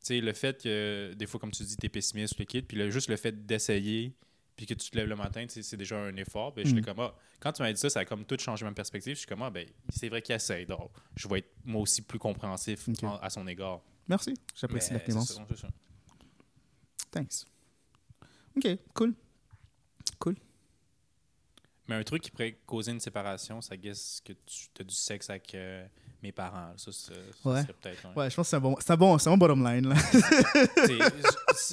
Sais, 0.00 0.20
le 0.20 0.32
fait 0.32 0.62
que 0.62 1.12
des 1.14 1.26
fois, 1.26 1.38
comme 1.38 1.50
tu 1.50 1.62
dis, 1.62 1.76
tu 1.76 1.86
es 1.86 1.88
pessimiste, 1.90 2.38
le 2.38 2.44
kit, 2.46 2.62
puis 2.62 2.76
le- 2.76 2.90
juste 2.90 3.08
le 3.10 3.16
fait 3.16 3.44
d'essayer, 3.46 4.14
puis 4.56 4.64
que 4.66 4.72
tu 4.74 4.90
te 4.90 4.96
lèves 4.96 5.08
le 5.08 5.16
matin, 5.16 5.44
c'est 5.48 5.76
déjà 5.76 5.98
un 5.98 6.16
effort. 6.16 6.52
Ben, 6.52 6.64
j'étais 6.66 6.80
comme, 6.82 7.00
ah, 7.00 7.14
quand 7.38 7.52
tu 7.52 7.62
m'as 7.62 7.72
dit 7.72 7.78
ça, 7.80 7.90
ça 7.90 8.00
a 8.00 8.04
comme 8.06 8.24
tout 8.24 8.36
changé 8.38 8.64
ma 8.64 8.72
perspective. 8.72 9.14
Je 9.14 9.18
suis 9.20 9.26
comme, 9.28 9.42
ah, 9.42 9.50
ben, 9.50 9.66
c'est 9.90 10.08
vrai 10.08 10.22
qu'il 10.22 10.34
essaye. 10.34 10.64
Donc, 10.66 10.90
je 11.16 11.28
vais 11.28 11.38
être 11.40 11.50
moi 11.64 11.82
aussi 11.82 12.00
plus 12.02 12.18
compréhensif 12.18 12.88
en- 13.02 13.16
à 13.16 13.28
son 13.30 13.46
égard. 13.46 13.80
Merci. 14.08 14.34
J'apprécie 14.56 14.92
la 14.94 15.00
clémence. 15.00 15.34
ça, 15.34 15.56
ça. 15.56 15.68
Thanks. 17.10 17.44
OK, 18.56 18.68
cool. 18.94 19.14
Mais 21.88 21.96
un 21.96 22.04
truc 22.04 22.22
qui 22.22 22.30
pourrait 22.30 22.56
causer 22.66 22.92
une 22.92 23.00
séparation, 23.00 23.60
ça 23.60 23.76
guess 23.76 24.20
que 24.24 24.32
tu 24.32 24.68
as 24.80 24.84
du 24.84 24.94
sexe 24.94 25.28
avec 25.28 25.52
euh, 25.56 25.84
mes 26.22 26.32
parents. 26.32 26.72
Ça, 26.76 26.90
ça, 26.92 27.12
ça 27.12 27.48
Ouais. 27.48 27.62
serait 27.62 27.74
peut-être. 27.80 28.04
ouais. 28.16 28.22
Ouais, 28.24 28.30
je 28.30 28.36
pense 28.36 28.46
que 28.46 28.50
c'est 28.50 28.56
un 28.56 28.60
bon, 28.60 28.76
c'est 28.78 28.90
un 28.92 28.96
bon, 28.96 29.18
c'est 29.18 29.28
un 29.28 29.32
bon 29.32 29.38
bottom 29.38 29.64
line. 29.66 29.94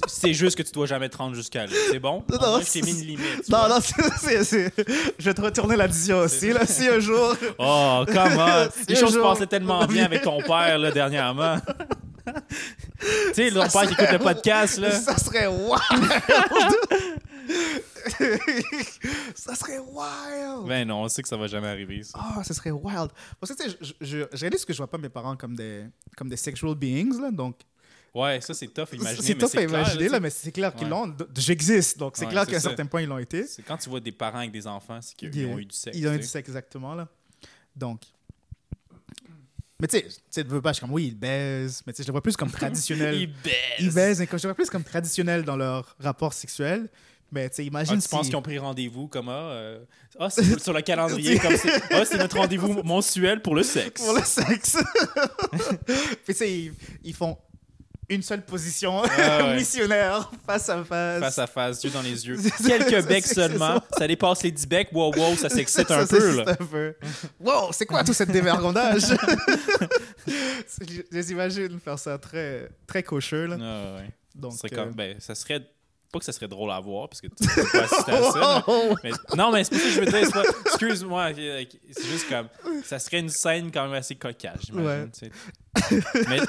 C'est- 0.08 0.34
juste 0.34 0.58
que 0.58 0.64
tu 0.64 0.72
dois 0.72 0.86
jamais 0.86 1.10
te 1.10 1.18
rendre 1.18 1.36
jusqu'à 1.36 1.66
là. 1.66 1.72
C'est 1.92 2.00
bon? 2.00 2.24
Non, 2.30 2.38
non, 2.42 2.60
je 2.62 2.72
t'ai 2.72 2.82
mis 2.82 2.92
une 2.92 3.06
limite. 3.06 3.44
tu 3.46 3.52
Non, 3.52 3.60
vois. 3.60 3.70
non, 3.70 3.80
c'est, 4.20 4.44
c'est- 4.44 4.74
je 5.18 5.24
vais 5.26 5.34
te 5.34 5.42
retourner 5.42 5.76
l'addition 5.76 6.20
aussi, 6.20 6.52
là, 6.52 6.66
si 6.66 6.88
un 6.88 7.00
jour... 7.00 7.36
Oh, 7.60 8.04
come 8.06 8.38
on! 8.38 8.68
Si 8.72 8.86
Les 8.90 8.96
choses 8.96 9.10
se 9.14 9.20
jour- 9.20 9.30
passaient 9.34 9.48
tellement 9.48 9.86
bien 9.86 10.06
avec 10.06 10.22
ton 10.24 10.42
père 10.42 10.78
là, 10.78 10.92
dernièrement. 10.92 11.58
Tu 13.28 13.34
sais, 13.36 13.50
leur 13.52 13.72
père 13.72 13.84
qui 13.88 13.94
écoute 13.94 14.12
le 14.12 14.20
podcast, 14.20 14.80
là. 14.80 14.92
Ça 14.92 15.16
serait 15.18 15.48
wild! 15.48 16.12
ça 19.36 19.56
serait 19.56 19.80
wild! 19.80 20.68
Ben 20.68 20.88
non, 20.88 21.04
on 21.04 21.08
sait 21.08 21.22
que 21.22 21.28
ça 21.28 21.38
va 21.38 21.48
jamais 21.48 21.68
arriver, 21.68 22.04
ça. 22.04 22.18
Ah, 22.20 22.44
ça 22.44 22.54
serait 22.54 22.72
wild. 22.72 23.10
Parce 23.40 23.54
que, 23.54 23.64
tu 23.64 23.70
sais, 23.70 23.78
je, 23.82 23.94
je, 24.02 24.18
je 24.32 24.40
réalise 24.40 24.66
que 24.66 24.74
je 24.74 24.78
vois 24.78 24.90
pas 24.90 24.98
mes 24.98 25.10
parents 25.10 25.36
comme 25.36 25.56
des, 25.56 25.86
comme 26.16 26.30
des 26.30 26.38
sexual 26.38 26.76
beings, 26.76 27.20
là, 27.22 27.32
donc... 27.32 27.56
Ouais, 28.14 28.42
ça, 28.42 28.54
c'est 28.54 28.68
tough 28.68 28.88
à 28.94 28.96
imaginer. 28.96 29.22
C'est 29.22 29.36
tough 29.36 29.56
à 29.56 29.62
imaginer, 29.62 30.10
là, 30.10 30.20
mais 30.20 30.30
c'est 30.30 30.52
clair 30.52 30.74
qu'ils 30.74 30.90
l'ont. 30.90 31.16
J'existe, 31.36 32.00
donc 32.00 32.18
c'est 32.18 32.26
Ouais, 32.26 32.32
clair 32.32 32.48
qu'à 32.48 32.58
un 32.58 32.60
certain 32.60 32.86
point, 32.86 33.02
ils 33.02 33.08
l'ont 33.08 33.20
été. 33.20 33.46
C'est 33.46 33.62
quand 33.62 33.78
tu 33.78 33.90
vois 33.90 34.00
des 34.00 34.12
parents 34.12 34.40
avec 34.40 34.52
des 34.52 34.66
enfants, 34.66 35.00
c'est 35.02 35.16
qu'ils 35.16 35.46
ont 35.46 35.60
eu 35.60 35.66
du 35.66 35.76
sexe. 35.76 35.96
Ils 35.96 36.08
ont 36.08 36.14
eu 36.14 36.18
du 36.20 36.24
sexe, 36.24 36.50
exactement, 36.50 36.96
là. 36.96 37.08
Donc... 37.76 38.02
Mais 39.80 39.88
tu 39.88 40.00
sais, 40.32 40.44
tu 40.44 40.50
veux 40.50 40.62
pas, 40.62 40.72
je 40.72 40.78
suis 40.78 40.82
comme, 40.82 40.94
oui, 40.94 41.10
ils 41.10 41.16
baisent, 41.16 41.84
mais 41.86 41.94
tu 41.94 41.98
sais, 41.98 42.04
je 42.04 42.08
le 42.08 42.14
vois 42.14 42.24
plus 42.24 42.36
comme 42.36 42.50
traditionnel. 42.52 43.14
Ils 43.14 43.28
baissent. 43.28 43.54
Ils 43.80 43.94
baisent, 43.94 44.20
mais 44.20 44.26
je 44.26 44.34
le 44.34 44.42
vois 44.42 44.56
plus 44.56 44.72
comme 44.72 44.84
traditionnel 44.84 45.44
dans 45.44 45.56
leur 45.56 45.96
rapport 46.00 46.34
sexuel. 46.34 46.90
Mais 47.32 47.50
tu 47.50 47.56
sais, 47.58 47.62
Ah, 47.64 47.66
imagine 47.66 47.96
tu 47.96 48.02
si... 48.02 48.08
penses 48.10 48.28
qu'ils 48.28 48.36
ont 48.36 48.42
pris 48.42 48.58
rendez-vous 48.58 49.08
comme 49.08 49.30
ah, 49.30 49.50
euh, 49.52 49.80
ah 50.20 50.30
c'est 50.30 50.60
sur 50.60 50.74
le 50.74 50.82
calendrier 50.82 51.38
comme 51.40 51.58
c'est 51.58 51.82
ah 51.92 52.06
c'est 52.06 52.18
notre 52.18 52.38
rendez-vous 52.38 52.82
mensuel 52.84 53.42
pour 53.42 53.54
le 53.56 53.64
sexe. 53.64 54.02
Pour 54.02 54.14
le 54.14 54.24
sexe. 54.24 54.78
Puis 56.26 56.34
tu 56.34 56.34
sais, 56.34 56.72
ils, 57.04 57.14
font 57.14 57.38
une 58.10 58.22
seule 58.24 58.46
position 58.46 59.02
Ah 59.04 59.44
ouais. 59.44 59.56
missionnaire 59.58 60.32
face 60.46 60.70
à 60.70 60.82
face. 60.86 61.20
Face 61.20 61.40
à 61.40 61.48
face, 61.48 61.84
yeux 61.84 61.90
dans 61.90 62.02
les 62.02 62.26
yeux. 62.28 62.38
Quelques 62.66 63.06
becs 63.08 63.28
seulement. 63.28 63.82
ça. 63.98 64.08
Dépasse 64.08 64.44
les 64.44 64.52
10 64.52 64.66
becs. 64.66 64.90
Wow, 64.94 65.14
wow, 65.14 65.36
ça 65.36 65.50
s'excite 65.50 65.92
un 65.92 66.06
Ça, 66.06 66.16
peu, 66.16 66.32
c'est 66.32 66.46
là. 66.46 66.52
un 66.58 66.66
peu. 66.66 66.96
Wow, 67.42 67.74
c'est 67.74 67.86
quoi 67.86 68.06
tout 68.06 68.14
ce 68.14 68.24
dévergondage? 68.24 69.02
Je 70.26 71.02
les 71.12 71.32
imagine 71.32 71.80
faire 71.80 72.00
ça 72.00 72.18
très, 72.18 72.70
très 72.86 73.04
cocheux. 73.04 73.48
Là. 73.48 73.58
Ah, 73.60 73.98
ouais. 74.02 74.10
Donc, 74.36 74.54
euh, 74.64 74.68
comme, 74.76 74.92
ben, 74.94 75.16
ça 75.20 75.36
serait. 75.36 75.62
Pas 76.12 76.20
que 76.20 76.26
ça 76.26 76.32
serait 76.32 76.48
drôle 76.48 76.72
à 76.72 76.80
voir, 76.80 77.10
parce 77.10 77.20
que 77.20 77.28
tu 77.28 77.34
peux 77.54 77.70
pas 77.72 77.84
assister 77.84 78.12
à 78.14 78.32
ça. 78.32 78.64
mais- 79.04 79.12
mais- 79.12 79.36
non, 79.38 79.52
mais 79.52 79.64
c'est 79.66 79.72
pas 79.72 79.78
ça 79.78 79.84
que 79.84 79.90
je 79.92 80.00
veux 80.00 80.06
dire. 80.06 80.20
c'est 80.26 80.32
pas- 80.32 80.44
Excuse-moi, 80.68 81.30
ok, 81.32 81.38
ok, 81.62 81.80
c'est 81.92 82.06
juste 82.08 82.30
comme. 82.30 82.48
Ça 82.86 82.98
serait 83.00 83.20
une 83.20 83.30
scène 83.30 83.72
quand 83.72 83.84
même 83.84 83.94
assez 83.94 84.16
cocasse, 84.16 84.60
j'imagine. 84.66 84.88
Ouais. 85.04 85.10
tu 85.12 85.20
sais. 85.28 85.32
mais 86.30 86.40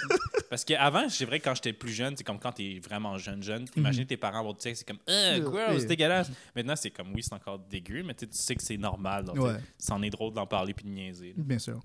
parce 0.48 0.64
qu'avant, 0.64 1.08
c'est 1.08 1.24
vrai, 1.24 1.40
quand 1.40 1.54
j'étais 1.54 1.72
plus 1.72 1.90
jeune, 1.92 2.16
c'est 2.16 2.24
comme 2.24 2.38
quand 2.38 2.52
t'es 2.52 2.80
vraiment 2.82 3.18
jeune, 3.18 3.42
jeune, 3.42 3.68
t'imagines 3.68 4.06
tes 4.06 4.16
parents 4.16 4.38
avoir 4.38 4.54
du 4.54 4.60
sexe, 4.60 4.78
c'est 4.80 4.86
comme. 4.88 4.98
Euh, 5.08 5.40
gross, 5.40 5.80
c'est 5.80 5.86
dégueulasse. 5.86 6.30
Maintenant, 6.54 6.76
c'est 6.76 6.90
comme, 6.90 7.12
oui, 7.14 7.22
c'est 7.22 7.34
encore 7.34 7.58
dégueu, 7.58 8.02
mais 8.04 8.14
tu 8.14 8.20
sais, 8.24 8.30
tu 8.30 8.38
sais 8.38 8.54
que 8.54 8.62
c'est 8.62 8.76
normal. 8.78 9.24
donc, 9.24 9.34
tu 9.36 9.40
sais, 9.42 9.46
Ouais. 9.48 9.60
C'en 9.78 10.02
est 10.02 10.10
drôle 10.10 10.32
d'en 10.32 10.46
parler 10.46 10.72
puis 10.72 10.84
de 10.84 10.90
niaiser. 10.90 11.34
là. 11.36 11.42
Bien 11.44 11.58
sûr. 11.58 11.80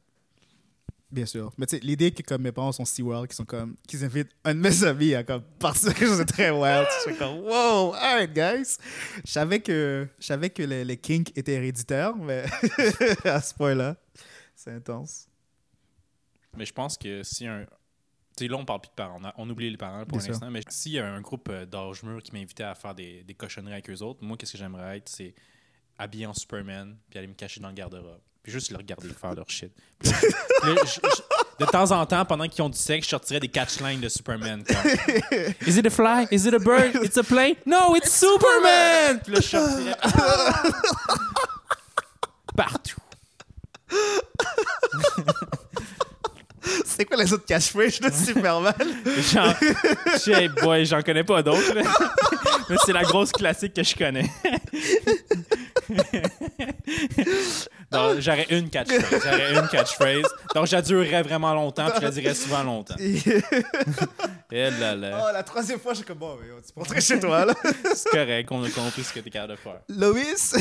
Bien 1.14 1.28
sûr. 1.28 1.54
Mais 1.60 1.68
tu 1.68 1.78
sais, 1.78 1.84
l'idée 1.84 2.12
que 2.12 2.24
comme 2.24 2.42
mes 2.42 2.52
parents 2.52 2.72
sont 2.72 2.86
SeaWorld, 2.86 3.30
qui 3.30 3.36
sont 3.36 3.46
comme, 3.46 3.76
qu'ils 3.88 4.04
invitent 4.04 4.32
un 4.44 4.56
de 4.56 4.60
mes 4.60 4.84
amis 4.84 5.14
à 5.14 5.24
comme 5.24 5.44
partir 5.60 5.94
quelque 5.94 6.08
chose 6.08 6.18
de 6.18 6.24
très 6.24 6.50
wild. 6.50 6.88
Je 7.06 7.10
suis 7.12 7.18
comme, 7.20 7.38
wow, 7.42 7.94
alright, 7.94 8.34
guys. 8.34 8.78
Je 9.24 9.32
savais 9.32 9.60
que, 9.60 10.08
je 10.20 10.26
savais 10.26 10.50
que 10.50 10.64
les, 10.64 10.84
les 10.84 10.98
kinks 10.98 11.32
étaient 11.38 11.54
héréditaires, 11.54 12.16
mais 12.16 12.46
à 13.26 13.40
ce 13.42 13.54
point-là, 13.54 13.96
c'est 14.56 14.72
intense. 14.72 15.28
Mais 16.58 16.66
je 16.66 16.74
pense 16.74 16.98
que 16.98 17.22
si 17.22 17.46
un. 17.46 17.66
Tu 18.36 18.46
sais, 18.46 18.48
là, 18.48 18.58
on 18.58 18.66
parle 18.66 18.82
plus 18.82 18.90
de 18.90 18.96
parents. 18.96 19.20
On, 19.22 19.24
a- 19.26 19.34
on 19.38 19.48
oublie 19.52 19.70
les 19.70 19.78
parents 19.78 20.06
pour 20.08 20.18
l'instant. 20.32 20.50
Mais 20.50 20.62
s'il 20.70 20.94
y 20.94 21.00
a 21.00 21.08
un 21.08 21.22
groupe 21.22 21.48
euh, 21.50 21.68
d'âge 21.68 22.02
mûr 22.02 22.24
qui 22.24 22.32
m'invitait 22.34 22.64
à 22.64 22.74
faire 22.74 22.96
des, 22.96 23.24
des 23.24 23.36
cochonneries 23.36 23.74
avec 23.74 23.88
eux 23.92 24.02
autres, 24.02 24.24
moi, 24.24 24.36
qu'est-ce 24.38 24.54
que 24.54 24.58
j'aimerais 24.58 24.98
être 24.98 25.10
C'est 25.10 25.36
habillé 26.00 26.26
en 26.26 26.34
Superman, 26.34 26.98
puis 27.12 27.20
aller 27.20 27.28
me 27.28 27.36
cacher 27.36 27.60
dans 27.62 27.68
le 27.68 27.76
garde-robe. 27.76 28.20
Puis 28.44 28.52
juste 28.52 28.72
les 28.72 28.76
regarder 28.78 29.08
faire 29.10 29.34
leur 29.36 29.50
shit. 29.50 29.72
Puis 30.00 30.12
là, 30.12 30.18
je- 30.22 30.28
puis 30.62 30.74
là, 30.76 30.82
je- 30.86 31.00
je- 31.60 31.66
de 31.66 31.72
temps 31.72 31.92
en 31.92 32.06
temps, 32.06 32.26
pendant 32.26 32.46
qu'ils 32.50 32.62
ont 32.62 32.70
du 32.70 32.78
sexe, 32.78 33.06
je 33.06 33.12
sortirais 33.12 33.40
des 33.40 33.48
catchlines 33.48 34.02
de 34.02 34.10
Superman. 34.10 34.64
comme, 34.66 34.76
Is 35.68 35.78
it 35.78 35.86
a 35.86 35.90
fly? 35.90 36.28
Is 36.30 36.46
it 36.46 36.54
a 36.54 36.60
bird? 36.60 36.96
It's 37.04 37.18
a 37.18 37.24
plane? 37.24 37.56
No, 37.66 37.96
it's 37.96 38.12
Superman! 38.20 39.22
Puis 39.24 39.34
là, 39.34 39.40
je 39.40 39.48
sortirais. 39.48 39.96
Ah! 40.02 40.64
Partout. 42.58 43.00
C'est 46.86 47.06
quoi 47.06 47.18
les 47.18 47.32
autres 47.34 47.46
catchphrases 47.46 48.00
de 48.00 48.10
Superman? 48.12 48.74
Genre, 49.32 49.54
hey 50.28 50.48
boy, 50.50 50.86
j'en 50.86 51.02
connais 51.02 51.24
pas 51.24 51.42
d'autres. 51.44 51.74
là. 51.74 51.82
Mais 52.70 52.78
c'est 52.86 52.94
la 52.94 53.04
grosse 53.04 53.32
classique 53.32 53.74
que 53.74 53.84
je 53.84 53.96
connais. 53.96 54.30
Donc, 57.92 58.20
j'aurais 58.20 58.48
une 58.50 58.70
catchphrase. 58.70 59.22
J'aurais 59.24 59.54
une 59.60 59.68
catchphrase. 59.68 60.26
Donc, 60.56 60.68
j'adurerais 60.68 61.22
vraiment 61.24 61.54
longtemps, 61.54 61.86
puis 61.90 62.00
je 62.00 62.06
la 62.06 62.12
dirais 62.12 62.34
souvent 62.34 62.64
longtemps. 62.64 62.96
Et 63.00 64.70
là 64.70 64.96
là. 64.96 65.22
Oh, 65.24 65.34
la 65.34 65.44
troisième 65.44 65.80
fois, 65.80 65.94
je 65.94 65.98
suis 65.98 66.06
comme, 66.06 66.18
bon, 66.18 66.38
mais 66.40 66.48
tu 66.66 66.74
peux 66.74 66.80
rentrer 66.82 67.02
chez 67.02 67.20
toi, 67.20 67.46
là? 67.46 67.54
C'est 67.96 68.10
correct, 68.10 68.52
on 68.52 68.64
a 68.64 68.70
compris 68.70 69.04
ce 69.04 69.14
que 69.14 69.20
t'es 69.20 69.30
capable 69.30 69.54
de 69.54 69.58
faire. 69.58 69.82
Loïs? 69.90 70.56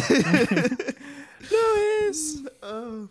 Loïs! 1.51 2.39
Oh. 2.63 3.07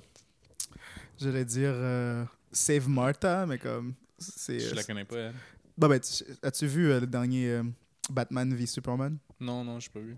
J'allais 1.19 1.45
dire 1.45 1.71
euh, 1.73 2.23
Save 2.51 2.87
Martha, 2.89 3.45
mais 3.45 3.57
comme. 3.57 3.93
C'est, 4.17 4.59
Je 4.59 4.75
la 4.75 4.83
connais 4.83 5.05
pas, 5.05 5.17
elle. 5.17 5.33
Bah, 5.77 5.87
ben, 5.87 5.99
tu- 5.99 6.23
as-tu 6.43 6.67
vu 6.67 6.91
euh, 6.91 6.99
le 6.99 7.07
dernier 7.07 7.47
euh, 7.49 7.63
Batman 8.09 8.53
v 8.53 8.65
Superman? 8.65 9.17
Non, 9.41 9.63
non, 9.63 9.79
j'ai 9.79 9.89
pas 9.89 9.99
vu. 9.99 10.15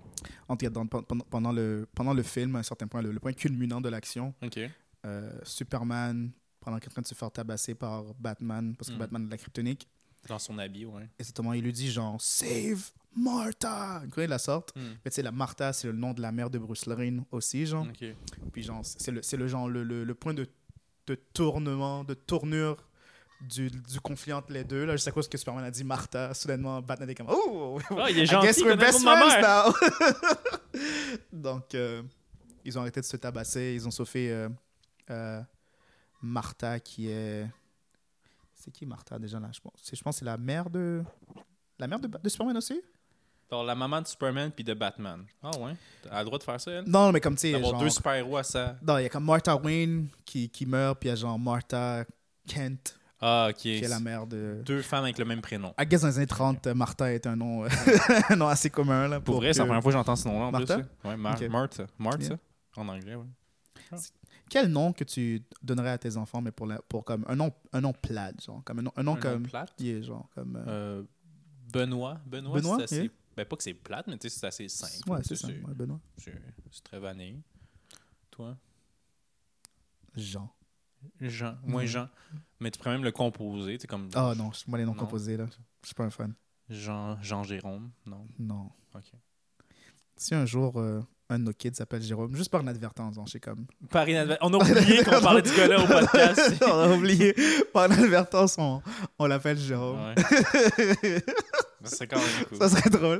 En 0.47 0.55
tout 0.55 0.65
cas, 0.65 0.69
dans- 0.69 0.86
pendant, 0.86 1.24
pendant 1.26 1.51
le, 1.51 1.88
pendant 1.95 2.13
le 2.13 2.21
film, 2.24 2.55
à 2.55 2.59
un 2.59 2.63
certain 2.63 2.88
point, 2.88 3.01
le, 3.01 3.11
le 3.11 3.19
point 3.19 3.34
culminant 3.34 3.82
de 3.82 3.89
l'action, 3.89 4.34
Ok. 4.43 4.59
euh, 5.05 5.39
Superman, 5.43 6.32
pendant 6.59 6.78
qu'il 6.78 6.88
est 6.89 6.91
en 6.91 6.95
train 6.95 7.01
de 7.01 7.07
se 7.07 7.15
faire 7.15 7.32
tabasser 7.32 7.74
par 7.76 8.13
Batman, 8.15 8.76
parce 8.76 8.89
que 8.89 8.93
Mhm. 8.93 8.99
Batman 8.99 9.21
a 9.24 9.26
de 9.26 9.32
la 9.32 9.38
kryptonique, 9.38 9.88
Dans 10.28 10.39
son 10.39 10.57
habit, 10.59 10.86
ouais. 10.86 11.09
exactement, 11.19 11.53
il 11.53 11.63
lui 11.63 11.74
dit 11.74 11.91
genre 11.91 12.19
Save 12.21 12.91
Martha! 13.15 13.99
Vous 14.03 14.09
connaissez 14.11 14.30
la 14.30 14.38
sorte? 14.39 14.76
Hmm. 14.76 14.93
Mais 15.03 15.11
tu 15.11 15.15
sais, 15.15 15.21
la 15.21 15.32
Martha, 15.32 15.71
c'est 15.74 15.88
le 15.88 15.93
nom 15.93 16.13
de 16.13 16.21
la 16.21 16.32
mère 16.32 16.49
de 16.49 16.57
Bruce 16.57 16.86
Wayne 16.88 17.24
aussi, 17.32 17.65
genre. 17.65 17.86
Ok. 17.88 18.05
Puis 18.51 18.63
genre, 18.63 18.82
c'est 18.84 19.11
le, 19.11 19.21
c'est 19.21 19.38
le 19.38 19.47
genre, 19.47 19.69
le, 19.69 19.84
le, 19.84 20.03
le 20.03 20.15
point 20.15 20.34
de, 20.34 20.47
de 21.07 21.15
tournement, 21.15 22.03
de 22.03 22.13
tournure 22.13 22.78
du, 23.47 23.69
du 23.69 23.99
conflit 24.01 24.33
entre 24.33 24.51
les 24.51 24.63
deux. 24.63 24.85
Là, 24.85 24.93
je 24.95 25.01
sais 25.01 25.11
quoi 25.11 25.21
ce 25.23 25.29
que 25.29 25.37
Superman 25.37 25.63
a 25.63 25.71
dit, 25.71 25.83
Martha, 25.83 26.33
soudainement, 26.33 26.81
Batman 26.81 27.09
est 27.09 27.15
comme, 27.15 27.29
oh, 27.29 27.79
Ah, 27.97 28.09
il 28.09 28.19
est 28.19 28.23
I 28.23 28.25
gentil, 28.27 28.47
guess 28.47 28.61
we're 28.61 28.77
best 28.77 29.01
friends 29.01 29.41
now. 29.41 29.73
Donc, 31.31 31.75
euh, 31.75 32.03
ils 32.65 32.77
ont 32.77 32.81
arrêté 32.81 32.99
de 33.01 33.05
se 33.05 33.17
tabasser, 33.17 33.73
ils 33.75 33.87
ont 33.87 33.91
sauvé 33.91 34.31
euh, 34.31 34.49
euh, 35.09 35.41
Martha 36.21 36.79
qui 36.79 37.09
est... 37.09 37.47
C'est 38.55 38.71
qui 38.71 38.85
Martha 38.85 39.19
déjà 39.19 39.39
là? 39.39 39.49
Je 39.53 39.59
pense, 39.59 39.73
c'est- 39.81 39.95
je 39.95 40.01
pense 40.03 40.15
que 40.15 40.19
c'est 40.19 40.25
la 40.25 40.37
mère 40.37 40.69
de... 40.69 41.03
La 41.79 41.87
mère 41.87 41.99
de, 41.99 42.07
de 42.07 42.29
Superman 42.29 42.55
aussi? 42.57 42.81
Alors, 43.51 43.65
la 43.65 43.75
maman 43.75 44.01
de 44.01 44.07
Superman 44.07 44.51
puis 44.51 44.63
de 44.63 44.73
Batman. 44.73 45.25
Ah 45.43 45.51
ouais? 45.59 45.75
Elle 46.05 46.11
a 46.11 46.19
le 46.19 46.25
droit 46.25 46.39
de 46.39 46.43
faire 46.43 46.59
ça, 46.59 46.71
elle? 46.71 46.85
Non, 46.85 47.11
mais 47.11 47.19
comme 47.19 47.35
tu 47.35 47.41
sais, 47.51 47.59
genre... 47.59 47.77
deux 47.77 47.89
super-héros 47.89 48.37
à 48.37 48.43
ça. 48.43 48.77
Non, 48.81 48.97
il 48.97 49.03
y 49.03 49.05
a 49.05 49.09
comme 49.09 49.25
Martha 49.25 49.55
Wayne 49.55 50.07
qui, 50.25 50.49
qui 50.49 50.65
meurt, 50.65 50.97
puis 50.99 51.09
il 51.09 51.11
y 51.11 51.13
a 51.13 51.15
genre 51.15 51.37
Martha 51.37 52.03
Kent, 52.47 52.97
Ah, 53.26 53.47
ok. 53.49 53.55
qui 53.55 53.76
est 53.78 53.88
la 53.88 53.99
mère 54.01 54.28
de... 54.28 54.61
Deux 54.65 54.82
femmes 54.82 55.05
avec 55.05 55.17
le 55.17 55.24
même 55.26 55.41
prénom. 55.41 55.74
I 55.80 55.86
guess 55.86 56.01
dans 56.01 56.07
les 56.09 56.17
années 56.17 56.28
30, 56.28 56.67
euh, 56.67 56.74
Martha 56.74 57.13
est 57.13 57.26
un 57.26 57.36
nom, 57.38 57.63
euh, 57.63 57.69
un 58.30 58.36
nom 58.36 58.47
assez 58.47 58.69
commun. 58.69 59.07
Là, 59.07 59.19
Pour 59.21 59.36
pour 59.36 59.41
vrai, 59.41 59.53
c'est 59.53 59.59
la 59.59 59.65
première 59.65 59.82
fois 59.82 59.91
que 59.91 59.97
j'entends 59.97 60.15
ce 60.17 60.28
nom-là 60.28 60.45
en 60.47 60.51
Martha? 60.51 60.80
plus. 60.80 60.86
Ouais, 61.09 61.15
Mar 61.17 61.36
Ok. 61.41 61.47
Martha. 61.49 61.88
Martha, 61.97 62.24
Yeah. 62.26 62.38
en 62.76 62.89
anglais, 62.89 63.15
ouais. 63.15 63.97
Quel 64.49 64.67
nom 64.67 64.91
que 64.93 65.03
tu 65.03 65.41
donnerais 65.61 65.91
à 65.91 65.97
tes 65.97 66.17
enfants, 66.17 66.41
mais 66.41 66.51
pour, 66.51 66.65
la- 66.67 66.82
pour 66.82 67.05
comme 67.05 67.24
un 67.28 67.36
nom, 67.36 67.51
un 67.71 67.82
nom 67.82 67.93
plat, 67.93 68.32
genre, 68.45 68.61
comme 68.65 68.80
un 68.80 68.82
nom, 68.84 68.91
un 68.97 69.03
nom 69.03 69.13
Un 69.15 69.19
comme... 69.19 69.43
nom 69.43 69.49
plate? 69.49 69.74
Yeah, 69.80 70.01
genre, 70.01 70.30
comme... 70.36 70.55
euh, 70.57 70.63
Euh, 70.67 71.03
Benoît. 71.71 72.19
Benoît, 72.26 72.55
Benoît, 72.59 72.78
c'est 72.80 72.84
assez... 72.84 73.01
yeah. 73.03 73.09
Ben, 73.38 73.45
pas 73.45 73.55
que 73.55 73.63
c'est 73.63 73.74
plate, 73.74 74.05
mais 74.07 74.17
tu 74.17 74.30
sais, 74.30 74.38
c'est 74.39 74.47
assez 74.47 74.67
simple. 74.67 75.09
ouais, 75.09 75.19
c'est 75.24 75.36
ça, 75.36 75.47
ouais, 75.47 75.61
Benoît. 75.74 75.99
C'est 76.17 76.84
très 76.84 76.99
vanille. 76.99 77.41
Toi? 78.30 78.55
Jean. 80.15 80.51
Jean. 81.19 81.57
Moi. 81.65 81.86
Jean. 81.86 82.07
Mais 82.64 82.72
tu 82.72 82.80
pourrais 82.80 82.91
même 82.91 83.03
le 83.03 83.11
composer, 83.11 83.78
comme 83.89 84.07
Ah 84.16 84.34
non, 84.38 84.51
moi 84.68 84.78
les 84.80 84.86
noms 84.86 84.93
Non. 84.93 84.99
composés, 85.01 85.36
là, 85.36 85.45
je 85.82 85.88
suis 85.88 85.93
pas 85.93 86.05
un 86.05 86.09
fan. 86.09 86.34
Jean, 86.70 87.22
Jean 87.22 87.43
Jérôme. 87.43 87.91
Non? 88.05 88.26
Non. 88.39 88.70
Ok. 88.95 89.11
Si 90.16 90.34
un 90.34 90.45
jour, 90.45 90.80
euh, 90.80 91.01
un 91.30 91.39
de 91.39 91.43
nos 91.43 91.51
kids 91.51 91.74
s'appelle 91.74 92.01
Jérôme, 92.01 92.34
juste 92.38 92.49
par 92.49 92.61
inadvertance, 92.61 93.16
genre, 93.16 93.28
je 93.28 93.34
sais 93.34 93.39
comme... 93.41 93.66
Par 93.89 94.05
inadver- 94.07 94.38
On 94.39 94.53
a 94.53 94.57
oublié 94.57 95.03
qu'on 95.03 95.11
parlait 95.22 95.41
du 95.41 95.51
gars-là 95.53 95.84
au 95.84 95.88
podcast. 95.99 96.53
on 96.66 96.72
a 96.72 96.89
oublié. 96.95 97.36
Par 97.74 97.88
inadvertance, 97.88 98.55
on, 98.57 98.82
on 99.20 99.26
l'appelle 99.26 99.57
Jérôme. 99.57 99.97
Ouais. 99.99 100.16
Ça 101.84 101.95
serait 101.95 102.07
quand 102.07 102.18
même 102.20 102.45
cool. 102.47 102.57
Ça 102.59 102.70
serait 102.70 102.89
drôle. 102.89 103.20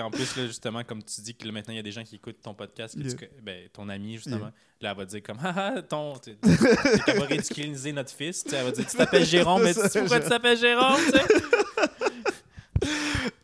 En 0.00 0.10
plus, 0.10 0.36
là, 0.36 0.46
justement, 0.46 0.82
comme 0.84 1.02
tu 1.02 1.20
dis 1.20 1.34
que 1.34 1.46
là, 1.46 1.52
maintenant, 1.52 1.72
il 1.72 1.76
y 1.76 1.80
a 1.80 1.82
des 1.82 1.92
gens 1.92 2.02
qui 2.04 2.16
écoutent 2.16 2.40
ton 2.42 2.54
podcast, 2.54 2.94
que 2.96 3.24
Yeah. 3.24 3.28
ben, 3.42 3.68
ton 3.72 3.88
ami, 3.88 4.14
justement, 4.16 4.36
Yeah. 4.38 4.52
là, 4.80 4.90
elle 4.92 4.96
va 4.96 5.04
dire 5.04 5.22
comme, 5.22 5.38
ah, 5.42 5.72
ah, 5.76 5.82
ton, 5.82 6.18
tu 6.18 6.34
va 6.42 7.24
ridiculiser 7.26 7.92
notre 7.92 8.10
fils, 8.12 8.44
tu 8.44 8.50
sais, 8.50 8.56
elle 8.56 8.64
va 8.66 8.72
dire, 8.72 8.86
tu 8.86 8.96
t'appelles 8.96 9.24
Jérôme, 9.26 9.62
mais 9.62 9.72
sais 9.72 10.00
pourquoi 10.00 10.20
tu 10.20 10.28
t'appelles 10.28 10.58
Jérôme? 10.58 11.00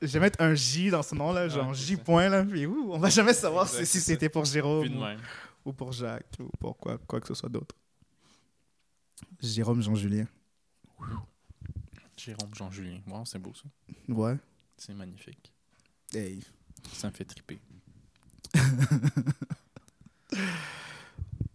Je 0.02 0.06
vais 0.06 0.20
mettre 0.20 0.40
un 0.42 0.54
J 0.54 0.90
dans 0.90 1.02
ce 1.02 1.14
nom-là, 1.14 1.48
genre 1.48 1.72
J 1.74 1.94
ça. 1.96 2.02
point, 2.02 2.28
là, 2.28 2.44
puis 2.44 2.66
ouh, 2.66 2.92
on 2.92 2.98
va 2.98 3.08
jamais 3.10 3.32
savoir 3.34 3.66
Exact, 3.66 3.84
si, 3.84 4.00
ça. 4.00 4.06
c'était 4.06 4.28
pour 4.28 4.44
Jérôme 4.44 4.88
ou 5.64 5.72
pour 5.72 5.92
Jacques 5.92 6.26
ou 6.40 6.48
pour 6.58 6.76
quoi, 6.76 6.98
quoi 7.06 7.20
que 7.20 7.26
ce 7.28 7.34
soit 7.34 7.48
d'autre. 7.48 7.74
Jérôme 9.40 9.82
Jean-Julien. 9.82 10.26
Jérôme 12.16 12.54
Jean-Julien. 12.54 13.00
Wow, 13.06 13.24
c'est 13.24 13.38
beau 13.38 13.52
ça. 13.54 13.64
Ouais. 14.08 14.36
C'est 14.76 14.94
magnifique. 14.94 15.52
Hey. 16.14 16.40
Ça 16.92 17.08
me 17.08 17.12
fait 17.12 17.24
triper. 17.24 17.60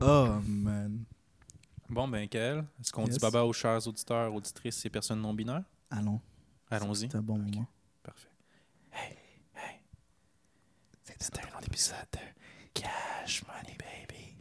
Oh, 0.01 0.39
man. 0.45 1.06
Bon, 1.89 2.08
ben, 2.08 2.28
Kael, 2.28 2.66
est-ce 2.82 2.91
qu'on 2.91 3.06
Yes. 3.06 3.16
dit 3.16 3.20
baba 3.20 3.45
aux 3.45 3.53
chers 3.53 3.88
auditeurs, 3.88 4.34
auditrices 4.34 4.86
et 4.86 4.89
personnes 4.89 5.22
non 5.22 5.34
binaires? 5.34 5.64
Allons. 5.89 6.20
Allons-y. 6.70 7.10
C'est 7.10 7.16
un 7.16 7.22
bon 7.22 7.38
moment. 7.38 7.66
Parfait. 8.03 8.28
Hey, 8.91 9.16
hey. 9.56 9.80
C'était 11.20 11.41
un 11.56 11.62
épisode 11.62 11.95
de 12.12 12.20
Cash 12.74 13.43
Money 13.47 13.78
Baby. 13.80 14.36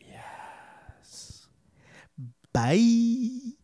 Yes. 0.00 1.48
Bye! 2.52 3.55